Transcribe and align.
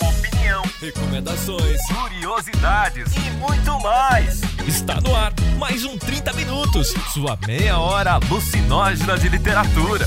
Opinião, 0.00 0.62
recomendações, 0.80 1.80
curiosidades 1.86 3.12
e 3.16 3.30
muito 3.38 3.80
mais. 3.80 4.40
Está 4.66 5.00
no 5.00 5.14
ar 5.14 5.32
mais 5.58 5.84
um 5.84 5.96
30 5.96 6.32
minutos, 6.32 6.94
sua 7.12 7.38
meia 7.46 7.78
hora 7.78 8.12
alucinógena 8.14 9.16
de 9.16 9.28
literatura. 9.28 10.06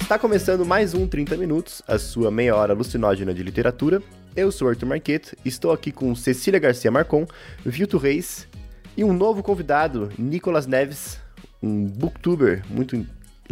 Está 0.00 0.18
começando 0.18 0.64
mais 0.64 0.94
um 0.94 1.06
30 1.06 1.36
minutos, 1.36 1.82
a 1.86 1.98
sua 1.98 2.30
meia 2.30 2.56
hora 2.56 2.72
alucinógena 2.72 3.34
de 3.34 3.42
literatura. 3.42 4.02
Eu 4.34 4.50
sou 4.50 4.68
Arthur 4.68 4.86
Marquete, 4.86 5.36
estou 5.44 5.72
aqui 5.72 5.92
com 5.92 6.14
Cecília 6.14 6.58
Garcia 6.58 6.90
Marcon, 6.90 7.26
Vilto 7.64 7.98
Reis 7.98 8.48
e 8.96 9.04
um 9.04 9.12
novo 9.12 9.42
convidado, 9.42 10.10
Nicolas 10.18 10.66
Neves, 10.66 11.20
um 11.62 11.84
booktuber 11.84 12.64
muito 12.70 12.96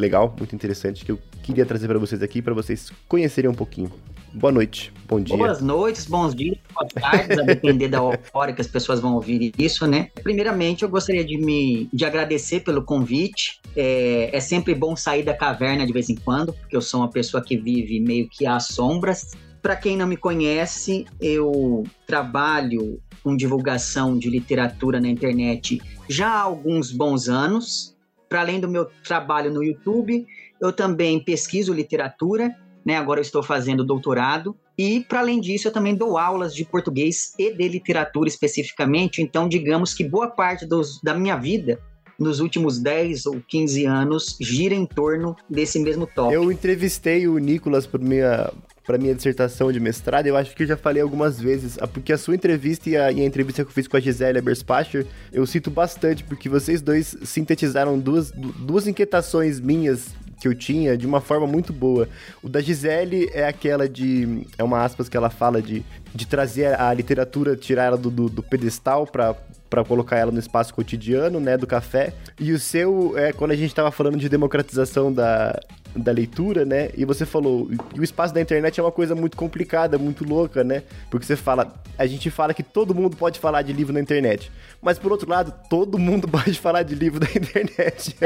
legal, 0.00 0.34
muito 0.38 0.54
interessante 0.54 1.04
que 1.04 1.12
eu 1.12 1.18
queria 1.42 1.66
trazer 1.66 1.88
para 1.88 1.98
vocês 1.98 2.22
aqui 2.22 2.40
para 2.40 2.54
vocês 2.54 2.90
conhecerem 3.08 3.50
um 3.50 3.54
pouquinho. 3.54 3.90
Boa 4.32 4.52
noite, 4.52 4.92
bom 5.08 5.20
dia. 5.20 5.36
Boas 5.36 5.62
noites, 5.62 6.06
bons 6.06 6.34
dias, 6.34 6.58
boas 6.74 6.92
tardes, 6.92 7.38
a 7.38 7.42
depender 7.42 7.88
da 7.88 8.02
hora 8.02 8.52
que 8.52 8.60
as 8.60 8.66
pessoas 8.66 9.00
vão 9.00 9.14
ouvir 9.14 9.52
isso, 9.58 9.86
né? 9.86 10.10
Primeiramente, 10.22 10.82
eu 10.82 10.88
gostaria 10.88 11.24
de 11.24 11.38
me 11.38 11.88
de 11.92 12.04
agradecer 12.04 12.60
pelo 12.60 12.82
convite. 12.82 13.58
É, 13.74 14.28
é 14.30 14.40
sempre 14.40 14.74
bom 14.74 14.94
sair 14.94 15.22
da 15.22 15.34
caverna 15.34 15.86
de 15.86 15.92
vez 15.92 16.10
em 16.10 16.14
quando, 16.14 16.52
porque 16.52 16.76
eu 16.76 16.82
sou 16.82 17.00
uma 17.00 17.10
pessoa 17.10 17.42
que 17.42 17.56
vive 17.56 17.98
meio 18.00 18.28
que 18.28 18.46
às 18.46 18.66
sombras. 18.66 19.32
Para 19.62 19.74
quem 19.74 19.96
não 19.96 20.06
me 20.06 20.16
conhece, 20.16 21.06
eu 21.20 21.84
trabalho 22.06 23.00
com 23.22 23.34
divulgação 23.34 24.18
de 24.18 24.28
literatura 24.28 25.00
na 25.00 25.08
internet 25.08 25.80
já 26.08 26.28
há 26.28 26.40
alguns 26.40 26.92
bons 26.92 27.28
anos. 27.28 27.96
Para 28.28 28.40
além 28.40 28.60
do 28.60 28.68
meu 28.68 28.86
trabalho 29.04 29.52
no 29.52 29.62
YouTube, 29.62 30.26
eu 30.60 30.72
também 30.72 31.22
pesquiso 31.22 31.72
literatura 31.72 32.54
né? 32.88 32.96
Agora 32.96 33.20
eu 33.20 33.22
estou 33.22 33.42
fazendo 33.42 33.84
doutorado 33.84 34.56
e, 34.78 35.00
para 35.00 35.20
além 35.20 35.42
disso, 35.42 35.68
eu 35.68 35.72
também 35.72 35.94
dou 35.94 36.16
aulas 36.16 36.54
de 36.54 36.64
português 36.64 37.34
e 37.38 37.52
de 37.52 37.68
literatura 37.68 38.30
especificamente. 38.30 39.20
Então, 39.20 39.46
digamos 39.46 39.92
que 39.92 40.02
boa 40.02 40.28
parte 40.28 40.64
dos, 40.64 40.98
da 41.02 41.12
minha 41.12 41.36
vida 41.36 41.78
nos 42.18 42.40
últimos 42.40 42.78
10 42.78 43.26
ou 43.26 43.42
15 43.46 43.84
anos 43.84 44.38
gira 44.40 44.74
em 44.74 44.86
torno 44.86 45.36
desse 45.50 45.78
mesmo 45.78 46.06
tópico. 46.06 46.32
Eu 46.32 46.50
entrevistei 46.50 47.28
o 47.28 47.36
Nicolas 47.36 47.86
para 47.86 48.02
minha 48.02 48.50
para 48.88 48.96
minha 48.96 49.14
dissertação 49.14 49.70
de 49.70 49.78
mestrado, 49.78 50.26
eu 50.26 50.34
acho 50.34 50.56
que 50.56 50.62
eu 50.62 50.66
já 50.66 50.74
falei 50.74 51.02
algumas 51.02 51.38
vezes, 51.38 51.76
ah, 51.78 51.86
porque 51.86 52.10
a 52.10 52.16
sua 52.16 52.34
entrevista 52.34 52.88
e 52.88 52.96
a, 52.96 53.12
e 53.12 53.20
a 53.20 53.24
entrevista 53.24 53.62
que 53.62 53.68
eu 53.68 53.74
fiz 53.74 53.86
com 53.86 53.98
a 53.98 54.00
Gisele 54.00 54.40
Berspacher, 54.40 55.04
eu 55.30 55.44
cito 55.44 55.70
bastante, 55.70 56.24
porque 56.24 56.48
vocês 56.48 56.80
dois 56.80 57.14
sintetizaram 57.22 57.98
duas, 57.98 58.30
duas 58.30 58.86
inquietações 58.86 59.60
minhas 59.60 60.16
que 60.40 60.48
eu 60.48 60.54
tinha 60.54 60.96
de 60.96 61.06
uma 61.06 61.20
forma 61.20 61.46
muito 61.46 61.70
boa. 61.70 62.08
O 62.42 62.48
da 62.48 62.62
Gisele 62.62 63.28
é 63.34 63.46
aquela 63.46 63.86
de. 63.86 64.46
É 64.56 64.64
uma 64.64 64.82
aspas 64.82 65.06
que 65.06 65.16
ela 65.16 65.28
fala 65.28 65.60
de, 65.60 65.84
de 66.14 66.26
trazer 66.26 66.80
a 66.80 66.94
literatura, 66.94 67.56
tirar 67.56 67.84
ela 67.84 67.96
do, 67.98 68.08
do, 68.08 68.30
do 68.30 68.42
pedestal 68.42 69.06
para 69.06 69.36
para 69.68 69.84
colocar 69.84 70.16
ela 70.16 70.32
no 70.32 70.38
espaço 70.38 70.72
cotidiano, 70.72 71.38
né, 71.38 71.54
do 71.58 71.66
café. 71.66 72.14
E 72.40 72.52
o 72.52 72.58
seu 72.58 73.12
é 73.18 73.34
quando 73.34 73.50
a 73.50 73.54
gente 73.54 73.68
estava 73.68 73.90
falando 73.90 74.16
de 74.16 74.26
democratização 74.26 75.12
da, 75.12 75.60
da 76.02 76.12
leitura, 76.12 76.64
né? 76.64 76.90
E 76.96 77.04
você 77.04 77.26
falou, 77.26 77.68
e 77.94 78.00
o 78.00 78.04
espaço 78.04 78.32
da 78.32 78.40
internet 78.40 78.78
é 78.78 78.82
uma 78.82 78.92
coisa 78.92 79.14
muito 79.14 79.36
complicada, 79.36 79.98
muito 79.98 80.24
louca, 80.24 80.62
né? 80.64 80.82
Porque 81.10 81.26
você 81.26 81.36
fala, 81.36 81.74
a 81.98 82.06
gente 82.06 82.30
fala 82.30 82.54
que 82.54 82.62
todo 82.62 82.94
mundo 82.94 83.16
pode 83.16 83.38
falar 83.38 83.62
de 83.62 83.72
livro 83.72 83.92
na 83.92 84.00
internet. 84.00 84.50
Mas 84.80 84.98
por 84.98 85.10
outro 85.10 85.28
lado, 85.28 85.52
todo 85.68 85.98
mundo 85.98 86.26
pode 86.28 86.58
falar 86.58 86.82
de 86.82 86.94
livro 86.94 87.20
na 87.20 87.30
internet. 87.30 88.16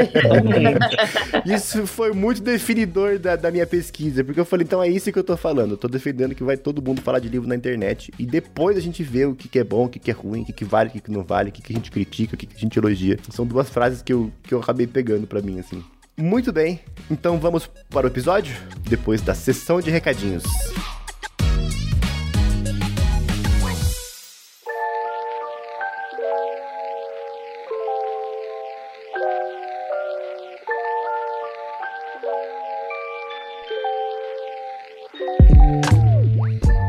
isso 1.45 1.85
foi 1.87 2.11
muito 2.13 2.41
definidor 2.41 3.17
da, 3.17 3.35
da, 3.35 3.51
minha 3.51 3.65
pesquisa, 3.65 4.23
porque 4.23 4.39
eu 4.39 4.45
falei, 4.45 4.63
então 4.63 4.81
é 4.81 4.87
isso 4.87 5.11
que 5.11 5.19
eu 5.19 5.23
tô 5.23 5.35
falando. 5.35 5.71
Eu 5.71 5.77
tô 5.77 5.87
defendendo 5.87 6.35
que 6.35 6.43
vai 6.43 6.57
todo 6.57 6.81
mundo 6.81 7.01
falar 7.01 7.19
de 7.19 7.29
livro 7.29 7.47
na 7.47 7.55
internet 7.55 8.11
e 8.19 8.25
depois 8.25 8.77
a 8.77 8.81
gente 8.81 9.03
vê 9.03 9.25
o 9.25 9.35
que, 9.35 9.47
que 9.47 9.59
é 9.59 9.63
bom, 9.63 9.85
o 9.85 9.89
que, 9.89 9.99
que 9.99 10.11
é 10.11 10.13
ruim, 10.13 10.41
o 10.41 10.45
que, 10.45 10.53
que 10.53 10.65
vale, 10.65 10.89
o 10.89 10.91
que, 10.91 11.01
que 11.01 11.11
não 11.11 11.23
vale, 11.23 11.49
o 11.49 11.51
que, 11.51 11.61
que 11.61 11.73
a 11.73 11.75
gente 11.75 11.91
critica, 11.91 12.35
o 12.35 12.37
que, 12.37 12.45
que 12.45 12.55
a 12.55 12.59
gente 12.59 12.77
elogia. 12.77 13.17
São 13.29 13.45
duas 13.45 13.69
frases 13.69 14.01
que 14.01 14.13
eu, 14.13 14.31
que 14.43 14.53
eu 14.53 14.59
acabei 14.59 14.87
pegando 14.87 15.25
para 15.25 15.41
mim, 15.41 15.59
assim. 15.59 15.83
Muito 16.15 16.53
bem, 16.53 16.79
então 17.09 17.39
vamos 17.39 17.65
para 17.89 18.05
o 18.05 18.09
episódio 18.09 18.55
depois 18.87 19.19
da 19.19 19.33
sessão 19.33 19.81
de 19.81 19.89
recadinhos. 19.89 20.43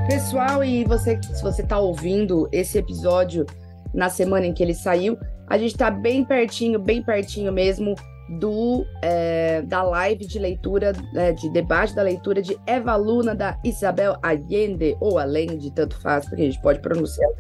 Pessoal, 0.06 0.62
e 0.62 0.84
você, 0.84 1.18
se 1.22 1.42
você 1.42 1.62
está 1.62 1.78
ouvindo 1.78 2.46
esse 2.52 2.76
episódio 2.76 3.46
na 3.94 4.10
semana 4.10 4.44
em 4.44 4.52
que 4.52 4.62
ele 4.62 4.74
saiu, 4.74 5.16
a 5.46 5.56
gente 5.56 5.72
está 5.72 5.90
bem 5.90 6.22
pertinho, 6.22 6.78
bem 6.78 7.02
pertinho 7.02 7.50
mesmo 7.50 7.94
do 8.38 8.84
é, 9.02 9.62
da 9.62 9.82
live 9.82 10.26
de 10.26 10.38
leitura, 10.38 10.92
é, 11.14 11.32
de 11.32 11.48
debate 11.50 11.94
da 11.94 12.02
leitura 12.02 12.42
de 12.42 12.58
Eva 12.66 12.96
Luna 12.96 13.34
da 13.34 13.58
Isabel 13.64 14.16
Allende, 14.22 14.96
ou 15.00 15.18
Allende, 15.18 15.70
tanto 15.70 16.00
faz, 16.00 16.26
porque 16.26 16.42
a 16.42 16.44
gente 16.46 16.60
pode 16.60 16.80
pronunciar. 16.80 17.30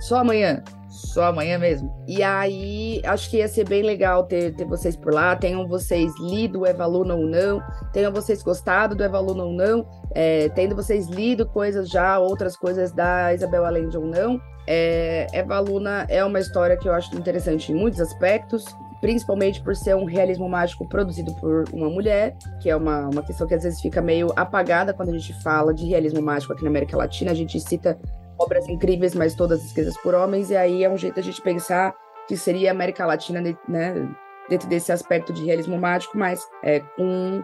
Só 0.00 0.18
amanhã, 0.18 0.62
só 0.88 1.26
amanhã 1.26 1.58
mesmo. 1.58 1.92
E 2.06 2.22
aí, 2.22 3.00
acho 3.04 3.30
que 3.30 3.38
ia 3.38 3.48
ser 3.48 3.68
bem 3.68 3.82
legal 3.82 4.24
ter, 4.24 4.54
ter 4.54 4.64
vocês 4.64 4.96
por 4.96 5.12
lá, 5.12 5.36
tenham 5.36 5.66
vocês 5.66 6.12
lido 6.20 6.60
o 6.60 6.66
Eva 6.66 6.86
Luna 6.86 7.14
ou 7.14 7.26
não, 7.26 7.62
tenham 7.92 8.12
vocês 8.12 8.42
gostado 8.42 8.94
do 8.94 9.02
Eva 9.04 9.20
Luna 9.20 9.44
ou 9.44 9.52
não, 9.52 9.86
é, 10.14 10.48
tendo 10.50 10.74
vocês 10.74 11.06
lido 11.06 11.46
coisas 11.46 11.88
já, 11.88 12.18
outras 12.18 12.56
coisas 12.56 12.92
da 12.92 13.32
Isabel 13.32 13.64
Allende 13.64 13.96
ou 13.96 14.04
não. 14.04 14.40
É, 14.66 15.26
Eva 15.32 15.58
Luna 15.60 16.06
é 16.08 16.24
uma 16.24 16.38
história 16.38 16.76
que 16.76 16.88
eu 16.88 16.92
acho 16.92 17.14
interessante 17.16 17.72
em 17.72 17.74
muitos 17.74 18.00
aspectos, 18.00 18.64
principalmente 19.02 19.60
por 19.60 19.74
ser 19.74 19.96
um 19.96 20.04
realismo 20.04 20.48
mágico 20.48 20.88
produzido 20.88 21.34
por 21.34 21.64
uma 21.72 21.90
mulher, 21.90 22.36
que 22.60 22.70
é 22.70 22.76
uma, 22.76 23.08
uma 23.08 23.22
questão 23.22 23.48
que 23.48 23.54
às 23.54 23.64
vezes 23.64 23.80
fica 23.80 24.00
meio 24.00 24.32
apagada 24.36 24.94
quando 24.94 25.08
a 25.08 25.18
gente 25.18 25.34
fala 25.42 25.74
de 25.74 25.84
realismo 25.86 26.22
mágico 26.22 26.52
aqui 26.52 26.62
na 26.62 26.70
América 26.70 26.96
Latina. 26.96 27.32
A 27.32 27.34
gente 27.34 27.58
cita 27.58 27.98
obras 28.38 28.68
incríveis, 28.68 29.12
mas 29.12 29.34
todas 29.34 29.64
escritas 29.64 29.96
por 29.98 30.14
homens, 30.14 30.50
e 30.50 30.56
aí 30.56 30.84
é 30.84 30.88
um 30.88 30.96
jeito 30.96 31.18
a 31.18 31.22
gente 31.22 31.42
pensar 31.42 31.92
que 32.28 32.36
seria 32.36 32.70
a 32.70 32.72
América 32.72 33.04
Latina, 33.04 33.42
né, 33.68 34.08
dentro 34.48 34.68
desse 34.68 34.92
aspecto 34.92 35.32
de 35.32 35.44
realismo 35.44 35.76
mágico, 35.76 36.16
mas 36.16 36.40
é, 36.62 36.78
com 36.96 37.42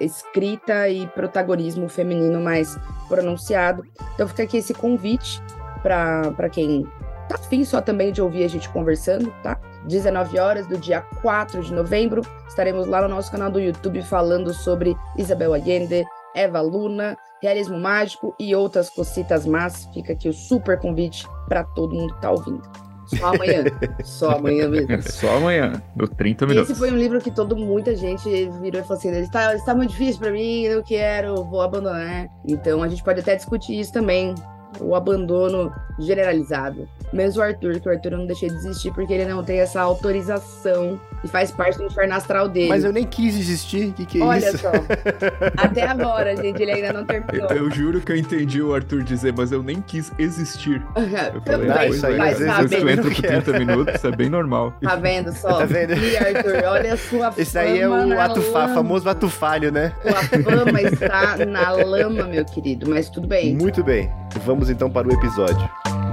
escrita 0.00 0.88
e 0.88 1.08
protagonismo 1.08 1.88
feminino 1.88 2.40
mais 2.40 2.78
pronunciado. 3.08 3.82
Então 4.14 4.28
fica 4.28 4.44
aqui 4.44 4.58
esse 4.58 4.72
convite 4.72 5.42
para 5.82 6.48
quem 6.48 6.86
tá 7.28 7.34
afim 7.34 7.64
só 7.64 7.80
também 7.80 8.12
de 8.12 8.22
ouvir 8.22 8.44
a 8.44 8.48
gente 8.48 8.68
conversando, 8.68 9.34
tá? 9.42 9.58
19 9.86 10.38
horas 10.38 10.66
do 10.66 10.78
dia 10.78 11.00
4 11.22 11.62
de 11.62 11.72
novembro. 11.72 12.22
Estaremos 12.48 12.86
lá 12.86 13.02
no 13.02 13.08
nosso 13.08 13.30
canal 13.30 13.50
do 13.50 13.60
YouTube 13.60 14.02
falando 14.02 14.52
sobre 14.52 14.96
Isabel 15.16 15.54
Allende, 15.54 16.04
Eva 16.34 16.60
Luna, 16.60 17.16
realismo 17.42 17.78
mágico 17.78 18.34
e 18.38 18.54
outras 18.54 18.90
cocitas 18.90 19.46
más. 19.46 19.88
Fica 19.92 20.12
aqui 20.12 20.28
o 20.28 20.32
super 20.32 20.78
convite 20.78 21.26
para 21.48 21.64
todo 21.64 21.94
mundo 21.94 22.14
que 22.14 22.20
tá 22.20 22.30
ouvindo. 22.30 22.62
Só 23.06 23.34
amanhã. 23.34 23.64
Só 24.04 24.30
amanhã 24.30 24.68
mesmo. 24.68 25.02
Só 25.02 25.36
amanhã, 25.36 25.82
no 25.96 26.06
30 26.06 26.46
minutos. 26.46 26.70
Esse 26.70 26.78
foi 26.78 26.92
um 26.92 26.96
livro 26.96 27.20
que 27.20 27.30
todo, 27.30 27.56
muita 27.56 27.94
gente 27.96 28.28
virou 28.60 28.80
e 28.80 28.84
falou 28.84 28.98
assim: 28.98 29.10
está, 29.20 29.54
está 29.54 29.74
muito 29.74 29.90
difícil 29.90 30.20
para 30.20 30.30
mim, 30.30 30.68
não 30.68 30.82
quero, 30.82 31.44
vou 31.44 31.60
abandonar. 31.60 32.28
Então 32.46 32.82
a 32.82 32.88
gente 32.88 33.02
pode 33.02 33.20
até 33.20 33.34
discutir 33.34 33.78
isso 33.78 33.92
também 33.92 34.34
o 34.78 34.94
abandono 34.94 35.72
generalizado. 35.98 36.88
Mesmo 37.12 37.40
o 37.40 37.44
Arthur, 37.44 37.80
que 37.80 37.88
o 37.88 37.92
Arthur 37.92 38.12
eu 38.12 38.18
não 38.18 38.26
deixei 38.26 38.48
de 38.48 38.54
desistir 38.56 38.92
porque 38.92 39.12
ele 39.12 39.24
não 39.24 39.42
tem 39.42 39.60
essa 39.60 39.80
autorização 39.80 41.00
e 41.22 41.28
faz 41.28 41.50
parte 41.50 41.78
do 41.78 41.84
inferno 41.84 42.14
astral 42.14 42.48
dele. 42.48 42.68
Mas 42.68 42.84
eu 42.84 42.92
nem 42.92 43.04
quis 43.04 43.36
desistir, 43.36 43.88
o 43.88 43.92
que, 43.92 44.06
que 44.06 44.20
é 44.20 44.24
Olha 44.24 44.38
isso? 44.38 44.66
Olha 44.66 44.78
só, 44.78 44.84
até 45.56 45.82
agora, 45.82 46.36
gente, 46.36 46.62
ele 46.62 46.72
ainda 46.72 46.92
não 46.92 47.04
terminou. 47.04 47.48
Eu, 47.50 47.56
eu, 47.56 47.70
juro 47.70 48.00
que 48.00 48.12
eu 48.12 48.16
entendi 48.16 48.62
o 48.62 48.74
Arthur 48.74 49.02
dizer, 49.02 49.32
mas 49.36 49.52
eu 49.52 49.62
nem 49.62 49.80
quis 49.80 50.12
existir. 50.18 50.82
Eu 51.34 51.40
falei, 51.42 51.70
ah, 51.70 51.86
isso 51.86 52.06
aí, 52.06 52.20
às 52.20 52.38
vezes 52.38 52.72
eu 52.72 52.88
entro 52.88 53.10
por 53.10 53.22
30 53.22 53.58
minutos, 53.58 54.04
é 54.04 54.10
bem 54.10 54.28
normal. 54.28 54.72
Tá 54.90 54.96
vendo 54.96 55.32
só? 55.32 55.58
Tá 55.58 55.64
vendo? 55.64 55.94
E 55.94 56.16
Arthur, 56.16 56.64
olha 56.64 56.94
a 56.94 56.96
sua 56.96 57.32
Esse 57.36 57.58
aí 57.58 57.78
é 57.78 57.88
o 57.88 58.20
atufa, 58.20 58.68
famoso 58.68 59.08
atufalho, 59.08 59.70
né? 59.70 59.92
A 60.04 60.42
fama 60.42 60.82
está 60.82 61.36
na 61.46 61.70
lama, 61.70 62.24
meu 62.24 62.44
querido, 62.44 62.88
mas 62.88 63.08
tudo 63.08 63.28
bem. 63.28 63.54
Muito 63.54 63.84
bem, 63.84 64.10
vamos 64.44 64.68
então 64.68 64.90
para 64.90 65.08
o 65.08 65.12
episódio. 65.12 66.09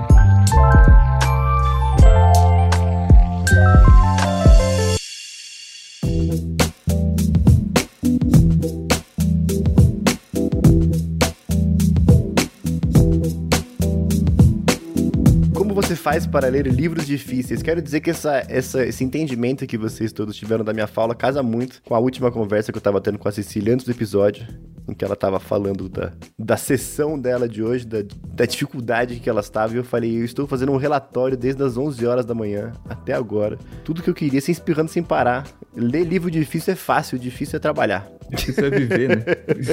Faz 16.08 16.26
para 16.26 16.48
ler 16.48 16.66
livros 16.68 17.06
difíceis? 17.06 17.62
Quero 17.62 17.82
dizer 17.82 18.00
que 18.00 18.10
essa, 18.10 18.42
essa, 18.48 18.86
esse 18.86 19.04
entendimento 19.04 19.68
que 19.68 19.78
vocês 19.78 20.14
todos 20.14 20.38
tiveram 20.38 20.64
da 20.64 20.72
minha 20.72 20.88
fala 20.88 21.14
casa 21.14 21.44
muito 21.44 21.82
com 21.84 21.94
a 21.94 22.00
última 22.00 22.32
conversa 22.32 22.72
que 22.72 22.78
eu 22.78 22.80
estava 22.80 23.02
tendo 23.02 23.20
com 23.20 23.28
a 23.28 23.32
Cecília 23.32 23.74
antes 23.74 23.86
do 23.86 23.92
episódio. 23.92 24.48
em 24.88 24.94
que 24.94 25.04
ela 25.04 25.16
estava 25.16 25.38
falando 25.38 25.90
da, 25.90 26.14
da 26.40 26.56
sessão 26.56 27.20
dela 27.20 27.46
de 27.46 27.62
hoje, 27.62 27.86
da, 27.86 27.98
da 28.26 28.46
dificuldade 28.46 29.20
que 29.20 29.30
ela 29.30 29.42
estava, 29.42 29.74
e 29.74 29.76
eu 29.76 29.84
falei, 29.84 30.18
eu 30.18 30.24
estou 30.24 30.48
fazendo 30.48 30.72
um 30.72 30.78
relatório 30.78 31.36
desde 31.36 31.62
as 31.62 31.76
11 31.76 32.06
horas 32.06 32.26
da 32.26 32.34
manhã 32.34 32.72
até 32.88 33.12
agora. 33.12 33.60
Tudo 33.84 34.02
que 34.02 34.10
eu 34.10 34.14
queria, 34.14 34.40
se 34.40 34.50
espirrando 34.50 34.90
sem 34.90 35.04
parar. 35.04 35.46
Ler 35.76 36.06
livro 36.06 36.32
difícil 36.32 36.72
é 36.72 36.76
fácil, 36.78 37.20
difícil 37.20 37.58
é 37.58 37.60
trabalhar. 37.60 38.10
Difícil 38.30 38.66
é 38.66 38.70
viver, 38.70 39.10
né? 39.10 39.26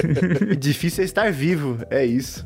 difícil 0.59 1.01
é 1.01 1.05
estar 1.05 1.31
vivo, 1.31 1.77
é 1.89 2.05
isso. 2.05 2.45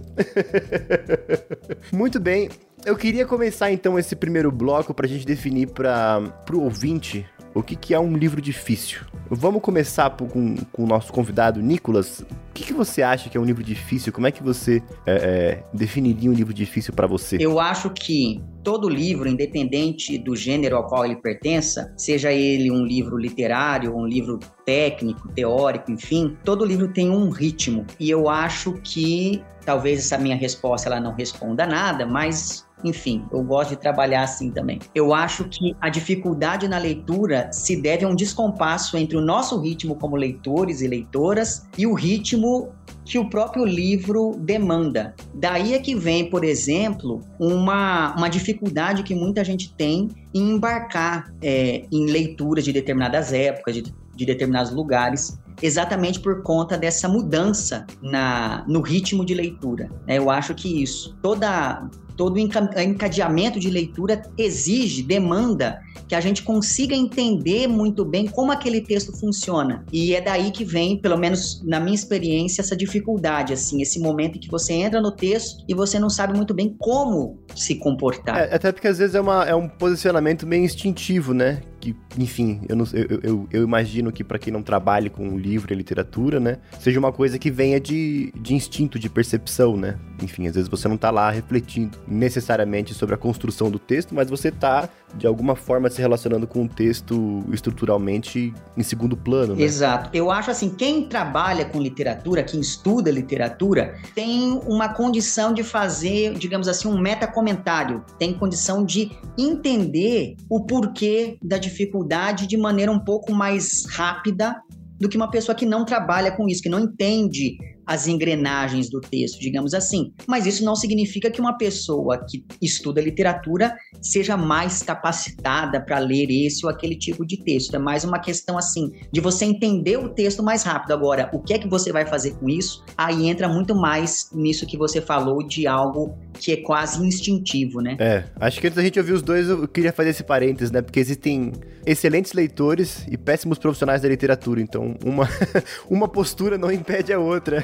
Muito 1.91 2.19
bem, 2.19 2.49
eu 2.89 2.95
queria 2.95 3.23
começar 3.23 3.71
então 3.71 3.99
esse 3.99 4.15
primeiro 4.15 4.51
bloco 4.51 4.95
para 4.95 5.05
a 5.05 5.09
gente 5.09 5.23
definir 5.23 5.67
para 5.67 6.23
o 6.51 6.61
ouvinte 6.61 7.23
o 7.53 7.61
que, 7.61 7.75
que 7.75 7.93
é 7.93 7.99
um 7.99 8.15
livro 8.17 8.41
difícil. 8.41 9.01
Vamos 9.29 9.61
começar 9.61 10.09
com, 10.09 10.55
com 10.71 10.83
o 10.83 10.87
nosso 10.87 11.13
convidado, 11.13 11.61
Nicolas. 11.61 12.21
O 12.21 12.25
que, 12.53 12.63
que 12.63 12.73
você 12.73 13.03
acha 13.03 13.29
que 13.29 13.37
é 13.37 13.39
um 13.39 13.45
livro 13.45 13.63
difícil? 13.63 14.11
Como 14.11 14.25
é 14.25 14.31
que 14.31 14.41
você 14.41 14.81
é, 15.05 15.13
é, 15.13 15.63
definiria 15.71 16.29
um 16.31 16.33
livro 16.33 16.53
difícil 16.53 16.93
para 16.93 17.05
você? 17.05 17.37
Eu 17.39 17.59
acho 17.59 17.91
que 17.91 18.43
todo 18.63 18.89
livro, 18.89 19.29
independente 19.29 20.17
do 20.17 20.35
gênero 20.35 20.75
ao 20.75 20.87
qual 20.87 21.05
ele 21.05 21.15
pertença, 21.15 21.93
seja 21.95 22.31
ele 22.31 22.71
um 22.71 22.83
livro 22.83 23.17
literário, 23.17 23.95
um 23.95 24.05
livro 24.05 24.39
técnico, 24.65 25.27
teórico, 25.29 25.91
enfim, 25.91 26.37
todo 26.43 26.65
livro 26.65 26.87
tem 26.87 27.09
um 27.09 27.29
ritmo. 27.29 27.85
E 27.99 28.09
eu 28.09 28.29
acho 28.29 28.73
que 28.83 29.43
talvez 29.65 29.99
essa 29.99 30.17
minha 30.17 30.35
resposta 30.35 30.89
ela 30.89 30.99
não 30.99 31.13
responda 31.13 31.65
nada, 31.65 32.05
mas 32.05 32.67
enfim, 32.83 33.25
eu 33.31 33.43
gosto 33.43 33.71
de 33.71 33.77
trabalhar 33.77 34.23
assim 34.23 34.51
também. 34.51 34.79
Eu 34.93 35.13
acho 35.13 35.45
que 35.45 35.75
a 35.81 35.89
dificuldade 35.89 36.67
na 36.67 36.77
leitura 36.77 37.51
se 37.51 37.75
deve 37.75 38.05
a 38.05 38.07
um 38.07 38.15
descompasso 38.15 38.97
entre 38.97 39.17
o 39.17 39.21
nosso 39.21 39.59
ritmo 39.59 39.95
como 39.95 40.15
leitores 40.15 40.81
e 40.81 40.87
leitoras 40.87 41.67
e 41.77 41.85
o 41.85 41.93
ritmo 41.93 42.69
que 43.05 43.17
o 43.17 43.29
próprio 43.29 43.65
livro 43.65 44.35
demanda. 44.39 45.15
Daí 45.33 45.73
é 45.73 45.79
que 45.79 45.95
vem, 45.95 46.29
por 46.29 46.43
exemplo, 46.43 47.21
uma, 47.39 48.15
uma 48.15 48.29
dificuldade 48.29 49.03
que 49.03 49.15
muita 49.15 49.43
gente 49.43 49.73
tem 49.73 50.09
em 50.33 50.51
embarcar 50.51 51.33
é, 51.41 51.85
em 51.91 52.05
leituras 52.05 52.63
de 52.63 52.71
determinadas 52.71 53.33
épocas, 53.33 53.75
de, 53.75 53.83
de 54.15 54.25
determinados 54.25 54.71
lugares, 54.71 55.39
exatamente 55.61 56.19
por 56.19 56.43
conta 56.43 56.77
dessa 56.77 57.07
mudança 57.07 57.85
na, 58.01 58.63
no 58.67 58.81
ritmo 58.81 59.25
de 59.25 59.33
leitura. 59.33 59.89
É, 60.07 60.17
eu 60.17 60.29
acho 60.29 60.53
que 60.53 60.81
isso, 60.81 61.17
toda 61.21 61.89
todo 62.19 62.37
encadeamento 62.37 63.61
de 63.61 63.69
leitura 63.69 64.21
exige, 64.37 65.01
demanda 65.01 65.79
que 66.05 66.13
a 66.13 66.19
gente 66.19 66.43
consiga 66.43 66.93
entender 66.93 67.65
muito 67.65 68.03
bem 68.03 68.27
como 68.27 68.51
aquele 68.51 68.81
texto 68.81 69.17
funciona. 69.17 69.85
E 69.89 70.13
é 70.13 70.19
daí 70.19 70.51
que 70.51 70.65
vem, 70.65 70.97
pelo 70.99 71.15
menos 71.15 71.63
na 71.63 71.79
minha 71.79 71.95
experiência, 71.95 72.61
essa 72.61 72.75
dificuldade, 72.75 73.53
assim, 73.53 73.81
esse 73.81 74.01
momento 74.01 74.35
em 74.35 74.39
que 74.41 74.51
você 74.51 74.73
entra 74.73 74.99
no 74.99 75.11
texto 75.11 75.63
e 75.65 75.73
você 75.73 75.97
não 75.97 76.09
sabe 76.09 76.35
muito 76.35 76.53
bem 76.53 76.75
como 76.77 77.39
se 77.55 77.75
comportar. 77.75 78.37
É, 78.37 78.53
até 78.53 78.73
porque 78.73 78.89
às 78.89 78.97
vezes 78.97 79.15
é, 79.15 79.21
uma, 79.21 79.45
é 79.45 79.55
um 79.55 79.69
posicionamento 79.69 80.45
meio 80.45 80.65
instintivo, 80.65 81.33
né? 81.33 81.61
Que, 81.79 81.95
enfim, 82.17 82.61
eu, 82.67 82.75
não, 82.75 82.85
eu, 82.93 83.19
eu, 83.23 83.47
eu 83.51 83.63
imagino 83.63 84.11
que 84.11 84.23
para 84.23 84.37
quem 84.37 84.51
não 84.51 84.61
trabalhe 84.61 85.09
com 85.09 85.37
livro 85.37 85.73
e 85.73 85.75
literatura, 85.75 86.39
né, 86.39 86.57
seja 86.79 86.99
uma 86.99 87.11
coisa 87.11 87.39
que 87.39 87.49
venha 87.49 87.79
de, 87.79 88.33
de 88.35 88.53
instinto, 88.53 88.99
de 88.99 89.09
percepção, 89.09 89.77
né? 89.77 89.97
Enfim, 90.21 90.47
às 90.47 90.55
vezes 90.55 90.69
você 90.69 90.87
não 90.87 90.97
tá 90.97 91.09
lá 91.09 91.31
refletindo 91.31 91.97
necessariamente 92.07 92.93
sobre 92.93 93.15
a 93.15 93.17
construção 93.17 93.71
do 93.71 93.79
texto, 93.79 94.13
mas 94.13 94.29
você 94.29 94.51
tá, 94.51 94.89
de 95.15 95.25
alguma 95.25 95.55
forma, 95.55 95.89
se 95.89 96.01
relacionando 96.01 96.45
com 96.45 96.65
o 96.65 96.67
texto 96.67 97.43
estruturalmente 97.51 98.53
em 98.75 98.83
segundo 98.83 99.15
plano, 99.15 99.55
né? 99.55 99.63
Exato. 99.63 100.09
Eu 100.13 100.29
acho 100.31 100.51
assim, 100.51 100.69
quem 100.69 101.07
trabalha 101.07 101.65
com 101.65 101.81
literatura, 101.81 102.43
quem 102.43 102.59
estuda 102.59 103.09
literatura, 103.09 103.95
tem 104.13 104.59
uma 104.67 104.89
condição 104.89 105.53
de 105.53 105.63
fazer, 105.63 106.33
digamos 106.33 106.67
assim, 106.67 106.87
um 106.87 106.99
metacomentário, 106.99 108.03
tem 108.17 108.33
condição 108.33 108.83
de 108.83 109.11
entender 109.37 110.35
o 110.49 110.61
porquê 110.61 111.37
da 111.41 111.57
dificuldade 111.69 112.47
de 112.47 112.57
maneira 112.57 112.91
um 112.91 112.99
pouco 112.99 113.33
mais 113.33 113.85
rápida 113.89 114.55
do 114.99 115.07
que 115.07 115.15
uma 115.15 115.31
pessoa 115.31 115.55
que 115.55 115.65
não 115.65 115.85
trabalha 115.85 116.31
com 116.31 116.47
isso, 116.47 116.61
que 116.61 116.69
não 116.69 116.79
entende 116.79 117.57
as 117.89 118.07
engrenagens 118.07 118.87
do 118.87 119.01
texto, 119.01 119.39
digamos 119.39 119.73
assim. 119.73 120.13
Mas 120.27 120.45
isso 120.45 120.63
não 120.63 120.75
significa 120.75 121.31
que 121.31 121.41
uma 121.41 121.57
pessoa 121.57 122.23
que 122.23 122.45
estuda 122.61 123.01
literatura 123.01 123.75
seja 123.99 124.37
mais 124.37 124.83
capacitada 124.83 125.81
para 125.81 125.97
ler 125.97 126.27
esse 126.29 126.63
ou 126.63 126.71
aquele 126.71 126.95
tipo 126.95 127.25
de 127.25 127.43
texto. 127.43 127.75
É 127.75 127.79
mais 127.79 128.03
uma 128.03 128.19
questão 128.19 128.59
assim 128.59 128.91
de 129.11 129.19
você 129.19 129.43
entender 129.43 129.97
o 129.97 130.09
texto 130.09 130.43
mais 130.43 130.61
rápido. 130.61 130.91
Agora, 130.91 131.31
o 131.33 131.39
que 131.39 131.51
é 131.51 131.57
que 131.57 131.67
você 131.67 131.91
vai 131.91 132.05
fazer 132.05 132.35
com 132.35 132.47
isso? 132.47 132.85
Aí 132.95 133.27
entra 133.27 133.49
muito 133.49 133.73
mais 133.73 134.29
nisso 134.35 134.67
que 134.67 134.77
você 134.77 135.01
falou 135.01 135.41
de 135.41 135.65
algo 135.65 136.15
que 136.33 136.51
é 136.51 136.57
quase 136.57 137.03
instintivo, 137.03 137.81
né? 137.81 137.97
É, 137.99 138.23
acho 138.39 138.61
que 138.61 138.67
antes 138.67 138.77
da 138.77 138.83
gente 138.83 138.99
ouvir 138.99 139.13
os 139.13 139.23
dois, 139.23 139.49
eu 139.49 139.67
queria 139.67 139.91
fazer 139.91 140.11
esse 140.11 140.23
parênteses, 140.23 140.69
né? 140.69 140.83
Porque 140.83 140.99
existem 140.99 141.53
excelentes 141.85 142.33
leitores 142.33 143.05
e 143.09 143.17
péssimos 143.17 143.57
profissionais 143.57 144.01
da 144.03 144.07
literatura. 144.07 144.61
Então, 144.61 144.95
uma, 145.03 145.27
uma 145.89 146.07
postura 146.07 146.57
não 146.57 146.71
impede 146.71 147.11
a 147.11 147.19
outra. 147.19 147.63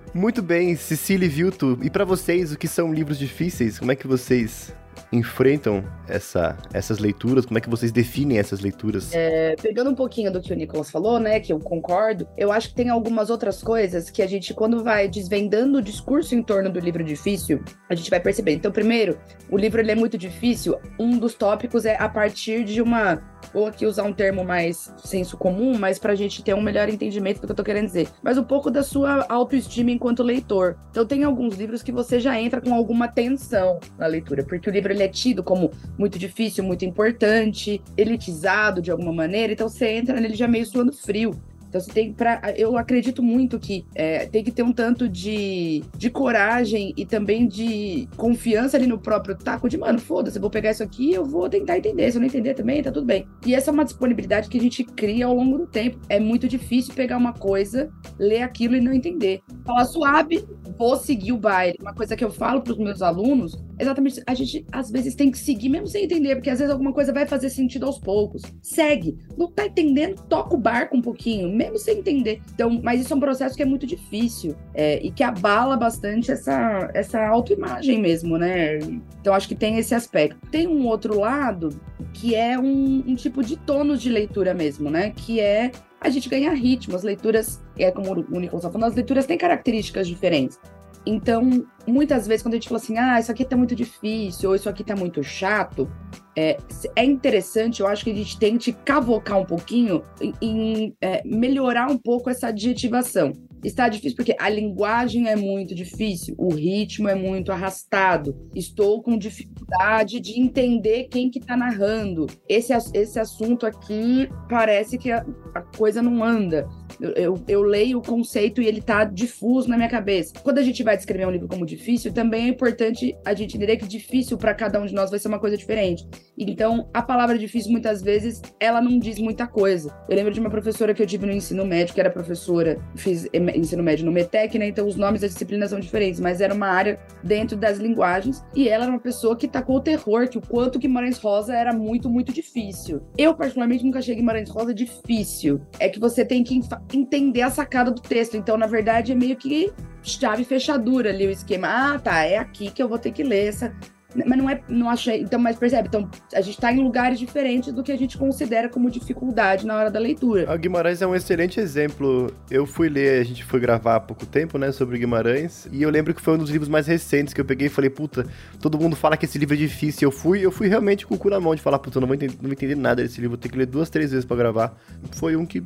Muito 0.13 0.41
bem, 0.41 0.75
Cecília 0.75 1.25
e 1.25 1.29
Vilto. 1.29 1.79
E 1.81 1.89
para 1.89 2.03
vocês, 2.03 2.51
o 2.51 2.57
que 2.57 2.67
são 2.67 2.93
livros 2.93 3.17
difíceis? 3.17 3.79
Como 3.79 3.93
é 3.93 3.95
que 3.95 4.05
vocês 4.05 4.75
enfrentam 5.11 5.85
essa, 6.07 6.57
essas 6.73 6.99
leituras? 6.99 7.45
Como 7.45 7.57
é 7.57 7.61
que 7.61 7.69
vocês 7.69 7.93
definem 7.93 8.37
essas 8.37 8.59
leituras? 8.59 9.13
É, 9.13 9.55
pegando 9.55 9.89
um 9.89 9.95
pouquinho 9.95 10.31
do 10.31 10.41
que 10.41 10.51
o 10.51 10.55
Nicolas 10.55 10.91
falou, 10.91 11.17
né, 11.17 11.39
que 11.39 11.53
eu 11.53 11.59
concordo, 11.59 12.27
eu 12.37 12.51
acho 12.51 12.69
que 12.69 12.75
tem 12.75 12.89
algumas 12.89 13.29
outras 13.29 13.63
coisas 13.63 14.09
que 14.09 14.21
a 14.21 14.27
gente, 14.27 14.53
quando 14.53 14.83
vai 14.83 15.07
desvendando 15.07 15.77
o 15.77 15.81
discurso 15.81 16.35
em 16.35 16.43
torno 16.43 16.69
do 16.69 16.79
livro 16.79 17.03
difícil, 17.03 17.63
a 17.89 17.95
gente 17.95 18.09
vai 18.09 18.19
perceber. 18.19 18.51
Então, 18.53 18.71
primeiro, 18.71 19.17
o 19.49 19.57
livro 19.57 19.79
ele 19.79 19.91
é 19.91 19.95
muito 19.95 20.17
difícil. 20.17 20.77
Um 20.99 21.17
dos 21.17 21.33
tópicos 21.33 21.85
é 21.85 21.95
a 21.97 22.09
partir 22.09 22.63
de 22.63 22.81
uma 22.81 23.21
vou 23.53 23.65
aqui 23.65 23.85
usar 23.85 24.03
um 24.03 24.13
termo 24.13 24.43
mais 24.43 24.93
senso 24.97 25.35
comum, 25.37 25.77
mas 25.77 25.97
para 25.97 26.13
a 26.13 26.15
gente 26.15 26.43
ter 26.43 26.53
um 26.53 26.61
melhor 26.61 26.87
entendimento 26.89 27.41
do 27.41 27.47
que 27.47 27.51
eu 27.51 27.55
tô 27.55 27.63
querendo 27.63 27.87
dizer. 27.87 28.07
Mas 28.21 28.37
um 28.37 28.43
pouco 28.43 28.69
da 28.69 28.83
sua 28.83 29.25
autoestima 29.27 29.91
enquanto 30.01 30.23
leitor. 30.23 30.75
Então 30.89 31.05
tem 31.05 31.23
alguns 31.23 31.55
livros 31.55 31.83
que 31.83 31.91
você 31.91 32.19
já 32.19 32.39
entra 32.41 32.59
com 32.59 32.73
alguma 32.73 33.07
tensão 33.07 33.79
na 33.99 34.07
leitura, 34.07 34.43
porque 34.43 34.67
o 34.67 34.73
livro 34.73 34.91
ele 34.91 35.03
é 35.03 35.07
tido 35.07 35.43
como 35.43 35.71
muito 35.95 36.17
difícil, 36.17 36.63
muito 36.63 36.83
importante, 36.83 37.79
elitizado 37.95 38.81
de 38.81 38.89
alguma 38.89 39.13
maneira, 39.13 39.53
então 39.53 39.69
você 39.69 39.89
entra 39.89 40.19
nele 40.19 40.33
já 40.33 40.47
meio 40.47 40.65
suando 40.65 40.91
frio. 40.91 41.39
Então 41.71 41.79
você 41.79 41.89
tem 41.89 42.11
para, 42.11 42.53
eu 42.57 42.77
acredito 42.77 43.23
muito 43.23 43.57
que 43.57 43.85
é, 43.95 44.25
tem 44.25 44.43
que 44.43 44.51
ter 44.51 44.61
um 44.61 44.73
tanto 44.73 45.07
de, 45.07 45.81
de 45.97 46.09
coragem 46.09 46.93
e 46.97 47.05
também 47.05 47.47
de 47.47 48.09
confiança 48.17 48.75
ali 48.75 48.85
no 48.85 48.99
próprio 48.99 49.37
taco 49.37 49.69
de 49.69 49.77
mano, 49.77 49.97
foda-se, 49.97 50.37
vou 50.37 50.49
pegar 50.49 50.71
isso 50.71 50.83
aqui, 50.83 51.13
eu 51.13 51.23
vou 51.23 51.47
tentar 51.47 51.77
entender. 51.77 52.11
Se 52.11 52.17
eu 52.17 52.19
não 52.19 52.27
entender 52.27 52.55
também, 52.55 52.83
tá 52.83 52.91
tudo 52.91 53.05
bem. 53.05 53.25
E 53.45 53.55
essa 53.55 53.71
é 53.71 53.73
uma 53.73 53.85
disponibilidade 53.85 54.49
que 54.49 54.57
a 54.57 54.61
gente 54.61 54.83
cria 54.83 55.27
ao 55.27 55.33
longo 55.33 55.59
do 55.59 55.65
tempo. 55.65 55.97
É 56.09 56.19
muito 56.19 56.45
difícil 56.45 56.93
pegar 56.93 57.15
uma 57.15 57.31
coisa, 57.31 57.89
ler 58.19 58.41
aquilo 58.41 58.75
e 58.75 58.81
não 58.81 58.91
entender. 58.91 59.41
Falar 59.65 59.85
suave, 59.85 60.45
vou 60.77 60.97
seguir 60.97 61.31
o 61.31 61.37
baile. 61.37 61.77
Uma 61.79 61.93
coisa 61.93 62.17
que 62.17 62.25
eu 62.25 62.31
falo 62.31 62.61
para 62.61 62.73
os 62.73 62.79
meus 62.79 63.01
alunos, 63.01 63.57
exatamente, 63.79 64.21
a 64.27 64.33
gente 64.33 64.65
às 64.73 64.91
vezes 64.91 65.15
tem 65.15 65.31
que 65.31 65.37
seguir 65.37 65.69
mesmo 65.69 65.87
sem 65.87 66.03
entender, 66.03 66.35
porque 66.35 66.49
às 66.49 66.59
vezes 66.59 66.71
alguma 66.71 66.91
coisa 66.91 67.13
vai 67.13 67.25
fazer 67.25 67.49
sentido 67.49 67.85
aos 67.85 67.97
poucos. 67.97 68.41
Segue. 68.61 69.17
Não 69.37 69.49
tá 69.49 69.67
entendendo, 69.67 70.21
toca 70.27 70.53
o 70.53 70.59
barco 70.59 70.97
um 70.97 71.01
pouquinho 71.01 71.60
mesmo 71.61 71.77
sem 71.77 71.99
entender. 71.99 72.41
Então, 72.53 72.79
mas 72.83 73.01
isso 73.01 73.13
é 73.13 73.15
um 73.15 73.19
processo 73.19 73.55
que 73.55 73.61
é 73.61 73.65
muito 73.65 73.85
difícil 73.85 74.55
é, 74.73 74.99
e 75.03 75.11
que 75.11 75.23
abala 75.23 75.77
bastante 75.77 76.31
essa, 76.31 76.89
essa 76.93 77.25
autoimagem 77.27 77.99
mesmo, 77.99 78.37
né? 78.37 78.79
Então, 79.19 79.33
acho 79.33 79.47
que 79.47 79.55
tem 79.55 79.77
esse 79.77 79.93
aspecto. 79.93 80.37
Tem 80.49 80.67
um 80.67 80.87
outro 80.87 81.19
lado 81.19 81.69
que 82.13 82.35
é 82.35 82.57
um, 82.57 83.03
um 83.07 83.15
tipo 83.15 83.43
de 83.43 83.55
tônus 83.57 84.01
de 84.01 84.09
leitura 84.09 84.53
mesmo, 84.53 84.89
né? 84.89 85.11
Que 85.15 85.39
é 85.39 85.71
a 85.99 86.09
gente 86.09 86.27
ganhar 86.27 86.53
ritmo. 86.53 86.95
As 86.95 87.03
leituras, 87.03 87.61
é 87.77 87.91
como 87.91 88.11
o 88.11 88.39
Nicolas 88.39 88.63
está 88.63 88.71
falando, 88.71 88.89
as 88.89 88.95
leituras 88.95 89.25
têm 89.25 89.37
características 89.37 90.07
diferentes. 90.07 90.59
Então, 91.05 91.65
muitas 91.87 92.27
vezes, 92.27 92.43
quando 92.43 92.53
a 92.53 92.57
gente 92.57 92.69
fala 92.69 92.79
assim, 92.79 92.97
ah, 92.97 93.19
isso 93.19 93.31
aqui 93.31 93.43
tá 93.43 93.57
muito 93.57 93.75
difícil, 93.75 94.49
ou 94.49 94.55
isso 94.55 94.69
aqui 94.69 94.83
tá 94.83 94.95
muito 94.95 95.23
chato, 95.23 95.91
é, 96.35 96.57
é 96.95 97.03
interessante, 97.03 97.81
eu 97.81 97.87
acho 97.87 98.03
que 98.03 98.11
a 98.11 98.15
gente 98.15 98.37
tente 98.37 98.71
cavocar 98.71 99.39
um 99.39 99.45
pouquinho 99.45 100.03
em, 100.21 100.33
em 100.41 100.95
é, 101.01 101.21
melhorar 101.25 101.89
um 101.89 101.97
pouco 101.97 102.29
essa 102.29 102.47
adjetivação. 102.47 103.33
Está 103.63 103.87
difícil 103.87 104.15
porque 104.15 104.35
a 104.39 104.49
linguagem 104.49 105.27
é 105.27 105.35
muito 105.35 105.75
difícil, 105.75 106.35
o 106.37 106.53
ritmo 106.53 107.07
é 107.07 107.15
muito 107.15 107.51
arrastado. 107.51 108.35
Estou 108.55 109.01
com 109.01 109.17
dificuldade 109.17 110.19
de 110.19 110.39
entender 110.39 111.07
quem 111.09 111.29
que 111.29 111.39
está 111.39 111.55
narrando. 111.55 112.27
Esse, 112.47 112.73
esse 112.93 113.19
assunto 113.19 113.65
aqui 113.65 114.29
parece 114.49 114.97
que 114.97 115.11
a, 115.11 115.25
a 115.53 115.61
coisa 115.61 116.01
não 116.01 116.23
anda. 116.23 116.67
Eu, 116.99 117.11
eu, 117.11 117.43
eu, 117.47 117.61
leio 117.61 117.99
o 117.99 118.01
conceito 118.01 118.61
e 118.61 118.67
ele 118.67 118.79
está 118.79 119.03
difuso 119.03 119.69
na 119.69 119.77
minha 119.77 119.89
cabeça. 119.89 120.33
Quando 120.43 120.57
a 120.57 120.63
gente 120.63 120.83
vai 120.83 120.95
descrever 120.95 121.25
um 121.25 121.31
livro 121.31 121.47
como 121.47 121.65
difícil, 121.65 122.11
também 122.13 122.45
é 122.45 122.47
importante 122.49 123.15
a 123.25 123.33
gente 123.33 123.55
entender 123.55 123.77
que 123.77 123.87
difícil 123.87 124.37
para 124.37 124.53
cada 124.53 124.79
um 124.79 124.85
de 124.85 124.93
nós 124.93 125.09
vai 125.09 125.19
ser 125.19 125.27
uma 125.27 125.39
coisa 125.39 125.57
diferente. 125.57 126.07
Então, 126.37 126.89
a 126.93 127.01
palavra 127.01 127.37
difícil, 127.37 127.71
muitas 127.71 128.01
vezes, 128.01 128.41
ela 128.59 128.81
não 128.81 128.99
diz 128.99 129.17
muita 129.19 129.47
coisa. 129.47 129.95
Eu 130.09 130.15
lembro 130.15 130.33
de 130.33 130.39
uma 130.39 130.49
professora 130.49 130.93
que 130.93 131.01
eu 131.01 131.07
tive 131.07 131.25
no 131.25 131.31
ensino 131.31 131.65
médio, 131.65 131.93
que 131.93 131.99
era 131.99 132.09
professora, 132.09 132.79
fiz 132.95 133.27
ensino 133.57 133.83
médio 133.83 134.05
no 134.05 134.11
METEC, 134.11 134.57
né? 134.57 134.67
Então 134.67 134.87
os 134.87 134.95
nomes 134.95 135.21
das 135.21 135.31
disciplinas 135.31 135.69
são 135.69 135.79
diferentes, 135.79 136.19
mas 136.19 136.41
era 136.41 136.53
uma 136.53 136.67
área 136.67 136.99
dentro 137.23 137.57
das 137.57 137.77
linguagens 137.77 138.43
e 138.55 138.67
ela 138.67 138.85
era 138.85 138.91
uma 138.91 138.99
pessoa 138.99 139.35
que 139.35 139.47
tacou 139.47 139.77
o 139.77 139.81
terror, 139.81 140.27
que 140.27 140.37
o 140.37 140.41
quanto 140.41 140.79
Guimarães 140.79 141.17
Rosa 141.17 141.53
era 141.53 141.73
muito, 141.73 142.09
muito 142.09 142.33
difícil. 142.33 143.01
Eu, 143.17 143.33
particularmente, 143.33 143.83
nunca 143.83 143.99
achei 143.99 144.15
Guimarães 144.15 144.49
Rosa 144.49 144.73
difícil. 144.73 145.61
É 145.79 145.89
que 145.89 145.99
você 145.99 146.25
tem 146.25 146.43
que 146.43 146.59
entender 146.93 147.41
a 147.41 147.49
sacada 147.49 147.91
do 147.91 148.01
texto. 148.01 148.35
Então, 148.35 148.57
na 148.57 148.67
verdade, 148.67 149.11
é 149.11 149.15
meio 149.15 149.35
que 149.35 149.71
chave 150.03 150.43
fechadura 150.43 151.09
ali 151.09 151.27
o 151.27 151.31
esquema. 151.31 151.67
Ah, 151.67 151.99
tá, 151.99 152.23
é 152.23 152.37
aqui 152.37 152.71
que 152.71 152.81
eu 152.81 152.87
vou 152.87 152.97
ter 152.97 153.11
que 153.11 153.23
ler 153.23 153.47
essa 153.47 153.73
mas 154.15 154.37
não 154.37 154.49
é, 154.49 154.61
não 154.67 154.89
achei. 154.89 155.21
Então, 155.21 155.39
mas 155.39 155.55
percebe, 155.55 155.87
então 155.87 156.09
a 156.33 156.41
gente 156.41 156.55
está 156.55 156.71
em 156.71 156.83
lugares 156.83 157.19
diferentes 157.19 157.73
do 157.73 157.83
que 157.83 157.91
a 157.91 157.97
gente 157.97 158.17
considera 158.17 158.69
como 158.69 158.89
dificuldade 158.89 159.65
na 159.65 159.75
hora 159.75 159.91
da 159.91 159.99
leitura. 159.99 160.53
O 160.53 160.57
Guimarães 160.57 161.01
é 161.01 161.07
um 161.07 161.15
excelente 161.15 161.59
exemplo. 161.59 162.33
Eu 162.49 162.65
fui 162.65 162.89
ler, 162.89 163.21
a 163.21 163.23
gente 163.23 163.43
foi 163.43 163.59
gravar 163.59 163.95
há 163.95 163.99
pouco 163.99 164.25
tempo, 164.25 164.57
né, 164.57 164.71
sobre 164.71 164.97
Guimarães, 164.97 165.67
e 165.71 165.81
eu 165.81 165.89
lembro 165.89 166.13
que 166.13 166.21
foi 166.21 166.35
um 166.35 166.37
dos 166.37 166.49
livros 166.49 166.69
mais 166.69 166.87
recentes 166.87 167.33
que 167.33 167.41
eu 167.41 167.45
peguei 167.45 167.67
e 167.67 167.69
falei, 167.69 167.89
puta, 167.89 168.25
todo 168.59 168.79
mundo 168.79 168.95
fala 168.95 169.15
que 169.17 169.25
esse 169.25 169.37
livro 169.37 169.55
é 169.55 169.57
difícil. 169.57 170.07
Eu 170.07 170.11
fui, 170.11 170.45
eu 170.45 170.51
fui 170.51 170.67
realmente 170.67 171.05
com 171.05 171.15
o 171.15 171.17
cu 171.17 171.29
na 171.29 171.39
mão 171.39 171.55
de 171.55 171.61
falar, 171.61 171.79
puta, 171.79 171.97
eu 171.97 172.01
não 172.01 172.07
vou 172.07 172.15
entender, 172.15 172.35
não 172.35 172.43
vou 172.43 172.51
entender 172.51 172.75
nada 172.75 173.01
desse 173.01 173.15
livro, 173.19 173.31
vou 173.31 173.37
ter 173.37 173.49
que 173.49 173.57
ler 173.57 173.65
duas, 173.65 173.89
três 173.89 174.11
vezes 174.11 174.25
para 174.25 174.37
gravar. 174.37 174.77
Foi 175.11 175.35
um 175.35 175.45
que 175.45 175.63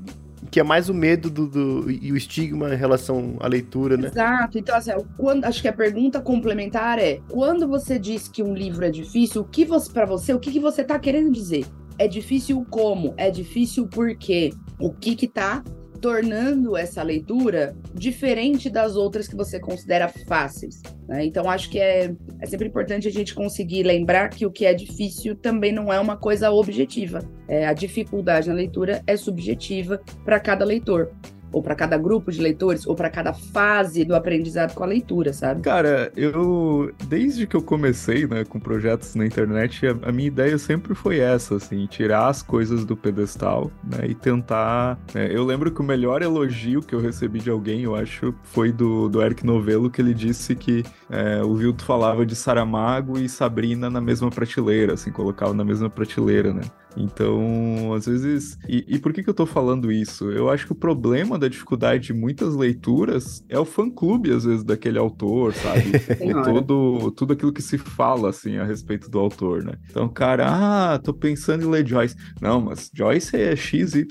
que 0.51 0.59
é 0.59 0.63
mais 0.63 0.89
o 0.89 0.93
medo 0.93 1.29
do, 1.29 1.47
do, 1.47 1.91
e 1.91 2.11
o 2.11 2.17
estigma 2.17 2.73
em 2.73 2.77
relação 2.77 3.35
à 3.39 3.47
leitura, 3.47 3.97
né? 3.97 4.07
Exato. 4.07 4.57
Então, 4.57 4.75
assim, 4.75 4.91
quando, 5.17 5.45
acho 5.45 5.61
que 5.61 5.67
a 5.67 5.73
pergunta 5.73 6.21
complementar 6.21 6.99
é: 6.99 7.19
quando 7.29 7.67
você 7.67 7.97
diz 7.99 8.27
que 8.27 8.43
um 8.43 8.53
livro 8.53 8.85
é 8.85 8.91
difícil, 8.91 9.41
o 9.41 9.45
que 9.45 9.65
você, 9.65 9.91
para 9.91 10.05
você, 10.05 10.33
o 10.33 10.39
que, 10.39 10.51
que 10.51 10.59
você 10.59 10.83
tá 10.83 10.97
querendo 10.99 11.31
dizer? 11.31 11.65
É 11.97 12.07
difícil 12.07 12.65
como? 12.69 13.13
É 13.17 13.31
difícil 13.31 13.87
por 13.87 14.15
quê? 14.15 14.51
O 14.79 14.91
que 14.91 15.15
que 15.15 15.27
tá 15.27 15.63
tornando 16.05 16.77
essa 16.77 17.01
leitura 17.01 17.75
diferente 17.91 18.69
das 18.69 18.95
outras 18.95 19.27
que 19.27 19.35
você 19.35 19.59
considera 19.59 20.07
fáceis. 20.27 20.79
Né? 21.07 21.25
Então, 21.25 21.49
acho 21.49 21.67
que 21.67 21.79
é, 21.79 22.13
é 22.39 22.45
sempre 22.45 22.67
importante 22.67 23.07
a 23.07 23.11
gente 23.11 23.33
conseguir 23.33 23.81
lembrar 23.81 24.29
que 24.29 24.45
o 24.45 24.51
que 24.51 24.67
é 24.67 24.73
difícil 24.75 25.35
também 25.35 25.71
não 25.71 25.91
é 25.91 25.99
uma 25.99 26.15
coisa 26.15 26.51
objetiva. 26.51 27.27
É, 27.47 27.65
a 27.65 27.73
dificuldade 27.73 28.47
na 28.47 28.53
leitura 28.53 29.01
é 29.07 29.17
subjetiva 29.17 29.99
para 30.23 30.39
cada 30.39 30.63
leitor 30.63 31.11
ou 31.55 31.63
para 31.63 31.73
cada 31.73 31.97
grupo 31.97 32.33
de 32.33 32.41
leitores, 32.41 32.85
ou 32.85 32.93
para 32.93 33.09
cada 33.09 33.31
fase 33.31 34.03
do 34.03 34.13
aprendizado 34.13 34.73
com 34.73 34.83
a 34.83 34.87
leitura, 34.87 35.31
sabe? 35.31 35.61
Cara, 35.61 36.11
eu 36.13 36.93
desde 37.07 37.47
que 37.47 37.55
eu 37.55 37.61
comecei, 37.61 38.27
né, 38.27 38.43
com 38.43 38.59
projetos 38.59 39.15
na 39.15 39.25
internet, 39.25 39.87
a, 39.87 40.09
a 40.09 40.11
minha 40.11 40.27
ideia 40.27 40.57
sempre 40.57 40.93
foi 40.93 41.19
essa, 41.19 41.55
assim, 41.55 41.85
tirar 41.85 42.27
as 42.27 42.41
coisas 42.41 42.83
do 42.83 42.97
pedestal, 42.97 43.71
né, 43.81 44.05
e 44.05 44.13
tentar. 44.13 44.99
Né, 45.13 45.29
eu 45.31 45.45
lembro 45.45 45.71
que 45.71 45.79
o 45.79 45.83
melhor 45.83 46.21
elogio 46.21 46.81
que 46.81 46.93
eu 46.93 46.99
recebi 46.99 47.39
de 47.39 47.49
alguém, 47.49 47.83
eu 47.83 47.95
acho, 47.95 48.35
foi 48.43 48.73
do, 48.73 49.07
do 49.07 49.21
Eric 49.21 49.45
Novello, 49.45 49.89
que 49.89 50.01
ele 50.01 50.13
disse 50.13 50.55
que 50.55 50.83
é, 51.09 51.41
o 51.41 51.55
Vilto 51.55 51.85
falava 51.85 52.25
de 52.25 52.35
Saramago 52.35 53.17
e 53.17 53.29
Sabrina 53.29 53.89
na 53.89 54.01
mesma 54.01 54.29
prateleira, 54.29 54.95
assim, 54.95 55.09
colocava 55.09 55.53
na 55.53 55.63
mesma 55.63 55.89
prateleira, 55.89 56.53
né? 56.53 56.63
Então, 56.97 57.93
às 57.93 58.05
vezes. 58.05 58.57
E, 58.67 58.85
e, 58.87 58.99
por 58.99 59.13
que, 59.13 59.23
que 59.23 59.29
eu 59.29 59.33
tô 59.33 59.45
falando 59.45 59.91
isso? 59.91 60.31
Eu 60.31 60.49
acho 60.49 60.65
que 60.65 60.71
o 60.71 60.75
problema 60.75 61.37
da 61.37 61.47
dificuldade 61.47 62.07
de 62.07 62.13
muitas 62.13 62.55
leituras 62.55 63.43
é 63.49 63.59
o 63.59 63.65
fã-clube, 63.65 64.31
às 64.31 64.45
vezes, 64.45 64.63
daquele 64.63 64.97
autor, 64.97 65.53
sabe? 65.53 65.91
e 66.21 66.33
todo, 66.43 67.11
tudo 67.11 67.33
aquilo 67.33 67.53
que 67.53 67.61
se 67.61 67.77
fala, 67.77 68.29
assim, 68.29 68.57
a 68.57 68.63
respeito 68.63 69.09
do 69.09 69.19
autor, 69.19 69.63
né? 69.63 69.73
Então, 69.89 70.07
cara, 70.07 70.47
ah, 70.47 70.99
tô 70.99 71.13
pensando 71.13 71.65
em 71.65 71.69
ler 71.69 71.85
Joyce. 71.85 72.15
Não, 72.41 72.61
mas 72.61 72.89
Joyce 72.93 73.35
é 73.35 73.55
XYZ, 73.55 74.05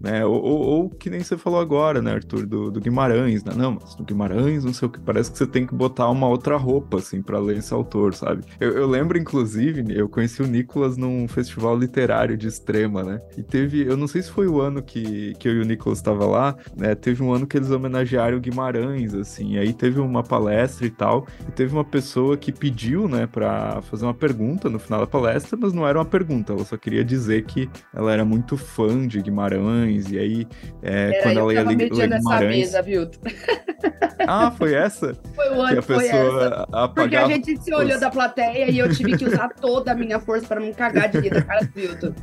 né? 0.00 0.24
Ou, 0.24 0.42
ou, 0.42 0.60
ou 0.60 0.90
que 0.90 1.10
nem 1.10 1.22
você 1.22 1.36
falou 1.36 1.60
agora, 1.60 2.00
né, 2.00 2.12
Arthur, 2.12 2.46
do, 2.46 2.70
do 2.70 2.80
Guimarães, 2.80 3.44
né? 3.44 3.52
Não, 3.56 3.78
mas 3.80 3.94
do 3.94 4.04
Guimarães, 4.04 4.64
não 4.64 4.72
sei 4.72 4.88
o 4.88 4.90
que. 4.90 5.00
Parece 5.00 5.30
que 5.30 5.38
você 5.38 5.46
tem 5.46 5.66
que 5.66 5.74
botar 5.74 6.08
uma 6.08 6.28
outra 6.28 6.56
roupa, 6.56 6.98
assim, 6.98 7.20
para 7.22 7.38
ler 7.38 7.58
esse 7.58 7.72
autor, 7.72 8.14
sabe? 8.14 8.44
Eu, 8.60 8.72
eu 8.72 8.86
lembro, 8.86 9.18
inclusive, 9.18 9.84
eu 9.94 10.08
conheci 10.08 10.42
o 10.42 10.46
Nicolas 10.46 10.96
num 10.96 11.26
festival 11.28 11.76
literário 11.82 12.36
de 12.36 12.46
extrema, 12.46 13.02
né? 13.02 13.20
E 13.36 13.42
teve, 13.42 13.82
eu 13.86 13.96
não 13.96 14.06
sei 14.06 14.22
se 14.22 14.30
foi 14.30 14.46
o 14.46 14.60
ano 14.60 14.82
que, 14.82 15.34
que 15.38 15.48
eu 15.48 15.54
e 15.54 15.60
o 15.60 15.64
Nicolas 15.64 15.98
estava 15.98 16.26
lá, 16.26 16.56
né? 16.76 16.94
Teve 16.94 17.22
um 17.22 17.32
ano 17.32 17.46
que 17.46 17.56
eles 17.56 17.70
homenagearam 17.70 18.38
Guimarães, 18.40 19.14
assim, 19.14 19.54
e 19.54 19.58
aí 19.58 19.72
teve 19.72 20.00
uma 20.00 20.22
palestra 20.22 20.86
e 20.86 20.90
tal, 20.90 21.26
e 21.48 21.52
teve 21.52 21.72
uma 21.72 21.84
pessoa 21.84 22.36
que 22.36 22.52
pediu, 22.52 23.08
né, 23.08 23.26
para 23.26 23.82
fazer 23.82 24.04
uma 24.04 24.14
pergunta 24.14 24.68
no 24.68 24.78
final 24.78 25.00
da 25.00 25.06
palestra, 25.06 25.58
mas 25.60 25.72
não 25.72 25.86
era 25.86 25.98
uma 25.98 26.04
pergunta, 26.04 26.52
ela 26.52 26.64
só 26.64 26.76
queria 26.76 27.04
dizer 27.04 27.44
que 27.44 27.68
ela 27.94 28.12
era 28.12 28.24
muito 28.24 28.56
fã 28.56 29.06
de 29.06 29.20
Guimarães, 29.20 30.10
e 30.10 30.18
aí, 30.18 30.46
é, 30.82 31.20
quando 31.22 31.38
ela 31.38 31.54
ia 31.54 31.62
ler 31.62 31.76
Guimarães... 31.76 32.56
Mesa, 32.58 32.82
viu? 32.82 33.08
Ah, 34.26 34.50
foi 34.52 34.74
essa? 34.74 35.16
Foi 35.34 35.48
o 35.50 35.60
ano, 35.60 35.72
que 35.72 35.78
a 35.78 35.82
pessoa 35.82 36.68
apagava... 36.72 36.92
Porque 36.94 37.16
a 37.16 37.28
gente 37.28 37.62
se 37.62 37.74
olhou 37.74 37.98
da 37.98 38.10
plateia 38.10 38.70
e 38.70 38.78
eu 38.78 38.92
tive 38.94 39.16
que 39.16 39.24
usar 39.24 39.48
toda 39.48 39.92
a 39.92 39.94
minha 39.94 40.20
força 40.20 40.46
para 40.46 40.60
não 40.60 40.72
cagar 40.72 41.08
de 41.08 41.18
rir 41.18 41.30
da 41.30 41.42
cara 41.42 41.66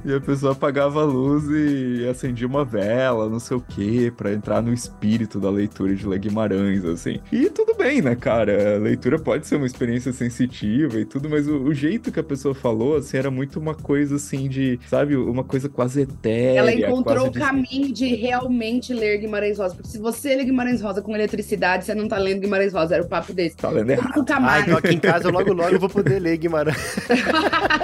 e 0.05 0.13
a 0.13 0.21
pessoa 0.21 0.53
apagava 0.53 1.01
a 1.01 1.05
luz 1.05 1.45
e 1.49 2.07
acendia 2.07 2.47
uma 2.47 2.63
vela, 2.63 3.29
não 3.29 3.39
sei 3.39 3.57
o 3.57 3.61
que, 3.61 4.11
para 4.11 4.31
entrar 4.31 4.61
no 4.61 4.71
espírito 4.71 5.39
da 5.39 5.49
leitura 5.49 5.95
de 5.95 6.07
Le 6.07 6.19
Guimarães, 6.19 6.85
assim. 6.85 7.19
E 7.31 7.49
tudo 7.49 7.75
bem, 7.75 8.01
né, 8.01 8.15
cara? 8.15 8.75
A 8.75 8.79
leitura 8.79 9.17
pode 9.17 9.47
ser 9.47 9.55
uma 9.55 9.65
experiência 9.65 10.13
sensitiva 10.13 10.99
e 10.99 11.05
tudo, 11.05 11.29
mas 11.29 11.47
o, 11.47 11.63
o 11.63 11.73
jeito 11.73 12.11
que 12.11 12.19
a 12.19 12.23
pessoa 12.23 12.53
falou, 12.53 12.97
assim, 12.97 13.17
era 13.17 13.31
muito 13.31 13.59
uma 13.59 13.73
coisa, 13.73 14.17
assim, 14.17 14.47
de, 14.47 14.79
sabe, 14.87 15.15
uma 15.15 15.43
coisa 15.43 15.67
quase 15.67 16.01
etérea. 16.01 16.59
Ela 16.59 16.73
encontrou 16.73 17.27
o 17.27 17.31
de... 17.31 17.39
caminho 17.39 17.91
de 17.91 18.15
realmente 18.15 18.93
ler 18.93 19.17
Guimarães 19.17 19.57
Rosa. 19.57 19.75
Porque 19.75 19.89
se 19.89 19.97
você 19.97 20.35
lê 20.35 20.43
Guimarães 20.43 20.81
Rosa 20.81 21.01
com 21.01 21.15
eletricidade, 21.15 21.85
você 21.85 21.95
não 21.95 22.07
tá 22.07 22.17
lendo 22.17 22.41
Guimarães 22.41 22.73
Rosa. 22.73 22.95
Era 22.95 23.03
o 23.03 23.07
papo 23.07 23.33
desse. 23.33 23.55
Tá 23.57 23.69
lendo 23.69 23.89
errado. 23.89 24.25
Ah, 24.29 24.59
então 24.61 24.77
aqui 24.77 24.95
em 24.95 24.99
casa, 24.99 25.29
logo, 25.29 25.53
logo 25.53 25.69
eu 25.69 25.79
vou 25.79 25.89
poder 25.89 26.19
ler 26.19 26.37
Guimarães. 26.37 26.77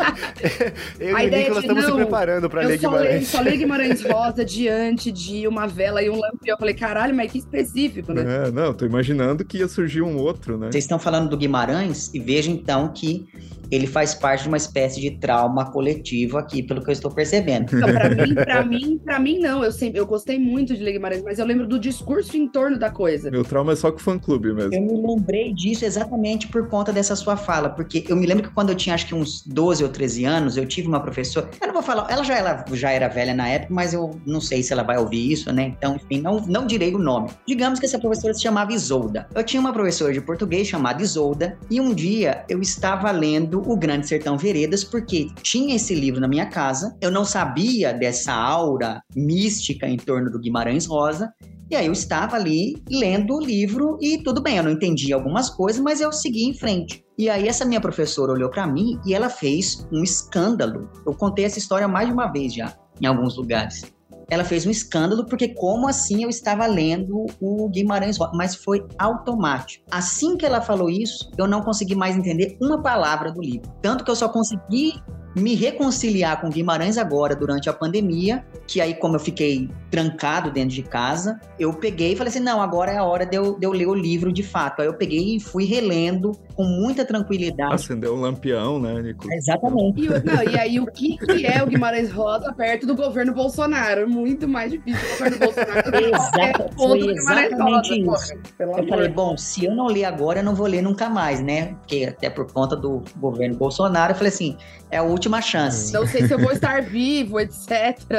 eu 1.00 1.16
a 1.16 1.24
e 1.24 1.52
o 1.52 1.55
Nicolas 1.62 1.86
estamos 1.86 1.86
se 1.86 1.92
preparando 1.92 2.50
para 2.50 2.62
ler 2.62 2.78
Guimarães. 2.78 3.22
Eu 3.22 3.38
só 3.38 3.42
leio 3.42 3.58
Guimarães 3.58 4.02
Rosa 4.06 4.44
diante 4.44 5.12
de 5.12 5.48
uma 5.48 5.68
vela 5.68 6.02
e 6.02 6.10
um 6.10 6.20
lampião. 6.20 6.56
Eu 6.56 6.58
falei, 6.58 6.74
caralho, 6.74 7.16
mas 7.16 7.32
que 7.32 7.38
específico, 7.38 8.14
né? 8.14 8.48
É, 8.48 8.52
não, 8.52 8.74
tô 8.74 8.86
imaginando 8.86 9.46
que 9.46 9.60
ia 9.60 9.68
surgir 9.68 10.02
um 10.02 10.18
outro, 10.18 10.58
né? 10.58 10.72
Vocês 10.72 10.84
estão 10.84 11.00
falando 11.00 11.30
do 11.30 11.38
Guimarães 11.38 12.14
e 12.14 12.20
veja 12.20 12.50
então 12.50 12.92
que 12.94 13.28
ele 13.72 13.88
faz 13.88 14.14
parte 14.14 14.44
de 14.44 14.48
uma 14.48 14.58
espécie 14.58 15.02
de 15.02 15.12
trauma 15.12 15.72
coletivo 15.72 16.38
aqui, 16.38 16.62
pelo 16.62 16.82
que 16.84 16.90
eu 16.90 16.94
estou 16.94 17.12
percebendo. 17.12 17.76
Então, 17.76 17.92
para 17.92 18.10
mim, 18.10 18.36
para 18.36 18.64
mim, 18.66 19.02
para 19.04 19.20
mim 19.20 19.40
não. 19.40 19.64
Eu 19.64 19.72
sempre, 19.72 20.00
eu 20.00 20.06
gostei 20.06 20.38
muito 20.38 20.76
de 20.76 20.84
ler 20.84 20.94
Guimarães, 20.94 21.24
mas 21.24 21.40
eu 21.40 21.46
lembro 21.46 21.68
do 21.68 21.80
discurso 21.80 22.38
em 22.38 22.48
torno 22.48 22.78
da 22.78 22.90
coisa. 22.90 23.32
Meu 23.32 23.44
trauma 23.44 23.74
é 23.74 23.76
só 23.76 23.92
com 23.92 23.98
o 23.98 24.02
fã 24.02 24.18
clube 24.18 24.54
mesmo. 24.54 24.74
Eu 24.74 24.82
me 24.82 25.16
lembrei 25.16 25.54
disso 25.54 25.86
exatamente 25.86 26.48
por 26.48 26.68
conta 26.68 26.94
dessa 26.94 27.16
sua 27.16 27.36
fala, 27.36 27.70
porque 27.70 28.06
eu 28.08 28.16
me 28.16 28.26
lembro 28.26 28.48
que 28.48 28.54
quando 28.54 28.70
eu 28.70 28.76
tinha 28.76 28.96
acho 28.96 29.08
que 29.08 29.16
uns 29.16 29.44
12 29.46 29.84
ou 29.84 29.90
13 29.90 30.26
anos, 30.26 30.58
eu 30.58 30.66
tive 30.66 30.88
uma 30.88 31.00
professora. 31.00 31.35
Eu 31.40 31.68
não 31.68 31.74
vou 31.74 31.84
falar, 31.84 32.08
ela 32.10 32.24
já, 32.24 32.66
já 32.74 32.92
era 32.92 33.08
velha 33.08 33.34
na 33.34 33.48
época, 33.48 33.74
mas 33.74 33.94
eu 33.94 34.20
não 34.26 34.42
sei 34.42 34.62
se 34.64 34.74
ela 34.74 34.84
vai 34.84 34.98
ouvir 34.98 35.32
isso, 35.32 35.52
né? 35.52 35.74
Então, 35.78 35.96
enfim, 35.96 36.22
não, 36.22 36.40
não 36.48 36.66
direi 36.66 36.94
o 36.94 37.00
nome. 37.00 37.30
Digamos 37.48 37.80
que 37.80 37.86
essa 37.86 38.00
professora 38.00 38.34
se 38.34 38.42
chamava 38.42 38.74
Isolda. 38.74 39.28
Eu 39.34 39.44
tinha 39.44 39.60
uma 39.60 39.74
professora 39.74 40.14
de 40.14 40.22
português 40.22 40.68
chamada 40.68 41.02
Isolda, 41.02 41.58
e 41.70 41.80
um 41.80 41.94
dia 41.94 42.46
eu 42.50 42.62
estava 42.62 43.12
lendo 43.12 43.62
O 43.70 43.76
Grande 43.76 44.08
Sertão 44.08 44.38
Veredas, 44.38 44.84
porque 44.84 45.28
tinha 45.42 45.76
esse 45.76 45.94
livro 45.96 46.20
na 46.20 46.28
minha 46.28 46.46
casa, 46.46 46.96
eu 47.02 47.12
não 47.12 47.26
sabia 47.26 47.94
dessa 47.94 48.34
aura 48.34 49.02
mística 49.16 49.88
em 49.88 49.98
torno 49.98 50.30
do 50.30 50.40
Guimarães 50.40 50.86
Rosa, 50.86 51.34
e 51.70 51.76
aí 51.76 51.88
eu 51.88 51.94
estava 51.94 52.36
ali 52.36 52.84
lendo 52.90 53.36
o 53.36 53.44
livro 53.44 53.98
e 54.00 54.20
tudo 54.20 54.42
bem, 54.42 54.58
eu 54.58 54.64
não 54.64 54.72
entendi 54.72 55.12
algumas 55.12 55.50
coisas, 55.50 55.82
mas 55.82 56.00
eu 56.00 56.12
segui 56.12 56.46
em 56.46 56.54
frente. 56.54 57.05
E 57.18 57.30
aí 57.30 57.48
essa 57.48 57.64
minha 57.64 57.80
professora 57.80 58.34
olhou 58.34 58.50
para 58.50 58.68
mim 58.68 59.00
e 59.06 59.14
ela 59.14 59.30
fez 59.30 59.88
um 59.92 60.04
escândalo. 60.04 60.90
Eu 61.06 61.14
contei 61.14 61.46
essa 61.46 61.58
história 61.58 61.88
mais 61.88 62.08
de 62.08 62.14
uma 62.14 62.28
vez 62.28 62.54
já, 62.54 62.76
em 63.02 63.06
alguns 63.06 63.38
lugares. 63.38 63.84
Ela 64.28 64.44
fez 64.44 64.66
um 64.66 64.72
escândalo 64.72 65.26
porque 65.26 65.50
como 65.50 65.88
assim 65.88 66.24
eu 66.24 66.30
estava 66.30 66.66
lendo 66.66 67.26
o 67.40 67.70
Guimarães 67.70 68.18
Rosa, 68.18 68.32
mas 68.34 68.56
foi 68.56 68.86
automático. 68.98 69.86
Assim 69.90 70.36
que 70.36 70.46
ela 70.46 70.62
falou 70.62 70.90
isso, 70.90 71.32
eu 71.38 71.48
não 71.48 71.62
consegui 71.62 71.96
mais 71.96 72.18
entender 72.18 72.58
uma 72.60 72.82
palavra 72.82 73.32
do 73.32 73.40
livro. 73.40 73.72
Tanto 73.82 74.04
que 74.04 74.12
eu 74.12 74.16
só 74.16 74.28
consegui 74.28 74.94
me 75.36 75.54
reconciliar 75.54 76.40
com 76.40 76.50
Guimarães 76.50 76.98
agora 76.98 77.36
durante 77.36 77.70
a 77.70 77.74
pandemia, 77.74 78.46
que 78.66 78.80
aí 78.80 78.94
como 78.94 79.16
eu 79.16 79.20
fiquei 79.20 79.70
trancado 79.92 80.50
dentro 80.50 80.76
de 80.76 80.84
casa, 80.84 81.40
eu 81.60 81.74
peguei 81.74 82.14
e 82.14 82.16
falei 82.16 82.30
assim, 82.30 82.40
não, 82.40 82.62
agora 82.62 82.92
é 82.92 82.98
a 82.98 83.04
hora 83.04 83.26
de 83.26 83.36
eu, 83.36 83.60
de 83.60 83.66
eu 83.66 83.72
ler 83.72 83.88
o 83.88 83.94
livro 83.94 84.32
de 84.32 84.44
fato. 84.44 84.82
Aí 84.82 84.88
eu 84.88 84.94
peguei 84.94 85.36
e 85.36 85.40
fui 85.40 85.66
relendo 85.66 86.32
com 86.56 86.64
muita 86.64 87.04
tranquilidade. 87.04 87.74
Acendeu 87.74 88.16
um 88.16 88.22
lampião, 88.22 88.80
né, 88.80 89.02
Nico? 89.02 89.32
Exatamente. 89.32 90.06
E, 90.06 90.08
não, 90.08 90.44
e 90.44 90.58
aí 90.58 90.80
o 90.80 90.86
que, 90.86 91.18
que 91.18 91.46
é 91.46 91.62
o 91.62 91.68
Guimarães 91.68 92.12
Rosa 92.12 92.54
perto 92.54 92.88
do 92.88 92.96
governo 92.96 93.34
Bolsonaro? 93.34 94.10
Muito 94.10 94.48
mais 94.48 94.72
difícil 94.72 95.06
o 95.06 95.12
governo 95.12 95.40
Bolsonaro. 95.40 95.96
Exato, 95.96 96.76
foi 96.78 97.12
exatamente 97.12 98.04
Rosa, 98.04 98.24
isso. 98.26 98.54
eu 98.60 98.74
amor. 98.74 98.88
falei, 98.88 99.10
bom, 99.10 99.38
se 99.38 99.66
eu 99.66 99.76
não 99.76 99.88
ler 99.88 100.06
agora, 100.06 100.40
eu 100.40 100.44
não 100.44 100.56
vou 100.56 100.68
ler 100.68 100.82
nunca 100.82 101.10
mais, 101.10 101.42
né? 101.42 101.74
Porque 101.76 102.06
até 102.06 102.30
por 102.30 102.52
conta 102.52 102.76
do 102.76 103.04
governo 103.18 103.56
Bolsonaro, 103.56 104.14
eu 104.14 104.16
falei 104.16 104.32
assim, 104.32 104.58
é 104.92 105.02
o 105.02 105.06
último 105.06 105.25
última 105.26 105.42
chance. 105.42 105.92
Não 105.94 106.06
sei 106.06 106.28
se 106.28 106.34
eu 106.34 106.40
vou 106.40 106.52
estar 106.52 106.82
vivo, 106.82 107.40
etc, 107.40 107.68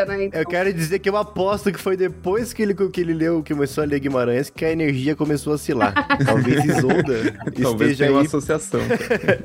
né? 0.08 0.24
Então, 0.24 0.40
Eu 0.40 0.46
quero 0.46 0.72
dizer 0.72 0.98
que 0.98 1.08
eu 1.08 1.16
aposto 1.16 1.72
que 1.72 1.78
foi 1.78 1.96
depois 1.96 2.52
que 2.52 2.62
ele, 2.62 2.74
que 2.74 3.00
ele 3.00 3.14
leu, 3.14 3.42
que 3.42 3.54
começou 3.54 3.84
a 3.84 3.86
ler 3.86 4.00
Guimarães, 4.00 4.50
que 4.50 4.64
a 4.64 4.72
energia 4.72 5.14
começou 5.14 5.52
a 5.52 5.56
oscilar. 5.56 5.94
Talvez 6.24 6.64
Isolda 6.64 7.32
Talvez 7.62 7.92
esteja 7.92 8.04
tenha 8.04 8.12
uma 8.12 8.20
aí 8.20 8.26
associação. 8.26 8.80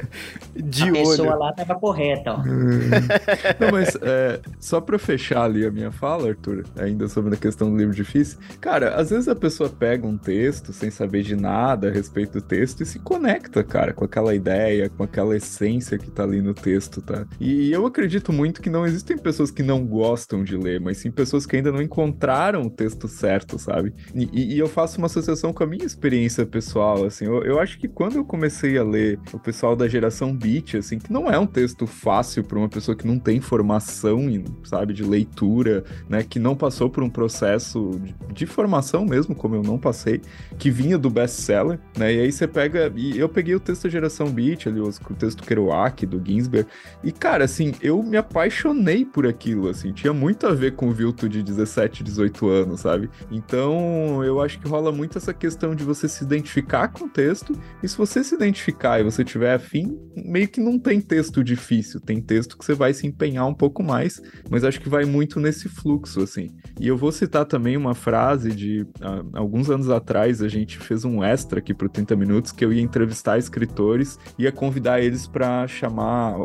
de 0.56 0.90
a 0.90 0.92
pessoa 0.92 1.30
olho. 1.30 1.40
lá 1.40 1.54
tava 1.54 1.76
correta, 1.76 2.34
ó. 2.34 2.38
Não, 2.38 3.72
mas 3.72 3.96
é, 4.02 4.40
só 4.60 4.82
pra 4.82 4.98
fechar 4.98 5.44
ali 5.44 5.66
a 5.66 5.72
minha 5.72 5.92
fala, 5.92 6.30
Arthur, 6.30 6.66
ainda 6.78 7.08
sobre 7.08 7.36
a 7.36 7.38
questão 7.38 7.70
do 7.70 7.78
livro 7.78 7.94
difícil, 7.94 8.40
cara, 8.60 8.96
às 8.96 9.10
vezes 9.10 9.28
a 9.28 9.36
pessoa 9.36 9.70
pega 9.70 10.06
um 10.06 10.18
texto 10.18 10.74
sem 10.74 10.90
saber 10.90 11.22
de 11.24 11.36
nada 11.36 11.90
a 11.90 11.92
respeito 11.92 12.34
do 12.34 12.42
texto 12.42 12.82
e 12.82 12.86
se 12.86 13.00
conecta, 13.00 13.64
cara, 13.64 13.94
com 13.94 14.06
aquela 14.06 14.34
ideia, 14.34 14.90
com 14.90 15.04
aquela 15.04 15.36
essência 15.36 15.98
que 15.98 16.10
tá 16.10 16.24
ali 16.24 16.42
no 16.42 16.54
texto, 16.54 17.02
tá? 17.02 17.26
E 17.40 17.51
eu 17.72 17.86
acredito 17.86 18.32
muito 18.32 18.62
que 18.62 18.70
não 18.70 18.86
existem 18.86 19.18
pessoas 19.18 19.50
que 19.52 19.64
não 19.64 19.86
gostam 19.86 20.44
de 20.44 20.56
ler, 20.56 20.80
mas 20.80 20.98
sim 20.98 21.12
pessoas 21.12 21.46
que 21.46 21.56
ainda 21.56 21.72
não 21.72 21.82
encontraram 21.82 22.62
o 22.64 22.70
texto 22.70 23.08
certo, 23.08 23.58
sabe? 23.60 23.94
E, 24.14 24.30
e- 24.32 24.56
e 24.56 24.60
eu 24.60 24.68
faço 24.68 24.98
uma 24.98 25.08
associação 25.08 25.52
com 25.54 25.64
a 25.64 25.68
minha 25.68 25.86
experiência 25.86 26.46
pessoal, 26.46 27.06
assim, 27.06 27.26
eu, 27.26 27.44
eu 27.44 27.60
acho 27.60 27.80
que 27.80 27.88
quando 27.88 28.16
eu 28.18 28.26
comecei 28.26 28.78
a 28.78 28.84
ler 28.84 29.20
o 29.34 29.40
pessoal 29.40 29.76
da 29.76 29.88
geração 29.88 30.36
Beat, 30.36 30.76
assim, 30.76 31.00
que 31.00 31.12
não 31.12 31.30
é 31.30 31.38
um 31.40 31.48
texto 31.48 31.88
fácil 31.88 32.44
para 32.44 32.58
uma 32.58 32.70
pessoa 32.70 32.96
que 32.96 33.08
não 33.08 33.18
tem 33.20 33.40
formação, 33.42 34.20
sabe, 34.64 34.94
de 34.94 35.04
leitura, 35.04 35.84
né, 36.10 36.24
que 36.24 36.40
não 36.40 36.56
passou 36.56 36.90
por 36.90 37.04
um 37.04 37.10
processo 37.10 37.92
de, 38.02 38.16
de 38.34 38.46
formação 38.46 39.06
mesmo, 39.06 39.34
como 39.36 39.56
eu 39.56 39.64
não 39.64 39.78
passei, 39.78 40.22
que 40.58 40.70
vinha 40.70 40.98
do 40.98 41.10
best-seller, 41.10 41.80
né, 41.98 42.14
e 42.14 42.20
aí 42.22 42.32
você 42.32 42.48
pega, 42.48 42.92
e 42.96 43.18
eu 43.18 43.30
peguei 43.30 43.56
o 43.56 43.60
texto 43.60 43.84
da 43.84 43.90
geração 43.90 44.28
Beat, 44.32 44.68
ali, 44.68 44.80
o 44.80 44.92
texto 45.18 45.44
Kerouac, 45.44 46.06
do 46.06 46.22
Ginsberg, 46.24 46.68
e 47.04 47.12
cara, 47.12 47.31
assim, 47.40 47.72
eu 47.82 48.04
me 48.04 48.18
apaixonei 48.18 49.06
por 49.06 49.26
aquilo, 49.26 49.70
assim, 49.70 49.94
tinha 49.94 50.12
muito 50.12 50.46
a 50.48 50.54
ver 50.54 50.76
com 50.76 50.90
o 50.90 50.92
Vilto 50.92 51.30
de 51.30 51.42
17, 51.42 52.04
18 52.04 52.50
anos, 52.50 52.82
sabe? 52.82 53.10
Então, 53.32 54.24
eu 54.24 54.42
acho 54.42 54.60
que 54.60 54.68
rola 54.68 54.92
muito 54.92 55.18
essa 55.18 55.34
questão 55.34 55.74
de 55.74 55.84
você 55.84 56.10
se 56.10 56.24
identificar 56.24 56.90
com 56.90 57.06
o 57.06 57.10
texto, 57.10 57.54
e 57.82 57.88
se 57.88 57.98
você 57.98 58.24
se 58.24 58.36
identificar 58.36 59.00
e 59.00 59.04
você 59.04 59.24
tiver 59.24 59.54
afim, 59.54 59.98
meio 60.16 60.48
que 60.48 60.60
não 60.60 60.78
tem 60.78 61.00
texto 61.00 61.44
difícil, 61.44 62.02
tem 62.02 62.22
texto 62.22 62.58
que 62.58 62.66
você 62.66 62.74
vai 62.74 62.94
se 62.94 63.08
empenhar 63.08 63.48
um 63.48 63.54
pouco 63.54 63.82
mais, 63.82 64.22
mas 64.50 64.64
acho 64.64 64.82
que 64.82 64.90
vai 64.90 65.06
muito 65.06 65.40
nesse 65.40 65.70
fluxo, 65.70 66.22
assim. 66.22 66.50
E 66.80 66.88
eu 66.88 66.98
vou 66.98 67.12
citar 67.12 67.46
também 67.46 67.78
uma 67.78 67.96
frase 67.96 68.52
de 68.52 68.86
ah, 69.00 69.24
alguns 69.34 69.70
anos 69.70 69.90
atrás, 69.90 70.42
a 70.42 70.48
gente 70.48 70.80
fez 70.80 71.06
um 71.06 71.24
extra 71.24 71.60
aqui 71.60 71.74
pro 71.74 71.88
30 71.88 72.16
Minutos, 72.16 72.52
que 72.52 72.66
eu 72.66 72.74
ia 72.74 72.82
entrevistar 72.82 73.38
escritores, 73.38 74.20
ia 74.38 74.52
convidar 74.52 75.02
eles 75.02 75.28
para 75.28 75.68
chamar, 75.68 76.36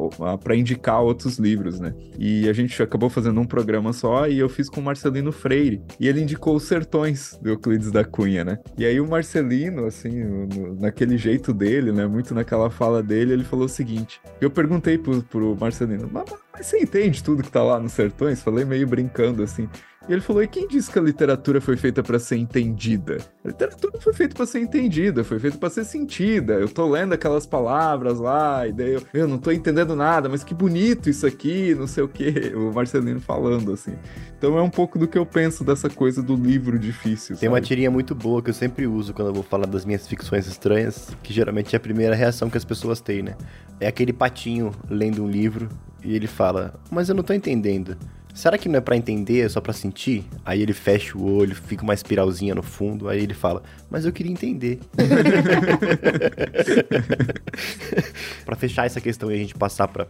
para 0.43 0.55
indicar 0.55 0.76
outros 1.01 1.39
livros, 1.39 1.81
né? 1.81 1.95
E 2.19 2.49
a 2.49 2.53
gente 2.53 2.81
acabou 2.83 3.09
fazendo 3.09 3.41
um 3.41 3.47
programa 3.47 3.93
só 3.93 4.29
e 4.29 4.39
eu 4.39 4.49
fiz 4.49 4.69
com 4.69 4.81
o 4.81 4.85
Marcelino 4.85 5.33
Freire. 5.33 5.83
E 6.01 6.09
ele 6.09 6.21
indicou 6.23 6.57
Os 6.57 6.65
Sertões, 6.65 7.39
do 7.43 7.49
Euclides 7.51 7.91
da 7.91 8.05
Cunha, 8.05 8.45
né? 8.45 8.59
E 8.79 8.85
aí 8.85 9.01
o 9.01 9.09
Marcelino, 9.09 9.85
assim, 9.87 10.25
no- 10.25 10.75
naquele 10.81 11.17
jeito 11.19 11.53
dele, 11.53 11.93
né? 11.93 12.07
Muito 12.07 12.35
naquela 12.35 12.71
fala 12.71 13.03
dele, 13.03 13.33
ele 13.33 13.45
falou 13.45 13.67
o 13.67 13.69
seguinte: 13.69 14.21
eu 14.41 14.51
perguntei 14.51 14.99
pro, 14.99 15.23
pro 15.23 15.57
Marcelino, 15.59 16.09
mas, 16.13 16.25
mas 16.53 16.67
você 16.67 16.79
entende 16.79 17.23
tudo 17.23 17.43
que 17.43 17.51
tá 17.51 17.63
lá 17.63 17.79
nos 17.81 17.93
Sertões? 17.93 18.43
Falei 18.43 18.65
meio 18.65 18.87
brincando 18.87 19.43
assim. 19.43 19.69
E 20.09 20.13
ele 20.13 20.21
falou: 20.21 20.43
e 20.43 20.47
quem 20.47 20.69
disse 20.69 20.91
que 20.91 20.99
a 20.99 21.03
literatura 21.03 21.61
foi 21.61 21.77
feita 21.77 22.03
para 22.03 22.19
ser 22.19 22.37
entendida? 22.37 23.19
A 23.45 23.49
literatura 23.49 23.93
não 23.95 24.01
foi 24.01 24.13
feita 24.13 24.37
para 24.37 24.47
ser 24.47 24.61
entendida, 24.61 25.25
foi 25.25 25.39
feita 25.39 25.59
para 25.59 25.69
ser 25.69 25.85
sentida. 25.85 26.55
Eu 26.55 26.69
tô 26.69 26.89
lendo 26.89 27.13
aquelas 27.13 27.45
palavras 27.45 28.21
lá, 28.21 28.67
e 28.67 28.73
daí 28.73 28.95
eu, 28.95 29.03
eu 29.13 29.29
não 29.29 29.39
tô 29.39 29.51
entendendo 29.51 29.97
nada, 29.97 30.29
mas 30.29 30.45
que 30.45 30.55
bonito 30.55 31.11
isso 31.11 31.27
aqui, 31.27 31.75
não 31.75 31.87
sei 31.87 32.05
o 32.05 32.09
quê. 32.09 32.53
O 32.57 32.73
Marcelino 32.73 33.21
falando 33.21 33.73
assim. 33.73 33.95
Então 34.37 34.57
é 34.57 34.63
um 34.63 34.71
pouco 34.71 34.99
do 34.99 35.07
que 35.07 35.19
eu 35.19 35.27
penso 35.27 35.63
dessa 35.63 35.89
coisa 35.89 36.23
do 36.23 36.35
livro 36.35 36.79
difícil. 36.79 37.37
Tem 37.37 37.49
uma 37.49 37.57
sabe? 37.57 37.67
tirinha 37.67 37.91
muito 37.91 38.15
boa 38.15 38.43
que 38.43 38.51
eu 38.51 38.55
sempre 38.55 38.87
uso 38.87 39.13
quando 39.13 39.29
eu 39.29 39.35
vou 39.35 39.43
falar 39.43 39.67
das 39.67 39.85
minhas 39.85 40.07
ficções 40.07 40.47
estranhas, 40.47 41.11
que 41.23 41.33
geralmente 41.33 41.75
é 41.75 41.77
a 41.77 41.81
primeira 41.81 42.15
reação 42.15 42.49
que 42.49 42.57
as 42.57 42.65
pessoas 42.65 43.01
têm, 43.01 43.23
né? 43.23 43.37
É 43.79 43.87
aquele 43.87 44.13
patinho 44.13 44.73
lendo 44.89 45.23
um 45.23 45.29
livro 45.29 45.69
e 46.03 46.15
ele 46.15 46.27
fala: 46.27 46.75
Mas 46.91 47.09
eu 47.09 47.15
não 47.15 47.23
tô 47.23 47.33
entendendo. 47.33 47.97
Será 48.37 48.57
que 48.59 48.69
não 48.69 48.77
é 48.77 48.81
pra 48.83 48.95
entender, 48.95 49.47
é 49.47 49.49
só 49.49 49.63
pra 49.63 49.73
sentir? 49.73 50.23
Aí 50.45 50.61
ele 50.61 50.75
fecha 50.75 51.17
o 51.17 51.25
olho, 51.25 51.57
fica 51.57 51.83
uma 51.83 51.95
espiralzinha 51.95 52.55
no 52.55 52.63
fundo, 52.63 53.09
aí 53.09 53.23
ele 53.23 53.33
fala: 53.33 53.63
Mas 53.89 54.05
eu 54.05 54.13
queria 54.13 54.31
entender. 54.31 54.79
Pra 58.45 58.55
fechar 58.55 58.85
essa 58.85 59.01
questão 59.01 59.31
e 59.31 59.35
a 59.35 59.39
gente 59.39 59.55
passar 59.55 59.89
pra 59.89 60.07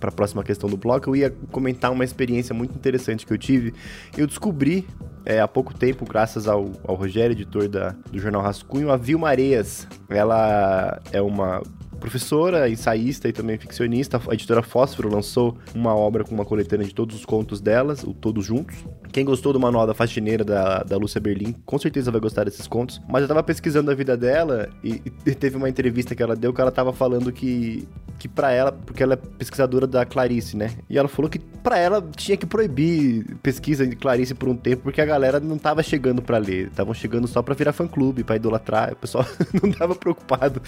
para 0.00 0.10
a 0.10 0.12
próxima 0.12 0.44
questão 0.44 0.68
do 0.68 0.76
bloco, 0.76 1.08
eu 1.08 1.16
ia 1.16 1.30
comentar 1.50 1.90
uma 1.90 2.04
experiência 2.04 2.54
muito 2.54 2.74
interessante 2.74 3.24
que 3.24 3.32
eu 3.32 3.38
tive. 3.38 3.74
Eu 4.16 4.26
descobri 4.26 4.86
é, 5.24 5.40
há 5.40 5.48
pouco 5.48 5.74
tempo, 5.74 6.04
graças 6.04 6.46
ao, 6.46 6.70
ao 6.84 6.94
Rogério, 6.94 7.32
editor 7.32 7.66
da, 7.66 7.94
do 8.12 8.18
Jornal 8.18 8.42
Rascunho, 8.42 8.90
a 8.90 8.96
Vilma 8.96 9.28
Areias. 9.28 9.88
Ela 10.08 11.00
é 11.12 11.20
uma 11.20 11.62
professora, 11.98 12.68
ensaísta 12.68 13.28
e 13.28 13.32
também 13.32 13.58
ficcionista. 13.58 14.20
A 14.28 14.34
editora 14.34 14.62
Fósforo 14.62 15.12
lançou 15.12 15.56
uma 15.74 15.94
obra 15.94 16.24
com 16.24 16.34
uma 16.34 16.44
coletânea 16.44 16.86
de 16.86 16.94
todos 16.94 17.16
os 17.16 17.24
contos 17.24 17.60
delas, 17.60 18.02
o 18.04 18.12
Todos 18.12 18.44
Juntos. 18.44 18.76
Quem 19.12 19.24
gostou 19.24 19.52
do 19.52 19.60
Manual 19.60 19.86
da 19.86 19.94
Faxineira 19.94 20.44
da, 20.44 20.82
da 20.82 20.96
Lúcia 20.96 21.20
Berlim, 21.20 21.54
com 21.64 21.78
certeza 21.78 22.10
vai 22.10 22.20
gostar 22.20 22.44
desses 22.44 22.66
contos. 22.66 23.00
Mas 23.08 23.22
eu 23.22 23.28
tava 23.28 23.42
pesquisando 23.42 23.90
a 23.90 23.94
vida 23.94 24.16
dela 24.16 24.68
e, 24.82 25.02
e 25.24 25.34
teve 25.34 25.56
uma 25.56 25.68
entrevista 25.68 26.14
que 26.14 26.22
ela 26.22 26.36
deu 26.36 26.52
que 26.52 26.60
ela 26.60 26.70
tava 26.70 26.92
falando 26.92 27.32
que, 27.32 27.88
que 28.18 28.28
para 28.28 28.52
ela, 28.52 28.72
porque 28.72 29.02
ela 29.02 29.14
é 29.14 29.16
pesquisadora 29.16 29.86
da 29.86 30.04
Clarice, 30.04 30.56
né? 30.56 30.72
E 30.88 30.98
ela 30.98 31.08
falou 31.08 31.30
que 31.30 31.38
para 31.38 31.78
ela 31.78 32.06
tinha 32.16 32.36
que 32.36 32.46
proibir 32.46 33.36
pesquisa 33.42 33.86
de 33.86 33.96
Clarice 33.96 34.34
por 34.34 34.48
um 34.48 34.56
tempo, 34.56 34.82
porque 34.82 35.00
a 35.00 35.04
galera 35.04 35.40
não 35.40 35.58
tava 35.58 35.82
chegando 35.82 36.22
para 36.22 36.38
ler, 36.38 36.68
estavam 36.68 36.94
chegando 36.94 37.26
só 37.26 37.42
para 37.42 37.54
virar 37.54 37.72
fã-clube, 37.72 38.22
para 38.22 38.36
idolatrar. 38.36 38.92
O 38.92 38.96
pessoal 38.96 39.26
não 39.62 39.72
tava 39.72 39.94
preocupado 39.94 40.60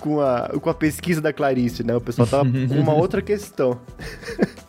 com 0.00 0.20
a, 0.20 0.48
com 0.60 0.70
a 0.70 0.74
pesquisa 0.76 1.20
da 1.20 1.32
Clarice, 1.32 1.82
né? 1.82 1.94
O 1.96 2.00
pessoal 2.00 2.28
tava 2.28 2.44
com 2.68 2.74
uma 2.74 2.94
outra 2.94 3.20
questão. 3.22 3.80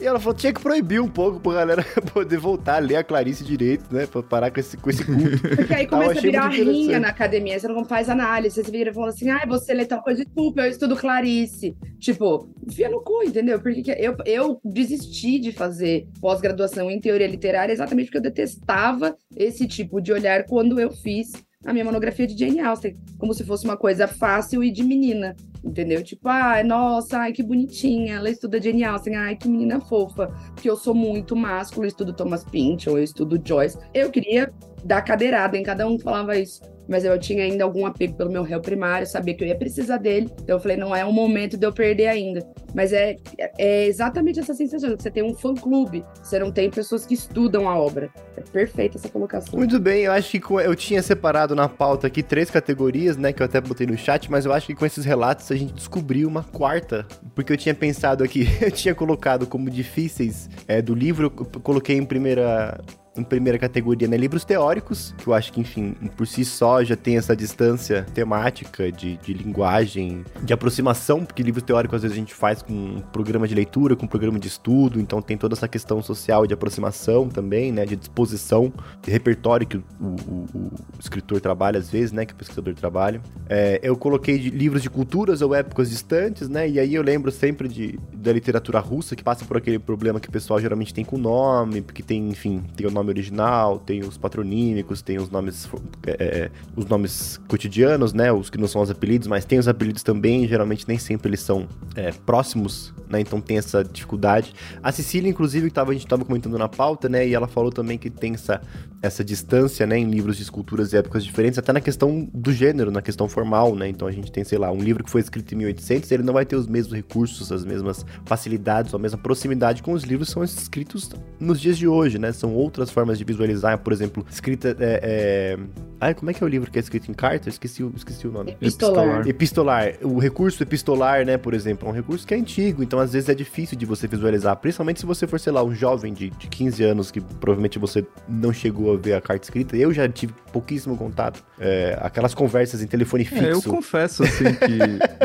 E 0.00 0.06
ela 0.06 0.18
falou, 0.18 0.34
tinha 0.34 0.52
que 0.52 0.60
proibir 0.60 1.00
um 1.00 1.08
pouco 1.08 1.38
pra 1.38 1.52
galera 1.52 1.84
poder 2.12 2.38
voltar 2.38 2.76
a 2.76 2.78
ler 2.78 2.96
a 2.96 3.04
Clarice 3.04 3.44
direito, 3.44 3.84
né? 3.94 4.06
Pra 4.06 4.22
parar 4.22 4.50
com 4.50 4.58
esse, 4.58 4.76
com 4.76 4.88
esse 4.88 5.04
culto. 5.04 5.38
Porque 5.56 5.74
aí 5.74 5.86
começa 5.86 6.18
a 6.18 6.22
virar 6.22 6.48
rinha 6.48 6.98
na 6.98 7.08
academia, 7.08 7.58
você 7.58 7.68
não 7.68 7.84
faz 7.84 8.08
análise, 8.08 8.54
você 8.54 8.70
vira 8.70 8.92
falando 8.94 9.10
assim, 9.10 9.28
ah, 9.28 9.44
você 9.46 9.74
lê 9.74 9.84
tal 9.84 10.02
coisa, 10.02 10.24
desculpa, 10.24 10.62
eu 10.62 10.70
estudo 10.70 10.96
Clarice. 10.96 11.76
Tipo, 11.98 12.48
enfia 12.66 12.88
no 12.88 13.02
cu, 13.02 13.22
entendeu? 13.22 13.60
Porque 13.60 13.82
que 13.82 13.90
eu, 13.90 14.16
eu 14.24 14.60
desisti 14.64 15.38
de 15.38 15.52
fazer 15.52 16.08
pós-graduação 16.20 16.90
em 16.90 16.98
teoria 16.98 17.26
literária 17.26 17.72
exatamente 17.72 18.06
porque 18.06 18.18
eu 18.18 18.22
detestava 18.22 19.14
esse 19.36 19.68
tipo 19.68 20.00
de 20.00 20.12
olhar 20.12 20.44
quando 20.46 20.80
eu 20.80 20.90
fiz 20.90 21.32
a 21.64 21.72
minha 21.72 21.84
monografia 21.84 22.26
de 22.26 22.38
Jane 22.38 22.60
Austen, 22.60 22.96
como 23.18 23.34
se 23.34 23.44
fosse 23.44 23.64
uma 23.64 23.76
coisa 23.76 24.08
fácil 24.08 24.64
e 24.64 24.70
de 24.70 24.82
menina, 24.82 25.36
entendeu? 25.62 26.02
Tipo, 26.02 26.28
ai, 26.28 26.62
nossa, 26.62 27.18
ai, 27.18 27.32
que 27.32 27.42
bonitinha, 27.42 28.14
ela 28.14 28.30
estuda 28.30 28.60
Jane 28.60 28.82
Austen, 28.84 29.14
ai, 29.14 29.36
que 29.36 29.48
menina 29.48 29.78
fofa, 29.80 30.34
que 30.56 30.70
eu 30.70 30.76
sou 30.76 30.94
muito 30.94 31.36
másculo, 31.36 31.84
eu 31.84 31.88
estudo 31.88 32.14
Thomas 32.14 32.44
Pynchon, 32.44 32.92
eu 32.92 33.04
estudo 33.04 33.40
Joyce. 33.44 33.78
Eu 33.92 34.10
queria 34.10 34.52
dar 34.84 35.02
cadeirada 35.02 35.56
em 35.58 35.62
cada 35.62 35.86
um 35.86 35.98
que 35.98 36.02
falava 36.02 36.38
isso. 36.38 36.62
Mas 36.90 37.04
eu 37.04 37.16
tinha 37.20 37.44
ainda 37.44 37.62
algum 37.62 37.86
apego 37.86 38.14
pelo 38.14 38.32
meu 38.32 38.42
réu 38.42 38.60
primário, 38.60 39.06
sabia 39.06 39.32
que 39.32 39.44
eu 39.44 39.48
ia 39.48 39.54
precisar 39.54 39.98
dele. 39.98 40.28
Então 40.42 40.56
eu 40.56 40.60
falei, 40.60 40.76
não 40.76 40.94
é 40.94 41.04
o 41.04 41.12
momento 41.12 41.56
de 41.56 41.64
eu 41.64 41.72
perder 41.72 42.08
ainda. 42.08 42.44
Mas 42.74 42.92
é, 42.92 43.16
é 43.56 43.86
exatamente 43.86 44.40
essa 44.40 44.54
sensação. 44.54 44.96
que 44.96 45.02
Você 45.02 45.10
tem 45.10 45.22
um 45.22 45.32
fã-clube, 45.32 46.04
você 46.20 46.38
não 46.40 46.50
tem 46.50 46.68
pessoas 46.68 47.06
que 47.06 47.14
estudam 47.14 47.68
a 47.68 47.78
obra. 47.78 48.10
É 48.36 48.40
perfeita 48.40 48.98
essa 48.98 49.08
colocação. 49.08 49.56
Muito 49.56 49.78
bem, 49.78 50.02
eu 50.02 50.12
acho 50.12 50.40
que 50.40 50.52
eu 50.52 50.74
tinha 50.74 51.00
separado 51.00 51.54
na 51.54 51.68
pauta 51.68 52.08
aqui 52.08 52.22
três 52.22 52.50
categorias, 52.50 53.16
né? 53.16 53.32
Que 53.32 53.42
eu 53.42 53.46
até 53.46 53.60
botei 53.60 53.86
no 53.86 53.96
chat, 53.96 54.28
mas 54.28 54.44
eu 54.44 54.52
acho 54.52 54.66
que 54.66 54.74
com 54.74 54.84
esses 54.84 55.04
relatos 55.04 55.50
a 55.52 55.54
gente 55.54 55.72
descobriu 55.72 56.26
uma 56.26 56.42
quarta. 56.42 57.06
Porque 57.36 57.52
eu 57.52 57.56
tinha 57.56 57.74
pensado 57.74 58.24
aqui, 58.24 58.48
eu 58.60 58.70
tinha 58.70 58.94
colocado 58.96 59.46
como 59.46 59.70
difíceis 59.70 60.50
é, 60.66 60.82
do 60.82 60.94
livro, 60.94 61.32
eu 61.36 61.60
coloquei 61.60 61.96
em 61.96 62.04
primeira. 62.04 62.80
Em 63.16 63.24
primeira 63.24 63.58
categoria, 63.58 64.06
né? 64.06 64.16
Livros 64.16 64.44
teóricos, 64.44 65.12
que 65.18 65.26
eu 65.26 65.34
acho 65.34 65.52
que, 65.52 65.60
enfim, 65.60 65.94
por 66.16 66.28
si 66.28 66.44
só 66.44 66.82
já 66.84 66.94
tem 66.94 67.16
essa 67.16 67.34
distância 67.34 68.06
temática 68.14 68.90
de, 68.92 69.16
de 69.16 69.34
linguagem, 69.34 70.24
de 70.44 70.52
aproximação, 70.52 71.24
porque 71.24 71.42
livros 71.42 71.64
teóricos 71.64 71.96
às 71.96 72.02
vezes 72.02 72.16
a 72.16 72.20
gente 72.20 72.32
faz 72.32 72.62
com 72.62 72.72
um 72.72 73.00
programa 73.12 73.48
de 73.48 73.54
leitura, 73.54 73.96
com 73.96 74.04
um 74.04 74.08
programa 74.08 74.38
de 74.38 74.46
estudo, 74.46 75.00
então 75.00 75.20
tem 75.20 75.36
toda 75.36 75.54
essa 75.54 75.66
questão 75.66 76.00
social 76.00 76.46
de 76.46 76.54
aproximação 76.54 77.28
também, 77.28 77.72
né? 77.72 77.84
De 77.84 77.96
disposição, 77.96 78.72
de 79.02 79.10
repertório 79.10 79.66
que 79.66 79.76
o, 79.76 79.82
o- 80.00 80.46
o 80.54 80.72
escritor 81.00 81.40
trabalha 81.40 81.80
às 81.80 81.90
vezes, 81.90 82.12
né? 82.12 82.24
Que 82.24 82.32
o 82.32 82.36
pesquisador 82.36 82.74
trabalha. 82.74 83.20
É, 83.48 83.80
eu 83.82 83.96
coloquei 83.96 84.38
de 84.38 84.50
livros 84.50 84.82
de 84.82 84.88
culturas 84.88 85.42
ou 85.42 85.52
épocas 85.52 85.90
distantes, 85.90 86.48
né? 86.48 86.68
E 86.70 86.78
aí 86.78 86.94
eu 86.94 87.02
lembro 87.02 87.32
sempre 87.32 87.66
de, 87.66 87.98
da 88.14 88.32
literatura 88.32 88.78
russa, 88.78 89.16
que 89.16 89.24
passa 89.24 89.44
por 89.44 89.56
aquele 89.56 89.80
problema 89.80 90.20
que 90.20 90.28
o 90.28 90.32
pessoal 90.32 90.60
geralmente 90.60 90.94
tem 90.94 91.04
com 91.04 91.16
o 91.16 91.18
nome, 91.18 91.82
porque 91.82 92.04
tem, 92.04 92.28
enfim, 92.28 92.62
tem 92.76 92.86
o 92.86 92.90
nome 92.90 92.99
nome 93.00 93.10
original, 93.10 93.78
tem 93.78 94.00
os 94.00 94.16
patronímicos, 94.16 95.02
tem 95.02 95.18
os 95.18 95.30
nomes, 95.30 95.68
é, 96.06 96.50
os 96.76 96.86
nomes 96.86 97.40
cotidianos, 97.48 98.12
né? 98.12 98.32
Os 98.32 98.50
que 98.50 98.58
não 98.58 98.68
são 98.68 98.82
os 98.82 98.90
apelidos, 98.90 99.26
mas 99.26 99.44
tem 99.44 99.58
os 99.58 99.66
apelidos 99.66 100.02
também, 100.02 100.46
geralmente 100.46 100.86
nem 100.86 100.98
sempre 100.98 101.30
eles 101.30 101.40
são 101.40 101.66
é, 101.94 102.12
próximos, 102.12 102.94
né? 103.08 103.20
Então 103.20 103.40
tem 103.40 103.58
essa 103.58 103.82
dificuldade. 103.82 104.54
A 104.82 104.92
Cecília, 104.92 105.28
inclusive, 105.28 105.68
que 105.68 105.74
tava, 105.74 105.90
a 105.90 105.94
gente 105.94 106.04
estava 106.04 106.24
comentando 106.24 106.56
na 106.58 106.68
pauta, 106.68 107.08
né? 107.08 107.26
E 107.26 107.34
ela 107.34 107.48
falou 107.48 107.72
também 107.72 107.98
que 107.98 108.10
tem 108.10 108.34
essa, 108.34 108.60
essa 109.02 109.24
distância, 109.24 109.86
né? 109.86 109.98
Em 109.98 110.08
livros 110.10 110.36
de 110.36 110.42
esculturas 110.42 110.92
e 110.92 110.96
épocas 110.96 111.24
diferentes, 111.24 111.58
até 111.58 111.72
na 111.72 111.80
questão 111.80 112.28
do 112.32 112.52
gênero, 112.52 112.90
na 112.90 113.02
questão 113.02 113.28
formal, 113.28 113.74
né? 113.74 113.88
Então 113.88 114.06
a 114.06 114.12
gente 114.12 114.30
tem, 114.30 114.44
sei 114.44 114.58
lá, 114.58 114.70
um 114.70 114.80
livro 114.80 115.02
que 115.02 115.10
foi 115.10 115.20
escrito 115.20 115.52
em 115.54 115.58
1800, 115.58 116.10
ele 116.12 116.22
não 116.22 116.34
vai 116.34 116.44
ter 116.44 116.56
os 116.56 116.66
mesmos 116.66 116.94
recursos, 116.94 117.50
as 117.50 117.64
mesmas 117.64 118.04
facilidades, 118.24 118.94
a 118.94 118.98
mesma 118.98 119.18
proximidade 119.18 119.82
com 119.82 119.92
os 119.92 120.04
livros 120.04 120.28
que 120.28 120.34
são 120.34 120.44
escritos 120.44 121.10
nos 121.38 121.60
dias 121.60 121.78
de 121.78 121.88
hoje, 121.88 122.18
né? 122.18 122.32
São 122.32 122.54
outras 122.54 122.89
formas 122.90 123.18
de 123.18 123.24
visualizar, 123.24 123.78
por 123.78 123.92
exemplo, 123.92 124.24
escrita. 124.30 124.76
É, 124.78 125.00
é... 125.02 125.58
Ai, 126.00 126.14
como 126.14 126.30
é 126.30 126.34
que 126.34 126.42
é 126.42 126.46
o 126.46 126.48
livro 126.48 126.70
que 126.70 126.78
é 126.78 126.80
escrito 126.80 127.10
em 127.10 127.14
carta? 127.14 127.48
Eu 127.48 127.50
esqueci, 127.50 127.84
esqueci 127.94 128.26
o 128.26 128.32
nome. 128.32 128.52
Epistolar. 128.52 129.28
Epistolar. 129.28 129.92
O 130.02 130.18
recurso 130.18 130.62
epistolar, 130.62 131.26
né, 131.26 131.36
por 131.36 131.52
exemplo, 131.52 131.86
é 131.88 131.90
um 131.90 131.94
recurso 131.94 132.26
que 132.26 132.34
é 132.34 132.38
antigo, 132.38 132.82
então 132.82 132.98
às 132.98 133.12
vezes 133.12 133.28
é 133.28 133.34
difícil 133.34 133.76
de 133.76 133.84
você 133.84 134.06
visualizar, 134.06 134.56
principalmente 134.56 135.00
se 135.00 135.06
você 135.06 135.26
for, 135.26 135.38
sei 135.38 135.52
lá, 135.52 135.62
um 135.62 135.74
jovem 135.74 136.14
de, 136.14 136.30
de 136.30 136.48
15 136.48 136.84
anos 136.84 137.10
que 137.10 137.20
provavelmente 137.20 137.78
você 137.78 138.06
não 138.28 138.52
chegou 138.52 138.94
a 138.94 138.96
ver 138.96 139.14
a 139.14 139.20
carta 139.20 139.44
escrita. 139.44 139.76
Eu 139.76 139.92
já 139.92 140.08
tive 140.08 140.32
pouquíssimo 140.52 140.96
contato. 140.96 141.44
É, 141.58 141.98
aquelas 142.00 142.34
conversas 142.34 142.82
em 142.82 142.86
telefone 142.86 143.24
fixo. 143.24 143.44
É, 143.44 143.52
eu 143.52 143.62
confesso, 143.62 144.22
assim, 144.22 144.44
que 144.44 144.70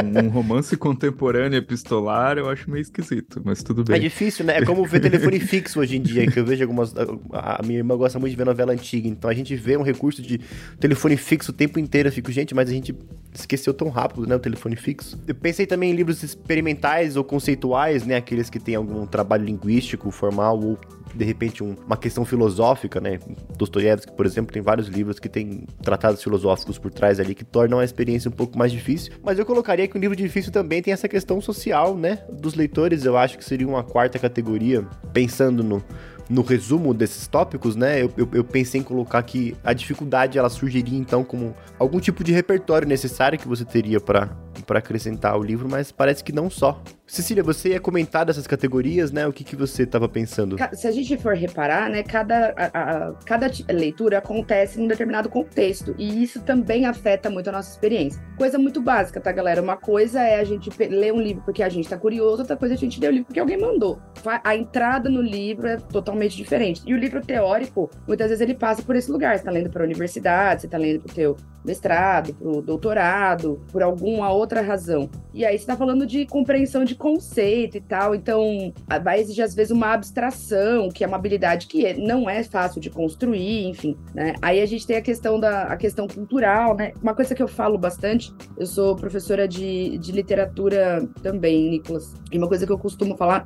um 0.26 0.30
romance 0.30 0.76
contemporâneo 0.78 1.58
epistolar 1.58 2.38
eu 2.38 2.50
acho 2.50 2.70
meio 2.70 2.82
esquisito, 2.82 3.42
mas 3.44 3.64
tudo 3.64 3.84
bem. 3.84 3.98
É 3.98 4.00
difícil, 4.00 4.46
né? 4.46 4.58
É 4.58 4.66
como 4.66 4.86
ver 4.86 5.00
telefone 5.00 5.40
fixo 5.42 5.80
hoje 5.80 5.98
em 5.98 6.02
dia, 6.02 6.30
que 6.30 6.40
eu 6.40 6.46
vejo 6.46 6.64
algumas. 6.64 6.94
A 7.32 7.55
minha 7.64 7.80
irmã 7.80 7.96
gosta 7.96 8.20
muito 8.20 8.32
de 8.32 8.38
ver 8.38 8.46
novela 8.46 8.74
antiga, 8.74 9.08
então 9.08 9.30
a 9.30 9.34
gente 9.34 9.56
vê 9.56 9.78
um 9.78 9.82
recurso 9.82 10.22
de 10.22 10.40
telefone 10.80 11.18
fixo 11.18 11.52
o 11.52 11.54
tempo 11.54 11.80
inteiro. 11.80 12.10
Eu 12.10 12.14
fico, 12.14 12.32
gente, 12.32 12.54
mas 12.54 12.70
a 12.70 12.72
gente 12.72 12.96
esqueceu 13.34 13.74
tão 13.74 13.90
rápido, 13.90 14.26
né? 14.26 14.36
O 14.36 14.40
telefone 14.40 14.76
fixo. 14.76 15.20
Eu 15.28 15.36
pensei 15.36 15.66
também 15.66 15.92
em 15.92 15.96
livros 15.96 16.24
experimentais 16.24 17.16
ou 17.16 17.24
conceituais, 17.24 18.06
né? 18.06 18.16
Aqueles 18.16 18.50
que 18.50 18.60
têm 18.60 18.76
algum 18.76 19.06
trabalho 19.06 19.46
linguístico, 19.46 20.10
formal 20.12 20.60
ou 20.60 20.80
de 21.14 21.24
repente 21.24 21.64
um, 21.64 21.76
uma 21.86 21.96
questão 21.96 22.26
filosófica, 22.26 23.00
né? 23.00 23.20
Dostoiévski, 23.58 24.12
por 24.12 24.26
exemplo, 24.26 24.52
tem 24.52 24.62
vários 24.62 24.88
livros 24.88 25.20
que 25.20 25.30
têm 25.30 25.66
tratados 25.82 26.22
filosóficos 26.22 26.78
por 26.78 26.92
trás 26.92 27.20
ali 27.20 27.34
que 27.34 27.44
tornam 27.44 27.80
a 27.80 27.86
experiência 27.86 28.30
um 28.30 28.34
pouco 28.34 28.58
mais 28.58 28.72
difícil. 28.72 29.14
Mas 29.24 29.40
eu 29.40 29.46
colocaria 29.46 29.88
que 29.88 29.98
o 29.98 30.00
livro 30.00 30.16
difícil 30.16 30.52
também 30.52 30.82
tem 30.82 30.94
essa 30.94 31.08
questão 31.08 31.40
social, 31.40 31.96
né? 31.96 32.20
Dos 32.32 32.56
leitores, 32.56 33.06
eu 33.06 33.18
acho 33.18 33.38
que 33.38 33.46
seria 33.46 33.68
uma 33.68 33.84
quarta 33.84 34.20
categoria, 34.20 34.86
pensando 35.14 35.64
no 35.64 35.84
no 36.30 36.42
resumo 36.42 36.94
desses 36.94 37.28
tópicos, 37.28 37.76
né, 37.76 38.02
eu, 38.02 38.12
eu, 38.18 38.28
eu, 38.34 38.44
pensei 38.44 38.82
em 38.82 38.84
colocar 38.84 39.22
que 39.24 39.56
a 39.64 39.74
dificuldade 39.74 40.38
ela 40.38 40.50
surgiria 40.50 40.98
então 40.98 41.24
como 41.24 41.56
algum 41.78 42.00
tipo 42.00 42.24
de 42.24 42.32
repertório 42.32 42.88
necessário 42.88 43.38
que 43.38 43.48
você 43.48 43.64
teria 43.64 44.00
para 44.00 44.30
acrescentar 44.70 45.34
ao 45.34 45.44
livro, 45.44 45.70
mas 45.70 45.92
parece 45.92 46.24
que 46.24 46.32
não 46.32 46.50
só. 46.50 46.82
Cecília, 47.08 47.44
você 47.44 47.70
ia 47.70 47.80
comentar 47.80 48.26
dessas 48.26 48.48
categorias, 48.48 49.12
né? 49.12 49.28
O 49.28 49.32
que, 49.32 49.44
que 49.44 49.56
você 49.56 49.84
estava 49.84 50.10
pensando? 50.10 50.58
Se 50.74 50.88
a 50.88 50.92
gente 50.92 51.16
for 51.18 51.36
reparar, 51.36 51.88
né, 51.90 52.02
cada, 52.02 52.54
a, 52.58 52.66
a, 52.66 53.14
cada 53.26 53.50
leitura 53.70 54.18
acontece 54.18 54.82
em 54.82 54.86
um 54.86 54.88
determinado 54.88 55.30
contexto 55.30 55.94
e 56.00 56.24
isso 56.24 56.42
também 56.42 56.86
afeta 56.86 57.30
muito 57.30 57.48
a 57.48 57.54
nossa 57.54 57.70
experiência. 57.70 58.20
Coisa 58.36 58.58
muito 58.58 58.82
básica, 58.82 59.22
tá, 59.22 59.32
galera? 59.32 59.62
Uma 59.62 59.78
coisa 59.78 60.20
é 60.22 60.40
a 60.40 60.44
gente 60.44 60.70
ler 60.88 61.14
um 61.14 61.22
livro 61.22 61.44
porque 61.46 61.62
a 61.62 61.70
gente 61.70 61.88
tá 61.88 61.98
curioso, 61.98 62.40
outra 62.40 62.58
coisa 62.58 62.74
é 62.74 62.78
a 62.78 62.80
gente 62.80 63.00
ler 63.00 63.10
o 63.10 63.12
livro 63.12 63.26
porque 63.28 63.40
alguém 63.40 63.58
mandou. 63.58 64.00
A 64.44 64.56
entrada 64.56 65.08
no 65.08 65.22
livro 65.22 65.68
é 65.68 65.78
totalmente 65.78 66.36
diferente. 66.36 66.82
E 66.88 66.94
o 66.94 66.98
livro 66.98 67.22
teórico, 67.22 67.90
muitas 68.08 68.30
vezes 68.30 68.42
ele 68.42 68.56
passa 68.56 68.82
por 68.82 68.96
esse 68.96 69.12
lugar. 69.12 69.38
Você 69.38 69.44
tá 69.44 69.52
lendo 69.52 69.70
para 69.70 69.84
a 69.84 69.86
universidade, 69.86 70.64
você 70.64 70.68
tá 70.68 70.78
lendo 70.78 71.02
pro 71.02 71.14
teu 71.14 71.38
mestrado, 71.64 72.34
pro 72.34 72.62
doutorado, 72.62 73.62
por 73.72 73.82
alguma 73.84 74.32
outra 74.32 74.62
razão. 74.62 75.10
E 75.34 75.46
aí 75.46 75.58
você 75.58 75.66
tá 75.66 75.76
falando 75.76 76.06
de 76.06 76.26
compreensão 76.26 76.84
de 76.84 76.95
conceito 76.98 77.78
e 77.78 77.82
tal, 77.82 78.16
então 78.16 78.74
vai 79.04 79.20
exigir 79.20 79.44
às 79.44 79.54
vezes 79.54 79.72
uma 79.72 79.94
abstração, 79.94 80.90
que 80.90 81.04
é 81.04 81.08
uma 81.08 81.18
habilidade 81.18 81.68
que 81.68 81.94
não 81.94 82.30
é 82.30 82.44
fácil 82.44 82.82
de 82.82 82.90
construir, 82.90 83.68
enfim, 83.68 83.98
né? 84.14 84.34
Aí 84.42 84.62
a 84.62 84.66
gente 84.66 84.86
tem 84.86 84.98
a 84.98 85.02
questão 85.02 85.40
da 85.40 85.64
a 85.64 85.78
questão 85.78 86.08
cultural, 86.08 86.76
né? 86.76 86.94
Uma 87.02 87.14
coisa 87.16 87.34
que 87.34 87.42
eu 87.42 87.48
falo 87.48 87.78
bastante, 87.78 88.34
eu 88.58 88.66
sou 88.66 88.96
professora 88.96 89.48
de, 89.48 89.98
de 89.98 90.12
literatura 90.12 91.08
também, 91.22 91.70
Nicolas, 91.70 92.14
e 92.32 92.38
uma 92.38 92.48
coisa 92.48 92.66
que 92.66 92.72
eu 92.72 92.78
costumo 92.78 93.16
falar, 93.18 93.46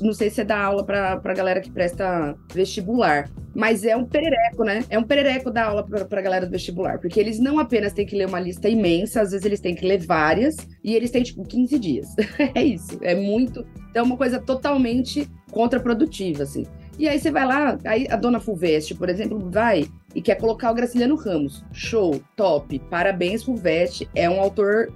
não 0.00 0.12
sei 0.12 0.30
se 0.30 0.40
é 0.40 0.44
dar 0.44 0.62
aula 0.62 0.84
pra, 0.84 1.16
pra 1.18 1.34
galera 1.34 1.60
que 1.60 1.70
presta 1.70 2.36
vestibular, 2.52 3.30
mas 3.58 3.82
é 3.84 3.96
um 3.96 4.04
perereco, 4.04 4.62
né? 4.62 4.84
É 4.88 4.96
um 4.96 5.02
perereco 5.02 5.50
dar 5.50 5.64
aula 5.64 5.82
pra, 5.82 6.04
pra 6.04 6.22
galera 6.22 6.46
do 6.46 6.52
vestibular, 6.52 7.00
porque 7.00 7.18
eles 7.18 7.40
não 7.40 7.58
apenas 7.58 7.92
têm 7.92 8.06
que 8.06 8.14
ler 8.14 8.28
uma 8.28 8.38
lista 8.38 8.68
imensa, 8.68 9.20
às 9.20 9.32
vezes 9.32 9.44
eles 9.44 9.58
têm 9.58 9.74
que 9.74 9.84
ler 9.84 9.98
várias, 9.98 10.56
e 10.84 10.94
eles 10.94 11.10
têm, 11.10 11.24
tipo, 11.24 11.42
15 11.42 11.76
dias. 11.76 12.14
é 12.54 12.62
isso, 12.62 12.96
é 13.02 13.16
muito. 13.16 13.66
Então, 13.90 14.02
é 14.04 14.06
uma 14.06 14.16
coisa 14.16 14.38
totalmente 14.38 15.28
contraprodutiva, 15.50 16.44
assim. 16.44 16.66
E 16.98 17.08
aí 17.08 17.18
você 17.18 17.30
vai 17.30 17.46
lá, 17.46 17.78
aí 17.84 18.08
a 18.10 18.16
dona 18.16 18.40
Fulvestre, 18.40 18.96
por 18.96 19.08
exemplo, 19.08 19.38
vai 19.50 19.86
e 20.14 20.20
quer 20.20 20.34
colocar 20.34 20.72
o 20.72 20.74
Graciliano 20.74 21.14
Ramos. 21.14 21.64
Show, 21.72 22.20
top, 22.34 22.76
parabéns 22.90 23.44
Fulvestre, 23.44 24.08
é 24.16 24.28
um 24.28 24.40
autor 24.40 24.92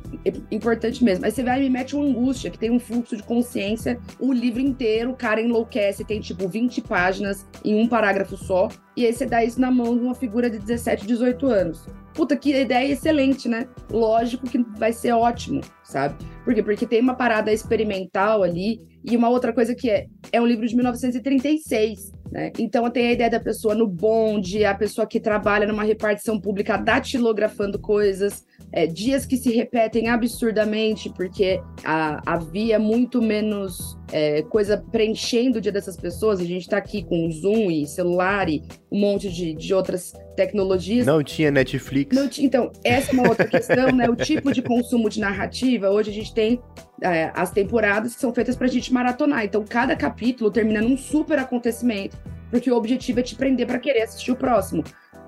importante 0.51 1.05
mesmo. 1.05 1.25
Aí 1.25 1.31
você 1.31 1.45
vai 1.45 1.61
e 1.61 1.63
me 1.63 1.71
mete 1.71 1.95
uma 1.95 2.05
angústia, 2.05 2.51
que 2.51 2.59
tem 2.59 2.73
um 2.73 2.81
fluxo 2.81 3.17
de 3.17 3.23
consciência, 3.23 4.01
o 4.19 4.33
livro 4.33 4.61
inteiro, 4.61 5.11
o 5.11 5.17
cara 5.17 5.41
enlouquece, 5.41 6.05
tem 6.05 6.19
tipo 6.19 6.49
20 6.49 6.81
páginas 6.83 7.47
em 7.65 7.81
um 7.81 7.87
parágrafo 7.87 8.37
só, 8.37 8.69
e 8.97 9.07
aí 9.07 9.13
você 9.13 9.25
dá 9.25 9.45
isso 9.45 9.61
na 9.61 9.71
mão 9.71 9.97
de 9.97 10.03
uma 10.03 10.15
figura 10.15 10.51
de 10.51 10.59
17, 10.59 11.07
18 11.07 11.47
anos. 11.47 11.87
Puta, 12.15 12.37
que 12.37 12.55
ideia 12.55 12.93
excelente, 12.93 13.49
né? 13.49 13.69
Lógico 13.91 14.47
que 14.47 14.59
vai 14.77 14.93
ser 14.93 15.13
ótimo, 15.13 15.61
sabe? 15.85 16.15
Por 16.45 16.53
quê? 16.53 16.63
Porque 16.63 16.87
tem 16.87 17.01
uma 17.01 17.15
parada 17.15 17.53
experimental 17.53 18.43
ali, 18.43 18.81
e 19.05 19.17
uma 19.17 19.29
outra 19.29 19.53
coisa 19.53 19.75
que 19.75 19.91
é, 19.91 20.07
é 20.33 20.41
um 20.41 20.47
livro 20.47 20.67
de 20.67 20.75
1936, 20.75 22.11
né? 22.33 22.51
Então 22.59 22.89
tem 22.91 23.09
a 23.09 23.13
ideia 23.13 23.31
da 23.31 23.39
pessoa 23.39 23.75
no 23.75 23.87
bonde, 23.87 24.65
a 24.65 24.75
pessoa 24.75 25.07
que 25.07 25.21
trabalha 25.21 25.67
numa 25.67 25.85
repartição 25.85 26.41
pública 26.41 26.79
datilografando 26.79 27.79
coisas, 27.79 28.45
é, 28.73 28.87
dias 28.87 29.27
que 29.27 29.37
se 29.37 29.53
repetem 29.53 30.09
absurdamente, 30.09 31.11
porque 31.11 31.61
a, 31.85 32.23
havia 32.25 32.79
muito 32.79 33.21
menos 33.21 33.99
é, 34.11 34.43
coisa 34.43 34.83
preenchendo 34.91 35.59
o 35.59 35.61
dia 35.61 35.71
dessas 35.71 35.97
pessoas. 35.97 36.41
A 36.41 36.45
gente 36.45 36.63
está 36.63 36.79
aqui 36.79 37.03
com 37.05 37.31
Zoom 37.31 37.71
e 37.71 37.87
celular 37.87 38.49
e 38.49 38.63
um 38.91 38.99
monte 38.99 39.31
de, 39.31 39.55
de 39.55 39.75
outras 39.75 40.13
tecnologias. 40.35 41.07
Não 41.07 41.23
tinha 41.23 41.51
Netflix. 41.51 42.17
Não 42.17 42.29
tinha, 42.29 42.47
então, 42.47 42.73
essa 42.83 43.11
é 43.11 43.15
uma 43.15 43.29
outra 43.29 43.47
questão, 43.47 43.93
né? 43.93 44.09
O 44.09 44.17
tipo 44.17 44.53
de 44.53 44.63
consumo 44.63 45.11
de 45.11 45.21
narrativa. 45.21 45.91
Hoje 45.91 46.11
a 46.11 46.15
gente 46.15 46.33
tem 46.33 46.61
é, 47.03 47.31
as 47.35 47.51
temporadas 47.51 48.15
que 48.15 48.21
são 48.21 48.33
feitas 48.33 48.57
para 48.57 48.67
a 48.67 48.71
gente 48.71 48.93
maratonar. 48.93 49.45
Então, 49.45 49.65
cada 49.69 49.95
capítulo 49.95 50.51
termina 50.51 50.81
num 50.81 50.97
super 50.97 51.39
acontecimento, 51.39 52.17
porque 52.51 52.71
o 52.71 52.77
objetivo 52.77 53.21
é 53.21 53.23
te 53.23 53.35
prender 53.35 53.67
para 53.67 53.79
querer 53.79 54.03
assistir 54.03 54.33
o 54.33 54.37
próximo. 54.37 54.83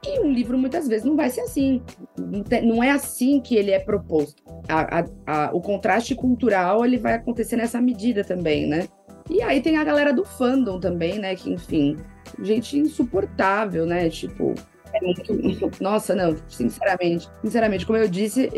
E 0.07 0.21
um 0.21 0.31
livro 0.31 0.59
muitas 0.59 0.87
vezes 0.87 1.05
não 1.05 1.17
vai 1.17 1.31
ser 1.31 1.43
assim. 1.43 1.83
Não 2.62 2.83
é 2.83 2.90
assim 2.90 3.40
que 3.40 3.57
ele 3.57 3.71
é 3.71 3.79
proposto. 3.79 4.43
A, 4.69 5.01
a, 5.01 5.05
a, 5.27 5.51
o 5.55 5.61
contraste 5.61 6.14
cultural 6.14 6.85
ele 6.85 6.99
vai 6.99 7.14
acontecer 7.14 7.57
nessa 7.57 7.81
medida 7.81 8.23
também, 8.23 8.67
né? 8.67 8.87
E 9.31 9.40
aí 9.43 9.61
tem 9.61 9.79
a 9.79 9.85
galera 9.85 10.12
do 10.12 10.25
fandom 10.25 10.79
também, 10.79 11.19
né? 11.19 11.35
Que, 11.35 11.51
enfim, 11.51 11.97
gente 12.43 12.79
insuportável, 12.79 13.87
né? 13.87 14.11
Tipo, 14.11 14.55
é 14.93 15.01
muito. 15.01 15.33
Nossa, 15.83 16.14
não, 16.14 16.37
sinceramente. 16.49 17.29
Sinceramente, 17.43 17.87
como 17.87 17.99
eu 17.99 18.09
disse, 18.09 18.51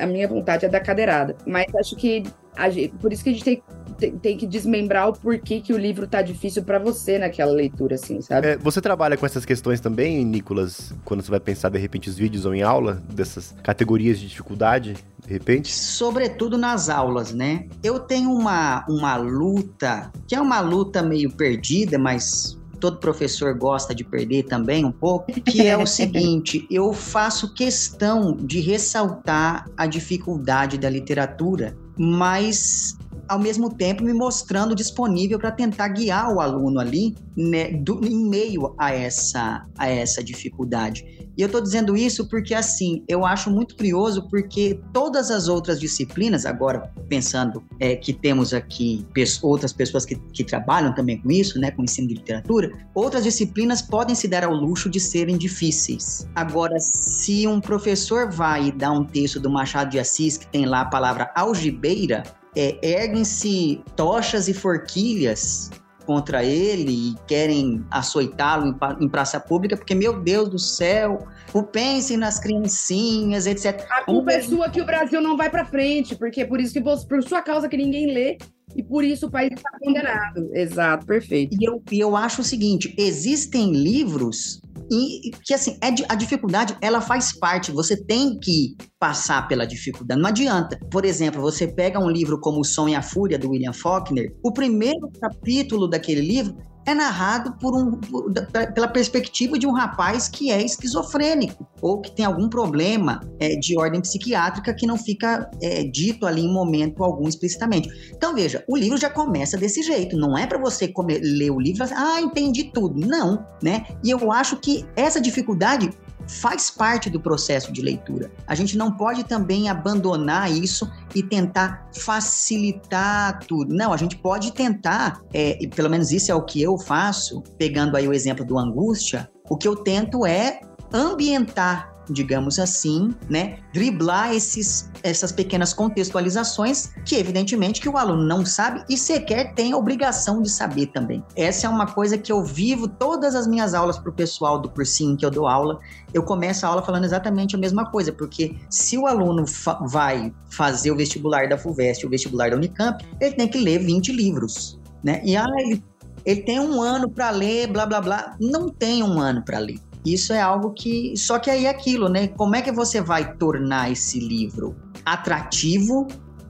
a 0.00 0.06
minha 0.06 0.28
vontade 0.28 0.64
é 0.64 0.68
da 0.68 0.80
cadeirada. 0.80 1.36
Mas 1.46 1.66
acho 1.74 1.96
que. 1.96 2.22
Gente, 2.70 2.94
por 2.96 3.12
isso 3.12 3.22
que 3.22 3.30
a 3.30 3.32
gente 3.32 3.44
tem 3.44 3.62
tem, 4.00 4.18
tem, 4.18 4.36
que 4.36 4.46
desmembrar 4.46 5.08
o 5.08 5.12
porquê 5.12 5.60
que 5.60 5.72
o 5.72 5.78
livro 5.78 6.06
tá 6.06 6.22
difícil 6.22 6.62
para 6.62 6.78
você 6.78 7.18
naquela 7.18 7.52
leitura, 7.52 7.94
assim, 7.94 8.20
sabe? 8.20 8.48
É, 8.48 8.56
você 8.56 8.80
trabalha 8.80 9.16
com 9.16 9.26
essas 9.26 9.44
questões 9.44 9.80
também, 9.80 10.24
Nicolas, 10.24 10.94
quando 11.04 11.22
você 11.22 11.30
vai 11.30 11.40
pensar, 11.40 11.68
de 11.68 11.78
repente, 11.78 12.08
os 12.08 12.16
vídeos 12.16 12.46
ou 12.46 12.54
em 12.54 12.62
aula, 12.62 13.02
dessas 13.12 13.54
categorias 13.62 14.18
de 14.18 14.28
dificuldade, 14.28 14.96
de 15.24 15.32
repente? 15.32 15.72
Sobretudo 15.72 16.56
nas 16.56 16.88
aulas, 16.88 17.32
né? 17.32 17.66
Eu 17.82 18.00
tenho 18.00 18.32
uma, 18.32 18.84
uma 18.88 19.16
luta, 19.16 20.10
que 20.26 20.34
é 20.34 20.40
uma 20.40 20.60
luta 20.60 21.02
meio 21.02 21.30
perdida, 21.30 21.98
mas 21.98 22.58
todo 22.80 22.96
professor 22.96 23.54
gosta 23.56 23.94
de 23.94 24.02
perder 24.02 24.44
também 24.44 24.84
um 24.84 24.90
pouco, 24.90 25.30
que 25.32 25.66
é 25.66 25.76
o 25.76 25.84
seguinte: 25.86 26.66
eu 26.70 26.92
faço 26.92 27.52
questão 27.52 28.34
de 28.34 28.60
ressaltar 28.60 29.68
a 29.76 29.86
dificuldade 29.86 30.78
da 30.78 30.88
literatura, 30.88 31.76
mas 31.96 32.96
ao 33.30 33.38
mesmo 33.38 33.72
tempo 33.72 34.02
me 34.02 34.12
mostrando 34.12 34.74
disponível 34.74 35.38
para 35.38 35.52
tentar 35.52 35.86
guiar 35.86 36.34
o 36.34 36.40
aluno 36.40 36.80
ali 36.80 37.14
né, 37.36 37.70
do, 37.70 38.04
em 38.04 38.28
meio 38.28 38.74
a 38.76 38.92
essa, 38.92 39.64
a 39.78 39.88
essa 39.88 40.20
dificuldade. 40.22 41.30
E 41.38 41.40
eu 41.40 41.46
estou 41.46 41.60
dizendo 41.60 41.96
isso 41.96 42.28
porque, 42.28 42.52
assim, 42.52 43.04
eu 43.06 43.24
acho 43.24 43.48
muito 43.48 43.76
curioso, 43.76 44.28
porque 44.28 44.80
todas 44.92 45.30
as 45.30 45.46
outras 45.46 45.78
disciplinas, 45.78 46.44
agora 46.44 46.92
pensando 47.08 47.62
é, 47.78 47.94
que 47.94 48.12
temos 48.12 48.52
aqui 48.52 49.06
outras 49.42 49.72
pessoas 49.72 50.04
que, 50.04 50.16
que 50.16 50.42
trabalham 50.42 50.92
também 50.92 51.22
com 51.22 51.30
isso, 51.30 51.60
né, 51.60 51.70
com 51.70 51.84
ensino 51.84 52.08
de 52.08 52.14
literatura, 52.14 52.72
outras 52.92 53.22
disciplinas 53.22 53.80
podem 53.80 54.16
se 54.16 54.26
dar 54.26 54.42
ao 54.42 54.52
luxo 54.52 54.90
de 54.90 54.98
serem 54.98 55.38
difíceis. 55.38 56.28
Agora, 56.34 56.80
se 56.80 57.46
um 57.46 57.60
professor 57.60 58.28
vai 58.28 58.72
dá 58.72 58.90
um 58.90 59.04
texto 59.04 59.38
do 59.38 59.48
Machado 59.48 59.90
de 59.90 60.00
Assis 60.00 60.36
que 60.36 60.48
tem 60.48 60.66
lá 60.66 60.80
a 60.80 60.86
palavra 60.86 61.30
algibeira, 61.36 62.24
é, 62.60 62.78
erguem-se 62.82 63.82
tochas 63.96 64.46
e 64.46 64.52
forquilhas 64.52 65.70
contra 66.04 66.44
ele 66.44 67.12
e 67.12 67.14
querem 67.26 67.82
açoitá-lo 67.90 68.66
em, 68.66 69.04
em, 69.04 69.08
praça 69.08 69.40
pública, 69.40 69.76
porque, 69.76 69.94
meu 69.94 70.20
Deus 70.20 70.50
do 70.50 70.58
céu, 70.58 71.26
o 71.54 71.62
pensem 71.62 72.16
nas 72.18 72.38
criancinhas, 72.38 73.46
etc. 73.46 73.86
A 73.90 74.04
culpa 74.04 74.32
é 74.32 74.42
sua 74.42 74.68
que 74.68 74.80
o 74.80 74.84
Brasil 74.84 75.22
não 75.22 75.36
vai 75.36 75.48
para 75.48 75.64
frente, 75.64 76.14
porque 76.16 76.42
é 76.42 76.44
por 76.44 76.60
isso 76.60 76.74
que 76.74 76.82
por 76.82 77.22
sua 77.22 77.40
causa 77.40 77.68
que 77.68 77.76
ninguém 77.76 78.12
lê 78.12 78.36
e 78.76 78.82
por 78.82 79.04
isso 79.04 79.26
o 79.26 79.30
país 79.30 79.52
está 79.52 79.70
condenado. 79.78 80.50
Exato, 80.52 81.06
perfeito. 81.06 81.56
E 81.58 81.64
eu, 81.64 81.82
e 81.90 81.98
eu 81.98 82.14
acho 82.14 82.42
o 82.42 82.44
seguinte: 82.44 82.94
existem 82.98 83.72
livros 83.72 84.60
e 84.90 85.30
que 85.44 85.54
assim, 85.54 85.78
é, 85.82 85.88
a 86.08 86.14
dificuldade, 86.14 86.76
ela 86.80 87.00
faz 87.00 87.32
parte, 87.32 87.70
você 87.70 87.96
tem 87.96 88.38
que 88.38 88.76
passar 88.98 89.46
pela 89.46 89.66
dificuldade, 89.66 90.20
não 90.20 90.28
adianta. 90.28 90.78
Por 90.90 91.04
exemplo, 91.04 91.40
você 91.40 91.68
pega 91.68 91.98
um 91.98 92.10
livro 92.10 92.40
como 92.40 92.60
O 92.60 92.64
Som 92.64 92.88
e 92.88 92.94
a 92.94 93.02
Fúria, 93.02 93.38
do 93.38 93.50
William 93.50 93.72
Faulkner, 93.72 94.34
o 94.42 94.52
primeiro 94.52 95.10
capítulo 95.20 95.88
daquele 95.88 96.20
livro 96.20 96.56
é 96.90 96.94
narrado 96.94 97.56
por 97.58 97.74
um, 97.76 97.92
por, 97.92 98.32
pela 98.74 98.88
perspectiva 98.88 99.58
de 99.58 99.66
um 99.66 99.72
rapaz 99.72 100.28
que 100.28 100.50
é 100.50 100.62
esquizofrênico 100.62 101.66
ou 101.80 102.00
que 102.00 102.10
tem 102.10 102.24
algum 102.24 102.48
problema 102.48 103.20
é, 103.38 103.56
de 103.56 103.78
ordem 103.78 104.00
psiquiátrica 104.00 104.74
que 104.74 104.86
não 104.86 104.96
fica 104.96 105.50
é, 105.62 105.84
dito 105.84 106.26
ali 106.26 106.42
em 106.42 106.52
momento 106.52 107.02
algum 107.02 107.28
explicitamente. 107.28 107.88
Então 108.14 108.34
veja, 108.34 108.64
o 108.68 108.76
livro 108.76 108.98
já 108.98 109.08
começa 109.08 109.56
desse 109.56 109.82
jeito. 109.82 110.16
Não 110.16 110.36
é 110.36 110.46
para 110.46 110.58
você 110.58 110.88
comer, 110.88 111.20
ler 111.22 111.50
o 111.50 111.60
livro 111.60 111.84
e 111.84 111.88
falar, 111.88 112.16
ah, 112.16 112.20
entendi 112.20 112.64
tudo. 112.64 113.00
Não, 113.00 113.44
né? 113.62 113.86
E 114.04 114.10
eu 114.10 114.30
acho 114.30 114.56
que 114.56 114.84
essa 114.96 115.20
dificuldade 115.20 115.90
faz 116.26 116.70
parte 116.70 117.10
do 117.10 117.20
processo 117.20 117.72
de 117.72 117.82
leitura. 117.82 118.30
A 118.46 118.54
gente 118.54 118.76
não 118.76 118.92
pode 118.92 119.24
também 119.24 119.68
abandonar 119.68 120.50
isso 120.50 120.90
e 121.14 121.22
tentar 121.22 121.88
facilitar 121.92 123.40
tudo. 123.40 123.74
Não, 123.74 123.92
a 123.92 123.96
gente 123.96 124.16
pode 124.16 124.52
tentar, 124.52 125.20
é, 125.32 125.62
e 125.62 125.68
pelo 125.68 125.90
menos 125.90 126.10
isso 126.10 126.30
é 126.30 126.34
o 126.34 126.42
que 126.42 126.60
eu 126.62 126.78
faço, 126.78 127.42
pegando 127.58 127.96
aí 127.96 128.06
o 128.06 128.12
exemplo 128.12 128.44
do 128.44 128.58
Angústia, 128.58 129.30
o 129.48 129.56
que 129.56 129.66
eu 129.66 129.76
tento 129.76 130.24
é 130.24 130.60
ambientar 130.92 131.90
digamos 132.12 132.58
assim, 132.58 133.14
né, 133.28 133.58
driblar 133.72 134.34
esses, 134.34 134.90
essas 135.02 135.32
pequenas 135.32 135.72
contextualizações 135.72 136.90
que 137.04 137.16
evidentemente 137.16 137.80
que 137.80 137.88
o 137.88 137.96
aluno 137.96 138.24
não 138.24 138.44
sabe 138.44 138.84
e 138.88 138.96
sequer 138.96 139.54
tem 139.54 139.72
a 139.72 139.76
obrigação 139.76 140.42
de 140.42 140.50
saber 140.50 140.86
também. 140.86 141.24
Essa 141.36 141.66
é 141.66 141.70
uma 141.70 141.86
coisa 141.86 142.18
que 142.18 142.30
eu 142.30 142.42
vivo 142.44 142.88
todas 142.88 143.34
as 143.34 143.46
minhas 143.46 143.74
aulas 143.74 143.98
para 143.98 144.10
o 144.10 144.12
pessoal 144.12 144.58
do 144.58 144.68
cursinho 144.68 145.16
que 145.16 145.24
eu 145.24 145.30
dou 145.30 145.46
aula, 145.46 145.78
eu 146.12 146.22
começo 146.22 146.66
a 146.66 146.68
aula 146.68 146.82
falando 146.82 147.04
exatamente 147.04 147.54
a 147.54 147.58
mesma 147.58 147.90
coisa, 147.90 148.12
porque 148.12 148.56
se 148.68 148.98
o 148.98 149.06
aluno 149.06 149.46
fa 149.46 149.74
vai 149.86 150.32
fazer 150.50 150.90
o 150.90 150.96
vestibular 150.96 151.48
da 151.48 151.56
FUVEST, 151.56 152.06
o 152.06 152.10
vestibular 152.10 152.50
da 152.50 152.56
Unicamp, 152.56 153.04
ele 153.20 153.34
tem 153.34 153.48
que 153.48 153.58
ler 153.58 153.78
20 153.78 154.12
livros, 154.12 154.78
né? 155.02 155.20
E 155.24 155.36
ah, 155.36 155.46
ele, 155.58 155.82
ele 156.24 156.42
tem 156.42 156.58
um 156.60 156.80
ano 156.82 157.10
para 157.10 157.30
ler, 157.30 157.68
blá 157.68 157.86
blá 157.86 158.00
blá. 158.00 158.36
Não 158.40 158.68
tem 158.68 159.02
um 159.02 159.20
ano 159.20 159.42
para 159.44 159.58
ler. 159.58 159.78
Isso 160.04 160.32
é 160.32 160.40
algo 160.40 160.72
que. 160.72 161.14
Só 161.16 161.38
que 161.38 161.50
aí 161.50 161.66
é 161.66 161.70
aquilo, 161.70 162.08
né? 162.08 162.28
Como 162.28 162.56
é 162.56 162.62
que 162.62 162.72
você 162.72 163.00
vai 163.00 163.34
tornar 163.34 163.90
esse 163.90 164.18
livro 164.18 164.74
atrativo, 165.04 166.06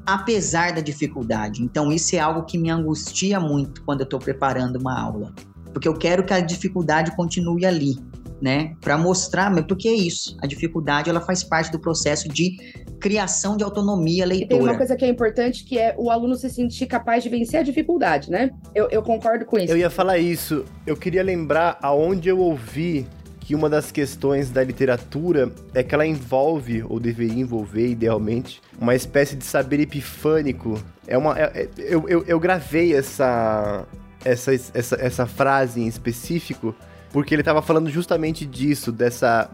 apesar 0.06 0.72
da 0.72 0.80
dificuldade? 0.80 1.62
Então, 1.62 1.90
isso 1.90 2.14
é 2.14 2.18
algo 2.18 2.44
que 2.44 2.56
me 2.56 2.70
angustia 2.70 3.40
muito 3.40 3.82
quando 3.84 4.00
eu 4.00 4.04
estou 4.04 4.18
preparando 4.18 4.76
uma 4.76 4.98
aula. 4.98 5.32
Porque 5.72 5.88
eu 5.88 5.94
quero 5.94 6.24
que 6.24 6.32
a 6.32 6.40
dificuldade 6.40 7.14
continue 7.16 7.64
ali, 7.66 7.96
né? 8.40 8.74
Para 8.80 8.96
mostrar, 8.96 9.50
mas 9.50 9.64
porque 9.66 9.88
é 9.88 9.94
isso. 9.94 10.36
A 10.40 10.46
dificuldade 10.46 11.10
ela 11.10 11.20
faz 11.20 11.42
parte 11.42 11.70
do 11.70 11.78
processo 11.78 12.28
de 12.28 12.56
criação 13.00 13.56
de 13.56 13.64
autonomia 13.64 14.26
leitora. 14.26 14.48
tem 14.48 14.60
uma 14.60 14.76
coisa 14.76 14.94
que 14.94 15.04
é 15.04 15.08
importante 15.08 15.64
que 15.64 15.78
é 15.78 15.94
o 15.98 16.10
aluno 16.10 16.34
se 16.34 16.50
sentir 16.50 16.86
capaz 16.86 17.22
de 17.22 17.28
vencer 17.30 17.60
a 17.60 17.62
dificuldade, 17.62 18.30
né? 18.30 18.50
Eu, 18.74 18.88
eu 18.90 19.02
concordo 19.02 19.44
com 19.44 19.58
isso. 19.58 19.72
Eu 19.72 19.76
ia 19.76 19.90
falar 19.90 20.18
isso. 20.18 20.64
Eu 20.86 20.96
queria 20.96 21.22
lembrar 21.22 21.78
aonde 21.82 22.28
eu 22.28 22.38
ouvi 22.38 23.06
que 23.50 23.54
uma 23.56 23.68
das 23.68 23.90
questões 23.90 24.48
da 24.48 24.62
literatura 24.62 25.52
é 25.74 25.82
que 25.82 25.92
ela 25.92 26.06
envolve, 26.06 26.84
ou 26.84 27.00
deveria 27.00 27.40
envolver 27.40 27.88
idealmente, 27.88 28.62
uma 28.80 28.94
espécie 28.94 29.34
de 29.34 29.44
saber 29.44 29.80
epifânico. 29.80 30.80
É 31.04 31.18
uma. 31.18 31.36
É, 31.36 31.42
é, 31.52 31.68
eu, 31.76 32.08
eu, 32.08 32.24
eu 32.28 32.38
gravei 32.38 32.94
essa, 32.94 33.88
essa, 34.24 34.54
essa, 34.54 34.96
essa 35.00 35.26
frase 35.26 35.80
em 35.80 35.88
específico 35.88 36.72
porque 37.12 37.34
ele 37.34 37.42
estava 37.42 37.60
falando 37.60 37.90
justamente 37.90 38.46
disso, 38.46 38.92
dessa 38.92 39.50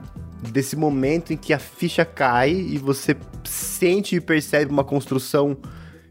desse 0.52 0.76
momento 0.76 1.32
em 1.32 1.36
que 1.38 1.54
a 1.54 1.58
ficha 1.58 2.04
cai 2.04 2.50
e 2.50 2.76
você 2.76 3.16
sente 3.44 4.16
e 4.16 4.20
percebe 4.20 4.70
uma 4.70 4.84
construção 4.84 5.56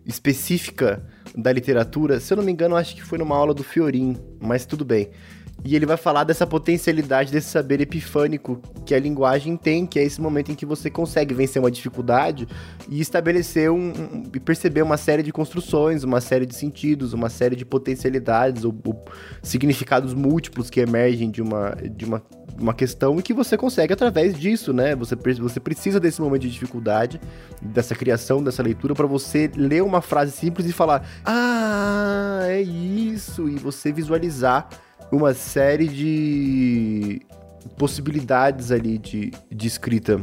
específica 0.04 1.06
da 1.38 1.54
literatura. 1.54 2.20
Se 2.20 2.34
eu 2.34 2.38
não 2.38 2.44
me 2.44 2.52
engano, 2.52 2.76
acho 2.76 2.96
que 2.96 3.04
foi 3.04 3.20
numa 3.20 3.38
aula 3.38 3.54
do 3.54 3.64
Fiorin, 3.64 4.18
mas 4.42 4.66
tudo 4.66 4.84
bem. 4.84 5.12
E 5.66 5.76
ele 5.76 5.88
vai 5.88 5.98
falar 5.98 6.24
dessa 6.24 6.46
potencialidade, 6.46 7.32
desse 7.32 7.50
saber 7.50 7.82
epifânico 7.82 8.62
que 8.86 8.94
a 8.94 9.00
linguagem 9.00 9.58
tem, 9.58 9.88
que 9.88 9.98
é 9.98 10.04
esse 10.04 10.22
momento 10.22 10.52
em 10.52 10.56
que 10.56 10.64
você 10.64 10.92
consegue 10.92 11.34
vencer 11.34 11.60
uma 11.60 11.72
dificuldade 11.72 12.48
e 12.88 13.02
estabelecer 13.02 13.72
um, 13.72 13.90
um 13.90 14.24
e 14.32 14.40
perceber 14.40 14.84
uma 14.84 14.96
série 14.96 15.24
de 15.24 15.32
construções, 15.32 16.04
uma 16.04 16.22
série 16.22 16.46
de 16.46 16.54
sentidos, 16.54 17.14
uma 17.14 17.30
série 17.30 17.56
de 17.56 17.66
potencialidades 17.66 18.64
ou, 18.64 18.76
ou 18.86 19.04
significados 19.42 20.14
múltiplos 20.14 20.70
que 20.70 20.80
emergem 20.80 21.32
de 21.32 21.42
uma, 21.42 21.76
de 21.96 22.06
uma, 22.06 22.22
uma 22.60 22.74
questão 22.76 23.18
e 23.18 23.24
que 23.24 23.34
você 23.34 23.58
consegue 23.58 23.92
através 23.92 24.38
disso, 24.38 24.72
né? 24.72 24.96
Você, 24.96 25.16
você 25.16 25.60
precisa 25.60 26.00
desse 26.00 26.22
momento 26.22 26.44
de 26.44 26.52
dificuldade, 26.52 27.20
dessa 27.60 27.96
criação, 27.96 28.44
dessa 28.44 28.62
leitura, 28.62 28.94
para 28.94 29.08
você 29.08 29.50
ler 29.56 29.82
uma 29.82 30.02
frase 30.02 30.32
simples 30.32 30.68
e 30.68 30.72
falar: 30.72 31.04
Ah, 31.26 32.42
é 32.44 32.62
isso! 32.62 33.50
E 33.50 33.56
você 33.56 33.92
visualizar 33.92 34.70
uma 35.16 35.34
série 35.34 35.88
de 35.88 37.22
possibilidades 37.78 38.72
ali 38.72 38.98
de, 38.98 39.32
de 39.52 39.68
escrita. 39.68 40.22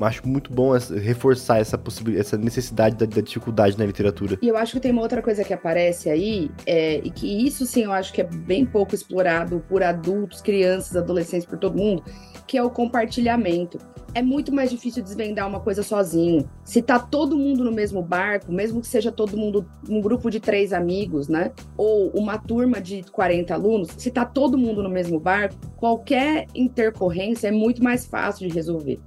Acho 0.00 0.26
muito 0.26 0.52
bom 0.52 0.72
reforçar 1.00 1.60
essa 1.60 1.80
essa 2.16 2.36
necessidade 2.36 2.96
da, 2.96 3.06
da, 3.06 3.20
dificuldade 3.20 3.78
na 3.78 3.84
literatura. 3.84 4.36
E 4.42 4.48
eu 4.48 4.56
acho 4.56 4.72
que 4.72 4.80
tem 4.80 4.90
uma 4.90 5.02
outra 5.02 5.22
coisa 5.22 5.44
que 5.44 5.52
aparece 5.52 6.10
aí, 6.10 6.50
é, 6.66 6.96
e 7.04 7.10
que 7.10 7.46
isso 7.46 7.64
sim 7.66 7.84
eu 7.84 7.92
acho 7.92 8.12
que 8.12 8.20
é 8.20 8.24
bem 8.24 8.66
pouco 8.66 8.94
explorado 8.94 9.62
por 9.68 9.82
adultos, 9.82 10.40
crianças, 10.40 10.96
adolescentes, 10.96 11.46
por 11.46 11.58
todo 11.58 11.76
mundo, 11.76 12.02
que 12.52 12.58
é 12.58 12.62
o 12.62 12.68
compartilhamento 12.68 13.78
é 14.14 14.20
muito 14.20 14.52
mais 14.52 14.70
difícil 14.70 15.02
desvendar 15.02 15.48
uma 15.48 15.58
coisa 15.58 15.82
sozinho. 15.82 16.46
Se 16.62 16.82
tá 16.82 16.98
todo 16.98 17.34
mundo 17.34 17.64
no 17.64 17.72
mesmo 17.72 18.02
barco, 18.02 18.52
mesmo 18.52 18.82
que 18.82 18.86
seja 18.86 19.10
todo 19.10 19.38
mundo 19.38 19.64
um 19.88 20.02
grupo 20.02 20.30
de 20.30 20.38
três 20.38 20.70
amigos, 20.70 21.28
né? 21.28 21.50
Ou 21.78 22.10
uma 22.10 22.36
turma 22.36 22.78
de 22.78 23.04
40 23.04 23.54
alunos, 23.54 23.88
se 23.96 24.10
tá 24.10 24.26
todo 24.26 24.58
mundo 24.58 24.82
no 24.82 24.90
mesmo 24.90 25.18
barco, 25.18 25.54
qualquer 25.78 26.46
intercorrência 26.54 27.48
é 27.48 27.50
muito 27.50 27.82
mais 27.82 28.04
fácil 28.04 28.46
de 28.46 28.54
resolver. 28.54 29.00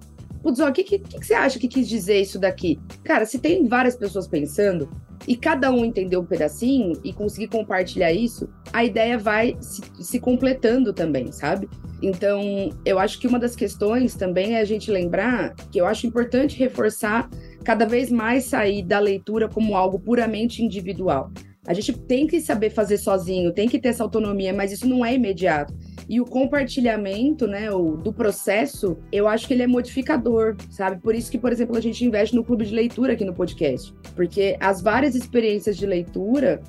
Putz, 0.46 0.60
o 0.60 0.72
que, 0.72 0.84
que, 0.84 1.00
que, 1.00 1.26
você 1.26 1.34
acha 1.34 1.58
que 1.58 1.68
quis 1.68 1.90
dizer 1.90 2.22
isso 2.22 2.38
daqui? 2.38 2.80
Cara, 3.04 3.26
se 3.26 3.40
tem 3.40 3.68
várias 3.68 3.96
pessoas 3.96 4.28
pensando 4.28 4.88
e 5.28 5.36
cada 5.36 5.72
um 5.72 5.84
entender 5.84 6.18
um 6.18 6.24
pedacinho 6.24 6.94
e 7.04 7.12
conseguir 7.12 7.48
compartilhar 7.48 8.12
isso, 8.14 8.48
a 8.72 8.86
ideia 8.86 9.18
vai 9.18 9.58
se, 9.60 9.82
se 10.00 10.20
completando 10.20 10.94
também, 10.94 11.32
sabe? 11.32 11.68
Então, 12.00 12.70
eu 12.86 13.00
acho 13.00 13.20
que 13.20 13.26
uma 13.26 13.40
das 13.40 13.56
questões 13.56 14.14
também 14.14 14.54
é 14.54 14.62
a 14.62 14.66
gente 14.66 14.92
lembrar 14.92 15.56
que 15.72 15.82
eu 15.82 15.88
acho 15.88 16.06
importante 16.06 16.60
reforçar 16.60 17.28
cada 17.64 17.88
vez 17.88 18.12
mais 18.12 18.46
sair 18.46 18.84
da 18.84 19.00
leitura 19.00 19.50
como 19.50 19.76
algo 19.76 20.00
puramente 20.00 20.64
individual. 20.64 21.32
A 21.66 21.74
gente 21.74 21.92
tem 21.92 22.28
que 22.28 22.40
saber 22.40 22.70
fazer 22.70 23.00
sozinho, 23.00 23.52
tem 23.52 23.68
que 23.68 23.80
ter 23.80 23.90
essa 23.90 24.04
autonomia, 24.04 24.54
mas 24.54 24.72
isso 24.72 24.88
não 24.88 25.04
é 25.04 25.16
imediato. 25.16 25.74
E 26.08 26.22
o 26.22 26.26
compartilhamento, 26.26 27.48
né, 27.48 27.72
o, 27.72 27.98
do 27.98 28.14
processo, 28.14 28.98
eu 29.12 29.28
acho 29.28 29.48
que 29.48 29.54
ele 29.54 29.64
é 29.64 29.68
modificador, 29.68 30.56
sabe? 30.70 31.02
Por 31.02 31.16
isso 31.16 31.32
que, 31.32 31.38
por 31.38 31.52
exemplo, 31.52 31.76
a 31.76 31.82
gente 31.82 32.06
investe 32.06 32.36
no 32.36 32.44
clube 32.44 32.66
de 32.66 32.74
leitura 32.74 33.14
aqui 33.14 33.26
no 33.26 33.34
podcast. 33.34 33.94
Porque 34.16 34.56
as 34.60 34.82
várias 34.82 35.16
experiências 35.16 35.76
de 35.78 35.86
leitura, 35.86 36.62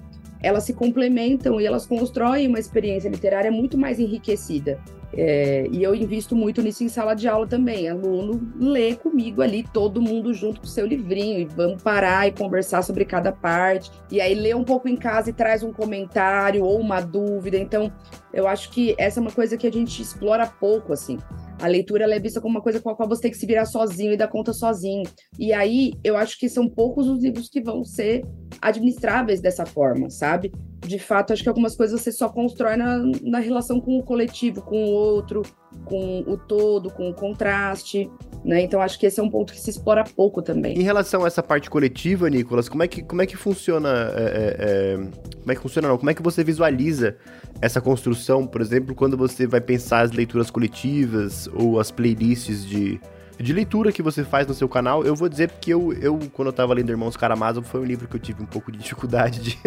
elas 0.43 0.65
se 0.65 0.73
complementam 0.73 1.61
e 1.61 1.67
elas 1.67 1.87
constroem 1.87 2.49
uma 2.49 2.59
experiência 2.59 3.09
literária 3.09 3.51
muito 3.51 3.77
mais 3.77 3.99
enriquecida. 3.99 4.81
É, 5.17 5.67
e 5.73 5.83
eu 5.83 5.95
invisto 5.95 6.37
muito 6.37 6.61
nisso 6.61 6.85
em 6.85 6.89
sala 6.89 7.15
de 7.15 7.27
aula 7.27 7.47
também. 7.47 7.89
Aluno 7.89 8.53
lê 8.59 8.95
comigo 8.95 9.41
ali, 9.41 9.65
todo 9.73 10.03
mundo 10.03 10.35
junto 10.35 10.61
com 10.61 10.67
o 10.67 10.71
seu 10.71 10.87
livrinho, 10.87 11.41
e 11.41 11.45
vamos 11.47 11.83
parar 11.83 12.29
e 12.29 12.33
conversar 12.33 12.83
sobre 12.83 13.05
cada 13.05 13.33
parte. 13.33 13.91
E 14.11 14.21
aí 14.21 14.35
lê 14.35 14.55
um 14.55 14.65
pouco 14.65 14.89
em 14.89 14.97
casa 14.97 15.31
e 15.31 15.33
traz 15.33 15.63
um 15.63 15.73
comentário 15.73 16.63
ou 16.63 16.79
uma 16.79 17.01
dúvida. 17.01 17.57
Então, 17.57 17.91
eu 18.33 18.47
acho 18.47 18.71
que 18.71 18.95
essa 18.99 19.19
é 19.19 19.23
uma 19.23 19.33
coisa 19.33 19.57
que 19.57 19.67
a 19.67 19.73
gente 19.73 20.03
explora 20.03 20.47
pouco, 20.47 20.93
assim. 20.93 21.19
A 21.63 21.67
leitura 21.67 22.05
é 22.05 22.21
vista 22.21 22.41
como 22.41 22.57
uma 22.57 22.63
coisa 22.63 22.81
com 22.81 22.91
a 22.91 22.95
qual 22.95 23.09
você 23.09 23.23
tem 23.23 23.31
que 23.31 23.39
se 23.39 23.47
virar 23.47 23.65
sozinho 23.65 24.13
e 24.13 24.17
dar 24.17 24.29
conta 24.29 24.53
sozinho. 24.53 25.05
E 25.39 25.53
aí, 25.55 25.95
eu 26.05 26.17
acho 26.17 26.39
que 26.39 26.49
são 26.49 26.69
poucos 26.69 27.09
os 27.09 27.23
livros 27.23 27.49
que 27.49 27.63
vão 27.63 27.83
ser 27.83 28.23
administráveis 28.61 29.41
dessa 29.41 29.65
forma, 29.65 30.11
sabe? 30.11 30.53
De 30.87 30.99
fato, 30.99 31.33
acho 31.33 31.43
que 31.43 31.49
algumas 31.49 31.77
coisas 31.77 32.01
você 32.01 32.13
só 32.13 32.29
constrói 32.29 32.77
na, 32.77 32.99
na 33.23 33.39
relação 33.39 33.81
com 33.81 33.99
o 33.99 34.03
coletivo, 34.03 34.63
com 34.63 34.85
o 34.85 34.89
outro, 34.89 35.43
com 35.85 36.21
o 36.27 36.37
todo, 36.37 36.91
com 36.91 37.11
o 37.11 37.15
contraste, 37.15 38.11
né? 38.45 38.63
Então 38.63 38.81
acho 38.81 38.99
que 38.99 39.07
esse 39.07 39.19
é 39.19 39.23
um 39.23 39.29
ponto 39.29 39.53
que 39.53 39.61
se 39.61 39.71
explora 39.71 40.05
pouco 40.05 40.41
também. 40.43 40.79
Em 40.79 40.83
relação 40.83 41.25
a 41.25 41.27
essa 41.27 41.43
parte 41.43 41.69
coletiva, 41.69 42.31
Nicolas, 42.31 42.69
como 42.69 42.83
é 42.83 42.89
que, 42.89 43.03
como 43.03 43.23
é 43.23 43.27
que 43.27 43.37
funciona? 43.37 43.89
É, 44.15 44.23
é, 44.23 44.57
é, 44.59 44.97
como 45.41 45.53
é 45.53 45.55
que 45.55 45.61
funciona? 45.61 45.89
Não? 45.89 45.99
Como 45.99 46.11
é 46.11 46.15
que 46.15 46.23
você 46.23 46.45
visualiza 46.45 47.17
essa 47.61 47.81
construção, 47.81 48.47
por 48.47 48.61
exemplo, 48.61 48.95
quando 48.95 49.17
você 49.17 49.47
vai 49.47 49.61
pensar 49.61 50.03
as 50.03 50.13
leituras 50.13 50.51
coletivas 50.51 51.49
ou 51.55 51.81
as 51.81 51.91
playlists 51.91 52.65
de 52.65 53.01
de 53.39 53.53
leitura 53.53 53.93
que 53.93 54.03
você 54.03 54.25
faz 54.25 54.47
no 54.47 54.55
seu 54.55 54.69
canal, 54.69 55.05
eu 55.05 55.15
vou 55.15 55.29
dizer 55.29 55.51
que 55.61 55.71
eu, 55.71 55.93
eu 55.95 56.19
quando 56.33 56.49
eu 56.49 56.53
tava 56.53 56.73
lendo 56.75 56.91
Irmãos 56.91 57.17
Karamazov, 57.17 57.67
foi 57.67 57.81
um 57.81 57.85
livro 57.85 58.09
que 58.09 58.17
eu 58.17 58.21
tive 58.21 58.43
um 58.43 58.47
pouco 58.47 58.73
de 58.73 58.79
dificuldade 58.79 59.41
de, 59.41 59.59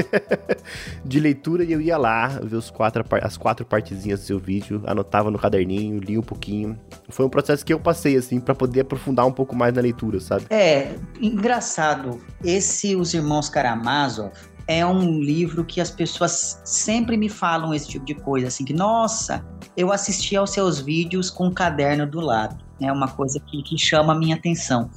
de 1.05 1.19
leitura 1.19 1.63
e 1.63 1.71
eu 1.71 1.81
ia 1.81 1.97
lá 1.97 2.27
ver 2.27 2.55
os 2.55 2.69
quatro, 2.69 3.03
as 3.21 3.37
quatro 3.37 3.65
partezinhas 3.65 4.21
do 4.21 4.25
seu 4.25 4.39
vídeo, 4.39 4.81
anotava 4.85 5.29
no 5.29 5.37
caderninho, 5.37 5.99
li 5.99 6.17
um 6.17 6.23
pouquinho. 6.23 6.79
Foi 7.09 7.25
um 7.25 7.29
processo 7.29 7.65
que 7.65 7.73
eu 7.73 7.79
passei, 7.79 8.15
assim, 8.15 8.39
para 8.39 8.55
poder 8.55 8.81
aprofundar 8.81 9.25
um 9.25 9.31
pouco 9.31 9.55
mais 9.55 9.73
na 9.73 9.81
leitura, 9.81 10.19
sabe? 10.19 10.45
É, 10.49 10.95
engraçado. 11.19 12.21
Esse 12.43 12.95
Os 12.95 13.13
Irmãos 13.13 13.49
Karamazov, 13.49 14.31
é 14.69 14.85
um 14.85 15.19
livro 15.19 15.65
que 15.65 15.81
as 15.81 15.89
pessoas 15.89 16.61
sempre 16.63 17.17
me 17.17 17.27
falam 17.27 17.73
esse 17.73 17.89
tipo 17.89 18.05
de 18.05 18.13
coisa, 18.13 18.47
assim, 18.47 18.63
que, 18.63 18.73
nossa, 18.73 19.43
eu 19.75 19.91
assisti 19.91 20.35
aos 20.35 20.51
seus 20.51 20.79
vídeos 20.79 21.29
com 21.29 21.47
um 21.47 21.51
caderno 21.51 22.05
do 22.05 22.19
lado 22.19 22.69
é 22.79 22.91
uma 22.91 23.07
coisa 23.07 23.39
que, 23.39 23.61
que 23.63 23.77
chama 23.77 24.13
a 24.13 24.15
minha 24.15 24.35
atenção. 24.35 24.89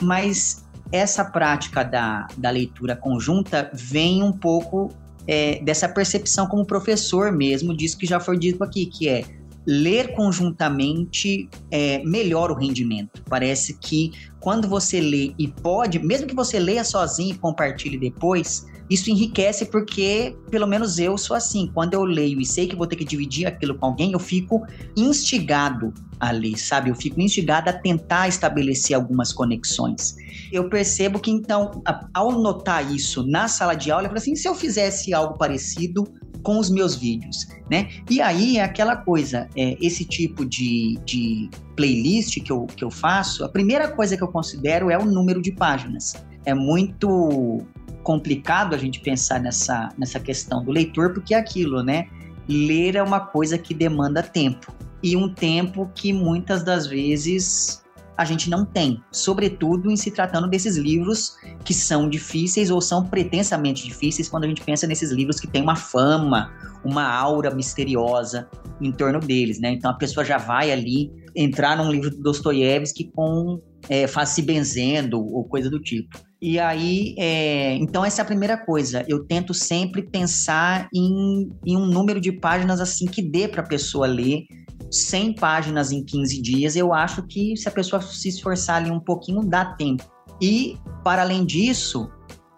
Mas 0.00 0.64
essa 0.92 1.24
prática 1.24 1.82
da, 1.82 2.26
da 2.36 2.50
leitura 2.50 2.96
conjunta 2.96 3.70
vem 3.72 4.22
um 4.22 4.32
pouco 4.32 4.90
é, 5.26 5.60
dessa 5.62 5.88
percepção 5.88 6.46
como 6.46 6.64
professor 6.64 7.30
mesmo, 7.32 7.76
disso 7.76 7.96
que 7.96 8.06
já 8.06 8.18
foi 8.18 8.38
dito 8.38 8.62
aqui, 8.64 8.86
que 8.86 9.08
é 9.08 9.24
ler 9.66 10.14
conjuntamente 10.14 11.48
é, 11.70 12.02
melhora 12.04 12.52
o 12.52 12.56
rendimento. 12.56 13.22
Parece 13.28 13.74
que 13.78 14.12
quando 14.40 14.66
você 14.66 15.00
lê 15.00 15.34
e 15.38 15.46
pode, 15.46 15.98
mesmo 15.98 16.26
que 16.26 16.34
você 16.34 16.58
leia 16.58 16.82
sozinho 16.82 17.34
e 17.34 17.38
compartilhe 17.38 17.98
depois, 17.98 18.66
isso 18.90 19.08
enriquece 19.08 19.66
porque, 19.66 20.36
pelo 20.50 20.66
menos 20.66 20.98
eu 20.98 21.16
sou 21.16 21.36
assim, 21.36 21.70
quando 21.72 21.94
eu 21.94 22.02
leio 22.02 22.40
e 22.40 22.44
sei 22.44 22.66
que 22.66 22.74
vou 22.74 22.88
ter 22.88 22.96
que 22.96 23.04
dividir 23.04 23.46
aquilo 23.46 23.78
com 23.78 23.86
alguém, 23.86 24.12
eu 24.12 24.18
fico 24.18 24.66
instigado 24.96 25.94
a 26.18 26.32
ler, 26.32 26.58
sabe? 26.58 26.90
Eu 26.90 26.94
fico 26.94 27.20
instigado 27.20 27.70
a 27.70 27.72
tentar 27.72 28.28
estabelecer 28.28 28.96
algumas 28.96 29.32
conexões. 29.32 30.16
Eu 30.52 30.68
percebo 30.68 31.20
que, 31.20 31.30
então, 31.30 31.82
ao 32.12 32.32
notar 32.32 32.92
isso 32.92 33.26
na 33.26 33.48
sala 33.48 33.74
de 33.74 33.90
aula, 33.90 34.04
eu 34.04 34.08
falo 34.08 34.18
assim, 34.18 34.34
se 34.34 34.46
eu 34.46 34.54
fizesse 34.54 35.14
algo 35.14 35.38
parecido 35.38 36.04
com 36.42 36.58
os 36.58 36.70
meus 36.70 36.96
vídeos, 36.96 37.46
né? 37.70 37.88
E 38.08 38.20
aí 38.20 38.56
é 38.56 38.62
aquela 38.62 38.96
coisa, 38.96 39.48
é, 39.56 39.76
esse 39.80 40.04
tipo 40.04 40.44
de, 40.44 40.98
de 41.04 41.48
playlist 41.76 42.42
que 42.42 42.50
eu, 42.50 42.66
que 42.66 42.84
eu 42.84 42.90
faço, 42.90 43.44
a 43.44 43.48
primeira 43.48 43.88
coisa 43.88 44.16
que 44.16 44.22
eu 44.22 44.28
considero 44.28 44.90
é 44.90 44.98
o 44.98 45.04
número 45.04 45.40
de 45.40 45.52
páginas. 45.52 46.14
É 46.44 46.54
muito 46.54 47.60
complicado 48.02 48.74
a 48.74 48.78
gente 48.78 49.00
pensar 49.00 49.40
nessa, 49.40 49.88
nessa 49.96 50.18
questão 50.18 50.64
do 50.64 50.70
leitor, 50.70 51.12
porque 51.12 51.34
é 51.34 51.38
aquilo, 51.38 51.82
né? 51.82 52.08
Ler 52.48 52.96
é 52.96 53.02
uma 53.02 53.20
coisa 53.20 53.56
que 53.58 53.74
demanda 53.74 54.22
tempo. 54.22 54.72
E 55.02 55.16
um 55.16 55.32
tempo 55.32 55.90
que 55.94 56.12
muitas 56.12 56.62
das 56.62 56.86
vezes 56.86 57.82
a 58.20 58.24
gente 58.26 58.50
não 58.50 58.66
tem, 58.66 59.02
sobretudo 59.10 59.90
em 59.90 59.96
se 59.96 60.10
tratando 60.10 60.46
desses 60.46 60.76
livros 60.76 61.38
que 61.64 61.72
são 61.72 62.06
difíceis 62.06 62.70
ou 62.70 62.78
são 62.78 63.06
pretensamente 63.06 63.82
difíceis 63.82 64.28
quando 64.28 64.44
a 64.44 64.46
gente 64.46 64.60
pensa 64.60 64.86
nesses 64.86 65.10
livros 65.10 65.40
que 65.40 65.46
têm 65.46 65.62
uma 65.62 65.74
fama, 65.74 66.52
uma 66.84 67.02
aura 67.02 67.50
misteriosa 67.50 68.46
em 68.78 68.92
torno 68.92 69.20
deles, 69.20 69.58
né? 69.58 69.72
Então 69.72 69.90
a 69.90 69.94
pessoa 69.94 70.22
já 70.22 70.36
vai 70.36 70.70
ali 70.70 71.10
entrar 71.34 71.78
num 71.78 71.90
livro 71.90 72.10
do 72.10 72.20
Dostoiévski 72.20 73.10
com 73.14 73.58
é, 73.88 74.06
faz 74.06 74.30
se 74.30 74.42
benzendo 74.42 75.18
ou 75.18 75.44
coisa 75.44 75.70
do 75.70 75.80
tipo. 75.80 76.18
E 76.42 76.58
aí, 76.58 77.14
é, 77.18 77.74
então 77.74 78.02
essa 78.02 78.22
é 78.22 78.24
a 78.24 78.26
primeira 78.26 78.56
coisa. 78.56 79.04
Eu 79.06 79.24
tento 79.24 79.52
sempre 79.52 80.02
pensar 80.02 80.88
em, 80.94 81.50
em 81.66 81.76
um 81.76 81.84
número 81.86 82.20
de 82.20 82.32
páginas 82.32 82.80
assim 82.80 83.06
que 83.06 83.20
dê 83.20 83.46
para 83.46 83.60
a 83.60 83.66
pessoa 83.66 84.06
ler. 84.06 84.44
100 84.90 85.34
páginas 85.34 85.92
em 85.92 86.04
15 86.04 86.42
dias, 86.42 86.74
eu 86.74 86.92
acho 86.92 87.22
que 87.22 87.56
se 87.56 87.68
a 87.68 87.70
pessoa 87.70 88.02
se 88.02 88.28
esforçar 88.28 88.76
ali 88.76 88.90
um 88.90 88.98
pouquinho, 88.98 89.44
dá 89.44 89.64
tempo. 89.64 90.02
E, 90.40 90.76
para 91.04 91.22
além 91.22 91.44
disso, 91.44 92.10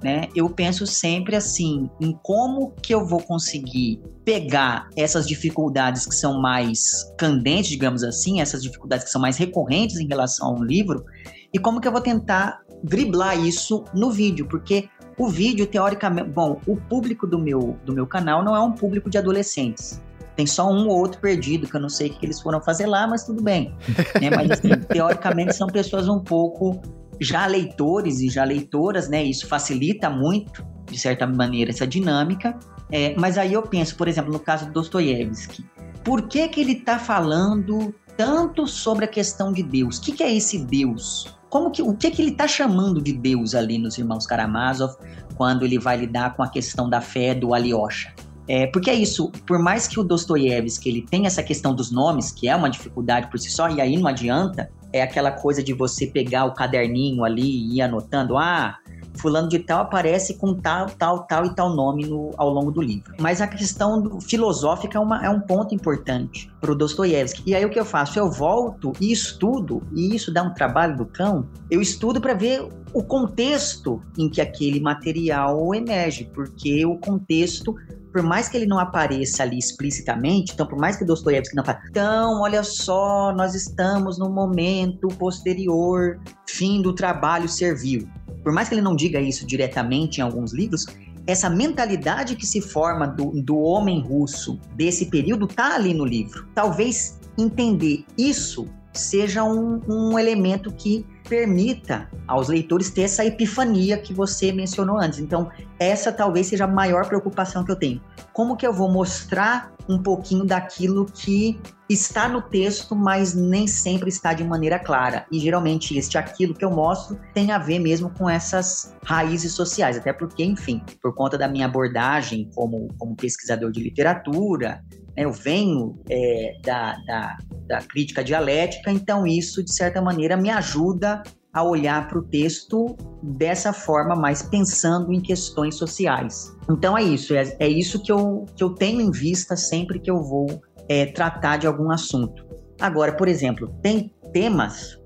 né, 0.02 0.28
eu 0.34 0.48
penso 0.48 0.86
sempre 0.86 1.36
assim, 1.36 1.90
em 2.00 2.12
como 2.22 2.72
que 2.82 2.94
eu 2.94 3.06
vou 3.06 3.20
conseguir 3.20 4.00
pegar 4.24 4.88
essas 4.96 5.26
dificuldades 5.26 6.06
que 6.06 6.14
são 6.14 6.40
mais 6.40 7.04
candentes, 7.18 7.70
digamos 7.70 8.02
assim, 8.02 8.40
essas 8.40 8.62
dificuldades 8.62 9.04
que 9.04 9.10
são 9.10 9.20
mais 9.20 9.36
recorrentes 9.36 9.98
em 9.98 10.06
relação 10.06 10.48
a 10.48 10.58
um 10.58 10.64
livro, 10.64 11.04
e 11.52 11.58
como 11.58 11.80
que 11.80 11.86
eu 11.86 11.92
vou 11.92 12.00
tentar 12.00 12.61
driblar 12.82 13.38
isso 13.38 13.84
no 13.94 14.10
vídeo, 14.10 14.46
porque 14.46 14.88
o 15.18 15.28
vídeo, 15.28 15.66
teoricamente, 15.66 16.30
bom, 16.30 16.60
o 16.66 16.76
público 16.76 17.26
do 17.26 17.38
meu, 17.38 17.78
do 17.84 17.92
meu 17.92 18.06
canal 18.06 18.42
não 18.42 18.56
é 18.56 18.60
um 18.60 18.72
público 18.72 19.10
de 19.10 19.18
adolescentes. 19.18 20.00
Tem 20.34 20.46
só 20.46 20.70
um 20.70 20.88
ou 20.88 20.98
outro 20.98 21.20
perdido, 21.20 21.68
que 21.68 21.76
eu 21.76 21.80
não 21.80 21.90
sei 21.90 22.08
o 22.08 22.14
que 22.14 22.24
eles 22.24 22.40
foram 22.40 22.60
fazer 22.60 22.86
lá, 22.86 23.06
mas 23.06 23.24
tudo 23.24 23.42
bem. 23.42 23.74
né? 24.20 24.30
Mas, 24.30 24.50
assim, 24.52 24.70
teoricamente, 24.88 25.54
são 25.54 25.66
pessoas 25.66 26.08
um 26.08 26.18
pouco 26.18 26.80
já 27.20 27.46
leitores 27.46 28.20
e 28.20 28.30
já 28.30 28.42
leitoras, 28.42 29.08
né? 29.08 29.22
Isso 29.22 29.46
facilita 29.46 30.08
muito, 30.08 30.64
de 30.86 30.98
certa 30.98 31.26
maneira, 31.26 31.70
essa 31.70 31.86
dinâmica. 31.86 32.58
É, 32.90 33.14
mas 33.18 33.36
aí 33.36 33.52
eu 33.52 33.62
penso, 33.62 33.96
por 33.96 34.08
exemplo, 34.08 34.32
no 34.32 34.40
caso 34.40 34.66
do 34.66 34.72
Dostoiévski, 34.72 35.64
por 36.02 36.22
que, 36.28 36.48
que 36.48 36.60
ele 36.60 36.72
está 36.72 36.98
falando 36.98 37.94
tanto 38.16 38.66
sobre 38.66 39.04
a 39.04 39.08
questão 39.08 39.52
de 39.52 39.62
Deus? 39.62 39.98
O 39.98 40.02
que, 40.02 40.12
que 40.12 40.22
é 40.22 40.34
esse 40.34 40.58
Deus? 40.58 41.38
Como 41.52 41.70
que, 41.70 41.82
o 41.82 41.92
que, 41.92 42.10
que 42.10 42.22
ele 42.22 42.30
está 42.30 42.48
chamando 42.48 42.98
de 42.98 43.12
Deus 43.12 43.54
ali 43.54 43.76
nos 43.76 43.98
Irmãos 43.98 44.26
Karamazov 44.26 44.96
quando 45.34 45.66
ele 45.66 45.78
vai 45.78 45.98
lidar 45.98 46.34
com 46.34 46.42
a 46.42 46.48
questão 46.48 46.88
da 46.88 47.02
fé 47.02 47.34
do 47.34 47.52
Alyosha. 47.52 48.14
É, 48.48 48.66
porque 48.68 48.88
é 48.88 48.94
isso, 48.94 49.30
por 49.46 49.58
mais 49.58 49.86
que 49.86 50.00
o 50.00 50.02
Dostoiévski 50.02 50.88
ele 50.88 51.02
tenha 51.02 51.26
essa 51.26 51.42
questão 51.42 51.74
dos 51.74 51.90
nomes, 51.90 52.32
que 52.32 52.48
é 52.48 52.56
uma 52.56 52.70
dificuldade 52.70 53.30
por 53.30 53.38
si 53.38 53.50
só, 53.50 53.68
e 53.68 53.82
aí 53.82 53.98
não 53.98 54.08
adianta, 54.08 54.70
é 54.94 55.02
aquela 55.02 55.30
coisa 55.30 55.62
de 55.62 55.74
você 55.74 56.06
pegar 56.06 56.46
o 56.46 56.54
caderninho 56.54 57.22
ali 57.22 57.44
e 57.44 57.76
ir 57.76 57.82
anotando, 57.82 58.38
ah, 58.38 58.78
fulano 59.14 59.48
de 59.48 59.58
tal 59.58 59.82
aparece 59.82 60.34
com 60.34 60.54
tal, 60.54 60.86
tal, 60.86 61.24
tal 61.24 61.46
e 61.46 61.54
tal 61.54 61.74
nome 61.74 62.06
no, 62.06 62.30
ao 62.36 62.50
longo 62.50 62.70
do 62.70 62.80
livro. 62.80 63.14
Mas 63.18 63.40
a 63.40 63.46
questão 63.46 64.00
do, 64.00 64.20
filosófica 64.20 64.98
é, 64.98 65.00
uma, 65.00 65.24
é 65.24 65.30
um 65.30 65.40
ponto 65.40 65.74
importante 65.74 66.50
para 66.60 66.72
o 66.72 66.74
Dostoiévski. 66.74 67.42
E 67.46 67.54
aí 67.54 67.64
o 67.64 67.70
que 67.70 67.78
eu 67.78 67.84
faço? 67.84 68.18
Eu 68.18 68.30
volto 68.30 68.92
e 69.00 69.12
estudo, 69.12 69.82
e 69.92 70.14
isso 70.14 70.32
dá 70.32 70.42
um 70.42 70.54
trabalho 70.54 70.96
do 70.96 71.06
cão, 71.06 71.46
eu 71.70 71.80
estudo 71.80 72.20
para 72.20 72.34
ver 72.34 72.66
o 72.92 73.02
contexto 73.02 74.02
em 74.18 74.28
que 74.28 74.40
aquele 74.40 74.80
material 74.80 75.74
emerge, 75.74 76.24
porque 76.32 76.84
o 76.84 76.96
contexto 76.98 77.74
por 78.12 78.22
mais 78.22 78.46
que 78.46 78.58
ele 78.58 78.66
não 78.66 78.78
apareça 78.78 79.42
ali 79.42 79.58
explicitamente, 79.58 80.52
então 80.52 80.66
por 80.66 80.78
mais 80.78 80.96
que 80.96 81.04
Dostoiévski 81.04 81.56
não 81.56 81.64
fale, 81.64 81.78
então, 81.88 82.42
olha 82.42 82.62
só, 82.62 83.32
nós 83.32 83.54
estamos 83.54 84.18
no 84.18 84.28
momento 84.28 85.08
posterior, 85.08 86.20
fim 86.46 86.82
do 86.82 86.92
trabalho 86.92 87.48
servil 87.48 88.06
por 88.42 88.52
mais 88.52 88.68
que 88.68 88.74
ele 88.74 88.82
não 88.82 88.96
diga 88.96 89.20
isso 89.20 89.46
diretamente 89.46 90.18
em 90.18 90.22
alguns 90.22 90.52
livros, 90.52 90.86
essa 91.26 91.48
mentalidade 91.48 92.36
que 92.36 92.46
se 92.46 92.60
forma 92.60 93.06
do, 93.06 93.30
do 93.42 93.56
homem 93.58 94.00
russo 94.00 94.58
desse 94.74 95.06
período 95.06 95.46
tá 95.46 95.74
ali 95.74 95.94
no 95.94 96.04
livro. 96.04 96.48
Talvez 96.54 97.20
entender 97.38 98.04
isso 98.18 98.68
seja 98.92 99.44
um, 99.44 99.80
um 99.88 100.18
elemento 100.18 100.72
que 100.72 101.06
permita 101.28 102.10
aos 102.26 102.48
leitores 102.48 102.90
ter 102.90 103.02
essa 103.02 103.24
epifania 103.24 103.96
que 103.96 104.12
você 104.12 104.52
mencionou 104.52 104.98
antes. 104.98 105.18
Então, 105.18 105.50
essa 105.78 106.12
talvez 106.12 106.48
seja 106.48 106.64
a 106.64 106.68
maior 106.68 107.06
preocupação 107.06 107.64
que 107.64 107.72
eu 107.72 107.76
tenho. 107.76 108.02
Como 108.32 108.56
que 108.56 108.66
eu 108.66 108.72
vou 108.72 108.90
mostrar 108.90 109.72
um 109.88 110.02
pouquinho 110.02 110.44
daquilo 110.44 111.06
que 111.06 111.58
está 111.88 112.28
no 112.28 112.40
texto, 112.40 112.94
mas 112.94 113.34
nem 113.34 113.66
sempre 113.66 114.08
está 114.08 114.32
de 114.32 114.44
maneira 114.44 114.78
clara. 114.78 115.26
E 115.30 115.38
geralmente 115.38 115.96
este 115.98 116.16
aquilo 116.16 116.54
que 116.54 116.64
eu 116.64 116.70
mostro 116.70 117.18
tem 117.34 117.50
a 117.50 117.58
ver 117.58 117.78
mesmo 117.78 118.10
com 118.10 118.28
essas 118.28 118.94
raízes 119.04 119.52
sociais, 119.52 119.96
até 119.96 120.12
porque, 120.12 120.42
enfim, 120.44 120.82
por 121.00 121.14
conta 121.14 121.36
da 121.36 121.48
minha 121.48 121.66
abordagem 121.66 122.48
como, 122.54 122.88
como 122.98 123.16
pesquisador 123.16 123.70
de 123.70 123.82
literatura, 123.82 124.82
eu 125.16 125.32
venho 125.32 126.00
é, 126.08 126.56
da, 126.64 126.96
da, 127.06 127.38
da 127.66 127.78
crítica 127.82 128.24
dialética, 128.24 128.90
então 128.90 129.26
isso, 129.26 129.62
de 129.62 129.72
certa 129.72 130.00
maneira, 130.00 130.36
me 130.36 130.50
ajuda 130.50 131.22
a 131.52 131.62
olhar 131.62 132.08
para 132.08 132.18
o 132.18 132.22
texto 132.22 132.96
dessa 133.22 133.72
forma, 133.72 134.16
mais 134.16 134.42
pensando 134.42 135.12
em 135.12 135.20
questões 135.20 135.74
sociais. 135.74 136.56
Então 136.70 136.96
é 136.96 137.02
isso, 137.02 137.34
é, 137.34 137.54
é 137.58 137.68
isso 137.68 138.02
que 138.02 138.10
eu, 138.10 138.46
que 138.56 138.64
eu 138.64 138.70
tenho 138.70 139.00
em 139.00 139.10
vista 139.10 139.54
sempre 139.54 139.98
que 139.98 140.10
eu 140.10 140.22
vou 140.22 140.62
é, 140.88 141.06
tratar 141.06 141.58
de 141.58 141.66
algum 141.66 141.90
assunto. 141.90 142.46
Agora, 142.80 143.12
por 143.12 143.28
exemplo, 143.28 143.68
tem 143.82 144.14
temas, 144.32 144.98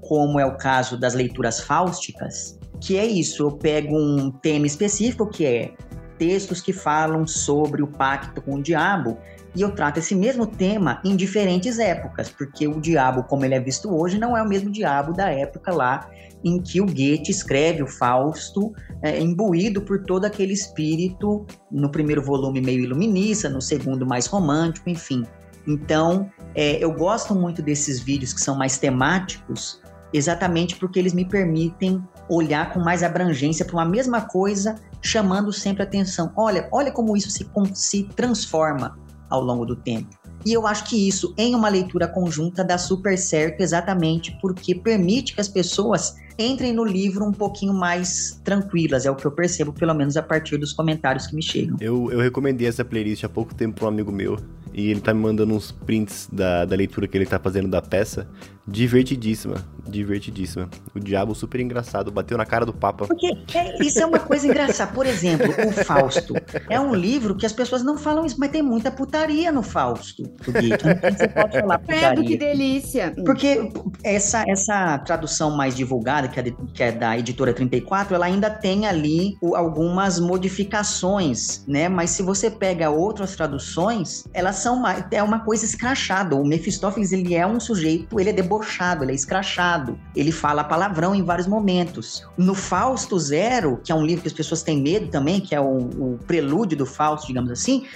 como 0.00 0.38
é 0.38 0.46
o 0.46 0.56
caso 0.56 0.96
das 0.96 1.14
leituras 1.14 1.60
fáusticas, 1.60 2.58
que 2.80 2.96
é 2.96 3.04
isso, 3.04 3.42
eu 3.42 3.52
pego 3.52 3.98
um 3.98 4.30
tema 4.30 4.66
específico 4.66 5.28
que 5.28 5.44
é 5.44 5.74
textos 6.16 6.60
que 6.60 6.72
falam 6.72 7.26
sobre 7.26 7.82
o 7.82 7.86
pacto 7.86 8.40
com 8.42 8.56
o 8.56 8.62
diabo 8.62 9.18
e 9.54 9.62
eu 9.62 9.74
trato 9.74 9.98
esse 9.98 10.14
mesmo 10.14 10.46
tema 10.46 11.00
em 11.04 11.16
diferentes 11.16 11.78
épocas, 11.78 12.30
porque 12.30 12.68
o 12.68 12.80
diabo, 12.80 13.24
como 13.24 13.44
ele 13.44 13.54
é 13.54 13.60
visto 13.60 13.94
hoje, 13.94 14.18
não 14.18 14.36
é 14.36 14.42
o 14.42 14.48
mesmo 14.48 14.70
diabo 14.70 15.12
da 15.12 15.30
época 15.30 15.72
lá 15.72 16.08
em 16.44 16.60
que 16.60 16.80
o 16.80 16.86
Goethe 16.86 17.30
escreve 17.30 17.82
o 17.82 17.86
Fausto, 17.86 18.72
é, 19.02 19.18
imbuído 19.18 19.82
por 19.82 20.04
todo 20.04 20.24
aquele 20.24 20.52
espírito, 20.52 21.46
no 21.70 21.90
primeiro 21.90 22.22
volume 22.22 22.60
meio 22.60 22.84
iluminista, 22.84 23.48
no 23.48 23.60
segundo 23.60 24.06
mais 24.06 24.26
romântico, 24.26 24.88
enfim. 24.88 25.24
Então, 25.66 26.30
é, 26.54 26.82
eu 26.82 26.92
gosto 26.92 27.34
muito 27.34 27.60
desses 27.60 28.00
vídeos 28.00 28.32
que 28.32 28.40
são 28.40 28.56
mais 28.56 28.78
temáticos, 28.78 29.80
exatamente 30.12 30.76
porque 30.76 30.98
eles 30.98 31.12
me 31.12 31.24
permitem 31.24 32.02
olhar 32.28 32.72
com 32.72 32.80
mais 32.80 33.02
abrangência 33.02 33.64
para 33.64 33.76
uma 33.76 33.84
mesma 33.84 34.22
coisa, 34.22 34.76
chamando 35.02 35.52
sempre 35.52 35.82
atenção. 35.82 36.32
Olha, 36.36 36.68
olha 36.72 36.92
como 36.92 37.16
isso 37.16 37.30
se, 37.30 37.48
se 37.74 38.04
transforma 38.14 38.96
ao 39.28 39.42
longo 39.42 39.64
do 39.64 39.76
tempo. 39.76 40.08
E 40.46 40.52
eu 40.52 40.66
acho 40.66 40.84
que 40.84 41.08
isso, 41.08 41.34
em 41.36 41.54
uma 41.54 41.68
leitura 41.68 42.06
conjunta, 42.06 42.64
dá 42.64 42.78
super 42.78 43.18
certo 43.18 43.60
exatamente 43.60 44.36
porque 44.40 44.74
permite 44.74 45.34
que 45.34 45.40
as 45.40 45.48
pessoas 45.48 46.14
entrem 46.38 46.72
no 46.72 46.84
livro 46.84 47.24
um 47.24 47.32
pouquinho 47.32 47.74
mais 47.74 48.40
tranquilas, 48.44 49.04
é 49.04 49.10
o 49.10 49.16
que 49.16 49.26
eu 49.26 49.32
percebo, 49.32 49.72
pelo 49.72 49.92
menos 49.92 50.16
a 50.16 50.22
partir 50.22 50.56
dos 50.56 50.72
comentários 50.72 51.26
que 51.26 51.34
me 51.34 51.42
chegam. 51.42 51.76
Eu, 51.80 52.12
eu 52.12 52.20
recomendei 52.20 52.68
essa 52.68 52.84
playlist 52.84 53.24
há 53.24 53.28
pouco 53.28 53.52
tempo 53.54 53.74
para 53.74 53.86
um 53.86 53.88
amigo 53.88 54.12
meu, 54.12 54.38
e 54.72 54.90
ele 54.90 55.00
tá 55.00 55.12
me 55.12 55.20
mandando 55.20 55.52
uns 55.52 55.72
prints 55.72 56.28
da, 56.32 56.64
da 56.64 56.76
leitura 56.76 57.08
que 57.08 57.18
ele 57.18 57.26
tá 57.26 57.40
fazendo 57.40 57.68
da 57.68 57.82
peça. 57.82 58.28
Divertidíssima, 58.70 59.64
divertidíssima. 59.86 60.68
O 60.94 61.00
diabo 61.00 61.34
super 61.34 61.58
engraçado, 61.58 62.10
bateu 62.10 62.36
na 62.36 62.44
cara 62.44 62.66
do 62.66 62.72
Papa. 62.72 63.06
Porque 63.06 63.26
é, 63.54 63.82
isso 63.82 63.98
é 63.98 64.04
uma 64.04 64.18
coisa 64.18 64.46
engraçada. 64.46 64.92
Por 64.92 65.06
exemplo, 65.06 65.46
o 65.66 65.72
Fausto. 65.84 66.34
É 66.68 66.78
um 66.78 66.94
livro 66.94 67.34
que 67.34 67.46
as 67.46 67.52
pessoas 67.52 67.82
não 67.82 67.96
falam 67.96 68.26
isso, 68.26 68.36
mas 68.38 68.50
tem 68.50 68.62
muita 68.62 68.90
putaria 68.90 69.50
no 69.50 69.62
Fausto. 69.62 70.22
Do 70.22 70.52
Goethe. 70.52 70.84
Você 71.16 71.28
pode 71.28 71.60
falar 71.60 71.78
putaria. 71.78 72.24
que 72.24 72.36
delícia. 72.36 73.14
Porque 73.24 73.70
essa, 74.04 74.44
essa 74.46 74.98
tradução 74.98 75.56
mais 75.56 75.74
divulgada, 75.74 76.28
que 76.28 76.38
é, 76.38 76.42
de, 76.42 76.56
que 76.74 76.82
é 76.82 76.92
da 76.92 77.18
editora 77.18 77.54
34, 77.54 78.14
ela 78.14 78.26
ainda 78.26 78.50
tem 78.50 78.86
ali 78.86 79.34
o, 79.40 79.56
algumas 79.56 80.20
modificações, 80.20 81.64
né? 81.66 81.88
Mas 81.88 82.10
se 82.10 82.22
você 82.22 82.50
pega 82.50 82.90
outras 82.90 83.34
traduções, 83.34 84.24
elas 84.34 84.56
são 84.56 84.76
uma, 84.76 85.06
é 85.10 85.22
uma 85.22 85.40
coisa 85.40 85.64
escrachada. 85.64 86.36
O 86.36 86.46
Mephistófeles, 86.46 87.12
ele 87.12 87.34
é 87.34 87.46
um 87.46 87.58
sujeito, 87.58 88.20
ele 88.20 88.28
é 88.28 88.32
debochado, 88.58 89.04
ele 89.04 89.12
é 89.12 89.14
escrachado. 89.14 89.98
Ele 90.14 90.32
fala 90.32 90.64
palavrão 90.64 91.14
em 91.14 91.22
vários 91.22 91.46
momentos. 91.46 92.26
No 92.36 92.54
Fausto 92.54 93.18
Zero, 93.18 93.80
que 93.82 93.92
é 93.92 93.94
um 93.94 94.04
livro 94.04 94.22
que 94.22 94.28
as 94.28 94.34
pessoas 94.34 94.62
têm 94.62 94.82
medo 94.82 95.08
também, 95.08 95.40
que 95.40 95.54
é 95.54 95.60
o, 95.60 95.78
o 95.78 96.18
prelúdio 96.26 96.76
do 96.76 96.86
Fausto, 96.86 97.26
digamos 97.26 97.50
assim, 97.50 97.86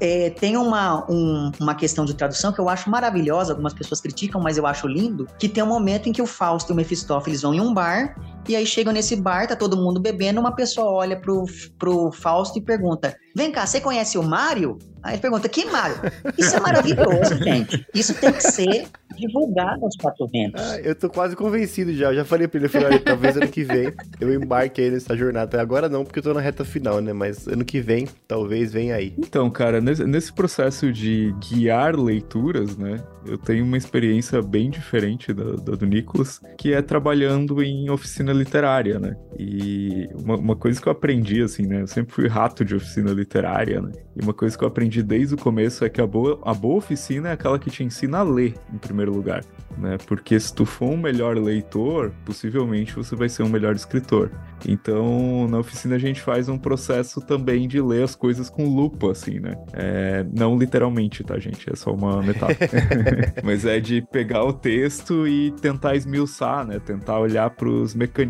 é, 0.00 0.30
tem 0.30 0.56
uma, 0.56 1.10
um, 1.10 1.50
uma 1.60 1.74
questão 1.74 2.04
de 2.04 2.14
tradução 2.14 2.52
que 2.52 2.58
eu 2.58 2.68
acho 2.68 2.90
maravilhosa, 2.90 3.52
algumas 3.52 3.74
pessoas 3.74 4.00
criticam, 4.00 4.40
mas 4.40 4.56
eu 4.56 4.66
acho 4.66 4.86
lindo, 4.86 5.28
que 5.38 5.48
tem 5.48 5.62
um 5.62 5.68
momento 5.68 6.08
em 6.08 6.12
que 6.12 6.22
o 6.22 6.26
Fausto 6.26 6.70
e 6.70 6.74
o 6.74 6.76
Mephistófeles 6.76 7.42
vão 7.42 7.54
em 7.54 7.60
um 7.60 7.72
bar, 7.72 8.16
e 8.48 8.56
aí 8.56 8.66
chegam 8.66 8.92
nesse 8.92 9.16
bar, 9.16 9.46
tá 9.46 9.56
todo 9.56 9.76
mundo 9.76 10.00
bebendo, 10.00 10.40
uma 10.40 10.54
pessoa 10.54 10.90
olha 10.92 11.16
pro, 11.18 11.44
pro 11.78 12.12
Fausto 12.12 12.58
e 12.58 12.62
pergunta, 12.62 13.16
vem 13.34 13.50
cá, 13.50 13.66
você 13.66 13.80
conhece 13.80 14.18
o 14.18 14.22
Mário? 14.22 14.78
Aí 15.02 15.14
ele 15.14 15.22
pergunta, 15.22 15.48
que 15.48 15.64
Mário? 15.66 15.96
Isso 16.36 16.56
é 16.56 16.60
maravilhoso, 16.60 17.36
gente. 17.42 17.86
Isso 17.94 18.12
tem 18.14 18.32
que 18.32 18.42
ser 18.42 18.88
divulgado 19.16 19.84
aos 19.84 19.96
quatro 19.96 20.26
ventos. 20.26 20.60
Ah, 20.60 20.80
eu 20.80 20.94
tô 20.94 21.08
quase 21.08 21.36
convencido 21.36 21.94
já. 21.94 22.10
Eu 22.10 22.16
já 22.16 22.24
falei 22.24 22.48
pra 22.48 22.58
ele, 22.58 22.68
falei, 22.68 22.98
talvez 22.98 23.36
ano 23.36 23.48
que 23.48 23.62
vem 23.62 23.92
eu 24.20 24.32
embarque 24.34 24.80
aí 24.80 24.90
nessa 24.90 25.16
jornada. 25.16 25.60
Agora 25.60 25.88
não, 25.88 26.04
porque 26.04 26.18
eu 26.18 26.22
tô 26.22 26.34
na 26.34 26.40
reta 26.40 26.64
final, 26.64 27.00
né? 27.00 27.12
Mas 27.12 27.46
ano 27.46 27.64
que 27.64 27.80
vem, 27.80 28.08
talvez 28.26 28.72
venha 28.72 28.96
aí. 28.96 29.14
Então, 29.16 29.48
cara, 29.48 29.80
nesse, 29.80 30.04
nesse 30.04 30.32
processo 30.32 30.92
de 30.92 31.34
guiar 31.38 31.94
leituras, 31.94 32.76
né? 32.76 32.96
Eu 33.24 33.38
tenho 33.38 33.64
uma 33.64 33.76
experiência 33.76 34.40
bem 34.42 34.70
diferente 34.70 35.32
da, 35.32 35.52
da 35.56 35.76
do 35.76 35.86
Nicolas, 35.86 36.40
que 36.56 36.72
é 36.72 36.82
trabalhando 36.82 37.62
em 37.62 37.90
oficina 37.90 38.32
literária, 38.36 38.98
né? 38.98 39.16
E 39.38 40.08
uma, 40.14 40.36
uma 40.36 40.56
coisa 40.56 40.80
que 40.80 40.88
eu 40.88 40.92
aprendi, 40.92 41.42
assim, 41.42 41.66
né? 41.66 41.82
Eu 41.82 41.86
sempre 41.86 42.12
fui 42.12 42.28
rato 42.28 42.64
de 42.64 42.74
oficina 42.74 43.10
literária, 43.10 43.80
né? 43.80 43.92
E 44.14 44.22
uma 44.22 44.32
coisa 44.32 44.56
que 44.56 44.64
eu 44.64 44.68
aprendi 44.68 45.02
desde 45.02 45.34
o 45.34 45.38
começo 45.38 45.84
é 45.84 45.88
que 45.88 46.00
a 46.00 46.06
boa, 46.06 46.40
a 46.44 46.54
boa 46.54 46.76
oficina 46.76 47.28
é 47.28 47.32
aquela 47.32 47.58
que 47.58 47.70
te 47.70 47.84
ensina 47.84 48.18
a 48.18 48.22
ler, 48.22 48.54
em 48.72 48.78
primeiro 48.78 49.12
lugar, 49.12 49.44
né? 49.76 49.98
Porque 50.06 50.38
se 50.38 50.54
tu 50.54 50.64
for 50.64 50.90
um 50.90 50.96
melhor 50.96 51.36
leitor, 51.36 52.12
possivelmente 52.24 52.94
você 52.94 53.14
vai 53.14 53.28
ser 53.28 53.42
um 53.42 53.48
melhor 53.48 53.74
escritor. 53.74 54.30
Então, 54.66 55.46
na 55.48 55.58
oficina 55.58 55.96
a 55.96 55.98
gente 55.98 56.20
faz 56.20 56.48
um 56.48 56.58
processo 56.58 57.20
também 57.20 57.68
de 57.68 57.80
ler 57.80 58.04
as 58.04 58.14
coisas 58.14 58.48
com 58.48 58.68
lupa, 58.68 59.12
assim, 59.12 59.38
né? 59.38 59.54
É, 59.72 60.24
não 60.34 60.56
literalmente, 60.56 61.22
tá, 61.22 61.38
gente? 61.38 61.70
É 61.70 61.76
só 61.76 61.92
uma 61.92 62.22
metáfora. 62.22 62.56
Mas 63.44 63.64
é 63.64 63.78
de 63.80 64.02
pegar 64.10 64.44
o 64.44 64.52
texto 64.52 65.26
e 65.26 65.50
tentar 65.60 65.94
esmiuçar, 65.94 66.66
né? 66.66 66.78
Tentar 66.78 67.18
olhar 67.18 67.50
para 67.50 67.68
os 67.68 67.94
mecanismos 67.94 68.25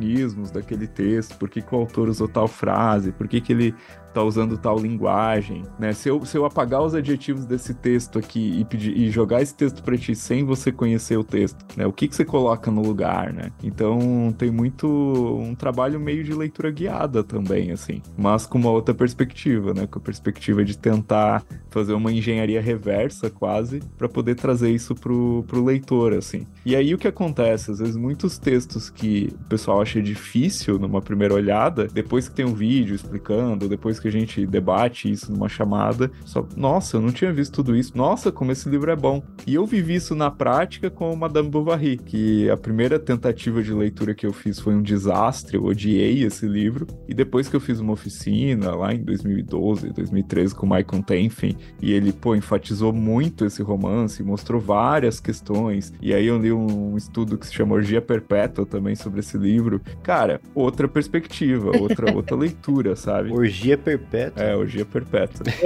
daquele 0.51 0.87
texto, 0.87 1.37
por 1.37 1.49
que, 1.49 1.61
que 1.61 1.75
o 1.75 1.79
autor 1.79 2.09
usou 2.09 2.29
tal 2.29 2.49
frase, 2.49 3.13
por 3.13 3.27
que, 3.27 3.41
que 3.41 3.53
ele 3.53 3.75
tá 4.17 4.23
usando 4.23 4.57
tal 4.57 4.79
linguagem, 4.79 5.63
né? 5.79 5.93
Se 5.93 6.09
eu, 6.09 6.25
se 6.25 6.39
eu 6.39 6.47
apagar 6.47 6.83
os 6.83 6.95
adjetivos 6.95 7.45
desse 7.45 7.75
texto 7.75 8.19
aqui 8.19 8.61
e, 8.61 8.65
pedir, 8.65 8.97
e 8.97 9.11
jogar 9.11 9.43
esse 9.43 9.55
texto 9.55 9.83
para 9.83 9.95
ti 9.99 10.15
sem 10.15 10.43
você 10.43 10.73
conhecer 10.73 11.19
o 11.19 11.25
texto, 11.25 11.59
né? 11.77 11.87
O 11.87 11.93
que, 11.93 12.09
que 12.09 12.17
você 12.17 12.25
coloca 12.25 12.71
no 12.71 12.81
lugar, 12.81 13.31
né? 13.31 13.53
Então 13.63 14.35
tem 14.39 14.51
muito 14.51 14.87
um 14.89 15.55
trabalho 15.55 16.01
meio 16.01 16.25
de 16.25 16.33
leitura 16.33 16.71
guiada 16.71 17.23
também, 17.23 17.71
assim, 17.73 18.01
mas 18.17 18.47
com 18.47 18.57
uma 18.57 18.71
outra 18.71 18.95
perspectiva, 18.95 19.75
né? 19.75 19.87
Com 19.87 19.99
a 19.99 20.03
perspectiva 20.03 20.65
de 20.65 20.79
tentar 20.79 21.45
fazer 21.69 21.93
uma 21.93 22.11
engenharia 22.11 22.63
reversa 22.63 23.29
quase 23.29 23.81
para 23.99 24.09
poder 24.09 24.37
trazer 24.37 24.71
isso 24.71 24.95
pro, 24.95 25.45
pro 25.47 25.63
leitor, 25.63 26.15
assim. 26.15 26.47
E 26.65 26.75
aí 26.75 26.95
o 26.95 26.99
que 26.99 27.07
acontece? 27.07 27.71
Às 27.71 27.81
vezes 27.81 27.97
muitos 27.97 28.39
textos 28.39 28.89
que 28.89 29.29
o 29.45 29.49
pessoal 29.49 29.83
acha 29.83 30.01
difícil 30.01 30.79
numa 30.79 31.03
primeira 31.03 31.35
olhada, 31.35 31.87
depois 31.87 32.31
que 32.31 32.35
tem 32.35 32.47
um 32.47 32.55
vídeo 32.55 32.95
explicando, 32.95 33.69
depois 33.69 34.01
que 34.01 34.06
que 34.07 34.17
a 34.17 34.21
gente 34.21 34.47
debate 34.47 35.11
isso 35.11 35.33
numa 35.33 35.49
chamada, 35.49 36.11
só, 36.25 36.47
nossa, 36.57 36.97
eu 36.97 37.01
não 37.01 37.11
tinha 37.11 37.33
visto 37.33 37.55
tudo 37.55 37.77
isso, 37.77 37.97
nossa, 37.97 38.31
como 38.31 38.53
esse 38.53 38.69
livro 38.69 38.91
é 38.91 38.97
bom. 38.97 39.23
E 39.47 39.55
eu 39.55 39.67
vivi 39.67 39.97
isso 39.97 40.15
na 40.15 40.31
prática 40.31 40.91
com 40.91 41.15
Madame 41.17 41.49
Bovary, 41.49 41.97
que 41.97 42.49
a 42.51 42.57
primeira 42.57 42.99
tentativa 42.99 43.63
de 43.63 43.73
leitura 43.73 44.15
que 44.15 44.27
eu 44.27 44.33
fiz 44.33 44.61
foi 44.61 44.75
um 44.75 44.83
desastre, 44.83 45.57
eu 45.57 45.65
odiei 45.65 46.23
esse 46.23 46.47
livro, 46.47 46.87
e 47.09 47.15
depois 47.15 47.49
que 47.49 47.57
eu 47.57 47.61
fiz 47.61 47.81
uma 47.81 47.93
oficina 47.93 48.75
lá 48.75 48.95
em 48.95 49.03
2012, 49.03 49.93
2013 49.93 50.55
com 50.55 50.67
Michael 50.67 51.03
Tenfen, 51.05 51.57
e 51.81 51.93
ele, 51.93 52.13
pô, 52.13 52.35
enfatizou 52.35 52.93
muito 52.93 53.45
esse 53.45 53.63
romance, 53.63 54.23
mostrou 54.23 54.61
várias 54.61 55.19
questões, 55.19 55.93
e 56.01 56.15
aí 56.15 56.27
eu 56.27 56.39
li 56.39 56.53
um 56.53 56.97
estudo 56.97 57.37
que 57.37 57.47
se 57.47 57.55
chama 57.55 57.75
Orgia 57.75 58.01
Perpétua 58.01 58.65
também 58.65 58.95
sobre 58.95 59.21
esse 59.21 59.37
livro. 59.37 59.81
Cara, 60.03 60.41
outra 60.55 60.87
perspectiva, 60.87 61.77
outra, 61.79 62.13
outra 62.15 62.37
leitura, 62.37 62.95
sabe? 62.95 63.33
Orgia 63.33 63.77
perpétua. 63.87 64.43
É, 64.43 64.57
o 64.57 64.67
dia 64.67 64.83
é 64.83 64.85
perpétua. 64.85 65.47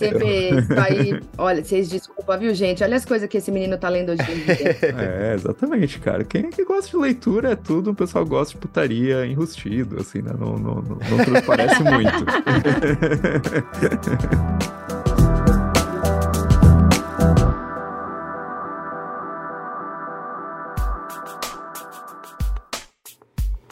É, 0.00 0.18
vê, 0.18 0.50
isso 0.50 0.72
aí. 0.72 1.20
Olha, 1.38 1.64
vocês 1.64 1.88
desculpa, 1.88 2.36
viu, 2.36 2.52
gente? 2.54 2.82
Olha 2.82 2.96
as 2.96 3.04
coisas 3.04 3.28
que 3.28 3.36
esse 3.38 3.50
menino 3.50 3.78
tá 3.78 3.88
lendo 3.88 4.10
hoje 4.10 4.22
em 4.22 4.34
dia. 4.44 4.74
É, 5.04 5.34
exatamente, 5.34 5.98
cara. 6.00 6.24
Quem 6.24 6.46
é 6.46 6.50
que 6.50 6.64
gosta 6.64 6.90
de 6.90 6.96
leitura 6.96 7.52
é 7.52 7.56
tudo, 7.56 7.90
o 7.90 7.94
pessoal 7.94 8.24
gosta 8.24 8.54
de 8.54 8.60
putaria 8.60 9.24
enrustido, 9.26 10.00
assim, 10.00 10.20
né? 10.20 10.32
Não, 10.38 10.58
não, 10.58 10.74
não, 10.76 10.98
não 10.98 11.24
transparece 11.24 11.82
muito. 11.84 12.24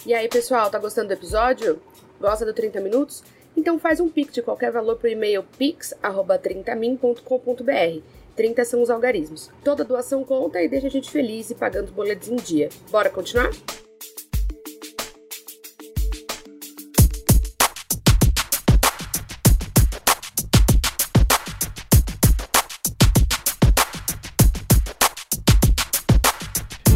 E 0.07 0.15
aí, 0.15 0.29
pessoal, 0.29 0.71
tá 0.71 0.79
gostando 0.79 1.09
do 1.09 1.15
episódio? 1.15 1.81
Gosta 2.21 2.45
do 2.45 2.53
30 2.53 2.81
minutos? 2.81 3.23
Então 3.57 3.79
faz 3.79 4.01
um 4.01 4.09
pix 4.09 4.33
de 4.33 4.43
qualquer 4.43 4.73
valor 4.73 4.97
pro 4.97 5.09
e-mail 5.09 5.45
pix@30min.com.br. 5.59 8.03
30 8.35 8.65
são 8.65 8.83
os 8.83 8.91
algarismos. 8.91 9.51
Toda 9.63 9.85
doação 9.85 10.25
conta 10.25 10.63
e 10.63 10.69
deixa 10.69 10.87
a 10.87 10.91
gente 10.91 11.11
feliz 11.11 11.51
e 11.51 11.55
pagando 11.55 11.85
os 11.87 11.91
boletos 11.91 12.29
em 12.29 12.37
dia. 12.37 12.71
Bora 12.91 13.11
continuar? 13.11 13.51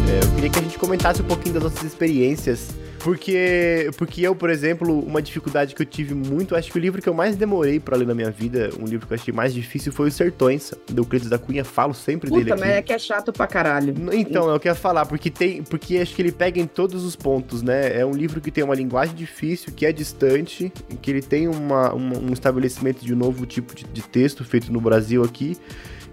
É, 0.09 0.23
eu 0.23 0.35
queria 0.35 0.49
que 0.49 0.59
a 0.59 0.61
gente 0.63 0.79
comentasse 0.79 1.21
um 1.21 1.27
pouquinho 1.27 1.53
das 1.53 1.63
nossas 1.63 1.83
experiências. 1.83 2.69
Porque, 3.07 3.89
porque 3.97 4.21
eu, 4.27 4.35
por 4.35 4.49
exemplo, 4.49 4.99
uma 4.99 5.21
dificuldade 5.21 5.73
que 5.73 5.81
eu 5.81 5.85
tive 5.85 6.13
muito, 6.13 6.57
acho 6.57 6.69
que 6.69 6.77
o 6.77 6.81
livro 6.81 7.01
que 7.01 7.07
eu 7.07 7.13
mais 7.13 7.37
demorei 7.37 7.79
pra 7.79 7.95
ler 7.95 8.05
na 8.05 8.13
minha 8.13 8.29
vida, 8.29 8.69
um 8.77 8.83
livro 8.83 9.07
que 9.07 9.13
eu 9.13 9.15
achei 9.15 9.33
mais 9.33 9.53
difícil 9.53 9.93
foi 9.93 10.09
Os 10.09 10.13
Sertões, 10.13 10.73
do 10.89 11.03
Euclides 11.03 11.29
da 11.29 11.37
Cunha, 11.37 11.63
falo 11.63 11.93
sempre 11.93 12.29
dele 12.29 12.43
Puta, 12.43 12.55
aqui. 12.55 12.61
mas 12.63 12.69
é 12.71 12.81
que 12.81 12.91
é 12.91 12.99
chato 12.99 13.31
pra 13.31 13.47
caralho. 13.47 13.95
Então, 14.11 14.49
eu 14.49 14.59
quero 14.59 14.75
falar, 14.75 15.05
porque 15.05 15.29
tem. 15.29 15.63
Porque 15.63 15.97
acho 15.99 16.13
que 16.13 16.21
ele 16.21 16.33
pega 16.33 16.59
em 16.59 16.67
todos 16.67 17.05
os 17.05 17.15
pontos, 17.15 17.61
né? 17.61 17.97
É 17.97 18.05
um 18.05 18.11
livro 18.11 18.41
que 18.41 18.51
tem 18.51 18.61
uma 18.61 18.75
linguagem 18.75 19.15
difícil, 19.15 19.71
que 19.73 19.85
é 19.85 19.93
distante, 19.93 20.69
que 21.01 21.09
ele 21.09 21.21
tem 21.21 21.47
uma, 21.47 21.93
uma- 21.93 22.17
um 22.19 22.33
estabelecimento 22.33 23.05
de 23.05 23.13
um 23.13 23.17
novo 23.17 23.45
tipo 23.45 23.73
de, 23.73 23.85
de 23.85 24.01
texto 24.01 24.43
feito 24.43 24.69
no 24.69 24.81
Brasil 24.81 25.23
aqui. 25.23 25.55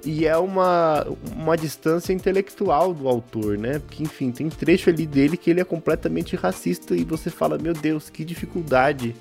E 0.05 0.27
é 0.27 0.37
uma, 0.37 1.07
uma 1.37 1.57
distância 1.57 2.13
intelectual 2.13 2.93
do 2.93 3.09
autor, 3.09 3.57
né? 3.57 3.79
Porque, 3.79 4.03
enfim, 4.03 4.31
tem 4.31 4.49
trecho 4.49 4.91
ali 4.91 5.07
dele 5.07 5.37
que 5.37 5.51
ele 5.51 5.61
é 5.61 5.65
completamente 5.65 6.37
racista 6.37 6.95
e 6.95 7.05
você 7.05 7.31
fala, 7.31 7.57
meu 7.59 7.73
Deus, 7.73 8.11
que 8.11 8.25
dificuldade 8.25 9.15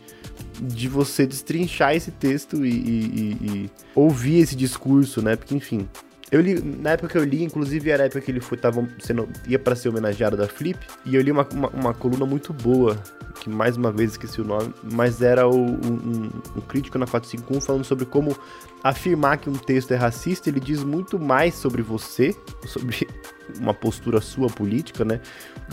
de 0.62 0.88
você 0.88 1.26
destrinchar 1.26 1.96
esse 1.96 2.12
texto 2.12 2.66
e, 2.66 2.70
e- 2.70 2.74
e- 2.74 3.48
e 3.66 3.70
ouvir 3.96 4.40
esse 4.40 4.56
discurso, 4.56 5.22
né? 5.22 5.36
Porque, 5.36 5.56
enfim, 5.56 5.88
eu 6.34 6.42
li, 6.42 6.60
na 6.64 6.90
época 6.94 7.10
que 7.10 7.18
eu 7.20 7.24
li, 7.24 7.44
inclusive 7.44 7.92
era 7.92 8.02
a 8.02 8.06
época 8.08 8.20
que 8.20 8.32
ele 8.32 8.40
foi, 8.40 8.58
tava 8.58 8.88
sendo, 9.00 9.30
ia 9.48 9.60
para 9.60 9.76
ser 9.76 9.90
homenageado 9.90 10.36
da 10.36 10.48
Flip, 10.48 10.80
e 11.06 11.14
eu 11.14 11.22
li 11.22 11.32
uma, 11.32 11.48
uma, 11.54 11.70
uma 11.70 11.94
coluna 11.94 12.26
muito 12.26 12.52
boa, 12.52 12.98
que 13.40 13.52
mais 13.52 13.78
uma 13.78 13.92
vez 13.92 14.14
esqueci 14.14 14.42
o 14.42 14.44
nome, 14.44 14.74
mas 14.92 15.22
era 15.22 15.48
o, 15.48 15.56
um, 15.56 16.32
um- 16.56 16.62
crítico 16.62 16.98
na 16.98 17.06
451 17.06 17.62
falando 17.62 17.84
sobre 17.84 18.06
como 18.06 18.36
afirmar 18.84 19.38
que 19.38 19.48
um 19.48 19.54
texto 19.54 19.92
é 19.92 19.96
racista, 19.96 20.50
ele 20.50 20.60
diz 20.60 20.84
muito 20.84 21.20
mais 21.20 21.54
sobre 21.54 21.84
você, 21.84 22.36
sobre 22.66 23.08
uma 23.62 23.74
postura 23.74 24.20
sua 24.20 24.48
política, 24.48 25.06
né, 25.06 25.22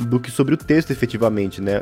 do 0.01 0.21
que 0.21 0.31
sobre 0.31 0.53
o 0.53 0.59
texto 0.59 0.91
efetivamente, 0.91 1.63
né, 1.63 1.81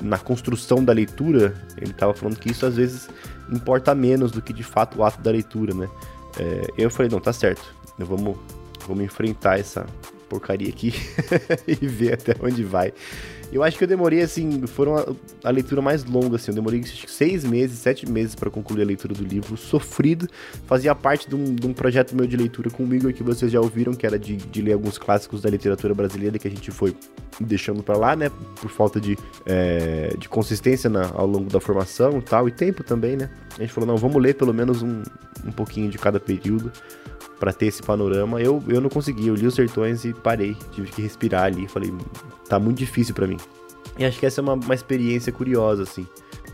na 0.00 0.18
construção 0.18 0.84
da 0.84 0.92
leitura, 0.92 1.52
ele 1.76 1.92
tava 1.92 2.14
falando 2.14 2.38
que 2.38 2.48
isso 2.48 2.64
às 2.64 2.76
vezes 2.76 3.08
importa 3.50 3.92
menos 3.92 4.30
do 4.30 4.40
que 4.40 4.52
de 4.52 4.62
fato 4.62 5.00
o 5.00 5.04
ato 5.04 5.20
da 5.20 5.32
leitura, 5.32 5.74
né. 5.74 5.88
É, 6.38 6.66
eu 6.78 6.88
falei, 6.90 7.10
não, 7.10 7.18
tá 7.18 7.32
certo, 7.32 7.74
vamos, 8.04 8.36
vamos 8.86 9.04
enfrentar 9.04 9.58
essa 9.58 9.86
porcaria 10.28 10.68
aqui 10.68 10.94
e 11.66 11.86
ver 11.86 12.14
até 12.14 12.34
onde 12.40 12.62
vai. 12.62 12.92
Eu 13.52 13.64
acho 13.64 13.76
que 13.76 13.82
eu 13.82 13.88
demorei, 13.88 14.22
assim, 14.22 14.64
foram 14.68 14.96
a, 14.96 15.04
a 15.42 15.50
leitura 15.50 15.82
mais 15.82 16.04
longa, 16.04 16.36
assim, 16.36 16.52
eu 16.52 16.54
demorei 16.54 16.84
seis 16.84 17.42
meses, 17.42 17.80
sete 17.80 18.08
meses 18.08 18.36
para 18.36 18.48
concluir 18.48 18.82
a 18.82 18.84
leitura 18.84 19.12
do 19.12 19.24
livro, 19.24 19.56
sofrido, 19.56 20.28
fazia 20.66 20.94
parte 20.94 21.28
de 21.28 21.34
um, 21.34 21.56
de 21.56 21.66
um 21.66 21.72
projeto 21.72 22.14
meu 22.14 22.28
de 22.28 22.36
leitura 22.36 22.70
com 22.70 22.84
o 22.84 22.94
Igor 22.94 23.12
que 23.12 23.24
vocês 23.24 23.50
já 23.50 23.60
ouviram, 23.60 23.92
que 23.92 24.06
era 24.06 24.16
de, 24.16 24.36
de 24.36 24.62
ler 24.62 24.74
alguns 24.74 24.98
clássicos 24.98 25.42
da 25.42 25.50
literatura 25.50 25.92
brasileira 25.92 26.38
que 26.38 26.46
a 26.46 26.50
gente 26.50 26.70
foi 26.70 26.94
deixando 27.40 27.82
para 27.82 27.96
lá, 27.96 28.14
né, 28.14 28.30
por 28.60 28.70
falta 28.70 29.00
de, 29.00 29.18
é, 29.44 30.14
de 30.16 30.28
consistência 30.28 30.88
na- 30.88 31.10
ao 31.12 31.26
longo 31.26 31.50
da 31.50 31.58
formação 31.58 32.18
e 32.18 32.22
tal, 32.22 32.48
e 32.48 32.52
tempo 32.52 32.84
também, 32.84 33.16
né. 33.16 33.30
A 33.58 33.62
gente 33.62 33.72
falou, 33.72 33.88
não, 33.88 33.96
vamos 33.96 34.22
ler 34.22 34.36
pelo 34.36 34.54
menos 34.54 34.80
um, 34.80 35.02
um 35.44 35.50
pouquinho 35.50 35.90
de 35.90 35.98
cada 35.98 36.20
período 36.20 36.70
para 37.40 37.52
ter 37.52 37.66
esse 37.66 37.82
panorama. 37.82 38.40
Eu, 38.40 38.62
eu 38.68 38.80
não 38.80 38.90
consegui, 38.90 39.26
eu 39.26 39.34
li 39.34 39.46
os 39.46 39.54
sertões 39.54 40.04
e 40.04 40.12
parei, 40.12 40.54
tive 40.72 40.92
que 40.92 41.02
respirar 41.02 41.44
ali, 41.44 41.66
falei, 41.66 41.92
tá 42.48 42.60
muito 42.60 42.76
difícil 42.76 43.14
para 43.14 43.26
mim. 43.26 43.38
E 43.98 44.04
acho 44.04 44.20
que 44.20 44.26
essa 44.26 44.40
é 44.40 44.42
uma, 44.42 44.54
uma 44.54 44.74
experiência 44.74 45.32
curiosa, 45.32 45.82
assim. 45.82 46.06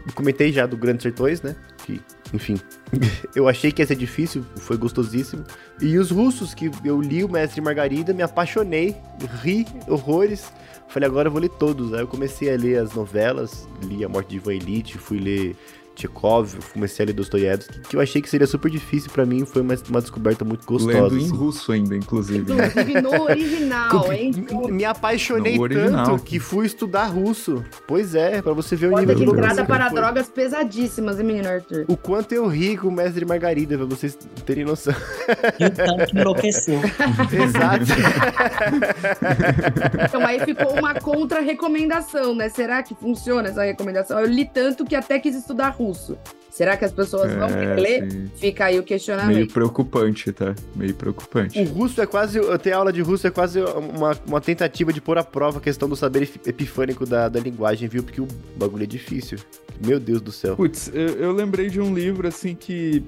Eu 0.06 0.12
comentei 0.14 0.52
já 0.52 0.66
do 0.66 0.76
Grandes 0.76 1.02
Sertões, 1.02 1.42
né? 1.42 1.56
Que, 1.84 2.00
enfim, 2.32 2.56
eu 3.34 3.48
achei 3.48 3.72
que 3.72 3.82
ia 3.82 3.86
ser 3.86 3.96
difícil, 3.96 4.44
foi 4.56 4.76
gostosíssimo. 4.76 5.44
E 5.80 5.98
os 5.98 6.12
russos, 6.12 6.54
que 6.54 6.70
eu 6.84 7.00
li 7.00 7.24
o 7.24 7.28
Mestre 7.28 7.60
Margarida, 7.60 8.14
me 8.14 8.22
apaixonei, 8.22 8.96
ri 9.42 9.66
horrores. 9.88 10.52
Falei, 10.88 11.08
agora 11.08 11.26
eu 11.26 11.32
vou 11.32 11.40
ler 11.40 11.50
todos. 11.50 11.92
Aí 11.92 12.00
eu 12.00 12.06
comecei 12.06 12.52
a 12.52 12.56
ler 12.56 12.78
as 12.78 12.94
novelas, 12.94 13.68
li 13.82 14.04
A 14.04 14.08
Morte 14.08 14.30
de 14.30 14.36
Ivan 14.36 14.54
Ilitch, 14.54 14.94
fui 14.94 15.18
ler 15.18 15.56
Tchekov, 15.96 16.54
comecei 16.72 17.04
a 17.04 17.06
ler 17.06 17.12
Dostoiévski, 17.14 17.80
que 17.80 17.96
eu 17.96 18.00
achei 18.00 18.20
que 18.20 18.28
seria 18.28 18.46
super 18.46 18.70
difícil 18.70 19.10
pra 19.10 19.24
mim, 19.24 19.44
foi 19.46 19.62
uma, 19.62 19.74
uma 19.88 20.00
descoberta 20.00 20.44
muito 20.44 20.66
gostosa. 20.66 21.02
Lendo 21.02 21.18
em 21.18 21.24
assim. 21.24 21.34
russo 21.34 21.72
ainda, 21.72 21.96
inclusive. 21.96 22.52
né? 22.52 22.66
Inclusive 22.68 23.00
no 23.00 23.22
original, 23.22 24.12
hein? 24.12 24.30
Me 24.70 24.84
apaixonei 24.84 25.58
tanto 25.68 26.22
que 26.22 26.38
fui 26.38 26.66
estudar 26.66 27.06
russo. 27.06 27.64
Pois 27.86 28.14
é, 28.14 28.42
pra 28.42 28.52
você 28.52 28.76
ver 28.76 28.92
o 28.92 28.98
nível 28.98 29.14
de 29.14 29.24
do 29.24 29.32
entrada 29.32 29.64
para 29.64 29.86
foi. 29.86 29.94
drogas 29.98 30.28
pesadíssimas, 30.28 31.18
hein, 31.18 31.26
menino 31.26 31.48
Arthur? 31.48 31.86
O 31.88 31.96
quanto 31.96 32.32
eu 32.32 32.46
ri 32.46 32.76
com 32.76 32.88
o 32.88 32.92
Mestre 32.92 33.24
Margarida, 33.24 33.76
pra 33.78 33.86
vocês 33.86 34.16
terem 34.44 34.64
noção. 34.64 34.94
E 35.58 35.64
o 35.64 35.70
tanto 35.70 36.06
que 36.06 36.18
enlouqueceu. 36.18 36.80
Exato. 37.32 37.86
Então 40.06 40.24
aí 40.24 40.40
ficou 40.40 40.72
uma 40.78 40.94
contra-recomendação, 40.94 42.34
né? 42.34 42.48
Será 42.48 42.82
que 42.82 42.94
funciona 42.94 43.48
essa 43.48 43.64
recomendação? 43.64 44.20
Eu 44.20 44.26
li 44.26 44.44
tanto 44.44 44.84
que 44.84 44.94
até 44.94 45.18
quis 45.18 45.34
estudar 45.34 45.70
russo. 45.70 45.85
Será 46.50 46.74
que 46.74 46.86
as 46.86 46.92
pessoas 46.92 47.34
vão 47.34 47.48
É, 47.50 47.74
ler? 47.74 48.10
sim. 48.10 48.30
Fica 48.36 48.64
aí 48.64 48.72
o 48.74 48.76
Meio 48.76 48.84
questionamento. 48.86 49.52
preocupante, 49.52 50.32
tá? 50.32 50.54
Meio 50.74 50.94
preocupante. 50.94 51.58
O 51.60 51.64
russo 51.64 52.00
é 52.00 52.06
quase. 52.06 52.40
Ter 52.62 52.72
aula 52.72 52.90
de 52.90 53.02
russo 53.02 53.26
é 53.26 53.30
quase 53.30 53.60
uma, 53.60 54.16
uma 54.26 54.40
tentativa 54.40 54.90
de 54.90 55.00
pôr 55.02 55.18
à 55.18 55.22
prova 55.22 55.58
a 55.58 55.60
questão 55.60 55.86
do 55.86 55.94
saber 55.94 56.22
epifânico 56.46 57.04
da, 57.04 57.28
da 57.28 57.38
linguagem, 57.38 57.86
viu? 57.88 58.02
Porque 58.02 58.22
o 58.22 58.28
bagulho 58.56 58.84
é 58.84 58.86
difícil. 58.86 59.38
Meu 59.86 60.00
Deus 60.00 60.22
do 60.22 60.32
céu. 60.32 60.56
Putz, 60.56 60.90
eu, 60.94 61.08
eu 61.16 61.32
lembrei 61.32 61.68
de 61.68 61.78
um 61.78 61.92
livro 61.94 62.26
assim 62.26 62.54
que 62.54 63.04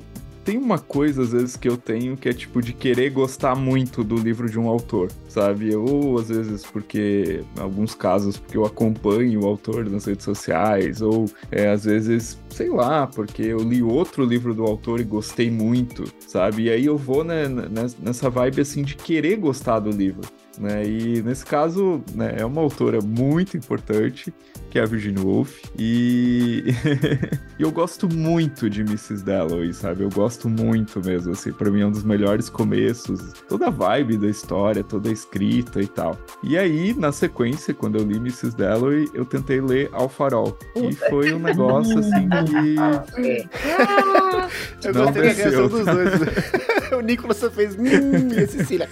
tem 0.49 0.57
uma 0.57 0.79
coisa 0.79 1.21
às 1.21 1.33
vezes 1.33 1.57
que 1.57 1.69
eu 1.69 1.77
tenho 1.77 2.17
que 2.17 2.27
é 2.27 2.33
tipo 2.33 2.63
de 2.63 2.73
querer 2.73 3.11
gostar 3.11 3.55
muito 3.55 4.03
do 4.03 4.17
livro 4.17 4.49
de 4.49 4.59
um 4.59 4.67
autor, 4.67 5.13
sabe? 5.29 5.77
Ou 5.77 6.19
às 6.19 6.31
vezes 6.31 6.65
porque, 6.65 7.45
em 7.55 7.61
alguns 7.61 7.95
casos, 7.95 8.39
porque 8.39 8.57
eu 8.57 8.65
acompanho 8.65 9.43
o 9.43 9.47
autor 9.47 9.85
nas 9.91 10.07
redes 10.07 10.25
sociais, 10.25 11.03
ou 11.03 11.27
é, 11.51 11.69
às 11.69 11.85
vezes, 11.85 12.39
sei 12.49 12.71
lá, 12.71 13.07
porque 13.07 13.43
eu 13.43 13.59
li 13.59 13.83
outro 13.83 14.25
livro 14.25 14.55
do 14.55 14.65
autor 14.65 15.01
e 15.01 15.05
gostei 15.05 15.51
muito, 15.51 16.05
sabe? 16.27 16.63
E 16.63 16.71
aí 16.71 16.87
eu 16.87 16.97
vou 16.97 17.23
né, 17.23 17.47
nes- 17.47 17.99
nessa 18.03 18.31
vibe 18.31 18.63
assim 18.63 18.83
de 18.83 18.97
querer 18.97 19.37
gostar 19.37 19.81
do 19.81 19.91
livro. 19.91 20.23
Né? 20.59 20.83
E 20.89 21.23
nesse 21.23 21.45
caso, 21.45 22.03
né, 22.15 22.37
é 22.39 22.45
uma 22.45 22.63
autora 22.63 23.01
muito 23.01 23.55
importante, 23.55 24.33
que 24.71 24.79
é 24.79 24.83
a 24.83 24.87
Virginia 24.87 25.23
Woolf, 25.25 25.63
e 25.79 26.65
eu 27.59 27.71
gosto 27.71 28.09
muito 28.13 28.69
de 28.69 28.83
Mrs. 28.83 29.25
Dalloway, 29.25 29.73
sabe? 29.73 30.03
Eu 30.03 30.11
gosto 30.11 30.49
muito 30.49 31.01
mesmo, 31.05 31.33
assim, 31.33 31.53
pra 31.53 31.71
mim 31.71 31.81
é 31.81 31.87
um 31.87 31.91
dos 31.91 32.05
melhores 32.05 32.49
começos, 32.49 33.33
toda 33.49 33.69
a 33.69 33.71
vibe 33.71 34.19
da 34.19 34.29
história, 34.29 34.85
toda 34.85 35.09
a 35.09 35.13
escrita 35.13 35.81
e 35.81 35.87
tal. 35.87 36.19
E 36.43 36.59
aí, 36.59 36.95
na 36.95 37.13
sequência, 37.13 37.73
quando 37.73 37.99
eu 37.99 38.05
li 38.05 38.17
Mrs. 38.17 38.57
Dalloway, 38.57 39.09
eu 39.15 39.25
tentei 39.25 39.61
ler 39.61 39.89
Ao 39.93 40.09
Farol, 40.09 40.57
e 40.77 40.93
foi 40.95 41.33
um 41.33 41.39
negócio, 41.39 41.99
assim, 41.99 42.29
que... 42.47 42.77
Eu 44.87 44.95
Não 44.95 45.05
gostei 45.05 45.23
da 45.23 45.33
reação 45.33 45.69
desceu. 45.69 45.69
dos 45.69 45.85
dois. 45.85 46.93
o 46.97 47.01
Nicolas 47.01 47.37
só 47.37 47.51
fez. 47.51 47.77
Hum, 47.77 48.33
e 48.33 48.39
a 48.39 48.47
Cecília. 48.49 48.89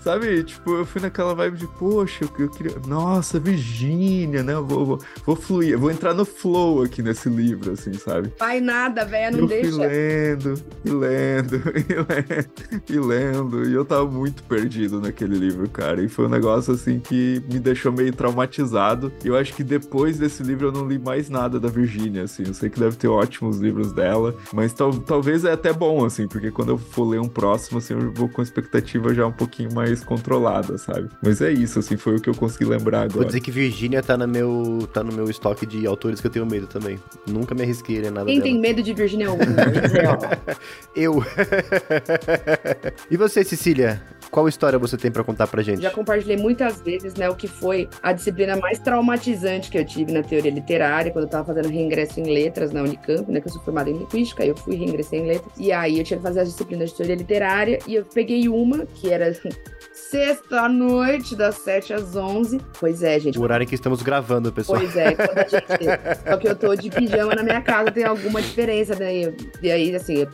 Sabe, 0.00 0.44
tipo, 0.44 0.76
eu 0.76 0.86
fui 0.86 1.00
naquela 1.00 1.34
vibe 1.34 1.56
de, 1.58 1.66
poxa, 1.66 2.24
eu, 2.24 2.30
eu 2.38 2.50
queria. 2.50 2.76
Nossa, 2.86 3.38
Virgínia, 3.38 4.42
né? 4.42 4.55
Eu 4.56 4.66
vou, 4.66 4.86
vou, 4.86 4.98
vou 5.24 5.36
fluir, 5.36 5.70
eu 5.70 5.78
vou 5.78 5.90
entrar 5.90 6.14
no 6.14 6.24
flow 6.24 6.82
aqui 6.82 7.02
nesse 7.02 7.28
livro, 7.28 7.72
assim, 7.72 7.92
sabe? 7.94 8.32
Vai 8.38 8.60
nada, 8.60 9.04
velho, 9.04 9.36
não 9.36 9.42
eu 9.44 9.48
deixa. 9.48 9.70
fui 9.70 9.86
lendo, 9.86 10.54
e 10.84 10.90
lendo, 10.90 11.56
e 11.88 11.94
lendo, 11.94 12.82
e 12.88 12.98
lendo, 12.98 13.68
e 13.68 13.74
eu 13.74 13.84
tava 13.84 14.06
muito 14.06 14.42
perdido 14.44 15.00
naquele 15.00 15.36
livro, 15.38 15.68
cara. 15.68 16.02
E 16.02 16.08
foi 16.08 16.26
um 16.26 16.30
negócio, 16.30 16.74
assim, 16.74 16.98
que 16.98 17.42
me 17.50 17.58
deixou 17.58 17.92
meio 17.92 18.12
traumatizado. 18.12 19.12
E 19.24 19.28
eu 19.28 19.36
acho 19.36 19.54
que 19.54 19.64
depois 19.64 20.18
desse 20.18 20.42
livro 20.42 20.68
eu 20.68 20.72
não 20.72 20.86
li 20.86 20.98
mais 20.98 21.28
nada 21.28 21.58
da 21.58 21.68
Virgínia, 21.68 22.22
assim. 22.24 22.44
Eu 22.46 22.54
sei 22.54 22.70
que 22.70 22.78
deve 22.78 22.96
ter 22.96 23.08
ótimos 23.08 23.58
livros 23.58 23.92
dela, 23.92 24.34
mas 24.52 24.72
tal, 24.72 24.92
talvez 24.92 25.44
é 25.44 25.52
até 25.52 25.72
bom, 25.72 26.04
assim, 26.04 26.26
porque 26.28 26.50
quando 26.50 26.70
eu 26.70 26.78
for 26.78 27.04
ler 27.04 27.20
um 27.20 27.28
próximo, 27.28 27.78
assim, 27.78 27.94
eu 27.94 28.12
vou 28.12 28.28
com 28.28 28.40
a 28.40 28.44
expectativa 28.44 29.12
já 29.14 29.26
um 29.26 29.32
pouquinho 29.32 29.72
mais 29.74 30.02
controlada, 30.04 30.78
sabe? 30.78 31.08
Mas 31.22 31.40
é 31.40 31.50
isso, 31.52 31.78
assim, 31.78 31.96
foi 31.96 32.16
o 32.16 32.20
que 32.20 32.28
eu 32.30 32.34
consegui 32.34 32.64
lembrar 32.64 33.00
Vou 33.00 33.16
agora. 33.16 33.26
dizer 33.26 33.40
que 33.40 33.50
Virgínia 33.50 34.02
tá, 34.02 34.16
no 34.16 34.26
meu, 34.36 34.88
tá 34.92 35.02
no 35.02 35.12
meu 35.12 35.30
estoque 35.30 35.64
de 35.64 35.86
autores 35.86 36.20
que 36.20 36.26
eu 36.26 36.30
tenho 36.30 36.46
medo 36.46 36.66
também. 36.66 36.98
Nunca 37.26 37.54
me 37.54 37.62
arrisquei 37.62 38.06
a 38.06 38.10
nada 38.10 38.26
Quem 38.26 38.36
dela. 38.38 38.50
tem 38.50 38.60
medo 38.60 38.82
de 38.82 38.92
Virginia 38.92 39.30
Woolf? 39.32 39.40
Eu. 40.94 41.24
e 43.10 43.16
você, 43.16 43.42
Cecília? 43.44 44.02
Qual 44.30 44.48
história 44.48 44.78
você 44.78 44.96
tem 44.96 45.10
para 45.10 45.24
contar 45.24 45.46
pra 45.46 45.62
gente? 45.62 45.82
Já 45.82 45.90
compartilhei 45.90 46.36
muitas 46.36 46.80
vezes, 46.80 47.14
né, 47.14 47.28
o 47.28 47.34
que 47.34 47.48
foi 47.48 47.88
a 48.02 48.12
disciplina 48.12 48.56
mais 48.56 48.78
traumatizante 48.78 49.70
que 49.70 49.78
eu 49.78 49.84
tive 49.84 50.12
na 50.12 50.22
teoria 50.22 50.50
literária, 50.50 51.10
quando 51.10 51.24
eu 51.24 51.30
tava 51.30 51.44
fazendo 51.44 51.68
reingresso 51.68 52.20
em 52.20 52.24
letras 52.24 52.72
na 52.72 52.82
Unicamp, 52.82 53.30
né, 53.30 53.40
que 53.40 53.48
eu 53.48 53.52
sou 53.52 53.62
formada 53.62 53.90
em 53.90 53.94
linguística, 53.98 54.44
eu 54.44 54.56
fui 54.56 54.76
reingressar 54.76 55.18
em 55.18 55.26
letras, 55.26 55.52
e 55.58 55.72
aí 55.72 55.98
eu 55.98 56.04
tinha 56.04 56.18
que 56.18 56.22
fazer 56.22 56.40
as 56.40 56.48
disciplinas 56.50 56.90
de 56.90 56.96
teoria 56.96 57.16
literária, 57.16 57.78
e 57.86 57.94
eu 57.94 58.04
peguei 58.04 58.48
uma, 58.48 58.86
que 58.86 59.10
era 59.12 59.32
sexta-noite, 59.92 61.34
das 61.34 61.56
7 61.56 61.94
às 61.94 62.16
11. 62.16 62.60
Pois 62.78 63.02
é, 63.02 63.18
gente. 63.18 63.38
O 63.38 63.42
horário 63.42 63.64
em 63.64 63.66
que 63.66 63.74
estamos 63.74 64.02
gravando, 64.02 64.52
pessoal. 64.52 64.80
Pois 64.80 64.96
é, 64.96 65.14
quando 65.14 65.38
a 65.38 65.42
gente. 65.42 65.66
Só 66.28 66.36
que 66.36 66.48
eu 66.48 66.56
tô 66.56 66.74
de 66.74 66.90
pijama 66.90 67.34
na 67.34 67.42
minha 67.42 67.60
casa, 67.60 67.90
tem 67.90 68.04
alguma 68.04 68.40
diferença, 68.40 68.94
né? 68.94 69.34
E 69.62 69.70
aí, 69.70 69.94
assim, 69.94 70.26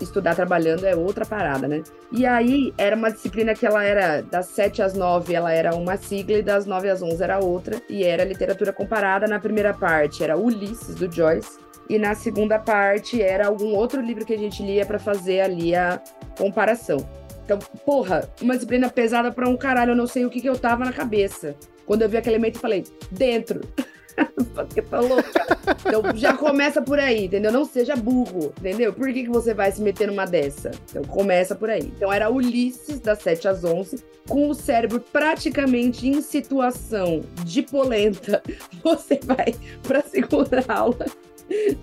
estudar 0.00 0.34
trabalhando 0.34 0.84
é 0.84 0.94
outra 0.94 1.24
parada, 1.24 1.66
né? 1.66 1.82
E 2.12 2.26
aí 2.26 2.72
era 2.76 2.96
uma 2.96 3.10
disciplina 3.10 3.54
que 3.54 3.66
ela 3.66 3.84
era 3.84 4.22
das 4.22 4.46
7 4.46 4.82
às 4.82 4.94
9, 4.94 5.34
ela 5.34 5.52
era 5.52 5.74
uma 5.74 5.96
sigla 5.96 6.38
e 6.38 6.42
das 6.42 6.66
9 6.66 6.88
às 6.88 7.02
11 7.02 7.22
era 7.22 7.38
outra, 7.38 7.80
e 7.88 8.04
era 8.04 8.24
literatura 8.24 8.72
comparada. 8.72 9.26
Na 9.26 9.38
primeira 9.38 9.74
parte 9.74 10.22
era 10.22 10.36
Ulisses 10.36 10.94
do 10.94 11.10
Joyce 11.10 11.58
e 11.88 11.98
na 11.98 12.14
segunda 12.14 12.58
parte 12.58 13.22
era 13.22 13.46
algum 13.46 13.74
outro 13.74 14.00
livro 14.00 14.24
que 14.24 14.34
a 14.34 14.38
gente 14.38 14.62
lia 14.62 14.84
para 14.84 14.98
fazer 14.98 15.40
ali 15.40 15.74
a 15.74 16.00
comparação. 16.36 16.98
Então, 17.44 17.58
porra, 17.86 18.28
uma 18.42 18.54
disciplina 18.54 18.90
pesada 18.90 19.32
pra 19.32 19.48
um 19.48 19.56
caralho, 19.56 19.92
eu 19.92 19.96
não 19.96 20.06
sei 20.06 20.26
o 20.26 20.30
que, 20.30 20.40
que 20.40 20.48
eu 20.48 20.58
tava 20.58 20.84
na 20.84 20.92
cabeça. 20.92 21.56
Quando 21.86 22.02
eu 22.02 22.08
vi 22.08 22.18
aquele 22.18 22.36
elemento, 22.36 22.56
eu 22.56 22.60
falei, 22.60 22.84
dentro. 23.10 23.62
Porque 24.54 24.82
tá 24.82 25.00
louca. 25.00 25.58
Então 25.86 26.16
já 26.16 26.34
começa 26.34 26.82
por 26.82 26.98
aí, 26.98 27.26
entendeu? 27.26 27.52
Não 27.52 27.64
seja 27.64 27.96
burro, 27.96 28.52
entendeu? 28.58 28.92
Por 28.92 29.12
que, 29.12 29.24
que 29.24 29.28
você 29.28 29.54
vai 29.54 29.70
se 29.70 29.80
meter 29.80 30.08
numa 30.08 30.24
dessa? 30.24 30.70
Então 30.90 31.02
começa 31.04 31.54
por 31.54 31.70
aí. 31.70 31.92
Então 31.96 32.12
era 32.12 32.30
Ulisses, 32.30 33.00
das 33.00 33.20
7 33.20 33.48
às 33.48 33.64
11, 33.64 34.02
com 34.28 34.48
o 34.48 34.54
cérebro 34.54 35.00
praticamente 35.12 36.08
em 36.08 36.20
situação 36.20 37.22
de 37.44 37.62
polenta. 37.62 38.42
Você 38.82 39.18
vai 39.24 39.54
pra 39.82 40.02
segunda 40.02 40.64
aula 40.68 41.06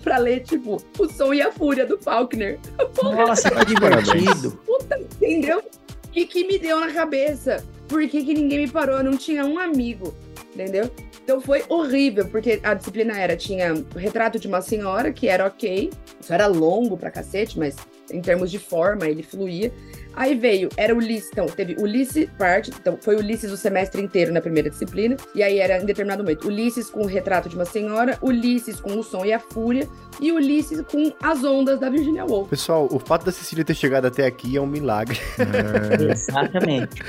pra 0.04 0.18
ler, 0.18 0.42
tipo, 0.42 0.82
O 0.98 1.10
Som 1.10 1.34
e 1.34 1.42
a 1.42 1.52
Fúria 1.52 1.86
do 1.86 1.98
Faulkner. 1.98 2.60
Porra, 2.94 3.28
Nossa, 3.28 3.50
que 3.52 3.66
divertido. 3.66 4.52
Puta, 4.66 5.00
entendeu? 5.00 5.60
O 5.60 6.10
que, 6.12 6.26
que 6.26 6.48
me 6.48 6.60
deu 6.60 6.80
na 6.80 6.94
cabeça? 6.94 7.64
Por 7.88 8.08
que, 8.08 8.24
que 8.24 8.34
ninguém 8.34 8.60
me 8.60 8.68
parou? 8.70 8.98
Eu 8.98 9.04
não 9.04 9.18
tinha 9.18 9.46
um 9.46 9.60
amigo, 9.60 10.14
entendeu? 10.54 10.90
Então 11.26 11.42
foi 11.42 11.64
horrível, 11.68 12.28
porque 12.28 12.60
a 12.62 12.76
disciplina 12.76 13.18
era, 13.20 13.36
tinha 13.36 13.74
o 13.74 13.98
retrato 13.98 14.38
de 14.38 14.48
uma 14.48 14.62
senhora, 14.62 15.12
que 15.12 15.28
era 15.28 15.48
ok, 15.48 15.90
isso 16.22 16.32
era 16.32 16.46
longo 16.46 16.96
pra 16.96 17.10
cacete, 17.10 17.58
mas 17.58 17.76
em 18.12 18.22
termos 18.22 18.52
de 18.52 18.60
forma 18.60 19.08
ele 19.08 19.24
fluía. 19.24 19.74
Aí 20.16 20.36
veio, 20.36 20.70
era 20.78 20.96
Ulisses, 20.96 21.30
então, 21.32 21.46
teve 21.46 21.76
Ulisses 21.80 22.30
parte, 22.38 22.72
então 22.72 22.98
foi 23.02 23.16
Ulisses 23.16 23.52
o 23.52 23.58
semestre 23.58 24.02
inteiro 24.02 24.32
na 24.32 24.42
primeira 24.42 24.70
disciplina, 24.70 25.18
e 25.34 25.44
aí 25.44 25.60
era 25.60 25.78
em 25.82 25.86
determinado 25.86 26.24
momento 26.24 26.48
Ulisses 26.48 26.90
com 26.90 27.02
o 27.02 27.06
retrato 27.06 27.50
de 27.50 27.56
uma 27.56 27.66
senhora, 27.66 28.18
Ulisses 28.22 28.80
com 28.80 28.98
o 28.98 29.04
som 29.04 29.26
e 29.26 29.34
a 29.34 29.40
fúria, 29.40 29.88
e 30.22 30.32
Ulisses 30.32 30.82
com 30.82 31.12
as 31.22 31.44
ondas 31.44 31.80
da 31.80 31.90
Virginia 31.90 32.26
Woolf. 32.26 32.50
Pessoal, 32.50 32.88
o 32.90 33.00
fato 33.00 33.26
da 33.26 33.32
Cecília 33.32 33.66
ter 33.66 33.76
chegado 33.76 34.06
até 34.06 34.26
aqui 34.26 34.56
é 34.56 34.62
um 34.62 34.68
milagre. 34.68 35.20
É. 35.38 36.12
Exatamente. 36.12 37.02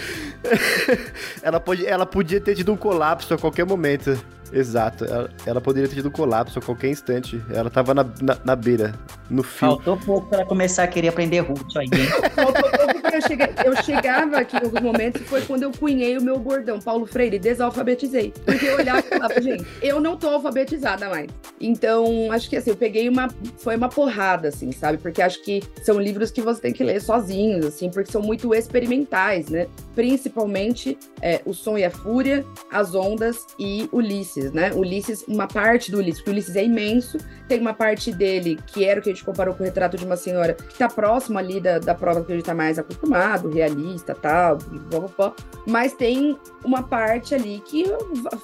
ela, 1.43 1.61
pode, 1.61 1.87
ela 1.87 2.07
podia 2.07 2.41
ter 2.41 2.55
tido 2.55 2.73
um 2.73 2.77
colapso 2.77 3.35
a 3.35 3.39
qualquer 3.39 3.65
momento. 3.65 4.19
Exato. 4.53 5.05
Ela, 5.05 5.31
ela, 5.45 5.61
poderia 5.61 5.89
ter 5.89 5.97
tido 5.97 6.09
um 6.09 6.13
colapso 6.13 6.59
a 6.59 6.63
qualquer 6.63 6.89
instante. 6.89 7.43
Ela 7.51 7.71
tava 7.71 7.95
na, 7.95 8.05
na, 8.21 8.37
na 8.45 8.57
beira, 8.57 8.95
no 9.29 9.43
fio. 9.43 9.69
Faltou 9.69 9.97
pouco 9.97 10.29
pra 10.29 10.45
começar 10.45 10.85
a 10.85 10.89
querer 10.89 11.09
aprender 11.09 11.41
russo 11.41 11.79
aí? 11.79 11.89
Faltou 12.35 12.71
pouco 12.71 13.01
pra 13.01 13.17
eu 13.17 13.23
chegar. 13.23 13.67
Eu 13.67 13.77
chegava 13.83 14.39
aqui 14.39 14.57
em 14.57 14.65
alguns 14.65 14.81
momentos 14.81 15.21
e 15.21 15.25
foi 15.25 15.43
quando 15.43 15.63
eu 15.63 15.73
cunhei 15.73 16.17
o 16.17 16.23
meu 16.23 16.39
bordão, 16.39 16.81
Paulo 16.81 17.07
Freire, 17.07 17.39
desalfabetizei. 17.39 18.33
Porque 18.45 18.67
eu 18.67 18.77
olhava 18.77 19.01
e 19.01 19.03
falava, 19.03 19.41
gente, 19.41 19.67
eu 19.83 20.01
não 20.01 20.17
tô 20.17 20.29
alfabetizada 20.29 21.09
mais. 21.09 21.29
Então, 21.61 22.31
acho 22.31 22.49
que 22.49 22.57
assim, 22.57 22.71
eu 22.71 22.77
peguei 22.77 23.09
uma. 23.09 23.29
Foi 23.59 23.77
uma 23.77 23.89
porrada, 23.89 24.49
assim, 24.49 24.73
sabe? 24.73 24.99
Porque 24.99 25.23
acho 25.23 25.43
que 25.43 25.63
são 25.83 25.99
livros 25.99 26.31
que 26.31 26.41
você 26.41 26.61
tem 26.61 26.73
que 26.73 26.85
ler 26.85 27.01
sozinhos, 27.01 27.65
assim, 27.65 27.91
porque 27.91 28.13
são 28.13 28.23
muito 28.23 28.55
experimentais, 28.55 29.49
né? 29.49 29.67
Principalmente 29.95 30.99
é, 31.21 31.41
O 31.45 31.55
Som 31.55 31.79
e 31.79 31.85
a 31.85 31.91
Fúria, 31.91 32.45
As 32.71 32.95
Ondas 32.95 33.47
e 33.59 33.89
Ulisses, 33.93 34.53
né? 34.53 34.73
Ulisses, 34.73 35.25
uma 35.27 35.47
parte 35.47 35.91
do 35.91 35.99
Ulisses, 35.99 36.21
porque 36.21 36.31
o 36.31 36.33
Ulisses 36.35 36.57
é 36.57 36.65
imenso, 36.65 37.19
tem 37.49 37.61
uma 37.61 37.75
parte 37.75 38.13
dele 38.13 38.59
que 38.67 38.85
era 38.85 39.01
o 39.01 39.03
que 39.03 39.11
a 39.11 39.13
gente 39.13 39.25
comparou 39.25 39.55
com 39.55 39.63
o 39.63 39.67
retrato 39.67 39.97
de 39.97 40.05
uma 40.05 40.17
senhora, 40.17 40.55
que 40.55 40.79
tá 40.79 40.89
próximo 40.89 41.39
ali 41.39 41.61
da, 41.61 41.79
da 41.79 41.95
prova 41.95 42.25
que 42.25 42.33
a 42.33 42.37
gente 42.37 42.45
tá 42.45 42.55
mais 42.55 42.79
acostumado, 42.79 43.49
realista, 43.49 44.15
tal, 44.15 44.59
blá, 44.59 45.01
blá, 45.01 45.09
blá, 45.17 45.35
mas 45.67 45.93
tem 45.95 46.39
uma 46.65 46.83
parte 46.83 47.35
ali 47.35 47.63
que 47.65 47.85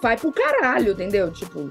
vai 0.00 0.16
pro 0.16 0.32
caralho, 0.32 0.92
entendeu? 0.92 1.30
Tipo, 1.30 1.68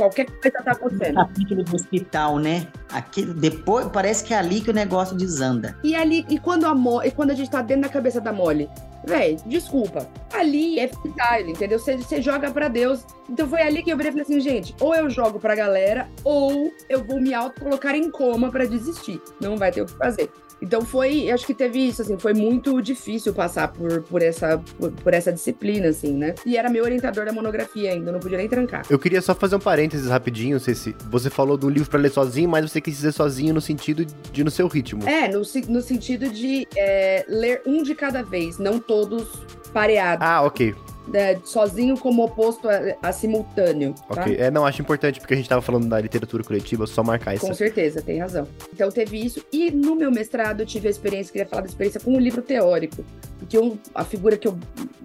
qualquer 0.00 0.26
coisa 0.26 0.62
tá 0.64 0.72
acontecendo. 0.72 1.12
O 1.12 1.26
capítulo 1.26 1.62
do 1.62 1.76
hospital, 1.76 2.38
né? 2.38 2.66
Aquilo, 2.90 3.34
depois, 3.34 3.86
parece 3.88 4.24
que 4.24 4.32
é 4.32 4.38
ali 4.38 4.60
que 4.60 4.70
o 4.70 4.74
negócio 4.74 5.14
desanda. 5.16 5.76
E 5.84 5.94
ali, 5.94 6.24
e 6.28 6.38
quando 6.38 6.64
a, 6.64 6.74
Mo, 6.74 7.02
e 7.02 7.10
quando 7.10 7.30
a 7.30 7.34
gente 7.34 7.50
tá 7.50 7.60
dentro 7.60 7.82
da 7.82 7.88
cabeça 7.88 8.20
da 8.20 8.32
Molly, 8.32 8.68
Véi, 9.04 9.36
desculpa. 9.46 10.06
Ali 10.32 10.78
é 10.78 10.88
freestyle, 10.88 11.50
entendeu? 11.50 11.78
Você, 11.78 11.96
você 11.96 12.20
joga 12.20 12.50
para 12.50 12.68
Deus. 12.68 13.04
Então 13.28 13.48
foi 13.48 13.62
ali 13.62 13.82
que 13.82 13.90
eu 13.90 13.96
virei 13.96 14.10
e 14.10 14.12
falei 14.12 14.24
assim, 14.24 14.40
gente, 14.40 14.74
ou 14.78 14.94
eu 14.94 15.08
jogo 15.08 15.40
pra 15.40 15.54
galera, 15.54 16.08
ou 16.22 16.70
eu 16.88 17.02
vou 17.02 17.20
me 17.20 17.32
auto-colocar 17.32 17.96
em 17.96 18.10
coma 18.10 18.50
para 18.50 18.66
desistir. 18.66 19.20
Não 19.40 19.56
vai 19.56 19.72
ter 19.72 19.82
o 19.82 19.86
que 19.86 19.96
fazer. 19.96 20.30
Então 20.62 20.82
foi, 20.82 21.30
acho 21.30 21.46
que 21.46 21.54
teve 21.54 21.78
isso, 21.88 22.02
assim, 22.02 22.18
foi 22.18 22.34
muito 22.34 22.80
difícil 22.82 23.32
passar 23.32 23.68
por, 23.68 24.02
por, 24.02 24.22
essa, 24.22 24.58
por, 24.78 24.90
por, 24.92 25.14
essa 25.14 25.32
disciplina, 25.32 25.88
assim, 25.88 26.12
né? 26.12 26.34
E 26.44 26.56
era 26.56 26.68
meu 26.68 26.84
orientador 26.84 27.24
da 27.24 27.32
monografia 27.32 27.92
ainda, 27.92 28.12
não 28.12 28.20
podia 28.20 28.38
nem 28.38 28.48
trancar. 28.48 28.84
Eu 28.90 28.98
queria 28.98 29.22
só 29.22 29.34
fazer 29.34 29.56
um 29.56 29.60
parênteses 29.60 30.08
rapidinho, 30.08 30.60
Ceci. 30.60 30.94
Você 31.10 31.30
falou 31.30 31.56
do 31.56 31.68
livro 31.68 31.88
para 31.88 32.00
ler 32.00 32.10
sozinho, 32.10 32.48
mas 32.48 32.70
você 32.70 32.80
quis 32.80 32.94
dizer 32.94 33.12
sozinho 33.12 33.54
no 33.54 33.60
sentido 33.60 34.04
de 34.04 34.44
no 34.44 34.50
seu 34.50 34.66
ritmo. 34.68 35.08
É, 35.08 35.28
no, 35.28 35.42
no 35.68 35.82
sentido 35.82 36.28
de 36.28 36.66
é, 36.76 37.24
ler 37.28 37.62
um 37.66 37.82
de 37.82 37.94
cada 37.94 38.22
vez, 38.22 38.58
não 38.58 38.78
todos 38.78 39.28
pareados. 39.72 40.26
Ah, 40.26 40.42
ok 40.42 40.74
né, 41.10 41.38
sozinho 41.44 41.98
como 41.98 42.24
oposto 42.24 42.68
a, 42.68 42.96
a 43.02 43.12
simultâneo. 43.12 43.94
Tá? 43.94 44.22
Ok, 44.22 44.36
é, 44.38 44.50
não, 44.50 44.64
acho 44.64 44.80
importante 44.80 45.20
porque 45.20 45.34
a 45.34 45.36
gente 45.36 45.48
tava 45.48 45.60
falando 45.60 45.88
da 45.88 46.00
literatura 46.00 46.42
coletiva, 46.42 46.86
só 46.86 47.02
marcar 47.02 47.34
isso. 47.34 47.46
Com 47.46 47.54
certeza, 47.54 48.00
tem 48.00 48.18
razão. 48.18 48.46
Então 48.72 48.90
teve 48.90 49.18
isso, 49.18 49.44
e 49.52 49.70
no 49.70 49.94
meu 49.94 50.10
mestrado 50.10 50.60
eu 50.60 50.66
tive 50.66 50.88
a 50.88 50.90
experiência, 50.90 51.32
queria 51.32 51.46
falar 51.46 51.62
da 51.62 51.68
experiência 51.68 52.00
com 52.00 52.12
um 52.12 52.20
livro 52.20 52.42
teórico, 52.42 53.04
porque 53.40 53.56
eu, 53.56 53.78
a 53.94 54.04
figura 54.04 54.36
que 54.36 54.46
eu 54.46 54.56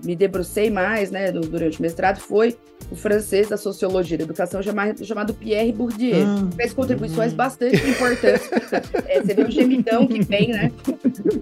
me 0.04 0.16
debrucei 0.16 0.70
mais, 0.70 1.10
né, 1.10 1.32
durante 1.32 1.80
o 1.80 1.82
mestrado 1.82 2.20
foi 2.20 2.56
o 2.92 2.96
francês 2.96 3.50
da 3.50 3.58
sociologia 3.58 4.18
da 4.18 4.26
educação 4.26 4.62
chamado, 4.62 5.04
chamado 5.04 5.34
Pierre 5.34 5.72
Bourdieu. 5.72 6.18
Hum. 6.18 6.52
Fez 6.56 6.74
contribuições 6.74 7.34
hum. 7.34 7.38
bastante 7.38 7.78
importantes. 7.90 8.50
é, 9.08 9.22
você 9.22 9.34
vê 9.34 9.42
o 9.42 9.50
gemidão 9.50 10.06
que 10.06 10.22
vem, 10.22 10.50
né? 10.50 10.72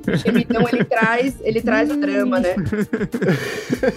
O 0.07 0.15
gemidão, 0.15 0.65
ele 0.71 0.85
traz, 0.85 1.35
ele 1.41 1.61
traz 1.61 1.89
o 1.91 1.97
drama, 1.97 2.39
né? 2.39 2.55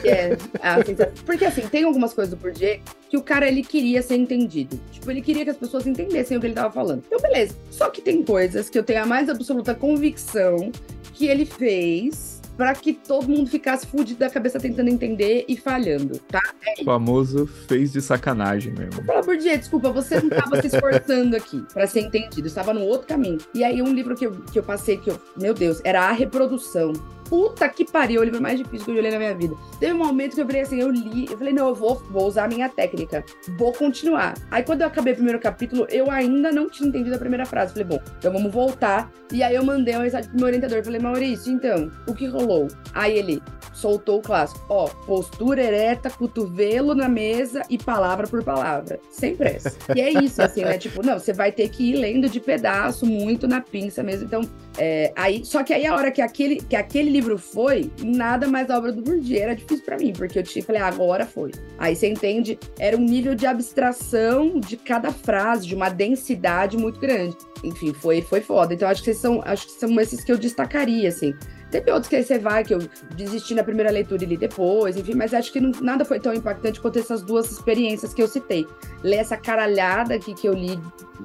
É, 0.05 0.37
assim, 0.61 0.97
porque 1.25 1.45
assim, 1.45 1.63
tem 1.63 1.85
algumas 1.85 2.13
coisas 2.13 2.35
do 2.35 2.41
Bourdieu 2.41 2.81
que 3.09 3.17
o 3.17 3.23
cara, 3.23 3.47
ele 3.47 3.63
queria 3.63 4.03
ser 4.03 4.17
entendido. 4.17 4.81
Tipo, 4.91 5.11
ele 5.11 5.21
queria 5.21 5.45
que 5.45 5.51
as 5.51 5.57
pessoas 5.57 5.87
entendessem 5.87 6.37
o 6.37 6.41
que 6.41 6.47
ele 6.47 6.55
tava 6.55 6.73
falando. 6.73 7.05
Então, 7.07 7.21
beleza. 7.21 7.55
Só 7.71 7.89
que 7.89 8.01
tem 8.01 8.23
coisas 8.25 8.69
que 8.69 8.79
eu 8.79 8.83
tenho 8.83 9.03
a 9.03 9.07
mais 9.07 9.29
absoluta 9.29 9.75
convicção 9.75 10.73
que 11.13 11.27
ele 11.27 11.45
fez 11.45 12.36
para 12.57 12.75
que 12.75 12.93
todo 12.93 13.29
mundo 13.29 13.49
ficasse 13.49 13.87
fudido 13.87 14.21
da 14.21 14.31
cabeça 14.31 14.59
tentando 14.59 14.89
entender 14.89 15.45
e 15.49 15.57
falhando, 15.57 16.19
tá? 16.21 16.43
É 16.67 16.83
o 16.83 16.85
famoso 16.85 17.47
fez 17.69 17.93
de 17.93 18.01
sacanagem 18.01 18.73
mesmo. 18.73 19.05
Pelo 19.05 19.19
amor 19.19 19.37
de 19.37 19.45
Deus, 19.45 19.59
desculpa, 19.59 19.91
você 19.91 20.21
não 20.21 20.29
estava 20.29 20.61
se 20.61 20.69
esforçando 20.69 21.37
aqui 21.37 21.63
para 21.73 21.87
ser 21.87 22.01
entendido, 22.01 22.47
estava 22.47 22.73
no 22.73 22.81
outro 22.81 23.07
caminho. 23.07 23.39
E 23.55 23.63
aí 23.63 23.83
um 23.83 23.93
livro 23.93 24.15
que 24.15 24.27
eu, 24.27 24.33
que 24.45 24.59
eu 24.59 24.63
passei, 24.63 24.97
que 24.97 25.11
eu, 25.11 25.21
meu 25.37 25.55
Deus, 25.55 25.81
era 25.85 26.09
A 26.09 26.13
Reprodução, 26.13 26.93
puta 27.29 27.69
que 27.69 27.85
pariu, 27.85 28.21
o 28.21 28.25
livro 28.25 28.41
mais 28.41 28.59
difícil 28.59 28.87
que 28.87 28.91
eu 28.93 29.03
li 29.03 29.11
na 29.11 29.19
minha 29.19 29.35
vida. 29.35 29.55
Teve 29.79 29.93
um 29.93 29.99
momento 29.99 30.35
que 30.35 30.41
eu 30.41 30.47
falei 30.47 30.63
assim, 30.63 30.81
eu 30.81 30.91
li, 30.91 31.27
eu 31.31 31.37
falei, 31.39 31.53
não, 31.53 31.69
eu 31.69 31.75
vou, 31.75 32.03
vou 32.11 32.27
usar 32.27 32.45
a 32.45 32.49
minha 32.49 32.69
técnica, 32.69 33.25
vou 33.59 33.73
continuar. 33.73 34.35
Aí 34.51 34.63
quando 34.63 34.83
eu 34.83 34.87
acabei 34.87 35.13
o 35.13 35.17
primeiro 35.17 35.41
capítulo, 35.41 35.87
eu 35.91 36.11
ainda 36.11 36.51
não 36.51 36.69
tinha 36.69 36.89
entendido 36.89 37.15
a 37.15 37.19
primeira 37.19 37.45
frase. 37.45 37.73
Falei, 37.73 37.87
bom, 37.87 38.01
então 38.19 38.33
vamos 38.33 38.53
voltar. 38.53 39.11
E 39.33 39.43
aí 39.43 39.55
eu 39.55 39.65
mandei 39.65 39.95
uma 39.95 40.05
mensagem 40.05 40.31
pro 40.31 40.39
meu 40.39 40.47
orientador, 40.47 40.85
falei, 40.85 41.01
Maurício, 41.01 41.53
então, 41.53 41.91
o 42.07 42.15
que 42.15 42.27
rolou? 42.27 42.69
Aí 42.95 43.19
ele 43.19 43.43
soltou 43.73 44.19
o 44.19 44.23
clássico, 44.23 44.65
ó, 44.71 44.87
postura 45.07 45.63
ereta, 45.63 46.09
cotovelo 46.09 46.95
na 46.95 47.09
mesa 47.09 47.63
e 47.69 47.77
palavra 47.77 48.27
por 48.27 48.43
palavra, 48.43 48.99
sem 49.11 49.37
pressa. 49.37 49.77
E 49.95 50.01
é 50.01 50.11
isso, 50.11 50.41
assim, 50.41 50.63
né? 50.63 50.79
Tipo, 50.79 51.05
não, 51.05 51.19
você 51.19 51.33
vai 51.33 51.53
ter 51.53 51.69
que 51.69 51.91
ir 51.91 51.97
lendo 51.97 52.29
de 52.29 52.41
pedaço, 52.41 53.05
muito 53.05 53.47
na 53.47 53.61
pinça 53.61 54.03
mesmo. 54.03 54.25
Então, 54.25 54.41
é, 54.79 55.13
aí, 55.15 55.45
só 55.45 55.63
que 55.63 55.75
aí 55.75 55.87
a 55.87 55.95
hora 55.95 56.11
que 56.11 56.23
aquele, 56.23 56.57
que 56.57 56.75
aquele 56.75 57.11
livro 57.17 57.39
foi, 57.39 57.91
nada 58.03 58.47
mais 58.47 58.69
obra 58.69 58.93
do 58.93 59.01
Bourdieu. 59.01 59.43
Era 59.43 59.57
difícil 59.57 59.85
para 59.85 59.97
mim, 59.97 60.13
porque 60.13 60.39
eu 60.39 60.43
tinha, 60.43 60.63
falei, 60.63 60.83
ah, 60.83 60.89
agora 60.89 61.25
foi. 61.25 61.51
Aí 61.79 61.97
você 61.97 62.09
entende, 62.09 62.59
era 62.79 62.97
um 62.97 63.01
nível 63.01 63.35
de 63.35 63.47
abstração 63.47 64.61
de 64.61 64.77
cada 64.77 65.11
frase, 65.11 65.67
de 65.67 65.75
uma 65.75 65.89
densidade 65.89 66.77
muito 66.77 67.01
grande. 67.01 67.37
Enfim, 67.65 67.93
foi, 67.95 68.21
foi 68.21 68.41
foda. 68.41 68.75
Então 68.75 68.89
acho 68.89 69.03
que 69.03 69.15
são, 69.15 69.43
acho 69.45 69.67
que 69.67 69.73
são 69.73 69.99
esses 69.99 70.23
que 70.23 70.31
eu 70.31 70.37
destacaria, 70.37 71.09
assim. 71.09 71.35
Teve 71.71 71.91
outros 71.91 72.09
que 72.09 72.17
aí 72.17 72.23
você 72.23 72.39
vai, 72.39 72.63
que 72.63 72.73
eu 72.73 72.79
desisti 73.17 73.55
na 73.55 73.65
primeira 73.65 73.91
leitura 73.91 74.23
e 74.23 74.27
li 74.27 74.37
depois, 74.37 74.97
enfim, 74.97 75.15
mas 75.15 75.35
acho 75.35 75.53
que 75.53 75.61
não, 75.61 75.73
nada 75.81 76.05
foi 76.05 76.21
tão 76.21 76.33
impactante 76.33 76.81
quanto 76.81 76.99
essas 76.99 77.23
duas 77.23 77.51
experiências 77.51 78.15
que 78.15 78.23
eu 78.23 78.29
citei. 78.29 78.67
Ler 79.03 79.17
essa 79.17 79.37
caralhada 79.37 80.15
aqui 80.15 80.33
que 80.33 80.47
eu 80.47 80.53
li, 80.53 80.79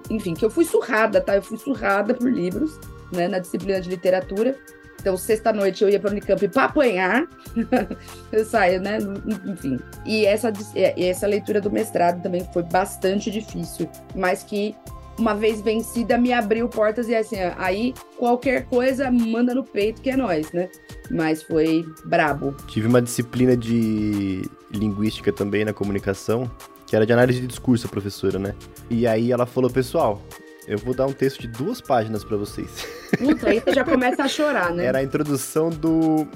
enfim, 0.09 0.33
que 0.33 0.43
eu 0.43 0.49
fui 0.49 0.65
surrada, 0.65 1.21
tá? 1.21 1.35
Eu 1.35 1.43
fui 1.43 1.57
surrada 1.57 2.13
por 2.13 2.31
livros, 2.31 2.79
né, 3.11 3.27
na 3.27 3.37
disciplina 3.37 3.79
de 3.79 3.89
literatura. 3.89 4.57
Então, 5.01 5.17
sexta-noite 5.17 5.83
eu 5.83 5.89
ia 5.89 5.99
para 5.99 6.09
o 6.09 6.11
Unicamp 6.11 6.47
para 6.47 6.65
apanhar. 6.65 7.27
eu 8.31 8.45
saio, 8.45 8.79
né? 8.79 8.99
Enfim. 9.47 9.79
E 10.05 10.25
essa, 10.25 10.53
essa 10.75 11.25
leitura 11.25 11.59
do 11.59 11.71
mestrado 11.71 12.21
também 12.21 12.47
foi 12.53 12.63
bastante 12.63 13.31
difícil, 13.31 13.89
mas 14.15 14.43
que 14.43 14.75
uma 15.17 15.35
vez 15.35 15.61
vencida, 15.61 16.17
me 16.17 16.31
abriu 16.33 16.67
portas 16.67 17.07
e 17.07 17.15
assim, 17.15 17.35
aí 17.57 17.93
qualquer 18.17 18.65
coisa 18.65 19.11
manda 19.11 19.53
no 19.53 19.63
peito 19.63 20.01
que 20.01 20.09
é 20.09 20.15
nós, 20.15 20.51
né? 20.51 20.69
Mas 21.09 21.43
foi 21.43 21.85
brabo. 22.05 22.55
Tive 22.67 22.87
uma 22.87 23.01
disciplina 23.01 23.55
de 23.55 24.49
linguística 24.71 25.31
também 25.31 25.65
na 25.65 25.73
comunicação, 25.73 26.49
que 26.87 26.95
era 26.95 27.05
de 27.05 27.13
análise 27.13 27.41
de 27.41 27.47
discurso, 27.47 27.87
a 27.87 27.89
professora, 27.89 28.39
né? 28.39 28.55
E 28.89 29.05
aí 29.05 29.31
ela 29.31 29.45
falou, 29.45 29.69
pessoal, 29.69 30.21
eu 30.67 30.77
vou 30.77 30.93
dar 30.93 31.07
um 31.07 31.13
texto 31.13 31.41
de 31.41 31.47
duas 31.47 31.81
páginas 31.81 32.23
para 32.23 32.37
vocês. 32.37 32.69
Puta, 33.17 33.49
aí 33.49 33.59
você 33.59 33.73
já 33.73 33.83
começa 33.83 34.23
a 34.23 34.27
chorar, 34.27 34.73
né? 34.73 34.85
Era 34.85 34.99
a 34.99 35.03
introdução 35.03 35.69
do. 35.69 36.27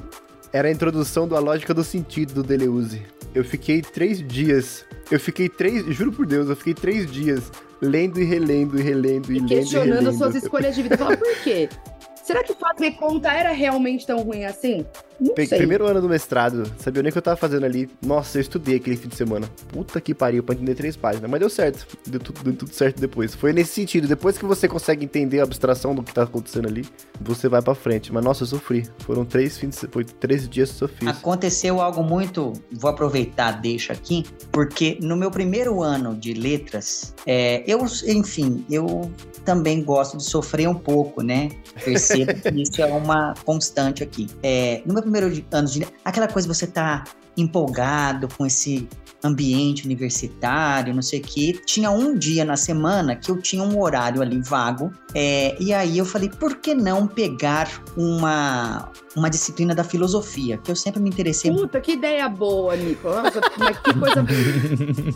Era 0.51 0.67
a 0.67 0.71
introdução 0.71 1.27
da 1.27 1.39
lógica 1.39 1.73
do 1.73 1.83
sentido 1.83 2.33
do 2.33 2.43
Deleuze. 2.43 3.01
Eu 3.33 3.43
fiquei 3.43 3.81
três 3.81 4.25
dias. 4.25 4.85
Eu 5.11 5.19
fiquei 5.19 5.49
três. 5.49 5.85
Juro 5.87 6.11
por 6.11 6.25
Deus, 6.25 6.49
eu 6.49 6.55
fiquei 6.55 6.73
três 6.73 7.11
dias 7.11 7.51
lendo 7.81 8.19
e 8.19 8.23
relendo 8.23 8.79
e 8.79 8.81
relendo 8.81 9.31
e, 9.31 9.35
e 9.35 9.39
lendo 9.39 9.47
questionando 9.49 9.89
e 9.89 9.95
relendo. 9.95 10.17
suas 10.17 10.35
escolhas 10.35 10.75
de 10.75 10.83
vida. 10.83 10.97
Fala, 10.97 11.17
por 11.17 11.35
quê? 11.43 11.69
Será 12.23 12.43
que 12.43 12.55
fazer 12.55 12.93
conta 12.93 13.31
era 13.31 13.51
realmente 13.51 14.07
tão 14.07 14.23
ruim 14.23 14.45
assim? 14.45 14.83
Não 15.19 15.33
Pe 15.33 15.45
sei. 15.45 15.57
Primeiro 15.57 15.85
ano 15.85 16.01
do 16.01 16.09
mestrado, 16.09 16.63
sabia 16.77 17.01
nem 17.01 17.09
o 17.09 17.11
que 17.11 17.17
eu 17.17 17.21
tava 17.21 17.37
fazendo 17.37 17.65
ali. 17.65 17.89
Nossa, 18.01 18.37
eu 18.37 18.41
estudei 18.41 18.75
aquele 18.75 18.97
fim 18.97 19.07
de 19.07 19.15
semana. 19.15 19.49
Puta 19.69 19.99
que 20.01 20.13
pariu, 20.13 20.43
pra 20.43 20.55
entender 20.55 20.75
três 20.75 20.95
páginas. 20.95 21.29
Mas 21.29 21.39
deu 21.39 21.49
certo. 21.49 21.87
Deu 22.05 22.19
tudo, 22.19 22.43
deu 22.43 22.53
tudo 22.53 22.73
certo 22.73 22.99
depois. 22.99 23.35
Foi 23.35 23.53
nesse 23.53 23.73
sentido. 23.73 24.07
Depois 24.07 24.37
que 24.37 24.45
você 24.45 24.67
consegue 24.67 25.05
entender 25.05 25.39
a 25.39 25.43
abstração 25.43 25.95
do 25.95 26.03
que 26.03 26.13
tá 26.13 26.23
acontecendo 26.23 26.67
ali, 26.67 26.85
você 27.19 27.47
vai 27.47 27.61
pra 27.61 27.75
frente. 27.75 28.11
Mas 28.11 28.23
nossa, 28.23 28.43
eu 28.43 28.47
sofri. 28.47 28.87
Foram 28.99 29.25
três 29.25 29.57
fins 29.57 29.79
de... 29.81 29.87
Foi 29.87 30.03
três 30.03 30.47
dias 30.47 30.71
que 30.71 30.83
eu 30.83 30.87
sofri. 30.87 31.07
Aconteceu 31.07 31.81
algo 31.81 32.03
muito. 32.03 32.53
Vou 32.71 32.89
aproveitar, 32.89 33.53
deixa 33.53 33.93
aqui, 33.93 34.25
porque 34.51 34.97
no 35.01 35.15
meu 35.15 35.31
primeiro 35.31 35.81
ano 35.81 36.15
de 36.15 36.33
letras, 36.33 37.13
é, 37.25 37.63
eu, 37.67 37.85
enfim, 38.07 38.65
eu 38.69 39.11
também 39.43 39.83
gosto 39.83 40.17
de 40.17 40.23
sofrer 40.23 40.67
um 40.67 40.75
pouco, 40.75 41.21
né? 41.21 41.49
Percebo 41.83 42.33
que 42.33 42.49
isso 42.61 42.81
é 42.81 42.85
uma 42.85 43.33
constante 43.45 44.03
aqui. 44.03 44.27
É, 44.41 44.81
no 44.85 44.93
meu 44.93 45.03
primeiro 45.05 45.31
ano 45.51 45.67
de 45.67 45.87
aquela 46.03 46.27
coisa 46.27 46.47
você 46.47 46.67
tá 46.67 47.03
empolgado 47.37 48.27
com 48.37 48.45
esse 48.45 48.87
ambiente 49.25 49.85
universitário, 49.85 50.93
não 50.93 51.01
sei 51.01 51.19
o 51.19 51.23
que. 51.23 51.59
Tinha 51.65 51.91
um 51.91 52.17
dia 52.17 52.45
na 52.45 52.55
semana 52.55 53.15
que 53.15 53.29
eu 53.29 53.41
tinha 53.41 53.63
um 53.63 53.79
horário 53.81 54.21
ali 54.21 54.41
vago, 54.41 54.91
é, 55.13 55.55
e 55.59 55.73
aí 55.73 55.97
eu 55.97 56.05
falei, 56.05 56.29
por 56.29 56.57
que 56.57 56.75
não 56.75 57.07
pegar 57.07 57.69
uma, 57.95 58.91
uma 59.15 59.29
disciplina 59.29 59.73
da 59.73 59.83
filosofia, 59.83 60.57
que 60.57 60.69
eu 60.69 60.75
sempre 60.75 61.01
me 61.01 61.09
interessei 61.09 61.49
Puta, 61.51 61.79
que 61.79 61.93
ideia 61.93 62.27
boa, 62.27 62.75
Nico. 62.75 63.07
Nossa, 63.07 63.41
mas 63.57 63.77
que 63.79 63.93
coisa. 63.93 64.25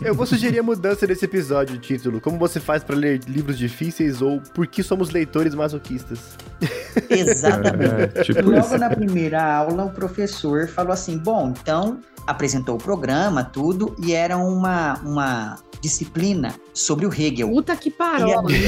eu 0.02 0.14
vou 0.14 0.24
sugerir 0.24 0.58
a 0.58 0.62
mudança 0.62 1.06
desse 1.06 1.26
episódio 1.26 1.78
de 1.78 1.86
título. 1.86 2.20
Como 2.20 2.38
você 2.38 2.58
faz 2.58 2.82
para 2.82 2.96
ler 2.96 3.20
livros 3.28 3.58
difíceis 3.58 4.22
ou 4.22 4.40
por 4.54 4.66
que 4.66 4.82
somos 4.82 5.10
leitores 5.10 5.54
masoquistas? 5.54 6.18
Exatamente. 7.10 8.18
É, 8.18 8.22
tipo 8.22 8.50
Logo 8.50 8.58
isso. 8.58 8.78
na 8.78 8.88
primeira 8.88 9.42
aula, 9.42 9.84
o 9.84 9.90
professor 9.90 10.66
falou 10.66 10.92
assim: 10.92 11.18
bom, 11.18 11.52
então 11.60 12.00
apresentou 12.26 12.76
o 12.76 12.78
programa, 12.78 13.42
tudo, 13.44 13.94
e 14.02 14.12
era 14.12 14.36
uma, 14.36 14.94
uma 15.04 15.58
disciplina 15.80 16.54
sobre 16.74 17.06
o 17.06 17.12
Hegel. 17.12 17.48
Puta 17.48 17.76
que 17.76 17.90
parola. 17.90 18.50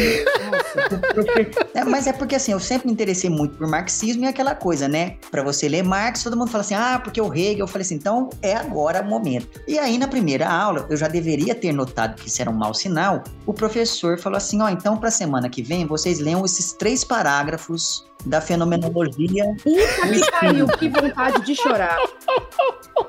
É, 1.75 1.85
mas 1.85 2.07
é 2.07 2.13
porque 2.13 2.35
assim, 2.35 2.53
eu 2.53 2.61
sempre 2.61 2.87
me 2.87 2.93
interessei 2.93 3.29
muito 3.29 3.57
por 3.57 3.67
marxismo 3.67 4.25
e 4.25 4.27
aquela 4.27 4.55
coisa, 4.55 4.89
né? 4.89 5.17
Para 5.31 5.43
você 5.43 5.69
ler 5.69 5.83
Marx, 5.83 6.23
todo 6.23 6.37
mundo 6.37 6.51
fala 6.51 6.63
assim: 6.63 6.75
ah, 6.75 7.01
porque 7.03 7.21
o 7.21 7.33
Hegel. 7.33 7.61
Eu 7.61 7.67
falei 7.67 7.85
assim, 7.85 7.97
então 7.97 8.31
é 8.41 8.55
agora 8.55 9.03
o 9.03 9.05
momento. 9.05 9.61
E 9.69 9.79
aí, 9.79 9.99
na 9.99 10.09
primeira 10.09 10.49
aula, 10.49 10.87
eu 10.89 10.97
já 10.97 11.09
deveria 11.09 11.55
ter 11.55 11.73
notado 11.73 12.17
que 12.21 12.29
isso 12.29 12.41
era 12.41 12.51
um 12.51 12.55
mau 12.55 12.73
sinal. 12.73 13.23
O 13.45 13.53
professor 13.53 14.19
falou 14.19 14.37
assim: 14.37 14.63
ó, 14.63 14.69
então 14.69 14.97
para 14.97 15.11
semana 15.11 15.49
que 15.49 15.63
vem, 15.63 15.87
vocês 15.87 16.19
leiam 16.19 16.45
esses 16.45 16.73
três 16.73 17.05
parágrafos 17.05 18.07
da 18.25 18.41
fenomenologia. 18.41 19.45
Puta 19.63 20.09
que 20.09 20.31
pariu, 20.31 20.67
que 20.67 20.89
vontade 20.89 21.45
de 21.45 21.55
chorar. 21.55 21.99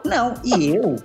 Não, 0.05 0.33
e 0.43 0.75
eu, 0.75 0.95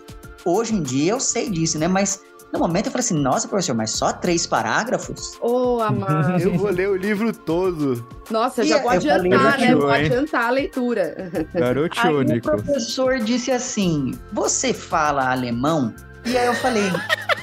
hoje 0.45 0.75
em 0.75 0.83
dia, 0.83 1.13
eu 1.13 1.21
sei 1.21 1.51
disso, 1.51 1.79
né? 1.79 1.89
Mas 1.89 2.23
no 2.53 2.59
momento 2.59 2.87
eu 2.87 2.93
falei 2.93 3.05
assim, 3.05 3.21
nossa, 3.21 3.47
professor, 3.47 3.75
mas 3.75 3.91
só 3.91 4.13
três 4.13 4.47
parágrafos? 4.47 5.37
Ô, 5.41 5.77
oh, 5.77 5.83
amado. 5.83 6.41
Eu 6.41 6.57
vou 6.57 6.71
ler 6.71 6.89
o 6.89 6.97
livro 6.97 7.33
todo. 7.33 8.07
Nossa, 8.31 8.65
E 8.65 8.69
já 8.69 8.77
eu 8.77 8.83
vou 8.83 8.91
falei, 8.93 9.11
adiantar, 9.11 9.61
né? 9.61 9.75
Vou 9.75 9.95
hein? 9.95 10.07
adiantar 10.07 10.45
a 10.45 10.51
leitura. 10.51 11.31
Garoteou, 11.53 12.21
Aí 12.21 12.39
o 12.39 12.43
professor 12.43 13.19
disse 13.19 13.51
assim, 13.51 14.13
você 14.33 14.73
fala 14.73 15.31
alemão? 15.31 15.95
E 16.25 16.37
aí 16.37 16.47
eu 16.47 16.55
falei, 16.55 16.91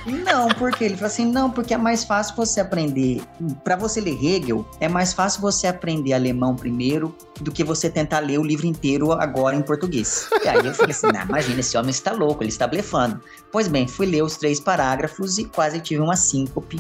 não, 0.06 0.48
por 0.50 0.72
quê? 0.72 0.86
Ele 0.86 0.96
falou 0.96 1.08
assim, 1.08 1.26
não, 1.26 1.50
porque 1.50 1.74
é 1.74 1.78
mais 1.78 2.04
fácil 2.04 2.36
você 2.36 2.60
aprender, 2.60 3.22
para 3.64 3.76
você 3.76 4.00
ler 4.00 4.24
Hegel, 4.24 4.66
é 4.80 4.88
mais 4.88 5.14
fácil 5.14 5.42
você 5.42 5.68
aprender 5.68 6.14
alemão 6.14 6.56
primeiro 6.56 7.16
do 7.42 7.52
que 7.52 7.64
você 7.64 7.90
tentar 7.90 8.20
ler 8.20 8.40
o 8.40 8.44
livro 8.44 8.68
inteiro 8.68 9.12
agora 9.12 9.56
em 9.56 9.62
português. 9.62 10.30
E 10.44 10.48
aí 10.48 10.66
eu 10.66 10.74
falei 10.74 10.92
assim, 10.92 11.08
imagina, 11.28 11.60
esse 11.60 11.78
homem 11.78 11.90
está 11.90 12.12
louco, 12.12 12.44
ele 12.44 12.50
está 12.50 12.68
blefando. 12.68 13.20
Pois 13.52 13.68
bem, 13.68 13.88
fui 13.88 14.06
ler 14.06 14.24
os 14.24 14.38
três 14.38 14.60
parágrafos 14.60 15.38
e 15.38 15.46
quase 15.46 15.80
tive 15.80 16.02
uma 16.02 16.16
síncope. 16.16 16.80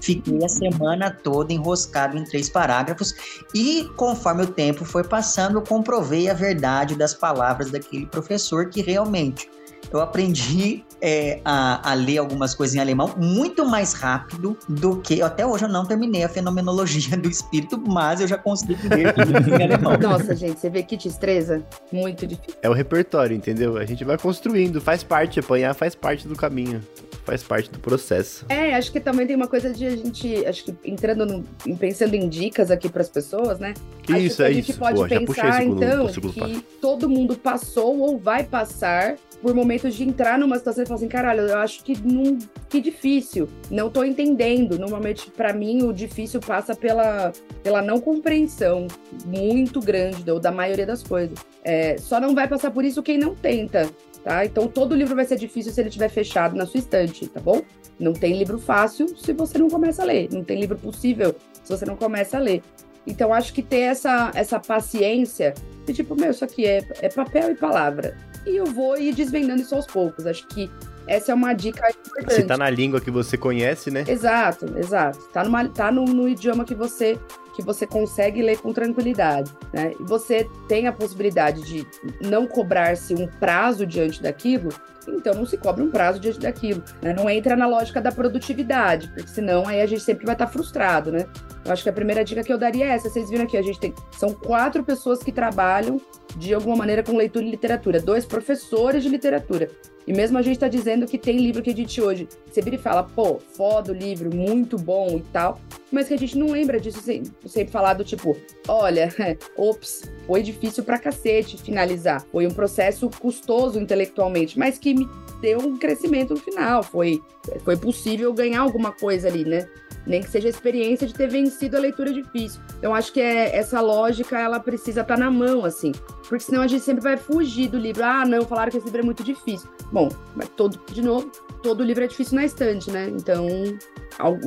Fiquei 0.00 0.44
a 0.44 0.48
semana 0.48 1.10
toda 1.10 1.52
enroscado 1.52 2.18
em 2.18 2.24
três 2.24 2.50
parágrafos 2.50 3.14
e, 3.54 3.90
conforme 3.96 4.42
o 4.42 4.46
tempo 4.46 4.84
foi 4.84 5.02
passando, 5.02 5.58
eu 5.58 5.62
comprovei 5.62 6.28
a 6.28 6.34
verdade 6.34 6.94
das 6.94 7.14
palavras 7.14 7.70
daquele 7.70 8.06
professor 8.06 8.68
que 8.68 8.82
realmente 8.82 9.48
eu 9.92 10.00
aprendi 10.00 10.84
é, 11.00 11.40
a, 11.44 11.90
a, 11.90 11.94
ler 11.94 12.18
algumas 12.18 12.54
coisas 12.54 12.74
em 12.74 12.80
alemão 12.80 13.14
muito 13.16 13.64
mais 13.64 13.92
rápido 13.92 14.56
do 14.68 15.00
que. 15.00 15.22
Até 15.22 15.46
hoje 15.46 15.64
eu 15.64 15.68
não 15.68 15.84
terminei 15.84 16.24
a 16.24 16.28
fenomenologia 16.28 17.16
do 17.16 17.28
espírito, 17.28 17.82
mas 17.86 18.20
eu 18.20 18.28
já 18.28 18.38
consegui 18.38 18.76
ler 18.88 19.12
tudo 19.14 19.54
em 19.54 19.62
alemão. 19.62 19.96
Nossa, 20.00 20.34
gente, 20.34 20.60
você 20.60 20.70
vê 20.70 20.82
que 20.82 20.96
destreza? 20.96 21.64
Muito 21.92 22.26
difícil. 22.26 22.54
É 22.62 22.68
o 22.68 22.72
repertório, 22.72 23.36
entendeu? 23.36 23.76
A 23.76 23.84
gente 23.84 24.04
vai 24.04 24.18
construindo, 24.18 24.80
faz 24.80 25.02
parte, 25.02 25.40
apanhar 25.40 25.74
faz 25.74 25.94
parte 25.94 26.26
do 26.26 26.34
caminho. 26.34 26.82
Faz 27.26 27.42
parte 27.42 27.68
do 27.72 27.80
processo. 27.80 28.46
É, 28.48 28.72
acho 28.76 28.92
que 28.92 29.00
também 29.00 29.26
tem 29.26 29.34
uma 29.34 29.48
coisa 29.48 29.70
de 29.72 29.84
a 29.84 29.90
gente, 29.90 30.46
acho 30.46 30.62
que 30.64 30.74
entrando 30.84 31.26
no, 31.26 31.42
pensando 31.76 32.14
em 32.14 32.28
dicas 32.28 32.70
aqui 32.70 32.88
para 32.88 33.02
as 33.02 33.08
pessoas, 33.08 33.58
né? 33.58 33.74
Acho 34.08 34.18
Isso, 34.18 34.36
que 34.36 34.42
é 34.42 34.46
a 34.46 34.52
gente 34.52 34.70
isso. 34.70 34.78
pode 34.78 35.00
Pô, 35.00 35.08
pensar, 35.08 35.52
segundo- 35.60 35.82
então, 35.82 36.06
que 36.06 36.40
passo. 36.40 36.62
todo 36.80 37.08
mundo 37.08 37.34
passou 37.36 37.98
ou 37.98 38.16
vai 38.16 38.44
passar 38.44 39.16
por 39.42 39.52
momentos 39.52 39.94
de 39.96 40.04
entrar 40.04 40.38
numa 40.38 40.56
situação 40.56 40.84
e 40.84 40.86
falar 40.86 40.98
assim, 40.98 41.08
caralho, 41.08 41.40
eu 41.42 41.58
acho 41.58 41.82
que 41.82 42.00
não, 42.00 42.38
que 42.68 42.80
difícil, 42.80 43.48
não 43.72 43.90
tô 43.90 44.04
entendendo. 44.04 44.78
Normalmente, 44.78 45.28
para 45.30 45.52
mim, 45.52 45.82
o 45.82 45.92
difícil 45.92 46.38
passa 46.38 46.76
pela, 46.76 47.32
pela 47.60 47.82
não 47.82 48.00
compreensão 48.00 48.86
muito 49.26 49.80
grande 49.80 50.30
ou 50.30 50.38
da 50.38 50.52
maioria 50.52 50.86
das 50.86 51.02
coisas. 51.02 51.36
É, 51.64 51.98
só 51.98 52.20
não 52.20 52.36
vai 52.36 52.46
passar 52.46 52.70
por 52.70 52.84
isso 52.84 53.02
quem 53.02 53.18
não 53.18 53.34
tenta, 53.34 53.90
tá? 54.26 54.44
Então, 54.44 54.66
todo 54.66 54.92
livro 54.92 55.14
vai 55.14 55.24
ser 55.24 55.36
difícil 55.36 55.70
se 55.70 55.80
ele 55.80 55.88
estiver 55.88 56.08
fechado 56.08 56.56
na 56.56 56.66
sua 56.66 56.78
estante, 56.78 57.28
tá 57.28 57.38
bom? 57.38 57.62
Não 57.96 58.12
tem 58.12 58.36
livro 58.36 58.58
fácil 58.58 59.16
se 59.16 59.32
você 59.32 59.56
não 59.56 59.70
começa 59.70 60.02
a 60.02 60.04
ler. 60.04 60.28
Não 60.32 60.42
tem 60.42 60.58
livro 60.58 60.76
possível 60.76 61.36
se 61.62 61.72
você 61.72 61.86
não 61.86 61.94
começa 61.94 62.36
a 62.36 62.40
ler. 62.40 62.60
Então, 63.06 63.32
acho 63.32 63.54
que 63.54 63.62
ter 63.62 63.82
essa, 63.82 64.32
essa 64.34 64.58
paciência 64.58 65.54
de 65.86 65.94
tipo, 65.94 66.16
meu, 66.16 66.32
isso 66.32 66.44
aqui 66.44 66.66
é, 66.66 66.84
é 67.00 67.08
papel 67.08 67.52
e 67.52 67.54
palavra. 67.54 68.16
E 68.44 68.56
eu 68.56 68.66
vou 68.66 68.98
ir 68.98 69.14
desvendando 69.14 69.62
isso 69.62 69.76
aos 69.76 69.86
poucos. 69.86 70.26
Acho 70.26 70.44
que 70.48 70.68
essa 71.06 71.30
é 71.30 71.34
uma 71.34 71.52
dica 71.52 71.88
importante. 71.88 72.34
Se 72.34 72.42
tá 72.42 72.56
na 72.56 72.68
língua 72.68 73.00
que 73.00 73.12
você 73.12 73.38
conhece, 73.38 73.92
né? 73.92 74.04
Exato, 74.08 74.76
exato. 74.76 75.20
Tá, 75.32 75.44
numa, 75.44 75.68
tá 75.68 75.92
no, 75.92 76.04
no 76.04 76.28
idioma 76.28 76.64
que 76.64 76.74
você 76.74 77.16
que 77.56 77.62
você 77.62 77.86
consegue 77.86 78.42
ler 78.42 78.58
com 78.58 78.70
tranquilidade, 78.72 79.50
né? 79.72 79.92
E 79.98 80.02
você 80.04 80.46
tem 80.68 80.86
a 80.86 80.92
possibilidade 80.92 81.62
de 81.62 81.86
não 82.20 82.46
cobrar-se 82.46 83.14
um 83.14 83.26
prazo 83.26 83.86
diante 83.86 84.22
daquilo, 84.22 84.68
então 85.08 85.34
não 85.34 85.46
se 85.46 85.56
cobra 85.56 85.82
um 85.82 85.90
prazo 85.90 86.20
diante 86.20 86.38
daquilo. 86.38 86.82
né? 87.00 87.14
Não 87.14 87.30
entra 87.30 87.56
na 87.56 87.66
lógica 87.66 88.00
da 88.00 88.12
produtividade, 88.12 89.08
porque 89.08 89.28
senão 89.28 89.66
aí 89.66 89.80
a 89.80 89.86
gente 89.86 90.02
sempre 90.02 90.26
vai 90.26 90.34
estar 90.34 90.48
frustrado, 90.48 91.10
né? 91.10 91.26
Eu 91.64 91.72
acho 91.72 91.82
que 91.82 91.88
a 91.88 91.92
primeira 91.92 92.22
dica 92.22 92.44
que 92.44 92.52
eu 92.52 92.58
daria 92.58 92.84
é 92.84 92.88
essa. 92.90 93.08
Vocês 93.08 93.30
viram 93.30 93.44
aqui, 93.44 93.56
a 93.56 93.62
gente 93.62 93.80
tem. 93.80 93.94
São 94.12 94.32
quatro 94.34 94.84
pessoas 94.84 95.22
que 95.22 95.32
trabalham 95.32 96.00
de 96.36 96.52
alguma 96.52 96.76
maneira 96.76 97.02
com 97.02 97.16
leitura 97.16 97.44
e 97.44 97.50
literatura, 97.50 98.00
dois 98.00 98.26
professores 98.26 99.02
de 99.02 99.08
literatura. 99.08 99.70
E 100.06 100.12
mesmo 100.12 100.38
a 100.38 100.42
gente 100.42 100.54
está 100.54 100.68
dizendo 100.68 101.06
que 101.06 101.18
tem 101.18 101.38
livro 101.38 101.62
que 101.62 101.70
a 101.70 101.74
gente 101.74 102.00
hoje, 102.00 102.28
você 102.48 102.62
vira 102.62 102.76
e 102.76 102.78
fala, 102.78 103.02
pô, 103.02 103.38
foda 103.38 103.90
o 103.90 103.94
livro, 103.94 104.34
muito 104.34 104.78
bom 104.78 105.16
e 105.16 105.22
tal. 105.32 105.60
mas 105.90 106.06
que 106.08 106.14
a 106.14 106.18
gente 106.18 106.38
não 106.38 106.48
lembra 106.48 106.78
disso 106.78 107.00
sempre, 107.00 107.32
sempre 107.46 107.72
falar 107.72 107.94
do 107.94 108.04
tipo, 108.04 108.36
olha, 108.68 109.12
ops, 109.56 110.02
foi 110.26 110.42
difícil 110.42 110.84
pra 110.84 110.98
cacete 110.98 111.60
finalizar. 111.60 112.24
Foi 112.30 112.46
um 112.46 112.50
processo 112.50 113.10
custoso 113.18 113.80
intelectualmente, 113.80 114.58
mas 114.58 114.78
que 114.78 114.94
me 114.94 115.08
deu 115.40 115.58
um 115.58 115.76
crescimento 115.76 116.34
no 116.34 116.40
final. 116.40 116.82
Foi, 116.82 117.20
foi 117.64 117.76
possível 117.76 118.32
ganhar 118.32 118.60
alguma 118.60 118.92
coisa 118.92 119.26
ali, 119.28 119.44
né? 119.44 119.68
Nem 120.06 120.22
que 120.22 120.30
seja 120.30 120.46
a 120.46 120.50
experiência 120.50 121.06
de 121.06 121.14
ter 121.14 121.28
vencido 121.28 121.76
a 121.76 121.80
leitura 121.80 122.12
difícil. 122.12 122.60
Então, 122.78 122.94
acho 122.94 123.12
que 123.12 123.20
é, 123.20 123.56
essa 123.56 123.80
lógica, 123.80 124.38
ela 124.38 124.60
precisa 124.60 125.00
estar 125.00 125.16
tá 125.16 125.20
na 125.20 125.30
mão, 125.30 125.64
assim. 125.64 125.92
Porque 126.28 126.44
senão 126.44 126.62
a 126.62 126.66
gente 126.66 126.82
sempre 126.82 127.02
vai 127.02 127.16
fugir 127.16 127.68
do 127.68 127.78
livro. 127.78 128.04
Ah, 128.04 128.24
não, 128.24 128.42
falaram 128.42 128.70
que 128.70 128.78
esse 128.78 128.86
livro 128.86 129.00
é 129.00 129.04
muito 129.04 129.24
difícil. 129.24 129.68
Bom, 129.92 130.08
mas 130.34 130.48
todo, 130.50 130.78
de 130.92 131.02
novo, 131.02 131.30
todo 131.62 131.82
livro 131.82 132.04
é 132.04 132.06
difícil 132.06 132.36
na 132.36 132.44
estante, 132.44 132.90
né? 132.90 133.08
Então, 133.08 133.46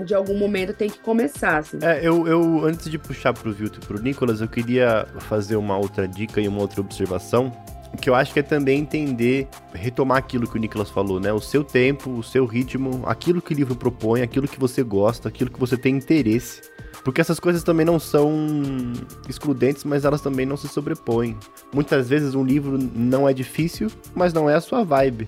de 0.06 0.16
algum 0.16 0.38
momento 0.38 0.74
tem 0.74 0.90
que 0.90 1.00
começar, 1.00 1.58
assim. 1.58 1.78
É, 1.82 2.00
eu, 2.02 2.28
eu 2.28 2.66
antes 2.66 2.90
de 2.90 2.98
puxar 2.98 3.34
pro 3.34 3.52
Vilto 3.52 3.80
e 3.82 3.86
pro 3.86 4.02
Nicolas, 4.02 4.42
eu 4.42 4.48
queria 4.48 5.08
fazer 5.20 5.56
uma 5.56 5.78
outra 5.78 6.08
dica 6.08 6.42
e 6.42 6.48
uma 6.48 6.60
outra 6.60 6.82
observação 6.82 7.52
que 7.98 8.10
eu 8.10 8.16
acho 8.16 8.34
que 8.34 8.40
é 8.40 8.44
também 8.44 8.80
entender, 8.80 9.48
retomar 9.74 10.18
aquilo 10.18 10.48
que 10.48 10.56
o 10.56 10.60
Nicolas 10.60 10.90
falou, 10.90 11.20
né? 11.20 11.34
O 11.34 11.42
seu 11.42 11.64
tempo, 11.64 12.12
o 12.12 12.24
seu 12.24 12.46
ritmo, 12.46 13.04
aquilo 13.06 13.42
que 13.42 13.54
o 13.54 13.56
livro 13.56 13.76
propõe, 13.76 14.22
aquilo 14.22 14.48
que 14.48 14.60
você 14.60 14.84
gosta, 14.84 15.28
aquilo 15.28 15.50
que 15.50 15.60
você 15.60 15.78
tem 15.78 15.96
interesse. 15.96 16.62
Porque 17.04 17.22
essas 17.22 17.40
coisas 17.40 17.64
também 17.64 17.86
não 17.86 17.98
são 18.00 18.32
excludentes, 19.28 19.84
mas 19.84 20.06
elas 20.06 20.22
também 20.22 20.46
não 20.46 20.58
se 20.58 20.68
sobrepõem. 20.68 21.38
Muitas 21.74 22.10
vezes 22.10 22.36
um 22.36 22.44
livro 22.44 22.78
não 22.78 23.28
é 23.28 23.34
difícil, 23.34 23.90
mas 24.14 24.34
não 24.34 24.50
é 24.50 24.56
a 24.56 24.62
sua 24.62 24.84
vibe. 24.84 25.28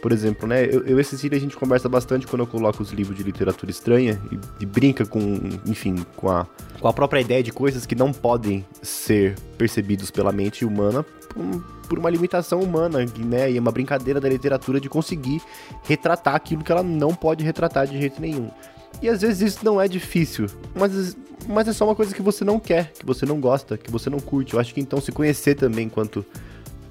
Por 0.00 0.12
exemplo, 0.12 0.48
né? 0.48 0.64
Eu, 0.64 0.84
eu 0.86 0.98
e 0.98 1.04
Cecília, 1.04 1.36
a 1.36 1.40
gente 1.40 1.56
conversa 1.56 1.88
bastante 1.88 2.26
quando 2.26 2.40
eu 2.40 2.46
coloco 2.46 2.82
os 2.82 2.90
livros 2.90 3.16
de 3.16 3.22
literatura 3.22 3.70
estranha 3.70 4.20
e, 4.32 4.38
e, 4.62 4.66
brinca 4.66 5.04
com, 5.04 5.20
enfim, 5.66 6.04
com 6.16 6.30
a, 6.30 6.46
com 6.80 6.88
a 6.88 6.92
própria 6.92 7.20
ideia 7.20 7.42
de 7.42 7.52
coisas 7.52 7.84
que 7.84 7.94
não 7.94 8.12
podem 8.12 8.64
ser 8.82 9.34
percebidos 9.58 10.10
pela 10.10 10.32
mente 10.32 10.64
humana 10.64 11.04
por, 11.88 11.98
uma 11.98 12.10
limitação 12.10 12.60
humana, 12.60 13.00
né? 13.18 13.50
E 13.50 13.56
é 13.56 13.60
uma 13.60 13.72
brincadeira 13.72 14.20
da 14.20 14.28
literatura 14.28 14.80
de 14.80 14.88
conseguir 14.88 15.42
retratar 15.84 16.34
aquilo 16.34 16.64
que 16.64 16.72
ela 16.72 16.82
não 16.82 17.14
pode 17.14 17.44
retratar 17.44 17.86
de 17.86 17.98
jeito 17.98 18.20
nenhum. 18.20 18.50
E 19.02 19.08
às 19.08 19.22
vezes 19.22 19.54
isso 19.54 19.64
não 19.64 19.80
é 19.80 19.88
difícil, 19.88 20.46
mas, 20.74 21.16
mas 21.48 21.68
é 21.68 21.72
só 21.72 21.86
uma 21.86 21.94
coisa 21.94 22.14
que 22.14 22.20
você 22.20 22.44
não 22.44 22.58
quer, 22.58 22.92
que 22.92 23.06
você 23.06 23.24
não 23.24 23.40
gosta, 23.40 23.78
que 23.78 23.90
você 23.90 24.10
não 24.10 24.20
curte. 24.20 24.54
Eu 24.54 24.60
acho 24.60 24.74
que 24.74 24.80
então 24.80 25.00
se 25.00 25.12
conhecer 25.12 25.54
também 25.54 25.86
enquanto 25.86 26.24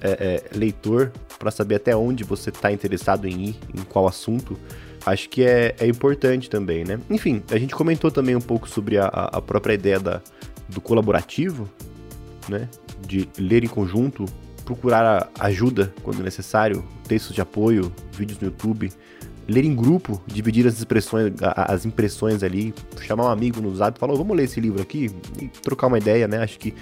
é, 0.00 0.10
é, 0.10 0.56
leitor, 0.56 1.12
para 1.40 1.50
saber 1.50 1.76
até 1.76 1.96
onde 1.96 2.22
você 2.22 2.50
está 2.50 2.70
interessado 2.70 3.26
em 3.26 3.48
ir, 3.48 3.56
em 3.74 3.82
qual 3.82 4.06
assunto, 4.06 4.58
acho 5.06 5.26
que 5.30 5.42
é, 5.42 5.74
é 5.80 5.86
importante 5.86 6.50
também, 6.50 6.84
né? 6.84 7.00
Enfim, 7.08 7.42
a 7.50 7.58
gente 7.58 7.74
comentou 7.74 8.10
também 8.10 8.36
um 8.36 8.40
pouco 8.42 8.68
sobre 8.68 8.98
a, 8.98 9.06
a 9.06 9.40
própria 9.40 9.72
ideia 9.72 9.98
da, 9.98 10.20
do 10.68 10.82
colaborativo, 10.82 11.66
né? 12.46 12.68
De 13.00 13.26
ler 13.38 13.64
em 13.64 13.68
conjunto, 13.68 14.26
procurar 14.66 15.30
ajuda 15.38 15.92
quando 16.02 16.22
necessário, 16.22 16.84
textos 17.08 17.34
de 17.34 17.40
apoio, 17.40 17.90
vídeos 18.12 18.38
no 18.38 18.48
YouTube, 18.48 18.92
ler 19.48 19.64
em 19.64 19.74
grupo, 19.74 20.22
dividir 20.26 20.66
as 20.66 20.76
expressões, 20.76 21.32
as 21.40 21.86
impressões 21.86 22.42
ali, 22.42 22.74
chamar 23.00 23.24
um 23.24 23.30
amigo 23.30 23.62
no 23.62 23.74
zap 23.74 23.98
falar, 23.98 24.12
oh, 24.12 24.18
vamos 24.18 24.36
ler 24.36 24.44
esse 24.44 24.60
livro 24.60 24.82
aqui 24.82 25.10
e 25.40 25.48
trocar 25.48 25.86
uma 25.86 25.96
ideia, 25.96 26.28
né? 26.28 26.42
Acho 26.42 26.58
que 26.58 26.74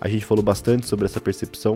a 0.00 0.08
gente 0.08 0.24
falou 0.24 0.44
bastante 0.44 0.86
sobre 0.86 1.06
essa 1.06 1.20
percepção. 1.20 1.74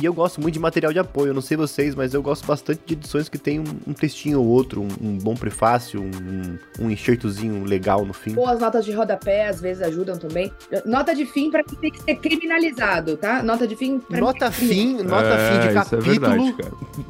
E 0.00 0.04
eu 0.04 0.12
gosto 0.12 0.40
muito 0.40 0.54
de 0.54 0.60
material 0.60 0.92
de 0.92 0.98
apoio, 0.98 1.28
eu 1.28 1.34
não 1.34 1.42
sei 1.42 1.56
vocês, 1.56 1.94
mas 1.94 2.14
eu 2.14 2.22
gosto 2.22 2.46
bastante 2.46 2.80
de 2.84 2.94
edições 2.94 3.28
que 3.28 3.38
tem 3.38 3.60
um, 3.60 3.64
um 3.86 3.92
textinho 3.92 4.40
ou 4.40 4.46
outro, 4.46 4.82
um, 4.82 4.88
um 5.00 5.18
bom 5.18 5.34
prefácio, 5.34 6.02
um, 6.02 6.58
um 6.80 6.90
enxertozinho 6.90 7.64
legal 7.64 8.04
no 8.04 8.12
fim. 8.12 8.34
Boas 8.34 8.60
notas 8.60 8.84
de 8.84 8.92
rodapé 8.92 9.48
às 9.48 9.60
vezes 9.60 9.82
ajudam 9.82 10.18
também. 10.18 10.52
Nota 10.84 11.14
de 11.14 11.26
fim 11.26 11.50
para 11.50 11.62
quem 11.62 11.78
tem 11.78 11.90
que 11.90 12.02
ser 12.02 12.16
criminalizado, 12.16 13.16
tá? 13.16 13.42
Nota 13.42 13.66
de 13.66 13.76
fim 13.76 13.98
pra 13.98 14.20
Nota 14.20 14.50
fim, 14.50 15.02
nota 15.02 15.28
é, 15.28 15.52
fim 15.52 15.60
de 15.60 15.68
é 15.68 15.72
capítulo. 15.72 16.02
É 16.02 16.10
verdade, 16.10 16.54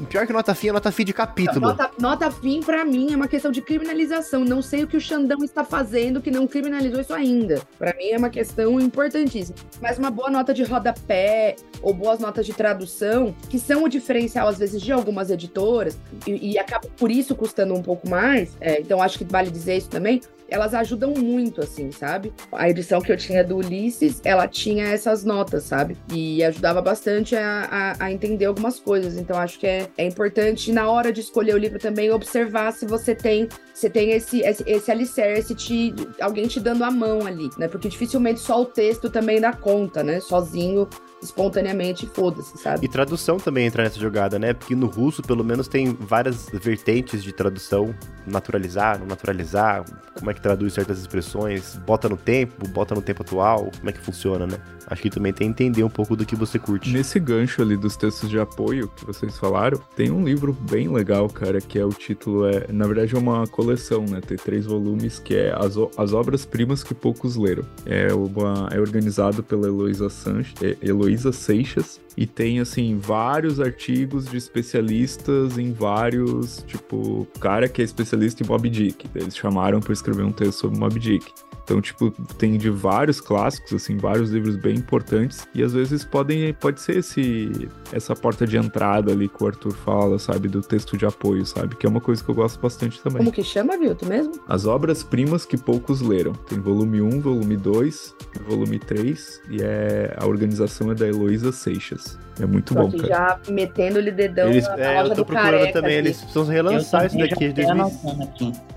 Pior 0.09 0.27
que 0.27 0.33
nota 0.33 0.55
fim 0.55 0.69
é 0.69 0.73
nota 0.73 0.93
fim 0.93 1.05
de 1.05 1.13
capítulo. 1.13 1.61
Nota, 1.61 1.91
nota 1.99 2.31
fim 2.31 2.61
para 2.61 2.85
mim 2.85 3.13
é 3.13 3.17
uma 3.17 3.29
questão 3.29 3.51
de 3.51 3.61
criminalização. 3.63 4.45
Não 4.45 4.61
sei 4.61 4.85
o 4.85 4.87
que 4.87 4.97
o 4.97 5.01
Xandão 5.01 5.43
está 5.43 5.65
fazendo 5.65 6.21
que 6.21 6.31
não 6.31 6.47
criminalizou 6.47 7.01
isso 7.01 7.15
ainda. 7.15 7.63
Para 7.79 7.95
mim 7.97 8.11
é 8.11 8.19
uma 8.19 8.31
questão 8.31 8.81
importantíssima. 8.81 9.57
Mas 9.81 9.99
uma 9.99 10.11
boa 10.11 10.31
nota 10.31 10.53
de 10.53 10.63
rodapé 10.63 11.57
ou 11.85 11.93
boas 11.93 12.19
notas 12.19 12.47
de 12.47 12.53
tradução, 12.53 13.35
que 13.49 13.59
são 13.59 13.85
o 13.85 13.89
diferencial, 13.89 14.49
às 14.49 14.59
vezes, 14.59 14.81
de 14.81 14.91
algumas 14.91 15.31
editoras, 15.31 15.99
e, 16.27 16.53
e 16.53 16.59
acaba 16.59 16.89
por 16.97 17.11
isso 17.11 17.37
custando 17.37 17.75
um 17.75 17.83
pouco 17.83 18.09
mais. 18.09 18.57
É, 18.61 18.81
então, 18.81 19.03
acho 19.03 19.19
que 19.19 19.25
vale 19.25 19.51
dizer 19.51 19.77
isso 19.77 19.91
também 19.91 20.21
elas 20.49 20.75
ajudam 20.75 21.13
muito, 21.13 21.61
assim, 21.61 21.91
sabe? 21.91 22.33
A 22.53 22.69
edição 22.69 23.01
que 23.01 23.11
eu 23.11 23.17
tinha 23.17 23.43
do 23.43 23.57
Ulisses, 23.57 24.21
ela 24.25 24.47
tinha 24.47 24.87
essas 24.87 25.25
notas, 25.25 25.65
sabe? 25.65 25.97
E 26.13 26.45
ajudava 26.45 26.81
bastante 26.83 27.35
a, 27.35 27.69
a, 27.99 28.05
a 28.05 28.13
entender 28.13 28.45
algumas 28.45 28.79
coisas. 28.79 29.17
Então, 29.17 29.37
acho 29.37 29.59
que 29.59 29.67
é, 29.67 29.89
é 29.97 30.07
importante, 30.07 30.73
na 30.73 30.89
hora 30.89 31.13
de 31.13 31.21
escolher 31.21 31.55
o 31.55 31.59
livro 31.59 31.79
também, 31.79 32.11
observar 32.11 32.73
se 32.73 32.87
você 32.87 33.15
tem, 33.15 33.49
se 33.73 33.89
tem 33.89 34.13
esse, 34.13 34.41
esse, 34.41 34.63
esse 34.67 34.91
alicerce, 34.91 35.55
te, 35.55 35.95
alguém 36.21 36.47
te 36.47 36.61
dando 36.61 36.85
a 36.85 36.91
mão 36.91 37.27
ali, 37.27 37.49
né? 37.59 37.67
Porque 37.67 37.89
dificilmente 37.89 38.41
só 38.41 38.63
o 38.63 38.67
texto 38.67 39.11
também 39.11 39.41
dá 39.41 39.53
conta, 39.53 40.03
né? 40.03 40.21
Sozinho 40.21 40.89
espontaneamente, 41.25 42.07
foda-se, 42.07 42.57
sabe? 42.59 42.85
E 42.85 42.89
tradução 42.89 43.39
também 43.39 43.67
entra 43.67 43.83
nessa 43.83 43.99
jogada, 43.99 44.39
né? 44.39 44.53
Porque 44.53 44.75
no 44.75 44.87
russo, 44.87 45.23
pelo 45.23 45.43
menos, 45.43 45.69
tem 45.69 45.97
várias 45.99 46.49
vertentes 46.51 47.23
de 47.23 47.33
tradução. 47.33 47.95
Naturalizar, 48.27 48.99
não 48.99 49.07
naturalizar, 49.07 49.85
como 50.19 50.31
é 50.31 50.35
que 50.35 50.41
traduz 50.41 50.73
certas 50.73 50.99
expressões, 50.99 51.77
bota 51.87 52.09
no 52.09 52.17
tempo, 52.17 52.67
bota 52.69 52.95
no 52.95 53.03
tempo 53.03 53.23
atual, 53.23 53.71
como 53.77 53.91
é 53.91 53.93
que 53.93 54.01
funciona, 54.01 54.47
né? 54.47 54.59
Acho 54.87 55.03
que 55.03 55.11
também 55.11 55.33
tem 55.33 55.53
que 55.53 55.65
entender 55.65 55.85
um 55.85 55.91
pouco 55.91 56.17
do 56.17 56.25
que 56.25 56.37
você 56.37 56.59
curte. 56.59 56.91
Nesse 56.91 57.19
gancho 57.19 57.63
ali 57.63 57.77
dos 57.77 57.97
textos 57.97 58.29
de 58.29 58.39
apoio 58.39 58.89
que 58.89 59.05
vocês 59.05 59.39
falaram, 59.39 59.81
tem 59.97 60.11
um 60.11 60.25
livro 60.25 60.53
bem 60.53 60.89
legal, 60.89 61.29
cara, 61.29 61.61
que 61.61 61.79
é 61.79 61.85
o 61.85 61.91
título, 61.91 62.47
é, 62.47 62.67
na 62.73 62.87
verdade 62.87 63.15
é 63.15 63.19
uma 63.19 63.47
coleção, 63.47 64.05
né? 64.05 64.21
Tem 64.21 64.37
três 64.37 64.67
volumes, 64.67 65.19
que 65.19 65.35
é 65.35 65.55
As, 65.57 65.77
As 65.97 66.13
Obras-Primas 66.13 66.83
que 66.83 66.95
Poucos 66.95 67.37
Leram. 67.37 67.65
É, 67.87 68.13
uma, 68.13 68.69
é 68.73 68.81
organizado 68.81 69.43
pela 69.43 69.67
Heloísa 69.67 70.09
Sanches, 70.09 70.55
é, 70.63 70.77
Heloísa 70.83 71.33
Seixas, 71.33 72.01
e 72.17 72.27
tem, 72.27 72.61
assim, 72.61 72.97
vários 72.99 73.61
artigos 73.61 74.27
de 74.27 74.37
especialistas 74.37 75.59
em 75.59 75.73
vários, 75.73 76.63
tipo, 76.67 77.27
cara 77.41 77.69
que 77.69 77.83
é 77.83 77.85
especialista 77.85 78.43
em 78.43 78.47
Mob 78.47 78.69
Dick. 78.69 79.07
Eles 79.15 79.37
chamaram 79.37 79.81
para 79.81 79.93
escrever 79.93 80.23
um 80.23 80.33
texto 80.33 80.61
sobre 80.61 80.79
Mob 80.79 80.99
Dick. 80.99 81.33
Então, 81.65 81.81
tipo, 81.81 82.11
tem 82.39 82.59
de 82.59 82.69
vários 82.69 83.21
clássicos, 83.21 83.73
assim, 83.73 83.97
vários 83.97 84.31
livros 84.31 84.55
bem 84.55 84.77
importantes. 84.77 85.49
E 85.55 85.63
às 85.63 85.73
vezes 85.73 86.05
podem, 86.05 86.53
pode 86.53 86.81
ser 86.81 86.99
esse, 86.99 87.69
essa 87.91 88.15
porta 88.15 88.47
de 88.47 88.59
entrada 88.59 89.13
ali 89.13 89.29
que 89.29 89.43
o 89.43 89.47
Arthur 89.47 89.73
fala, 89.73 90.19
sabe? 90.19 90.47
Do 90.47 90.61
texto 90.61 90.97
de 90.97 91.07
apoio, 91.07 91.45
sabe? 91.47 91.75
Que 91.75 91.87
é 91.87 91.89
uma 91.89 92.03
coisa 92.03 92.23
que 92.23 92.29
eu 92.29 92.35
gosto 92.35 92.61
bastante 92.61 93.01
também. 93.03 93.19
Como 93.19 93.33
que 93.33 93.43
chama, 93.43 93.79
Vilto, 93.79 94.05
mesmo? 94.07 94.35
As 94.47 94.67
obras-primas 94.67 95.47
que 95.47 95.57
poucos 95.57 96.03
leram. 96.03 96.33
Tem 96.33 96.61
volume 96.61 97.01
1, 97.01 97.21
volume 97.21 97.57
2, 97.57 98.15
volume 98.47 98.79
3. 98.79 99.43
E 99.51 99.63
é, 99.63 100.15
a 100.19 100.27
organização 100.27 100.91
é 100.93 100.95
da 100.95 101.09
Heloísa 101.09 101.51
Seixas. 101.51 102.19
É 102.39 102.45
muito 102.45 102.75
Tô 102.75 102.83
bom, 102.83 102.91
cara. 102.91 103.09
já 103.09 103.41
metendo-lhe 103.49 104.11
dedão 104.11 104.51
eles, 104.51 104.67
na 104.69 104.77
é, 104.77 105.01
loja 105.01 105.13
eu 105.13 105.17
tô 105.17 105.25
procurando 105.25 105.53
careca, 105.53 105.73
também, 105.73 105.97
eles 105.97 106.19
precisam 106.19 106.45
relançar 106.45 107.07
isso 107.07 107.17
daqui 107.17 107.53
de 107.53 107.65
2000. 107.65 108.74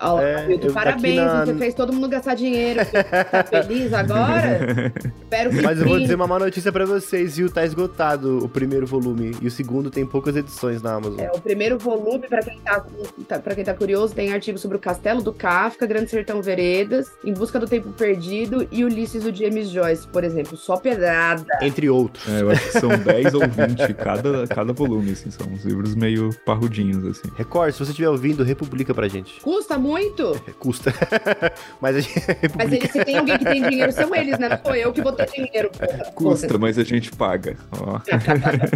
Ó, 0.00 0.20
é, 0.20 0.46
Milton, 0.46 0.72
parabéns, 0.72 1.16
na... 1.16 1.46
você 1.46 1.54
fez 1.54 1.74
todo 1.74 1.92
mundo 1.92 2.08
gastar 2.08 2.34
dinheiro. 2.34 2.80
Tá 3.30 3.44
feliz 3.44 3.92
agora? 3.92 4.92
Espero 5.22 5.50
que 5.50 5.62
Mas 5.62 5.78
eu 5.78 5.86
vou 5.86 5.98
dizer 5.98 6.14
uma 6.14 6.26
má 6.26 6.38
notícia 6.38 6.72
pra 6.72 6.84
vocês, 6.84 7.36
viu? 7.36 7.50
Tá 7.50 7.64
esgotado 7.64 8.44
o 8.44 8.48
primeiro 8.48 8.86
volume. 8.86 9.36
E 9.40 9.46
o 9.46 9.50
segundo 9.50 9.90
tem 9.90 10.06
poucas 10.06 10.36
edições 10.36 10.82
na 10.82 10.94
Amazon. 10.94 11.20
É, 11.20 11.30
o 11.34 11.40
primeiro 11.40 11.78
volume, 11.78 12.26
pra 12.28 12.42
quem 12.42 12.58
tá, 12.60 12.84
tá, 13.28 13.38
pra 13.38 13.54
quem 13.54 13.64
tá 13.64 13.74
curioso, 13.74 14.14
tem 14.14 14.32
artigos 14.32 14.60
sobre 14.60 14.76
o 14.76 14.80
Castelo 14.80 15.22
do 15.22 15.32
Kafka, 15.32 15.86
Grande 15.86 16.10
Sertão 16.10 16.42
Veredas, 16.42 17.10
Em 17.24 17.32
Busca 17.32 17.58
do 17.58 17.66
Tempo 17.66 17.92
Perdido 17.92 18.66
e 18.70 18.84
Ulisses 18.84 19.24
do 19.24 19.34
James 19.34 19.68
Joyce, 19.68 20.06
por 20.08 20.24
exemplo. 20.24 20.56
Só 20.56 20.76
pedrada. 20.76 21.46
Entre 21.60 21.88
outros. 21.88 22.26
É, 22.28 22.42
eu 22.42 22.50
acho 22.50 22.64
que 22.64 22.80
são 22.80 22.90
10 22.90 23.34
ou 23.34 23.40
20 23.40 23.94
cada, 23.94 24.46
cada 24.46 24.72
volume, 24.72 25.12
assim. 25.12 25.30
São 25.30 25.46
uns 25.48 25.64
livros 25.64 25.94
meio 25.94 26.30
parrudinhos, 26.44 27.04
assim. 27.04 27.28
Record, 27.36 27.72
se 27.72 27.78
você 27.78 27.90
estiver 27.90 28.08
ouvindo, 28.08 28.42
republica 28.42 28.94
pra 28.94 29.08
gente. 29.08 29.40
Custa 29.40 29.78
muito? 29.84 30.40
Custa. 30.58 30.92
mas 31.80 31.96
a 31.96 32.00
gente. 32.00 32.22
Mas 32.56 32.72
eles, 32.72 32.90
se 32.90 33.04
tem 33.04 33.18
alguém 33.18 33.38
que 33.38 33.44
tem 33.44 33.62
dinheiro, 33.68 33.92
são 33.92 34.14
eles, 34.14 34.38
né? 34.38 34.48
Não 34.48 34.58
sou 34.64 34.74
eu 34.74 34.92
que 34.92 35.02
vou 35.02 35.12
ter 35.12 35.26
dinheiro. 35.30 35.70
Porra. 35.70 36.12
Custa, 36.14 36.58
mas 36.58 36.78
a 36.78 36.84
gente 36.84 37.12
paga. 37.12 37.56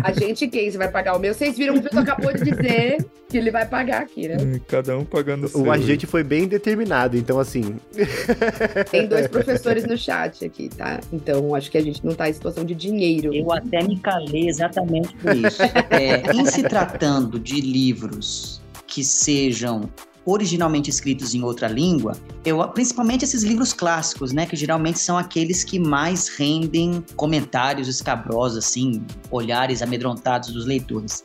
a 0.03 0.13
gente 0.13 0.47
quem? 0.49 0.71
Você 0.71 0.77
vai 0.77 0.91
pagar 0.91 1.17
o 1.17 1.19
meu? 1.19 1.33
Vocês 1.33 1.57
viram 1.57 1.75
que 1.75 1.81
o 1.81 1.83
Vitor 1.83 2.01
acabou 2.01 2.33
de 2.33 2.45
dizer 2.45 3.07
que 3.29 3.39
ele 3.39 3.51
vai 3.51 3.67
pagar 3.67 4.03
aqui, 4.03 4.29
né? 4.29 4.37
Cada 4.69 4.97
um 4.97 5.05
pagando 5.05 5.47
o 5.47 5.49
seu. 5.49 5.63
O 5.63 5.71
agente 5.71 6.07
foi 6.07 6.23
bem 6.23 6.47
determinado, 6.47 7.17
então 7.17 7.41
assim. 7.41 7.77
tem 8.91 9.07
dois 9.07 9.27
professores 9.29 9.87
no 9.87 9.97
chat 9.97 10.45
aqui, 10.45 10.69
tá? 10.69 11.01
Então 11.13 11.55
acho 11.55 11.71
que 11.71 11.79
a 11.79 11.83
gente 11.83 12.05
não 12.05 12.15
tá 12.15 12.29
em 12.29 12.33
situação 12.33 12.65
de 12.65 12.75
dinheiro. 12.75 13.35
Eu 13.35 13.51
até 13.53 13.83
me 13.83 13.99
calei 13.99 14.49
exatamente 14.49 15.15
por 15.17 15.35
isso. 15.35 15.63
É, 15.91 16.33
em 16.35 16.45
se 16.47 16.63
tratando 16.63 17.39
de 17.39 17.61
livros 17.61 18.61
que 18.87 19.05
sejam 19.05 19.89
originalmente 20.29 20.91
escritos 20.91 21.35
em 21.35 21.43
outra 21.43 21.67
língua, 21.69 22.13
eu, 22.45 22.67
principalmente 22.69 23.25
esses 23.25 23.43
livros 23.43 23.73
clássicos, 23.73 24.33
né, 24.33 24.45
que 24.45 24.57
geralmente 24.57 24.99
são 24.99 25.17
aqueles 25.17 25.65
que 25.65 25.79
mais 25.79 26.29
rendem 26.29 27.03
comentários 27.17 27.89
escabrosos, 27.89 28.59
assim, 28.59 29.03
olhares 29.31 29.81
amedrontados 29.81 30.53
dos 30.53 30.67
leitores. 30.67 31.25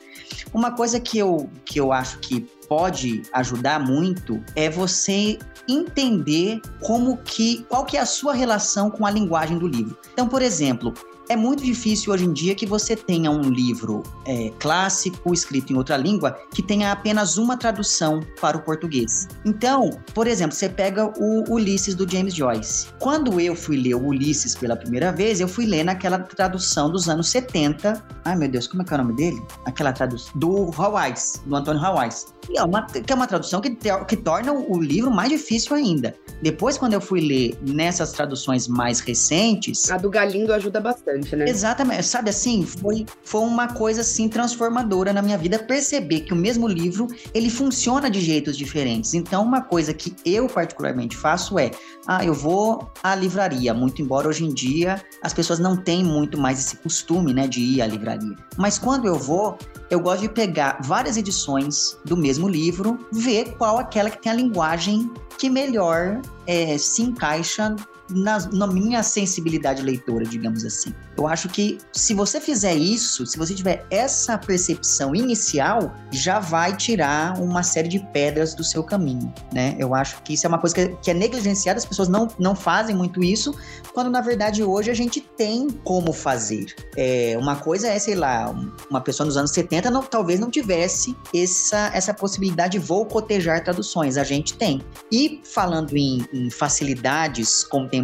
Uma 0.53 0.71
coisa 0.71 0.99
que 0.99 1.17
eu, 1.17 1.49
que 1.65 1.79
eu 1.79 1.91
acho 1.91 2.19
que 2.19 2.41
pode 2.69 3.23
ajudar 3.33 3.79
muito 3.79 4.41
é 4.55 4.69
você 4.69 5.37
entender 5.67 6.61
como 6.81 7.17
que 7.17 7.63
qual 7.69 7.85
que 7.85 7.97
é 7.97 7.99
a 7.99 8.05
sua 8.05 8.33
relação 8.33 8.89
com 8.89 9.05
a 9.05 9.11
linguagem 9.11 9.57
do 9.57 9.67
livro. 9.67 9.97
Então, 10.11 10.27
por 10.27 10.41
exemplo, 10.41 10.93
é 11.33 11.35
muito 11.35 11.63
difícil 11.63 12.13
hoje 12.13 12.25
em 12.25 12.31
dia 12.31 12.53
que 12.53 12.65
você 12.65 12.95
tenha 12.95 13.31
um 13.31 13.41
livro 13.41 14.03
é, 14.25 14.51
clássico, 14.59 15.33
escrito 15.33 15.73
em 15.73 15.75
outra 15.75 15.97
língua, 15.97 16.37
que 16.53 16.61
tenha 16.61 16.91
apenas 16.91 17.37
uma 17.37 17.57
tradução 17.57 18.19
para 18.39 18.55
o 18.55 18.61
português. 18.61 19.27
Então, 19.43 19.89
por 20.13 20.27
exemplo, 20.27 20.55
você 20.55 20.69
pega 20.69 21.11
o 21.19 21.51
Ulisses 21.51 21.95
do 21.95 22.09
James 22.09 22.35
Joyce. 22.35 22.87
Quando 22.99 23.39
eu 23.39 23.55
fui 23.55 23.77
ler 23.77 23.95
o 23.95 24.05
Ulisses 24.05 24.55
pela 24.55 24.75
primeira 24.75 25.11
vez, 25.11 25.39
eu 25.39 25.47
fui 25.47 25.65
ler 25.65 25.83
naquela 25.83 26.19
tradução 26.19 26.89
dos 26.89 27.09
anos 27.09 27.29
70. 27.29 28.03
Ai, 28.25 28.35
meu 28.35 28.47
Deus, 28.47 28.67
como 28.67 28.83
é 28.83 28.85
que 28.85 28.93
é 28.93 28.95
o 28.95 28.99
nome 28.99 29.15
dele? 29.15 29.41
Aquela 29.65 29.91
tradução. 29.91 30.31
Do 30.35 30.71
Hawais, 30.77 31.41
do 31.45 31.55
Antônio 31.55 31.83
Hawais. 31.83 32.27
Que 32.41 32.57
é 32.57 32.63
uma, 32.63 32.85
que 32.85 33.11
é 33.11 33.15
uma 33.15 33.25
tradução 33.25 33.59
que, 33.59 33.71
que 33.71 34.17
torna 34.17 34.53
o 34.53 34.79
livro 34.79 35.09
mais 35.09 35.29
difícil 35.29 35.75
ainda. 35.75 36.13
Depois, 36.41 36.77
quando 36.77 36.93
eu 36.93 37.01
fui 37.01 37.21
ler 37.21 37.57
nessas 37.61 38.11
traduções 38.11 38.67
mais 38.67 38.99
recentes. 38.99 39.89
A 39.89 39.97
do 39.97 40.09
Galindo 40.09 40.53
ajuda 40.53 40.79
bastante, 40.79 41.22
né? 41.31 41.49
Exatamente. 41.49 42.03
Sabe 42.03 42.29
assim, 42.29 42.65
foi, 42.65 43.05
foi 43.23 43.41
uma 43.41 43.67
coisa 43.67 44.01
assim 44.01 44.27
transformadora 44.27 45.13
na 45.13 45.21
minha 45.21 45.37
vida 45.37 45.59
perceber 45.59 46.21
que 46.21 46.33
o 46.33 46.35
mesmo 46.35 46.67
livro 46.67 47.07
ele 47.33 47.49
funciona 47.49 48.09
de 48.09 48.21
jeitos 48.21 48.57
diferentes. 48.57 49.13
Então, 49.13 49.43
uma 49.43 49.61
coisa 49.61 49.93
que 49.93 50.15
eu 50.25 50.47
particularmente 50.47 51.15
faço 51.15 51.57
é: 51.57 51.71
ah, 52.07 52.23
eu 52.23 52.33
vou 52.33 52.91
à 53.01 53.15
livraria, 53.15 53.73
muito 53.73 54.01
embora 54.01 54.27
hoje 54.27 54.45
em 54.45 54.53
dia 54.53 55.03
as 55.21 55.33
pessoas 55.33 55.59
não 55.59 55.77
tenham 55.77 56.07
muito 56.07 56.37
mais 56.37 56.59
esse 56.59 56.77
costume, 56.77 57.33
né, 57.33 57.47
de 57.47 57.61
ir 57.61 57.81
à 57.81 57.87
livraria. 57.87 58.35
Mas 58.57 58.77
quando 58.77 59.07
eu 59.07 59.15
vou, 59.15 59.57
eu 59.89 59.99
gosto 59.99 60.21
de 60.21 60.29
pegar 60.29 60.79
várias 60.83 61.17
edições 61.17 61.97
do 62.03 62.17
mesmo 62.17 62.47
livro, 62.47 62.99
ver 63.11 63.55
qual 63.57 63.77
aquela 63.77 64.09
que 64.09 64.21
tem 64.21 64.31
a 64.31 64.35
linguagem 64.35 65.09
que 65.37 65.49
melhor 65.49 66.21
é, 66.45 66.77
se 66.77 67.01
encaixa 67.01 67.75
na, 68.13 68.39
na, 68.51 68.67
minha 68.67 69.01
sensibilidade 69.03 69.81
leitora, 69.81 70.25
digamos 70.25 70.65
assim. 70.65 70.93
Eu 71.17 71.27
acho 71.27 71.49
que 71.49 71.77
se 71.91 72.13
você 72.13 72.39
fizer 72.39 72.75
isso, 72.75 73.25
se 73.25 73.37
você 73.37 73.53
tiver 73.53 73.85
essa 73.89 74.37
percepção 74.37 75.15
inicial, 75.15 75.93
já 76.11 76.39
vai 76.39 76.75
tirar 76.75 77.39
uma 77.39 77.63
série 77.63 77.87
de 77.87 77.99
pedras 78.11 78.53
do 78.53 78.63
seu 78.63 78.83
caminho, 78.83 79.33
né? 79.53 79.75
Eu 79.77 79.95
acho 79.95 80.21
que 80.23 80.33
isso 80.33 80.45
é 80.45 80.49
uma 80.49 80.59
coisa 80.59 80.75
que 80.75 80.81
é, 80.81 80.87
que 81.01 81.11
é 81.11 81.13
negligenciada, 81.13 81.77
as 81.77 81.85
pessoas 81.85 82.07
não, 82.07 82.27
não 82.37 82.55
fazem 82.55 82.95
muito 82.95 83.23
isso, 83.23 83.55
quando 83.93 84.09
na 84.09 84.21
verdade 84.21 84.63
hoje 84.63 84.89
a 84.89 84.93
gente 84.93 85.21
tem 85.21 85.69
como 85.83 86.11
fazer. 86.11 86.73
É, 86.97 87.35
uma 87.39 87.55
coisa 87.55 87.87
é, 87.87 87.97
sei 87.99 88.15
lá, 88.15 88.53
uma 88.89 89.01
pessoa 89.01 89.25
nos 89.25 89.37
anos 89.37 89.51
70 89.51 89.89
não, 89.89 90.03
talvez 90.03 90.39
não 90.39 90.49
tivesse 90.49 91.15
essa, 91.33 91.91
essa 91.93 92.13
possibilidade 92.13 92.73
de 92.73 92.79
vou 92.79 93.05
cotejar 93.05 93.63
traduções, 93.63 94.17
a 94.17 94.23
gente 94.23 94.55
tem. 94.55 94.81
E 95.11 95.41
falando 95.43 95.95
em, 95.95 96.25
em 96.33 96.49
facilidades 96.49 97.63
contemporâneas, 97.63 98.02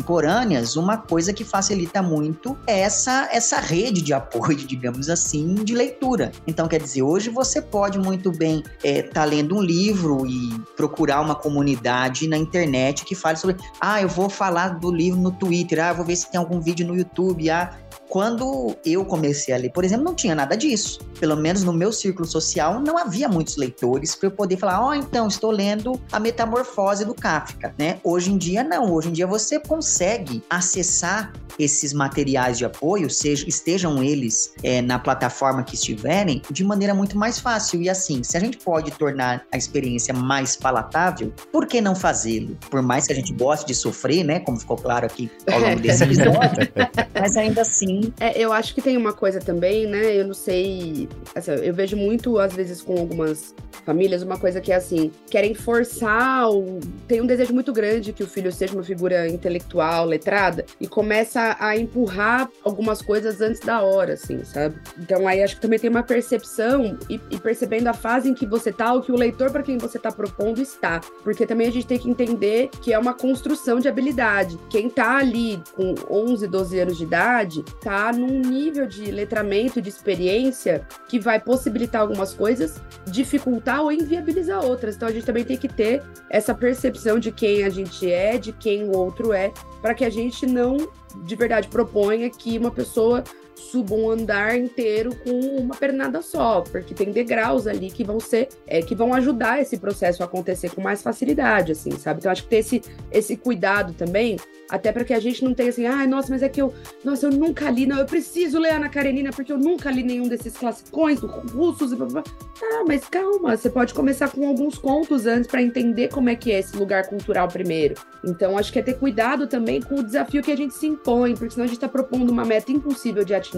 uma 0.76 0.98
coisa 0.98 1.34
que 1.34 1.44
facilita 1.44 2.02
muito 2.02 2.58
é 2.66 2.80
essa, 2.80 3.30
essa 3.32 3.60
rede 3.60 4.02
de 4.02 4.14
apoio, 4.14 4.58
digamos 4.66 5.10
assim, 5.10 5.56
de 5.56 5.74
leitura. 5.74 6.32
Então, 6.48 6.68
quer 6.68 6.82
dizer, 6.82 7.02
hoje 7.02 7.30
você 7.30 7.62
pode 7.62 7.98
muito 7.98 8.32
bem 8.32 8.64
estar 8.84 8.88
é, 8.88 9.02
tá 9.02 9.24
lendo 9.26 9.56
um 9.56 9.62
livro 9.62 10.26
e 10.26 10.60
procurar 10.76 11.22
uma 11.22 11.36
comunidade 11.36 12.28
na 12.28 12.38
internet 12.38 13.06
que 13.06 13.16
fale 13.16 13.38
sobre, 13.38 13.58
ah, 13.80 14.02
eu 14.02 14.08
vou 14.08 14.30
falar 14.30 14.80
do 14.80 14.92
livro 14.92 15.20
no 15.20 15.32
Twitter, 15.32 15.84
ah, 15.84 15.94
vou 15.94 16.06
ver 16.06 16.16
se 16.16 16.30
tem 16.32 16.40
algum 16.40 16.60
vídeo 16.60 16.86
no 16.86 16.96
YouTube, 16.96 17.50
ah, 17.50 17.72
quando 18.10 18.76
eu 18.84 19.06
comecei 19.06 19.54
a 19.54 19.58
ler, 19.58 19.72
por 19.72 19.86
exemplo, 19.86 20.04
não 20.04 20.16
tinha 20.16 20.34
nada 20.34 20.58
disso. 20.58 21.00
Pelo 21.20 21.38
menos 21.38 21.64
no 21.64 21.72
meu 21.72 21.94
círculo 21.94 22.28
social, 22.28 22.80
não 22.80 22.98
havia 22.98 23.30
muitos 23.30 23.56
leitores 23.56 24.16
para 24.16 24.28
eu 24.28 24.32
poder 24.32 24.58
falar: 24.58 24.84
Ó, 24.84 24.90
oh, 24.90 24.94
então, 24.94 25.28
estou 25.28 25.52
lendo 25.52 26.02
A 26.12 26.20
Metamorfose 26.20 27.06
do 27.06 27.14
Kafka, 27.14 27.74
né? 27.78 28.00
Hoje 28.04 28.32
em 28.32 28.38
dia, 28.38 28.64
não. 28.64 28.92
Hoje 28.92 29.10
em 29.10 29.14
dia, 29.14 29.28
você 29.28 29.60
consegue 29.60 30.42
acessar 30.50 31.32
esses 31.60 31.94
materiais 31.94 32.58
de 32.58 32.66
apoio, 32.66 33.10
seja, 33.10 33.46
estejam 33.48 34.02
eles 34.02 34.54
é, 34.64 34.82
na 34.82 34.98
plataforma 34.98 35.62
que 35.62 35.76
estiverem, 35.76 36.42
de 36.50 36.64
maneira 36.64 36.94
muito 36.94 37.18
mais 37.18 37.38
fácil. 37.38 37.82
E 37.82 37.90
assim, 37.90 38.24
se 38.24 38.38
a 38.38 38.40
gente 38.40 38.58
pode 38.58 38.92
tornar 38.92 39.46
a 39.52 39.58
experiência 39.58 40.14
mais 40.14 40.56
palatável, 40.56 41.34
por 41.52 41.68
que 41.68 41.82
não 41.82 41.94
fazê-lo? 41.94 42.58
Por 42.72 42.82
mais 42.82 43.06
que 43.06 43.14
a 43.14 43.16
gente 43.16 43.34
goste 43.34 43.68
de 43.68 43.76
sofrer, 43.76 44.24
né? 44.24 44.40
Como 44.40 44.58
ficou 44.58 44.78
claro 44.78 45.06
aqui 45.06 45.30
ao 45.52 45.60
longo 45.60 45.80
desse 45.82 46.02
episódio, 46.06 46.72
mas 47.14 47.36
ainda 47.36 47.62
assim 47.62 47.99
é, 48.20 48.40
eu 48.40 48.52
acho 48.52 48.74
que 48.74 48.82
tem 48.82 48.98
uma 48.98 49.14
coisa 49.14 49.40
também, 49.40 49.88
né? 49.88 50.16
Eu 50.16 50.28
não 50.28 50.34
sei. 50.34 51.10
Assim, 51.36 51.52
eu 51.52 51.74
vejo 51.74 51.96
muito, 51.98 52.38
às 52.38 52.54
vezes, 52.54 52.82
com 52.82 52.98
algumas 52.98 53.54
famílias, 53.86 54.22
uma 54.22 54.38
coisa 54.38 54.62
que 54.62 54.72
é 54.72 54.76
assim: 54.76 55.12
querem 55.30 55.54
forçar, 55.54 56.48
ou 56.48 56.80
tem 57.08 57.22
um 57.22 57.26
desejo 57.26 57.54
muito 57.54 57.74
grande 57.74 58.14
que 58.14 58.24
o 58.24 58.28
filho 58.28 58.52
seja 58.52 58.74
uma 58.74 58.84
figura 58.84 59.28
intelectual, 59.28 60.06
letrada, 60.06 60.66
e 60.80 60.88
começa 60.88 61.58
a 61.60 61.76
empurrar 61.76 62.50
algumas 62.64 63.02
coisas 63.02 63.42
antes 63.42 63.60
da 63.62 63.82
hora, 63.82 64.14
assim, 64.14 64.44
sabe? 64.44 64.76
Então 64.98 65.28
aí 65.28 65.42
acho 65.42 65.56
que 65.56 65.62
também 65.62 65.80
tem 65.80 65.90
uma 65.90 66.04
percepção 66.04 66.98
e, 67.10 67.20
e 67.32 67.40
percebendo 67.40 67.88
a 67.88 67.94
fase 67.94 68.30
em 68.30 68.34
que 68.34 68.46
você 68.46 68.72
tá, 68.72 68.94
o 68.94 69.02
que 69.02 69.12
o 69.12 69.16
leitor 69.16 69.52
para 69.52 69.64
quem 69.64 69.78
você 69.78 69.98
tá 69.98 70.12
propondo 70.12 70.62
está. 70.62 71.00
Porque 71.24 71.46
também 71.46 71.68
a 71.68 71.72
gente 71.72 71.88
tem 71.88 71.98
que 71.98 72.10
entender 72.10 72.70
que 72.82 72.94
é 72.94 73.00
uma 73.00 73.14
construção 73.14 73.80
de 73.80 73.88
habilidade. 73.88 74.60
Quem 74.70 74.90
tá 74.90 75.18
ali 75.18 75.62
com 75.76 75.96
11, 76.10 76.48
12 76.48 76.80
anos 76.80 76.98
de 76.98 77.04
idade, 77.04 77.64
tá 77.82 77.89
num 78.14 78.40
nível 78.40 78.86
de 78.86 79.10
letramento, 79.12 79.82
de 79.82 79.90
experiência, 79.90 80.86
que 81.08 81.20
vai 81.20 81.40
possibilitar 81.40 82.02
algumas 82.02 82.34
coisas, 82.34 82.80
dificultar 83.08 83.82
ou 83.82 83.92
inviabilizar 83.92 84.64
outras. 84.64 84.96
Então 84.96 85.08
a 85.08 85.12
gente 85.12 85.26
também 85.26 85.44
tem 85.44 85.58
que 85.58 85.68
ter 85.68 86.04
essa 86.30 86.54
percepção 86.54 87.18
de 87.18 87.32
quem 87.32 87.64
a 87.64 87.70
gente 87.70 88.12
é, 88.12 88.38
de 88.38 88.52
quem 88.52 88.84
o 88.84 88.96
outro 88.96 89.34
é, 89.34 89.52
para 89.82 89.96
que 89.96 90.06
a 90.06 90.10
gente 90.10 90.46
não 90.46 90.78
de 91.24 91.36
verdade 91.36 91.68
proponha 91.68 92.30
que 92.30 92.58
uma 92.58 92.70
pessoa 92.70 93.24
suba 93.60 93.94
um 93.94 94.10
andar 94.10 94.58
inteiro 94.58 95.16
com 95.24 95.32
uma 95.58 95.76
pernada 95.76 96.22
só, 96.22 96.62
porque 96.62 96.94
tem 96.94 97.12
degraus 97.12 97.68
ali 97.68 97.92
que 97.92 98.04
vão 98.04 98.20
ser, 98.20 98.50
é, 98.66 98.82
que 98.82 98.96
vão 98.96 99.14
ajudar 99.14 99.62
esse 99.62 99.78
processo 99.78 100.24
a 100.24 100.26
acontecer 100.26 100.70
com 100.72 100.82
mais 100.82 101.02
facilidade, 101.02 101.72
assim, 101.72 101.92
sabe? 101.92 102.20
Então 102.20 102.32
acho 102.32 102.44
que 102.44 102.50
ter 102.50 102.58
esse, 102.58 102.82
esse 103.12 103.38
cuidado 103.38 103.94
também, 103.94 104.38
até 104.70 104.92
para 104.92 105.04
que 105.04 105.14
a 105.14 105.20
gente 105.20 105.44
não 105.44 105.54
tenha 105.54 105.70
assim, 105.70 105.86
ai, 105.86 106.06
ah, 106.06 106.08
nossa, 106.08 106.30
mas 106.30 106.44
é 106.44 106.50
que 106.50 106.62
eu, 106.62 106.74
nossa, 107.04 107.26
eu 107.26 107.32
nunca 107.32 107.70
li, 107.70 107.86
não, 107.86 107.98
eu 107.98 108.06
preciso 108.06 108.60
ler 108.60 108.74
Ana 108.74 108.90
Karenina 108.90 109.32
porque 109.32 109.52
eu 109.52 109.58
nunca 109.58 109.92
li 109.92 110.04
nenhum 110.04 110.28
desses 110.28 110.56
classicões 110.56 111.20
russos 111.20 111.92
e 111.92 111.96
blá, 111.96 112.06
blá. 112.06 112.22
Tá, 112.22 112.84
mas 112.88 113.08
calma, 113.08 113.56
você 113.56 113.70
pode 113.70 113.94
começar 113.94 114.30
com 114.30 114.48
alguns 114.48 114.78
contos 114.78 115.26
antes 115.26 115.50
para 115.50 115.62
entender 115.62 116.10
como 116.10 116.30
é 116.30 116.36
que 116.36 116.52
é 116.52 116.60
esse 116.60 116.76
lugar 116.76 117.08
cultural 117.08 117.48
primeiro. 117.48 117.96
Então 118.24 118.58
acho 118.58 118.72
que 118.72 118.80
é 118.80 118.82
ter 118.82 118.96
cuidado 118.96 119.48
também 119.48 119.82
com 119.82 119.96
o 119.96 120.04
desafio 120.04 120.44
que 120.44 120.52
a 120.52 120.58
gente 120.58 120.74
se 120.74 120.88
impõe, 120.88 121.36
porque 121.36 121.52
senão 121.52 121.64
a 121.64 121.68
gente 121.68 121.78
está 121.78 121.88
propondo 121.88 122.30
uma 122.30 122.46
meta 122.46 122.72
impossível 122.72 123.24
de 123.24 123.34
atingir, 123.34 123.49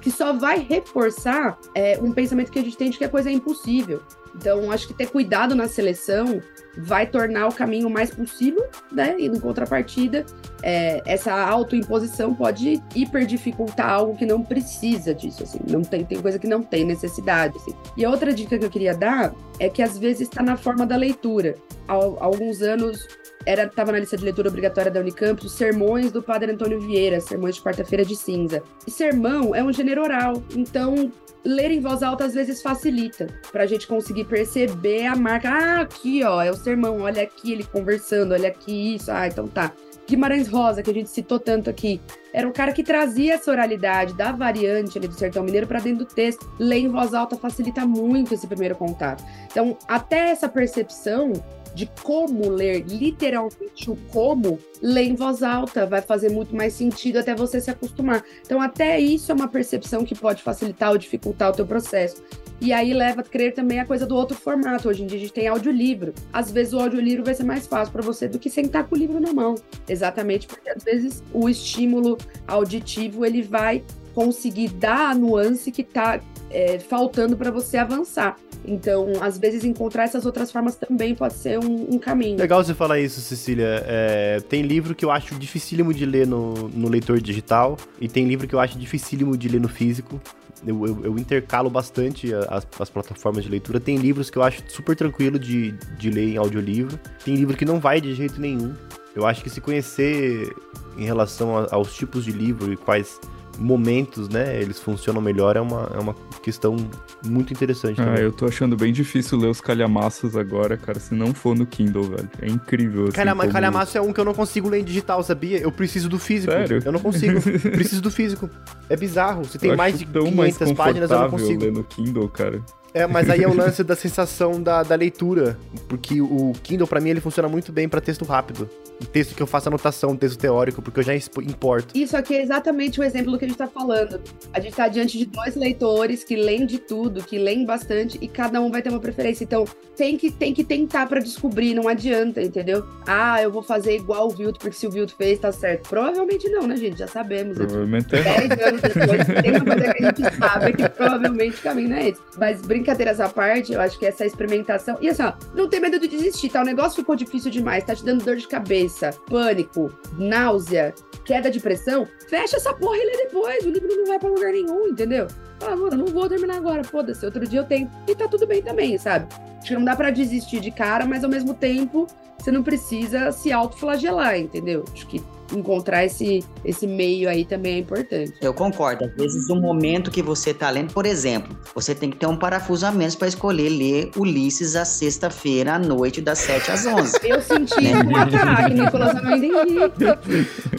que 0.00 0.10
só 0.10 0.32
vai 0.32 0.58
reforçar 0.58 1.58
é, 1.74 1.98
um 2.00 2.12
pensamento 2.12 2.50
que 2.50 2.58
a 2.58 2.62
gente 2.62 2.76
tem 2.76 2.90
de 2.90 2.98
que 2.98 3.04
a 3.04 3.08
coisa 3.08 3.30
é 3.30 3.32
impossível. 3.32 4.02
Então, 4.36 4.70
acho 4.72 4.88
que 4.88 4.94
ter 4.94 5.06
cuidado 5.06 5.54
na 5.54 5.68
seleção 5.68 6.42
vai 6.76 7.06
tornar 7.06 7.46
o 7.46 7.54
caminho 7.54 7.88
mais 7.88 8.10
possível, 8.10 8.66
né? 8.90 9.14
E, 9.16 9.26
em 9.26 9.38
contrapartida, 9.38 10.26
é, 10.60 11.00
essa 11.06 11.32
autoimposição 11.32 12.34
pode 12.34 12.82
hiper 12.96 13.26
dificultar 13.26 13.88
algo 13.88 14.16
que 14.16 14.26
não 14.26 14.42
precisa 14.42 15.14
disso, 15.14 15.44
assim. 15.44 15.60
Não 15.70 15.82
tem, 15.82 16.04
tem 16.04 16.20
coisa 16.20 16.38
que 16.38 16.48
não 16.48 16.62
tem 16.62 16.84
necessidade, 16.84 17.56
assim. 17.58 17.72
E 17.96 18.04
outra 18.04 18.34
dica 18.34 18.58
que 18.58 18.64
eu 18.64 18.70
queria 18.70 18.96
dar 18.96 19.32
é 19.60 19.68
que, 19.68 19.82
às 19.82 19.96
vezes, 19.96 20.22
está 20.22 20.42
na 20.42 20.56
forma 20.56 20.84
da 20.84 20.96
leitura. 20.96 21.54
Há, 21.86 21.94
há 21.94 22.24
alguns 22.24 22.60
anos, 22.60 23.06
era 23.46 23.64
estava 23.64 23.92
na 23.92 23.98
lista 23.98 24.16
de 24.16 24.24
leitura 24.24 24.48
obrigatória 24.48 24.90
da 24.90 25.00
Unicamp 25.00 25.44
os 25.44 25.52
sermões 25.52 26.10
do 26.10 26.22
Padre 26.22 26.52
Antônio 26.52 26.80
Vieira, 26.80 27.20
sermões 27.20 27.56
de 27.56 27.62
quarta-feira 27.62 28.04
de 28.04 28.16
cinza. 28.16 28.62
E 28.86 28.90
sermão 28.90 29.54
é 29.54 29.62
um 29.62 29.72
gênero 29.72 30.02
oral, 30.02 30.42
então 30.54 31.12
ler 31.44 31.70
em 31.70 31.80
voz 31.80 32.02
alta 32.02 32.24
às 32.24 32.34
vezes 32.34 32.62
facilita 32.62 33.26
para 33.52 33.64
a 33.64 33.66
gente 33.66 33.86
conseguir 33.86 34.24
perceber 34.24 35.06
a 35.06 35.14
marca. 35.14 35.50
Ah, 35.50 35.80
aqui 35.82 36.24
ó, 36.24 36.42
é 36.42 36.50
o 36.50 36.56
sermão, 36.56 37.02
olha 37.02 37.22
aqui 37.22 37.52
ele 37.52 37.64
conversando, 37.64 38.32
olha 38.32 38.48
aqui 38.48 38.94
isso, 38.96 39.10
ah, 39.10 39.26
então 39.26 39.46
tá. 39.46 39.72
Guimarães 40.06 40.48
Rosa, 40.48 40.82
que 40.82 40.90
a 40.90 40.94
gente 40.94 41.08
citou 41.08 41.38
tanto 41.38 41.70
aqui, 41.70 41.98
era 42.32 42.46
o 42.46 42.52
cara 42.52 42.72
que 42.72 42.82
trazia 42.82 43.34
essa 43.34 43.50
oralidade 43.50 44.12
da 44.14 44.32
variante 44.32 44.98
ali 44.98 45.08
do 45.08 45.14
sertão 45.14 45.42
mineiro 45.42 45.66
para 45.66 45.80
dentro 45.80 46.04
do 46.04 46.14
texto. 46.14 46.50
Ler 46.58 46.78
em 46.78 46.88
voz 46.88 47.14
alta 47.14 47.36
facilita 47.36 47.86
muito 47.86 48.34
esse 48.34 48.46
primeiro 48.46 48.74
contato. 48.74 49.24
Então, 49.50 49.78
até 49.88 50.30
essa 50.30 50.48
percepção 50.48 51.32
de 51.74 51.90
como 52.02 52.48
ler 52.48 52.84
literalmente 52.86 53.90
o 53.90 53.96
como, 54.10 54.58
ler 54.80 55.04
em 55.04 55.14
voz 55.14 55.42
alta 55.42 55.84
vai 55.86 56.00
fazer 56.00 56.30
muito 56.30 56.54
mais 56.54 56.72
sentido 56.72 57.18
até 57.18 57.34
você 57.34 57.60
se 57.60 57.70
acostumar. 57.70 58.24
Então, 58.42 58.60
até 58.60 58.98
isso 59.00 59.32
é 59.32 59.34
uma 59.34 59.48
percepção 59.48 60.04
que 60.04 60.14
pode 60.14 60.42
facilitar 60.42 60.90
ou 60.90 60.98
dificultar 60.98 61.50
o 61.50 61.52
teu 61.52 61.66
processo. 61.66 62.22
E 62.60 62.72
aí 62.72 62.94
leva 62.94 63.20
a 63.20 63.24
crer 63.24 63.52
também 63.52 63.80
a 63.80 63.84
coisa 63.84 64.06
do 64.06 64.14
outro 64.14 64.36
formato. 64.36 64.88
Hoje 64.88 65.02
em 65.02 65.06
dia 65.06 65.18
a 65.18 65.20
gente 65.20 65.32
tem 65.32 65.48
audiolivro. 65.48 66.14
Às 66.32 66.50
vezes 66.50 66.72
o 66.72 66.78
audiolivro 66.78 67.24
vai 67.24 67.34
ser 67.34 67.44
mais 67.44 67.66
fácil 67.66 67.92
para 67.92 68.02
você 68.02 68.28
do 68.28 68.38
que 68.38 68.48
sentar 68.48 68.84
com 68.84 68.94
o 68.94 68.98
livro 68.98 69.20
na 69.20 69.32
mão. 69.32 69.56
Exatamente 69.88 70.46
porque 70.46 70.70
às 70.70 70.82
vezes 70.82 71.22
o 71.32 71.48
estímulo 71.48 72.16
auditivo 72.46 73.26
ele 73.26 73.42
vai 73.42 73.84
conseguir 74.14 74.68
dar 74.68 75.10
a 75.10 75.14
nuance 75.14 75.72
que 75.72 75.82
está 75.82 76.20
é, 76.48 76.78
faltando 76.78 77.36
para 77.36 77.50
você 77.50 77.76
avançar. 77.76 78.36
Então, 78.66 79.12
às 79.20 79.38
vezes, 79.38 79.64
encontrar 79.64 80.04
essas 80.04 80.24
outras 80.24 80.50
formas 80.50 80.76
também 80.76 81.14
pode 81.14 81.34
ser 81.34 81.58
um, 81.58 81.94
um 81.94 81.98
caminho. 81.98 82.38
Legal 82.38 82.62
você 82.62 82.74
falar 82.74 83.00
isso, 83.00 83.20
Cecília. 83.20 83.84
É, 83.86 84.40
tem 84.48 84.62
livro 84.62 84.94
que 84.94 85.04
eu 85.04 85.10
acho 85.10 85.34
dificílimo 85.34 85.92
de 85.92 86.06
ler 86.06 86.26
no, 86.26 86.68
no 86.68 86.88
leitor 86.88 87.20
digital 87.20 87.76
e 88.00 88.08
tem 88.08 88.26
livro 88.26 88.46
que 88.46 88.54
eu 88.54 88.60
acho 88.60 88.78
dificílimo 88.78 89.36
de 89.36 89.48
ler 89.48 89.60
no 89.60 89.68
físico. 89.68 90.20
Eu, 90.66 90.86
eu, 90.86 91.04
eu, 91.04 91.18
intercalo 91.18 91.68
bastante 91.68 92.32
as, 92.48 92.66
as, 92.78 92.88
plataformas 92.88 93.44
de 93.44 93.50
leitura. 93.50 93.78
Tem 93.78 93.96
livros 93.96 94.30
que 94.30 94.38
eu 94.38 94.42
acho 94.42 94.62
super 94.68 94.96
tranquilo 94.96 95.38
de, 95.38 95.72
de 95.98 96.10
ler 96.10 96.32
em 96.32 96.36
audiolivro. 96.38 96.98
Tem 97.22 97.34
livro 97.34 97.54
que 97.54 97.66
não 97.66 97.78
vai 97.78 98.00
de 98.00 98.14
jeito 98.14 98.40
nenhum. 98.40 98.74
Eu 99.14 99.26
acho 99.26 99.42
que 99.42 99.50
se 99.50 99.60
conhecer 99.60 100.54
em 100.96 101.04
relação 101.04 101.58
a, 101.58 101.68
aos 101.70 101.94
tipos 101.94 102.24
de 102.24 102.32
livro 102.32 102.72
e 102.72 102.76
quais 102.76 103.20
momentos, 103.58 104.28
né, 104.28 104.60
eles 104.60 104.78
funcionam 104.78 105.20
melhor, 105.20 105.56
é 105.56 105.60
uma, 105.60 105.90
é 105.94 105.98
uma 105.98 106.14
questão 106.42 106.76
muito 107.24 107.52
interessante. 107.52 108.00
Ah, 108.00 108.16
eu 108.18 108.32
tô 108.32 108.46
achando 108.46 108.76
bem 108.76 108.92
difícil 108.92 109.38
ler 109.38 109.48
os 109.48 109.60
calhamaços 109.60 110.36
agora, 110.36 110.76
cara, 110.76 110.98
se 110.98 111.14
não 111.14 111.32
for 111.34 111.56
no 111.56 111.66
Kindle, 111.66 112.04
velho. 112.04 112.30
É 112.40 112.46
incrível, 112.46 113.04
assim. 113.04 113.12
Calhama, 113.12 113.42
como... 113.42 113.52
Calhamaço 113.52 113.96
é 113.96 114.00
um 114.00 114.12
que 114.12 114.20
eu 114.20 114.24
não 114.24 114.34
consigo 114.34 114.68
ler 114.68 114.80
em 114.80 114.84
digital, 114.84 115.22
sabia? 115.22 115.58
Eu 115.58 115.72
preciso 115.72 116.08
do 116.08 116.18
físico. 116.18 116.52
Sério? 116.52 116.82
Eu 116.84 116.92
não 116.92 117.00
consigo. 117.00 117.40
preciso 117.72 118.02
do 118.02 118.10
físico. 118.10 118.48
É 118.88 118.96
bizarro. 118.96 119.44
Você 119.44 119.58
tem 119.58 119.70
eu 119.70 119.76
mais 119.76 119.98
de 119.98 120.06
500 120.06 120.72
páginas, 120.72 121.10
eu 121.10 121.18
não 121.20 121.30
consigo. 121.30 121.62
ler 121.62 121.72
no 121.72 121.84
Kindle, 121.84 122.28
cara. 122.28 122.60
É, 122.94 123.08
mas 123.08 123.28
aí 123.28 123.42
é 123.42 123.48
o 123.48 123.52
lance 123.54 123.82
da 123.82 123.96
sensação 123.96 124.62
da, 124.62 124.84
da 124.84 124.94
leitura, 124.94 125.58
porque 125.88 126.20
o 126.20 126.52
Kindle 126.62 126.86
para 126.86 127.00
mim 127.00 127.10
ele 127.10 127.20
funciona 127.20 127.48
muito 127.48 127.72
bem 127.72 127.88
para 127.88 128.00
texto 128.00 128.24
rápido. 128.24 128.70
Texto 129.12 129.34
que 129.34 129.42
eu 129.42 129.46
faço 129.46 129.68
anotação, 129.68 130.16
texto 130.16 130.38
teórico, 130.38 130.80
porque 130.80 131.00
eu 131.00 131.04
já 131.04 131.12
importo. 131.14 131.98
Isso 131.98 132.16
aqui 132.16 132.36
é 132.36 132.42
exatamente 132.42 133.00
o 133.00 133.02
exemplo 133.02 133.32
do 133.32 133.38
que 133.38 133.44
a 133.44 133.48
gente 133.48 133.58
tá 133.58 133.66
falando. 133.66 134.20
A 134.52 134.60
gente 134.60 134.76
tá 134.76 134.86
diante 134.86 135.18
de 135.18 135.26
dois 135.26 135.56
leitores 135.56 136.22
que 136.22 136.36
leem 136.36 136.64
de 136.64 136.78
tudo, 136.78 137.22
que 137.22 137.36
leem 137.36 137.66
bastante 137.66 138.16
e 138.20 138.28
cada 138.28 138.60
um 138.60 138.70
vai 138.70 138.80
ter 138.80 138.90
uma 138.90 139.00
preferência. 139.00 139.42
Então, 139.42 139.64
tem 139.96 140.16
que, 140.16 140.30
tem 140.30 140.54
que 140.54 140.62
tentar 140.62 141.06
para 141.06 141.20
descobrir, 141.20 141.74
não 141.74 141.88
adianta, 141.88 142.40
entendeu? 142.40 142.86
Ah, 143.06 143.42
eu 143.42 143.50
vou 143.50 143.62
fazer 143.62 143.96
igual 143.96 144.28
o 144.28 144.30
Vilto, 144.30 144.60
porque 144.60 144.76
se 144.76 144.86
o 144.86 144.90
Vilto 144.90 145.16
fez, 145.16 145.40
tá 145.40 145.50
certo. 145.50 145.88
Provavelmente 145.88 146.48
não, 146.48 146.66
né, 146.66 146.76
gente? 146.76 146.98
Já 146.98 147.08
sabemos. 147.08 147.56
Provavelmente 147.56 148.14
é. 148.14 148.22
Dez 148.22 148.66
anos 148.66 148.80
depois, 148.80 149.42
tem 149.42 149.50
uma 149.50 149.64
coisa 149.64 149.94
que 149.94 150.04
a 150.04 150.06
gente 150.06 150.36
sabe 150.38 150.72
que 150.72 150.88
provavelmente 150.88 151.56
o 151.56 151.62
caminho 151.62 151.88
não 151.90 151.96
é 151.96 152.08
esse. 152.10 152.20
Mas 152.38 152.60
brincadeiras 152.84 153.18
à 153.18 153.28
parte, 153.30 153.72
eu 153.72 153.80
acho 153.80 153.98
que 153.98 154.04
essa 154.04 154.26
experimentação. 154.26 154.98
E 155.00 155.08
assim, 155.08 155.22
ó, 155.22 155.32
não 155.54 155.68
tem 155.68 155.80
medo 155.80 155.98
de 155.98 156.06
desistir, 156.06 156.50
tá? 156.50 156.60
O 156.60 156.64
negócio 156.64 156.96
ficou 156.96 157.16
difícil 157.16 157.50
demais, 157.50 157.82
tá 157.82 157.94
te 157.94 158.04
dando 158.04 158.22
dor 158.22 158.36
de 158.36 158.46
cabeça, 158.46 159.10
pânico, 159.26 159.90
náusea, 160.18 160.94
queda 161.24 161.50
de 161.50 161.58
pressão. 161.60 162.06
Fecha 162.28 162.56
essa 162.56 162.74
porra 162.74 162.98
e 162.98 163.06
lê 163.06 163.16
depois. 163.24 163.64
O 163.64 163.70
livro 163.70 163.88
não 163.88 164.04
vai 164.04 164.18
pra 164.18 164.28
lugar 164.28 164.52
nenhum, 164.52 164.86
entendeu? 164.86 165.26
Ah, 165.66 165.74
mano, 165.74 165.96
não 165.96 166.06
vou 166.06 166.28
terminar 166.28 166.56
agora, 166.56 166.84
foda-se. 166.84 167.24
Outro 167.24 167.46
dia 167.46 167.60
eu 167.60 167.64
tenho. 167.64 167.90
E 168.06 168.14
tá 168.14 168.28
tudo 168.28 168.46
bem 168.46 168.62
também, 168.62 168.98
sabe? 168.98 169.26
Acho 169.64 169.70
que 169.70 169.78
não 169.78 169.84
dá 169.86 169.96
para 169.96 170.10
desistir 170.10 170.60
de 170.60 170.70
cara, 170.70 171.06
mas 171.06 171.24
ao 171.24 171.30
mesmo 171.30 171.54
tempo 171.54 172.06
você 172.38 172.52
não 172.52 172.62
precisa 172.62 173.32
se 173.32 173.50
autoflagelar, 173.50 174.38
entendeu? 174.38 174.84
Acho 174.92 175.06
que 175.06 175.24
encontrar 175.52 176.04
esse, 176.04 176.44
esse 176.64 176.86
meio 176.86 177.28
aí 177.28 177.44
também 177.44 177.74
é 177.74 177.78
importante. 177.78 178.32
Eu 178.40 178.54
concordo. 178.54 179.04
Às 179.04 179.14
vezes, 179.14 179.48
no 179.48 179.56
momento 179.56 180.10
que 180.10 180.22
você 180.22 180.50
está 180.50 180.70
lendo, 180.70 180.92
por 180.92 181.06
exemplo, 181.06 181.56
você 181.74 181.94
tem 181.94 182.10
que 182.10 182.16
ter 182.16 182.26
um 182.26 182.36
parafuso 182.36 182.86
a 182.86 182.92
menos 182.92 183.14
para 183.14 183.28
escolher 183.28 183.68
ler 183.68 184.10
Ulisses 184.16 184.76
à 184.76 184.84
sexta-feira 184.84 185.74
à 185.74 185.78
noite, 185.78 186.20
das 186.20 186.38
7 186.38 186.70
às 186.70 186.86
11. 186.86 187.18
Eu 187.24 187.40
senti 187.40 187.80
né? 187.80 188.02
um 188.02 188.16
ataque, 188.16 188.74
Nicolas, 188.74 189.16
eu 189.16 189.22
não 189.22 189.36
entendi. 189.36 189.74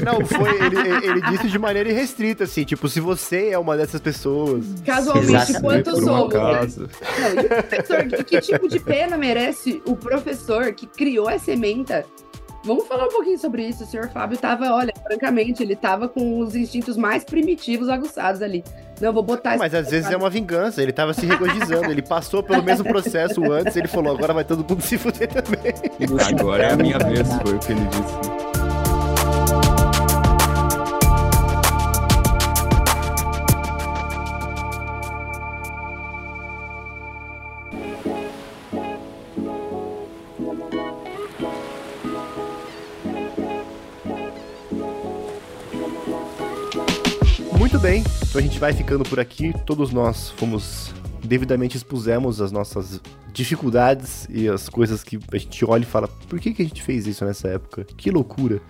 Não, 0.03 0.25
foi, 0.25 0.65
ele, 0.65 1.07
ele 1.07 1.21
disse 1.31 1.49
de 1.49 1.59
maneira 1.59 1.89
irrestrita, 1.89 2.43
assim, 2.45 2.63
tipo, 2.63 2.87
se 2.89 2.99
você 2.99 3.49
é 3.49 3.59
uma 3.59 3.77
dessas 3.77 4.01
pessoas. 4.01 4.65
Casualmente, 4.85 5.59
quantos 5.61 6.03
somos? 6.03 6.33
Né? 6.33 6.87
Não, 7.89 8.23
que 8.23 8.41
tipo 8.41 8.67
de 8.67 8.74
pena 8.79 9.17
merece 9.17 9.81
o 9.85 9.95
professor 9.95 10.73
que 10.73 10.87
criou 10.87 11.29
essa 11.29 11.51
ementa 11.51 12.05
Vamos 12.65 12.87
falar 12.87 13.05
um 13.05 13.09
pouquinho 13.09 13.37
sobre 13.37 13.67
isso. 13.67 13.83
O 13.83 13.85
senhor 13.85 14.09
Fábio 14.09 14.35
estava, 14.35 14.71
olha, 14.73 14.91
francamente, 15.03 15.61
ele 15.61 15.73
estava 15.73 16.09
com 16.09 16.39
os 16.39 16.55
instintos 16.55 16.97
mais 16.97 17.23
primitivos 17.23 17.87
aguçados 17.87 18.41
ali. 18.41 18.63
Não, 18.99 19.13
vou 19.13 19.21
botar 19.21 19.55
Mas 19.57 19.73
às 19.73 19.91
vezes 19.91 20.09
é 20.09 20.17
uma 20.17 20.29
vingança, 20.29 20.81
ele 20.81 20.89
estava 20.89 21.13
se 21.13 21.25
regozijando, 21.25 21.91
ele 21.91 22.01
passou 22.01 22.41
pelo 22.41 22.63
mesmo 22.63 22.85
processo 22.85 23.43
antes, 23.51 23.75
ele 23.75 23.87
falou, 23.87 24.15
agora 24.15 24.33
vai 24.33 24.43
todo 24.43 24.65
mundo 24.67 24.81
se 24.81 24.97
fuder 24.97 25.27
também. 25.27 25.73
Agora 26.27 26.63
é 26.63 26.73
a 26.73 26.77
minha 26.77 26.97
vez, 26.97 27.27
foi 27.43 27.55
o 27.55 27.59
que 27.59 27.71
ele 27.71 27.81
disse. 27.81 28.54
Bem, 47.79 48.03
então 48.23 48.39
a 48.39 48.41
gente 48.41 48.59
vai 48.59 48.73
ficando 48.73 49.03
por 49.03 49.19
aqui. 49.19 49.53
Todos 49.65 49.91
nós 49.91 50.29
fomos 50.37 50.93
devidamente 51.25 51.77
expusemos 51.77 52.41
as 52.41 52.51
nossas 52.51 53.01
dificuldades 53.33 54.27
e 54.29 54.47
as 54.47 54.69
coisas 54.69 55.03
que 55.03 55.19
a 55.31 55.37
gente 55.37 55.65
olha 55.65 55.83
e 55.83 55.85
fala, 55.85 56.07
por 56.07 56.39
que, 56.39 56.53
que 56.53 56.61
a 56.61 56.65
gente 56.65 56.81
fez 56.81 57.05
isso 57.05 57.25
nessa 57.25 57.49
época? 57.49 57.85
Que 57.97 58.09
loucura. 58.09 58.61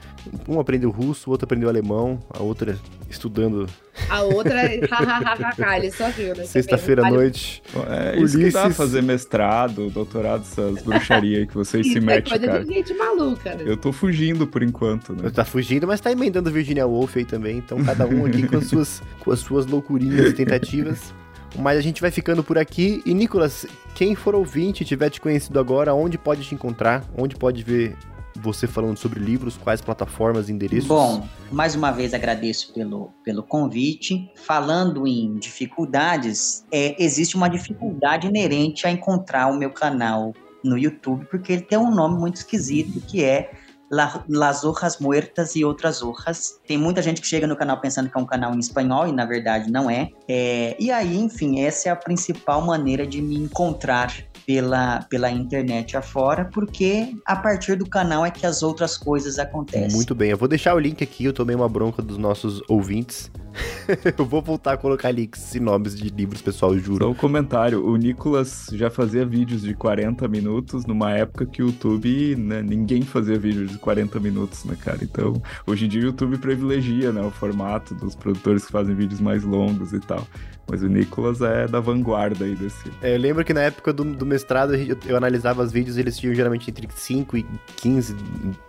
Um 0.48 0.60
aprendeu 0.60 0.90
russo, 0.90 1.30
o 1.30 1.32
outro 1.32 1.46
aprendeu 1.46 1.70
alemão, 1.70 2.20
a 2.30 2.42
outra 2.42 2.76
estudando. 3.08 3.68
A 4.10 4.24
outra, 4.24 4.62
hahaha, 4.90 5.78
ele 5.78 5.92
só 5.92 6.10
viu, 6.10 6.36
né? 6.36 6.46
Sexta-feira 6.46 7.06
à 7.06 7.10
noite. 7.10 7.62
É 7.88 8.20
isso 8.20 8.38
Ulisses. 8.38 8.54
que 8.54 8.68
dá 8.68 8.70
fazer 8.72 9.04
mestrado, 9.04 9.90
doutorado, 9.90 10.42
essas 10.42 10.82
bruxarias 10.82 11.48
que 11.48 11.54
vocês 11.54 11.86
se 11.94 12.00
metem, 12.00 12.34
é 12.34 12.40
cara. 12.40 12.66
De 12.66 12.74
gente 12.74 12.94
maluca, 12.96 13.56
né? 13.56 13.64
Eu 13.66 13.78
tô 13.78 13.94
fugindo 13.94 14.48
por 14.48 14.64
enquanto, 14.64 15.14
né? 15.14 15.30
Tá 15.30 15.46
fugindo, 15.46 15.86
mas 15.88 16.02
tá 16.02 16.12
emendando 16.12 16.50
Virginia 16.52 16.88
Woolf 16.88 17.16
aí 17.16 17.26
também, 17.26 17.58
então 17.58 17.84
cada 17.84 18.08
um 18.08 18.26
aqui 18.26 18.48
com 18.48 18.58
as 18.58 18.66
suas, 18.66 19.04
com 19.20 19.32
as 19.32 19.40
suas 19.40 19.66
loucurinhas 19.66 20.32
e 20.32 20.34
tentativas. 20.34 21.14
Mas 21.58 21.78
a 21.78 21.82
gente 21.82 22.02
vai 22.02 22.12
ficando 22.12 22.44
por 22.44 22.58
aqui. 22.58 23.02
E, 23.06 23.14
Nicolas, 23.14 23.66
quem 23.94 24.16
for 24.16 24.36
ouvinte 24.36 24.84
e 24.84 24.86
tiver 24.86 25.10
te 25.10 25.22
conhecido 25.22 25.60
agora, 25.60 25.94
onde 25.94 26.18
pode 26.18 26.44
te 26.44 26.54
encontrar? 26.54 27.04
Onde 27.18 27.36
pode 27.36 27.64
ver 27.64 27.96
você 28.36 28.68
falando 28.68 28.98
sobre 28.98 29.20
livros, 29.20 29.58
quais 29.58 29.82
plataformas, 29.82 30.50
endereços? 30.50 30.88
Bom, 30.88 31.28
mais 31.52 31.76
uma 31.76 31.92
vez 31.92 32.14
agradeço 32.14 32.74
pelo, 32.74 33.12
pelo 33.24 33.44
convite. 33.44 34.30
Falando 34.36 35.08
em 35.08 35.36
dificuldades, 35.36 36.66
é, 36.72 37.02
existe 37.02 37.36
uma 37.36 37.50
dificuldade 37.50 38.28
inerente 38.28 38.86
a 38.86 38.92
encontrar 38.92 39.48
o 39.48 39.58
meu 39.58 39.72
canal 39.72 40.34
no 40.64 40.78
YouTube, 40.78 41.26
porque 41.26 41.54
ele 41.54 41.62
tem 41.62 41.78
um 41.78 41.94
nome 41.94 42.20
muito 42.20 42.38
esquisito, 42.38 43.00
que 43.02 43.24
é 43.24 43.52
La, 43.92 44.24
Las 44.28 44.64
Hojas 44.64 45.00
Muertas 45.00 45.56
e 45.56 45.64
Outras 45.64 46.02
Hojas. 46.02 46.60
Tem 46.68 46.78
muita 46.78 47.02
gente 47.02 47.22
que 47.22 47.28
chega 47.28 47.48
no 47.48 47.56
canal 47.56 47.80
pensando 47.80 48.10
que 48.10 48.18
é 48.18 48.22
um 48.22 48.26
canal 48.26 48.54
em 48.54 48.60
espanhol 48.60 49.08
e 49.08 49.12
na 49.12 49.26
verdade 49.26 49.72
não 49.72 49.90
é. 49.90 50.10
é. 50.28 50.76
E 50.80 50.92
aí, 50.92 51.18
enfim, 51.18 51.62
essa 51.62 51.90
é 51.90 51.92
a 51.92 51.96
principal 51.96 52.62
maneira 52.62 53.06
de 53.06 53.22
me 53.22 53.36
encontrar 53.36 54.12
pela, 54.46 55.02
pela 55.10 55.32
internet 55.32 55.98
afora, 55.98 56.46
porque 56.46 57.16
a 57.26 57.36
partir 57.36 57.76
do 57.76 57.88
canal 57.88 58.26
é 58.26 58.32
que 58.32 58.46
as 58.46 58.62
outras 58.62 58.98
coisas 58.98 59.40
acontecem. 59.40 59.96
Muito 59.96 60.14
bem, 60.14 60.32
eu 60.32 60.38
vou 60.38 60.48
deixar 60.48 60.76
o 60.76 60.80
link 60.80 61.04
aqui, 61.04 61.26
eu 61.26 61.34
tomei 61.34 61.56
uma 61.56 61.68
bronca 61.68 62.02
dos 62.02 62.18
nossos 62.18 62.62
ouvintes. 62.70 63.32
eu 64.18 64.26
vou 64.26 64.42
voltar 64.42 64.74
a 64.74 64.78
colocar 64.78 65.12
links 65.12 65.56
e 65.56 65.60
nomes 65.60 65.96
de 65.96 66.10
livros, 66.10 66.42
pessoal, 66.42 66.78
juro. 66.78 67.06
Só 67.06 67.12
um 67.12 67.16
comentário, 67.16 67.86
o 67.86 67.96
Nicolas 67.96 68.68
já 68.74 68.90
fazia 68.90 69.26
vídeos 69.26 69.62
de 69.62 69.74
40 69.74 70.28
minutos 70.28 70.86
numa 70.86 71.12
época 71.12 71.46
que 71.46 71.64
o 71.64 71.68
YouTube, 71.68 72.36
né, 72.36 72.62
ninguém 72.62 73.02
fazia 73.02 73.40
vídeos 73.40 73.72
de 73.72 73.78
40 73.78 74.20
minutos, 74.20 74.66
né, 74.66 74.76
cara? 74.80 75.00
Então, 75.02 75.42
hoje 75.66 75.86
em 75.86 75.88
dia 75.88 76.02
o 76.02 76.06
YouTube 76.06 76.38
privilegia, 76.38 77.12
né, 77.12 77.22
o 77.22 77.32
formato 77.32 77.96
dos 77.96 78.16
produtores 78.16 78.66
que 78.66 78.72
fazem 78.72 78.94
vídeos 78.94 79.22
mais 79.22 79.44
longos 79.44 79.94
e 79.94 80.00
tal. 80.00 80.28
Mas 80.68 80.82
o 80.82 80.88
Nicolas 80.88 81.42
é 81.42 81.68
da 81.68 81.80
vanguarda 81.80 82.44
aí 82.44 82.56
desse. 82.56 82.92
É, 83.02 83.16
eu 83.16 83.20
lembro 83.20 83.46
que 83.46 83.54
na 83.54 83.62
época 83.62 83.94
do, 83.94 84.04
do 84.04 84.26
mestrado 84.26 84.74
eu, 84.74 84.98
eu, 85.06 85.16
analisava 85.16 85.62
os 85.62 85.72
vídeos, 85.72 85.98
eles 85.98 86.18
tinham 86.18 86.34
geralmente 86.34 86.70
entre 86.70 86.88
5 86.92 87.38
e 87.38 87.46
15 87.78 88.16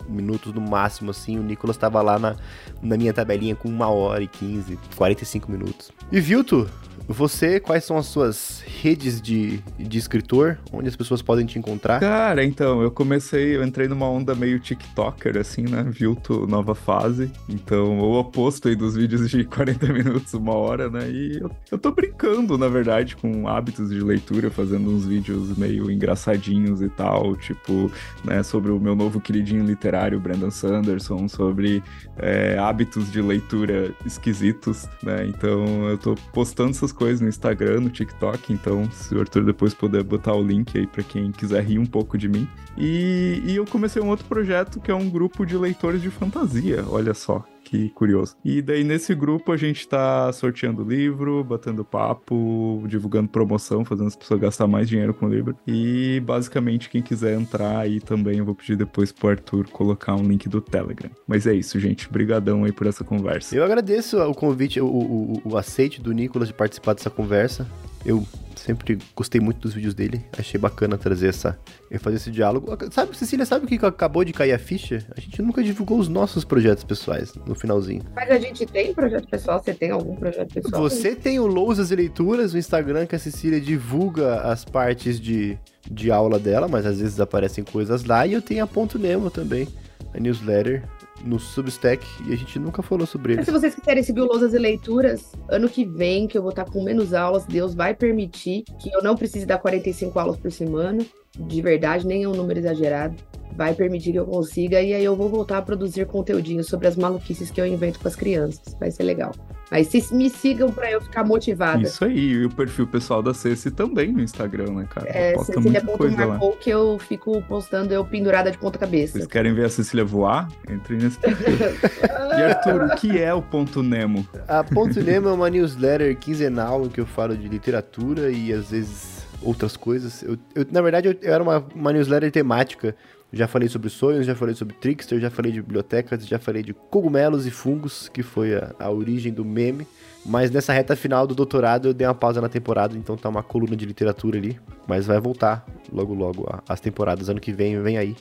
minutos 0.07 0.53
no 0.53 0.61
máximo, 0.61 1.09
assim. 1.09 1.39
O 1.39 1.43
Nicolas 1.43 1.75
estava 1.75 2.01
lá 2.01 2.19
na, 2.19 2.35
na 2.81 2.97
minha 2.97 3.13
tabelinha 3.13 3.55
com 3.55 3.67
uma 3.67 3.87
hora 3.87 4.23
e 4.23 4.27
15. 4.27 4.75
de 4.75 4.95
45 4.95 5.51
minutos. 5.51 5.91
E 6.11 6.21
Vilto, 6.21 6.69
você, 7.07 7.59
quais 7.59 7.85
são 7.85 7.97
as 7.97 8.05
suas 8.07 8.63
redes 8.81 9.21
de, 9.21 9.59
de 9.79 9.97
escritor? 9.97 10.57
Onde 10.71 10.89
as 10.89 10.95
pessoas 10.95 11.21
podem 11.21 11.45
te 11.45 11.57
encontrar? 11.57 11.99
Cara, 11.99 12.43
então, 12.43 12.81
eu 12.81 12.91
comecei, 12.91 13.55
eu 13.55 13.63
entrei 13.63 13.87
numa 13.87 14.09
onda 14.09 14.35
meio 14.35 14.59
TikToker, 14.59 15.37
assim, 15.37 15.61
né? 15.61 15.83
Vilto 15.87 16.45
nova 16.45 16.75
fase. 16.75 17.31
Então, 17.47 17.99
o 17.99 18.19
oposto 18.19 18.67
aí 18.67 18.75
dos 18.75 18.95
vídeos 18.95 19.29
de 19.29 19.43
40 19.47 19.87
minutos, 19.93 20.33
uma 20.33 20.53
hora, 20.53 20.89
né? 20.89 21.09
E 21.09 21.39
eu, 21.39 21.49
eu 21.71 21.77
tô 21.77 21.91
brincando, 21.91 22.57
na 22.57 22.67
verdade, 22.67 23.15
com 23.15 23.47
hábitos 23.47 23.89
de 23.89 24.01
leitura, 24.01 24.51
fazendo 24.51 24.89
uns 24.89 25.05
vídeos 25.05 25.57
meio 25.57 25.89
engraçadinhos 25.89 26.81
e 26.81 26.89
tal, 26.89 27.35
tipo, 27.37 27.89
né, 28.23 28.43
sobre 28.43 28.71
o 28.71 28.79
meu 28.79 28.95
novo 28.95 29.21
queridinho 29.21 29.65
literário, 29.65 30.19
Brandon 30.19 30.51
Sanderson, 30.51 31.27
sobre 31.27 31.81
é, 32.17 32.57
hábitos 32.57 33.09
de 33.11 33.21
leitura 33.21 33.93
esquisitos, 34.05 34.87
né? 35.01 35.25
Então, 35.25 35.87
eu 35.87 35.97
tô 35.97 36.15
postando 36.33 36.71
essas 36.71 36.91
coisas 36.97 37.21
no 37.21 37.29
Instagram, 37.29 37.81
no 37.81 37.89
TikTok, 37.89 38.51
então 38.51 38.89
se 38.91 39.15
o 39.15 39.19
Arthur 39.19 39.45
depois 39.45 39.73
puder 39.73 40.03
botar 40.03 40.33
o 40.33 40.43
link 40.43 40.77
aí 40.77 40.87
para 40.87 41.03
quem 41.03 41.31
quiser 41.31 41.63
rir 41.63 41.79
um 41.79 41.85
pouco 41.85 42.17
de 42.17 42.27
mim. 42.27 42.47
E, 42.77 43.41
e 43.45 43.55
eu 43.55 43.65
comecei 43.65 44.01
um 44.01 44.09
outro 44.09 44.25
projeto 44.25 44.79
que 44.79 44.91
é 44.91 44.95
um 44.95 45.09
grupo 45.09 45.45
de 45.45 45.55
leitores 45.55 46.01
de 46.01 46.09
fantasia, 46.09 46.83
olha 46.87 47.13
só 47.13 47.45
que 47.67 47.89
curioso. 47.89 48.35
E 48.45 48.61
daí 48.61 48.83
nesse 48.83 49.13
grupo 49.13 49.51
a 49.51 49.57
gente 49.57 49.87
tá 49.87 50.31
sorteando 50.31 50.83
livro, 50.83 51.43
batendo 51.43 51.83
papo, 51.83 52.83
divulgando 52.87 53.27
promoção, 53.27 53.83
fazendo 53.83 54.07
as 54.07 54.15
pessoas 54.15 54.39
gastar 54.39 54.67
mais 54.67 54.87
dinheiro 54.87 55.13
com 55.13 55.25
o 55.25 55.29
livro. 55.29 55.55
E 55.67 56.21
basicamente 56.25 56.89
quem 56.89 57.01
quiser 57.01 57.37
entrar 57.37 57.79
aí 57.79 57.99
também, 57.99 58.37
eu 58.37 58.45
vou 58.45 58.55
pedir 58.55 58.77
depois 58.77 59.11
pro 59.11 59.29
Arthur 59.29 59.69
colocar 59.69 60.15
um 60.15 60.23
link 60.23 60.47
do 60.47 60.61
Telegram. 60.61 61.11
Mas 61.27 61.45
é 61.45 61.53
isso, 61.53 61.77
gente. 61.79 62.09
Brigadão 62.09 62.63
aí 62.63 62.71
por 62.71 62.87
essa 62.87 63.03
conversa. 63.03 63.55
Eu 63.55 63.63
agradeço 63.63 64.17
o 64.17 64.33
convite, 64.33 64.79
o, 64.79 64.87
o, 64.87 65.41
o 65.43 65.57
aceite 65.57 66.01
do 66.01 66.13
Nicolas 66.13 66.47
de 66.47 66.53
participar 66.53 66.93
dessa 66.93 67.09
conversa. 67.09 67.67
Eu 68.05 68.25
sempre 68.67 68.99
gostei 69.15 69.39
muito 69.39 69.61
dos 69.61 69.73
vídeos 69.73 69.93
dele. 69.93 70.25
Achei 70.37 70.59
bacana 70.59 70.97
trazer 70.97 71.29
essa. 71.29 71.57
fazer 71.99 72.17
esse 72.17 72.29
diálogo. 72.29 72.77
Sabe, 72.91 73.15
Cecília, 73.15 73.45
sabe 73.45 73.65
o 73.65 73.67
que 73.67 73.83
acabou 73.85 74.25
de 74.25 74.33
cair 74.33 74.51
a 74.51 74.59
ficha? 74.59 75.05
A 75.15 75.21
gente 75.21 75.41
nunca 75.41 75.63
divulgou 75.63 75.97
os 75.97 76.09
nossos 76.09 76.43
projetos 76.43 76.83
pessoais 76.83 77.33
no 77.45 77.55
finalzinho. 77.55 78.03
Mas 78.13 78.29
a 78.29 78.37
gente 78.37 78.65
tem 78.65 78.93
projeto 78.93 79.27
pessoal? 79.29 79.63
Você 79.63 79.73
tem 79.73 79.91
algum 79.91 80.15
projeto 80.15 80.53
pessoal? 80.53 80.81
Você 80.81 81.15
tem 81.15 81.39
o 81.39 81.47
Lousas 81.47 81.91
e 81.91 81.95
Leituras, 81.95 82.53
o 82.53 82.57
Instagram 82.57 83.05
que 83.05 83.15
a 83.15 83.19
Cecília 83.19 83.61
divulga 83.61 84.41
as 84.41 84.65
partes 84.65 85.17
de, 85.17 85.57
de 85.89 86.11
aula 86.11 86.37
dela, 86.37 86.67
mas 86.67 86.85
às 86.85 86.99
vezes 86.99 87.19
aparecem 87.21 87.63
coisas 87.63 88.03
lá. 88.03 88.27
E 88.27 88.33
eu 88.33 88.41
tenho 88.41 88.65
a 88.65 88.67
Ponto 88.67 88.99
Nemo 88.99 89.31
também, 89.31 89.65
a 90.13 90.19
newsletter 90.19 90.83
no 91.23 91.39
Substack 91.39 92.05
e 92.25 92.33
a 92.33 92.35
gente 92.35 92.59
nunca 92.59 92.81
falou 92.81 93.05
sobre 93.05 93.33
ele. 93.33 93.45
Se 93.45 93.51
vocês 93.51 93.75
quiserem 93.75 94.03
seguir 94.03 94.21
o 94.21 94.25
Lousas 94.25 94.53
e 94.53 94.57
Leituras, 94.57 95.33
ano 95.49 95.69
que 95.69 95.85
vem, 95.85 96.27
que 96.27 96.37
eu 96.37 96.41
vou 96.41 96.51
estar 96.51 96.65
com 96.65 96.83
menos 96.83 97.13
aulas, 97.13 97.45
Deus 97.45 97.73
vai 97.73 97.93
permitir 97.93 98.63
que 98.79 98.91
eu 98.93 99.01
não 99.01 99.15
precise 99.15 99.45
dar 99.45 99.57
45 99.57 100.19
aulas 100.19 100.37
por 100.37 100.51
semana, 100.51 101.05
de 101.37 101.61
verdade, 101.61 102.07
nem 102.07 102.23
é 102.23 102.27
um 102.27 102.35
número 102.35 102.59
exagerado. 102.59 103.15
Vai 103.57 103.73
permitir 103.73 104.11
que 104.11 104.19
eu 104.19 104.25
consiga, 104.25 104.79
e 104.79 104.93
aí 104.93 105.03
eu 105.03 105.15
vou 105.15 105.27
voltar 105.27 105.57
a 105.57 105.61
produzir 105.63 106.05
conteúdinho 106.05 106.63
sobre 106.63 106.87
as 106.87 106.95
maluquices 106.95 107.49
que 107.49 107.59
eu 107.59 107.65
invento 107.65 107.99
com 107.99 108.07
as 108.07 108.15
crianças. 108.15 108.75
Vai 108.79 108.91
ser 108.91 109.01
legal. 109.01 109.31
Mas 109.71 109.87
se 109.87 110.13
me 110.13 110.29
sigam 110.29 110.71
para 110.71 110.91
eu 110.91 111.01
ficar 111.01 111.23
motivada. 111.23 111.81
Isso 111.81 112.05
aí, 112.05 112.17
e 112.17 112.45
o 112.45 112.49
perfil 112.49 112.87
pessoal 112.87 113.21
da 113.21 113.33
Ceci 113.33 113.69
também 113.71 114.13
no 114.13 114.21
Instagram, 114.21 114.71
né, 114.73 114.87
cara? 114.89 115.09
É, 115.09 115.37
Cecília.marcou 115.39 116.53
que 116.53 116.69
eu 116.69 116.97
fico 116.99 117.41
postando 117.43 117.93
eu 117.93 118.05
pendurada 118.05 118.49
de 118.49 118.57
ponta 118.57 118.77
cabeça. 118.77 119.13
Vocês 119.13 119.27
querem 119.27 119.53
ver 119.53 119.65
a 119.65 119.69
Cecília 119.69 120.05
voar? 120.05 120.47
Entrem 120.69 120.99
nesse 120.99 121.17
perfil. 121.17 121.47
e 122.37 122.43
Arthur, 122.43 122.83
o 122.83 122.95
que 122.95 123.19
é 123.19 123.33
o 123.33 123.41
Ponto 123.41 123.81
Nemo? 123.81 124.25
A 124.47 124.63
Ponto 124.63 125.01
Nemo 125.01 125.29
é 125.29 125.33
uma 125.33 125.49
newsletter 125.49 126.15
quinzenal 126.17 126.85
em 126.85 126.89
que 126.89 127.01
eu 127.01 127.05
falo 127.05 127.35
de 127.35 127.47
literatura 127.49 128.29
e 128.29 128.53
às 128.53 128.69
vezes 128.69 129.25
outras 129.41 129.75
coisas. 129.75 130.23
Eu, 130.23 130.37
eu 130.55 130.65
na 130.71 130.81
verdade, 130.81 131.09
eu, 131.09 131.15
eu 131.21 131.33
era 131.33 131.43
uma, 131.43 131.65
uma 131.75 131.91
newsletter 131.91 132.31
temática 132.31 132.95
já 133.31 133.47
falei 133.47 133.67
sobre 133.67 133.89
sonhos, 133.89 134.25
já 134.25 134.35
falei 134.35 134.55
sobre 134.55 134.75
Trickster, 134.75 135.19
já 135.19 135.29
falei 135.29 135.51
de 135.51 135.61
bibliotecas, 135.61 136.25
já 136.25 136.39
falei 136.39 136.63
de 136.63 136.73
cogumelos 136.73 137.45
e 137.45 137.51
fungos, 137.51 138.07
que 138.09 138.23
foi 138.23 138.55
a, 138.55 138.73
a 138.79 138.89
origem 138.89 139.33
do 139.33 139.43
meme. 139.43 139.85
Mas 140.25 140.51
nessa 140.51 140.73
reta 140.73 140.95
final 140.95 141.25
do 141.27 141.35
doutorado 141.35 141.89
eu 141.89 141.93
dei 141.93 142.07
uma 142.07 142.13
pausa 142.15 142.41
na 142.41 142.49
temporada, 142.49 142.97
então 142.97 143.15
tá 143.15 143.29
uma 143.29 143.43
coluna 143.43 143.75
de 143.75 143.85
literatura 143.85 144.37
ali. 144.37 144.59
Mas 144.87 145.05
vai 145.05 145.19
voltar 145.19 145.65
logo 145.91 146.13
logo 146.13 146.47
as 146.67 146.79
temporadas. 146.79 147.29
Ano 147.29 147.39
que 147.39 147.51
vem, 147.51 147.81
vem 147.81 147.97
aí. 147.97 148.15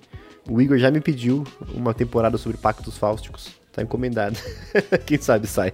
O 0.48 0.60
Igor 0.60 0.78
já 0.78 0.90
me 0.90 1.00
pediu 1.00 1.44
uma 1.74 1.92
temporada 1.92 2.38
sobre 2.38 2.56
pactos 2.58 2.96
fáusticos. 2.96 3.50
Tá 3.72 3.82
encomendado. 3.82 4.38
Quem 5.04 5.18
sabe 5.20 5.46
sai. 5.46 5.72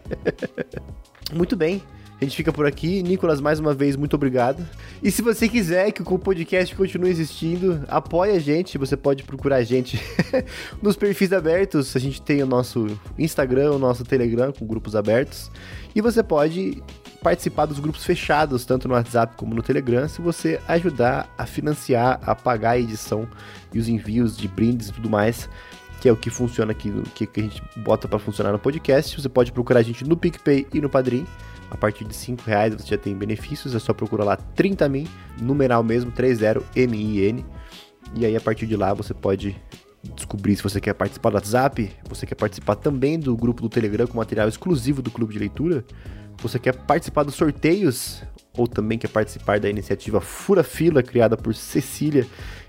Muito 1.32 1.56
bem. 1.56 1.82
A 2.23 2.24
gente 2.24 2.36
fica 2.36 2.53
por 2.53 2.65
aqui. 2.65 3.03
Nicolas, 3.03 3.40
mais 3.40 3.59
uma 3.59 3.74
vez, 3.74 3.97
muito 3.97 4.15
obrigado. 4.15 4.65
E 5.03 5.11
se 5.11 5.20
você 5.20 5.49
quiser 5.49 5.90
que 5.90 6.03
o 6.03 6.19
podcast 6.20 6.73
continue 6.77 7.11
existindo, 7.11 7.82
apoie 7.89 8.31
a 8.31 8.39
gente. 8.39 8.78
Você 8.78 8.97
pode 8.97 9.24
procurar 9.24 9.57
a 9.57 9.65
gente 9.65 10.01
nos 10.81 10.94
perfis 10.94 11.32
abertos. 11.32 11.97
A 11.97 11.99
gente 11.99 12.23
tem 12.23 12.40
o 12.40 12.47
nosso 12.47 12.86
Instagram, 13.19 13.73
o 13.73 13.78
nosso 13.78 14.05
Telegram 14.05 14.53
com 14.53 14.65
grupos 14.65 14.94
abertos. 14.94 15.51
E 15.97 16.01
você 16.01 16.23
pode 16.23 16.81
participar 17.20 17.66
dos 17.66 17.81
grupos 17.81 18.05
fechados, 18.05 18.65
tanto 18.65 18.86
no 18.86 18.94
WhatsApp 18.94 19.35
como 19.36 19.53
no 19.53 19.62
Telegram, 19.62 20.09
se 20.09 20.23
você 20.23 20.61
ajudar 20.69 21.28
a 21.36 21.44
financiar, 21.44 22.20
a 22.23 22.36
pagar 22.36 22.70
a 22.70 22.78
edição 22.78 23.28
e 23.74 23.81
os 23.81 23.89
envios 23.89 24.36
de 24.36 24.47
brindes 24.47 24.90
e 24.90 24.93
tudo 24.93 25.11
mais 25.11 25.49
que 26.01 26.09
é 26.09 26.12
o 26.12 26.16
que 26.16 26.31
funciona 26.31 26.73
aqui, 26.73 26.93
que, 27.15 27.24
que 27.28 27.39
a 27.39 27.43
gente 27.44 27.62
bota 27.77 28.09
para 28.09 28.19
funcionar 28.19 28.51
no 28.51 28.59
podcast. 28.59 29.20
Você 29.20 29.28
pode 29.28 29.53
procurar 29.53 29.78
a 29.78 29.82
gente 29.85 30.05
no 30.05 30.16
PicPay 30.16 30.66
e 30.74 30.81
no 30.81 30.90
Padrim. 30.90 31.24
A 31.73 31.77
partir 31.78 32.05
de 32.05 32.15
5 32.15 32.43
reais 32.44 32.74
você 32.74 32.86
já 32.86 32.99
tem 32.99 33.16
benefícios, 33.16 33.74
é 33.74 33.78
só 33.78 33.94
procurar 33.94 34.24
lá 34.24 34.36
30min, 34.36 35.09
numeral 35.40 35.82
mesmo, 35.82 36.12
30min. 36.12 37.43
E 38.15 38.27
aí 38.27 38.36
a 38.36 38.40
partir 38.43 38.66
de 38.66 38.77
lá 38.77 38.93
você 38.93 39.15
pode 39.15 39.57
descobrir 40.15 40.55
se 40.55 40.62
você 40.62 40.82
quer 40.82 40.93
participar 40.93 41.31
do 41.31 41.36
WhatsApp, 41.36 41.90
você 42.07 42.27
quer 42.27 42.35
participar 42.35 42.77
também 42.77 43.19
do 43.19 43.35
grupo 43.35 43.62
do 43.62 43.70
Telegram 43.70 44.07
com 44.07 44.19
material 44.19 44.49
exclusivo 44.49 45.01
do 45.01 45.11
Clube 45.11 45.32
de 45.32 45.39
Leitura, 45.39 45.82
você 46.43 46.59
quer 46.59 46.77
participar 46.77 47.23
dos 47.23 47.36
sorteios 47.36 48.23
ou 48.55 48.69
também 48.69 48.99
quer 48.99 49.09
participar 49.09 49.59
da 49.59 49.70
iniciativa 49.70 50.20
Fura 50.20 50.62
Fila 50.62 51.03
criada 51.03 51.39
por 51.39 51.55
Cecília 51.55 52.27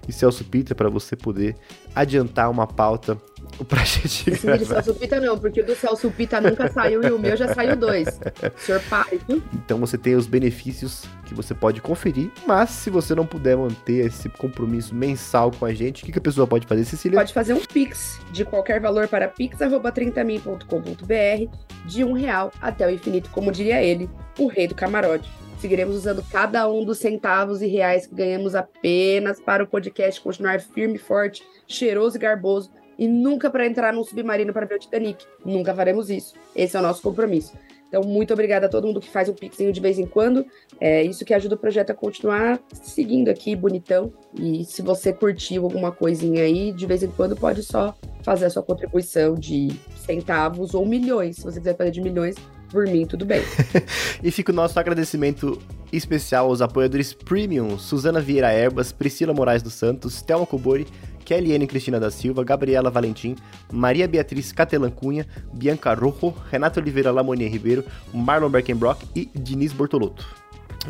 e 0.07 0.13
Celso 0.13 0.43
Pita 0.43 0.75
para 0.75 0.89
você 0.89 1.15
poder 1.15 1.55
adiantar 1.95 2.49
uma 2.49 2.67
pauta 2.67 3.17
pra 3.67 3.83
gente 3.83 4.29
Esse 4.29 4.45
do 4.45 4.65
Celso 4.65 4.93
Pita 4.95 5.19
não, 5.19 5.37
porque 5.37 5.61
o 5.61 5.65
do 5.65 5.75
Celso 5.75 6.11
Pita 6.11 6.41
nunca 6.41 6.71
saiu 6.71 7.03
e 7.03 7.11
o 7.11 7.19
meu 7.19 7.37
já 7.37 7.53
saiu 7.53 7.75
dois. 7.75 8.19
Senhor 8.57 8.81
pai? 8.89 9.19
Então 9.53 9.79
você 9.79 9.97
tem 9.97 10.15
os 10.15 10.27
benefícios 10.27 11.05
que 11.25 11.33
você 11.33 11.53
pode 11.53 11.81
conferir, 11.81 12.31
mas 12.45 12.69
se 12.69 12.89
você 12.89 13.15
não 13.15 13.25
puder 13.25 13.57
manter 13.57 14.05
esse 14.05 14.29
compromisso 14.29 14.93
mensal 14.93 15.51
com 15.51 15.65
a 15.65 15.73
gente, 15.73 16.03
o 16.03 16.05
que, 16.05 16.11
que 16.11 16.19
a 16.19 16.21
pessoa 16.21 16.47
pode 16.47 16.67
fazer, 16.67 16.85
Cecília? 16.85 17.17
Pode 17.17 17.33
fazer 17.33 17.53
um 17.53 17.59
Pix 17.59 18.19
de 18.31 18.45
qualquer 18.45 18.79
valor 18.79 19.07
para 19.07 19.27
pix.30min.com.br 19.27 21.57
de 21.85 22.03
um 22.03 22.13
real 22.13 22.51
até 22.61 22.87
o 22.87 22.89
infinito, 22.89 23.29
como 23.31 23.51
diria 23.51 23.81
ele, 23.81 24.09
o 24.37 24.47
rei 24.47 24.67
do 24.67 24.75
camarote. 24.75 25.29
Seguiremos 25.63 25.95
usando 25.95 26.21
cada 26.29 26.69
um 26.69 26.83
dos 26.83 26.97
centavos 26.97 27.61
e 27.61 27.67
reais 27.67 28.05
que 28.05 28.13
ganhamos 28.13 28.53
apenas 28.53 29.39
para 29.39 29.63
o 29.63 29.67
podcast 29.67 30.19
continuar 30.19 30.59
firme, 30.59 30.97
forte, 30.97 31.41
cheiroso 31.65 32.17
e 32.17 32.19
garboso 32.19 32.69
e 32.99 33.07
nunca 33.07 33.49
para 33.49 33.65
entrar 33.65 33.93
num 33.93 34.03
submarino 34.03 34.51
para 34.51 34.65
ver 34.65 34.75
o 34.75 34.79
Titanic. 34.79 35.25
Nunca 35.45 35.73
faremos 35.73 36.09
isso. 36.09 36.33
Esse 36.53 36.75
é 36.75 36.81
o 36.81 36.83
nosso 36.83 37.01
compromisso. 37.01 37.53
Então, 37.87 38.03
muito 38.03 38.33
obrigada 38.33 38.65
a 38.65 38.69
todo 38.69 38.85
mundo 38.85 38.99
que 38.99 39.09
faz 39.09 39.29
um 39.29 39.33
pixinho 39.33 39.71
de 39.71 39.79
vez 39.79 39.97
em 39.97 40.05
quando. 40.05 40.45
É 40.81 41.01
isso 41.01 41.23
que 41.23 41.33
ajuda 41.33 41.55
o 41.55 41.57
projeto 41.57 41.91
a 41.91 41.93
continuar 41.93 42.59
seguindo 42.73 43.29
aqui, 43.29 43.55
bonitão. 43.55 44.11
E 44.37 44.65
se 44.65 44.81
você 44.81 45.13
curtiu 45.13 45.63
alguma 45.63 45.93
coisinha 45.93 46.43
aí, 46.43 46.73
de 46.73 46.85
vez 46.85 47.03
em 47.03 47.09
quando 47.09 47.37
pode 47.37 47.63
só 47.63 47.95
fazer 48.21 48.47
a 48.47 48.49
sua 48.49 48.63
contribuição 48.63 49.35
de 49.35 49.69
centavos 49.95 50.73
ou 50.73 50.85
milhões. 50.85 51.37
Se 51.37 51.43
você 51.45 51.59
quiser 51.59 51.77
fazer 51.77 51.91
de 51.91 52.01
milhões, 52.01 52.35
por 52.73 52.87
mim, 52.87 53.05
tudo 53.05 53.25
bem. 53.25 53.43
e 54.21 54.31
fica 54.31 54.51
o 54.51 54.55
nosso 54.55 54.79
agradecimento 54.79 55.61
especial 55.91 56.47
aos 56.47 56.59
apoiadores 56.59 57.13
Premium, 57.13 57.77
Suzana 57.77 58.19
Vieira 58.19 58.51
Erbas, 58.51 58.91
Priscila 58.91 59.31
Moraes 59.31 59.61
dos 59.61 59.73
Santos, 59.73 60.23
Thelma 60.23 60.47
Cobori, 60.47 60.87
Kellyane 61.23 61.67
Cristina 61.67 61.99
da 61.99 62.09
Silva, 62.09 62.43
Gabriela 62.43 62.89
Valentim, 62.89 63.35
Maria 63.71 64.07
Beatriz 64.07 64.51
Catelan 64.51 64.89
Cunha, 64.89 65.27
Bianca 65.53 65.93
Rojo, 65.93 66.33
Renato 66.51 66.79
Oliveira 66.79 67.11
Lamonier 67.11 67.51
Ribeiro, 67.51 67.85
Marlon 68.11 68.49
Berkenbrock 68.49 69.05
e 69.15 69.29
Diniz 69.33 69.71
Bortolotto. 69.71 70.25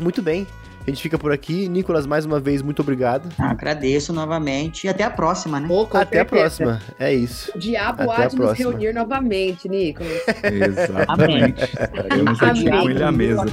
Muito 0.00 0.22
bem, 0.22 0.46
a 0.86 0.90
gente 0.90 1.02
fica 1.02 1.18
por 1.18 1.32
aqui. 1.32 1.68
Nicolas, 1.68 2.06
mais 2.06 2.26
uma 2.26 2.38
vez, 2.38 2.60
muito 2.60 2.82
obrigado. 2.82 3.30
Ah, 3.38 3.52
agradeço 3.52 4.12
novamente 4.12 4.86
e 4.86 4.88
até 4.88 5.02
a 5.02 5.10
próxima, 5.10 5.58
né? 5.58 5.66
Até 5.66 6.18
certeza. 6.18 6.22
a 6.22 6.24
próxima. 6.24 6.80
É 6.98 7.12
isso. 7.12 7.50
O 7.54 7.58
diabo 7.58 8.10
até 8.10 8.24
há 8.24 8.26
de 8.26 8.36
nos 8.36 8.52
reunir 8.52 8.92
novamente, 8.92 9.66
Nicolas. 9.66 10.12
Exatamente. 10.44 11.64
Estaremos 11.64 12.42
aqui 12.42 12.70
com 12.70 12.90
ele 12.90 13.02
à 13.02 13.10
mesa. 13.10 13.44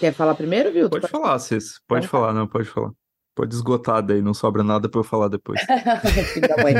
Quer 0.00 0.12
falar 0.12 0.34
primeiro, 0.34 0.72
viu? 0.72 0.90
Pode 0.90 1.08
falar, 1.08 1.38
Cis. 1.38 1.78
Pode 1.86 2.08
falar, 2.08 2.34
não, 2.34 2.48
pode 2.48 2.68
falar. 2.68 2.90
Pode 3.36 3.54
esgotar 3.54 4.02
daí, 4.02 4.20
não 4.20 4.34
sobra 4.34 4.62
nada 4.62 4.88
pra 4.88 5.00
eu 5.00 5.04
falar 5.04 5.28
depois. 5.28 5.60
Filho 6.34 6.48
da 6.48 6.62
mãe. 6.62 6.74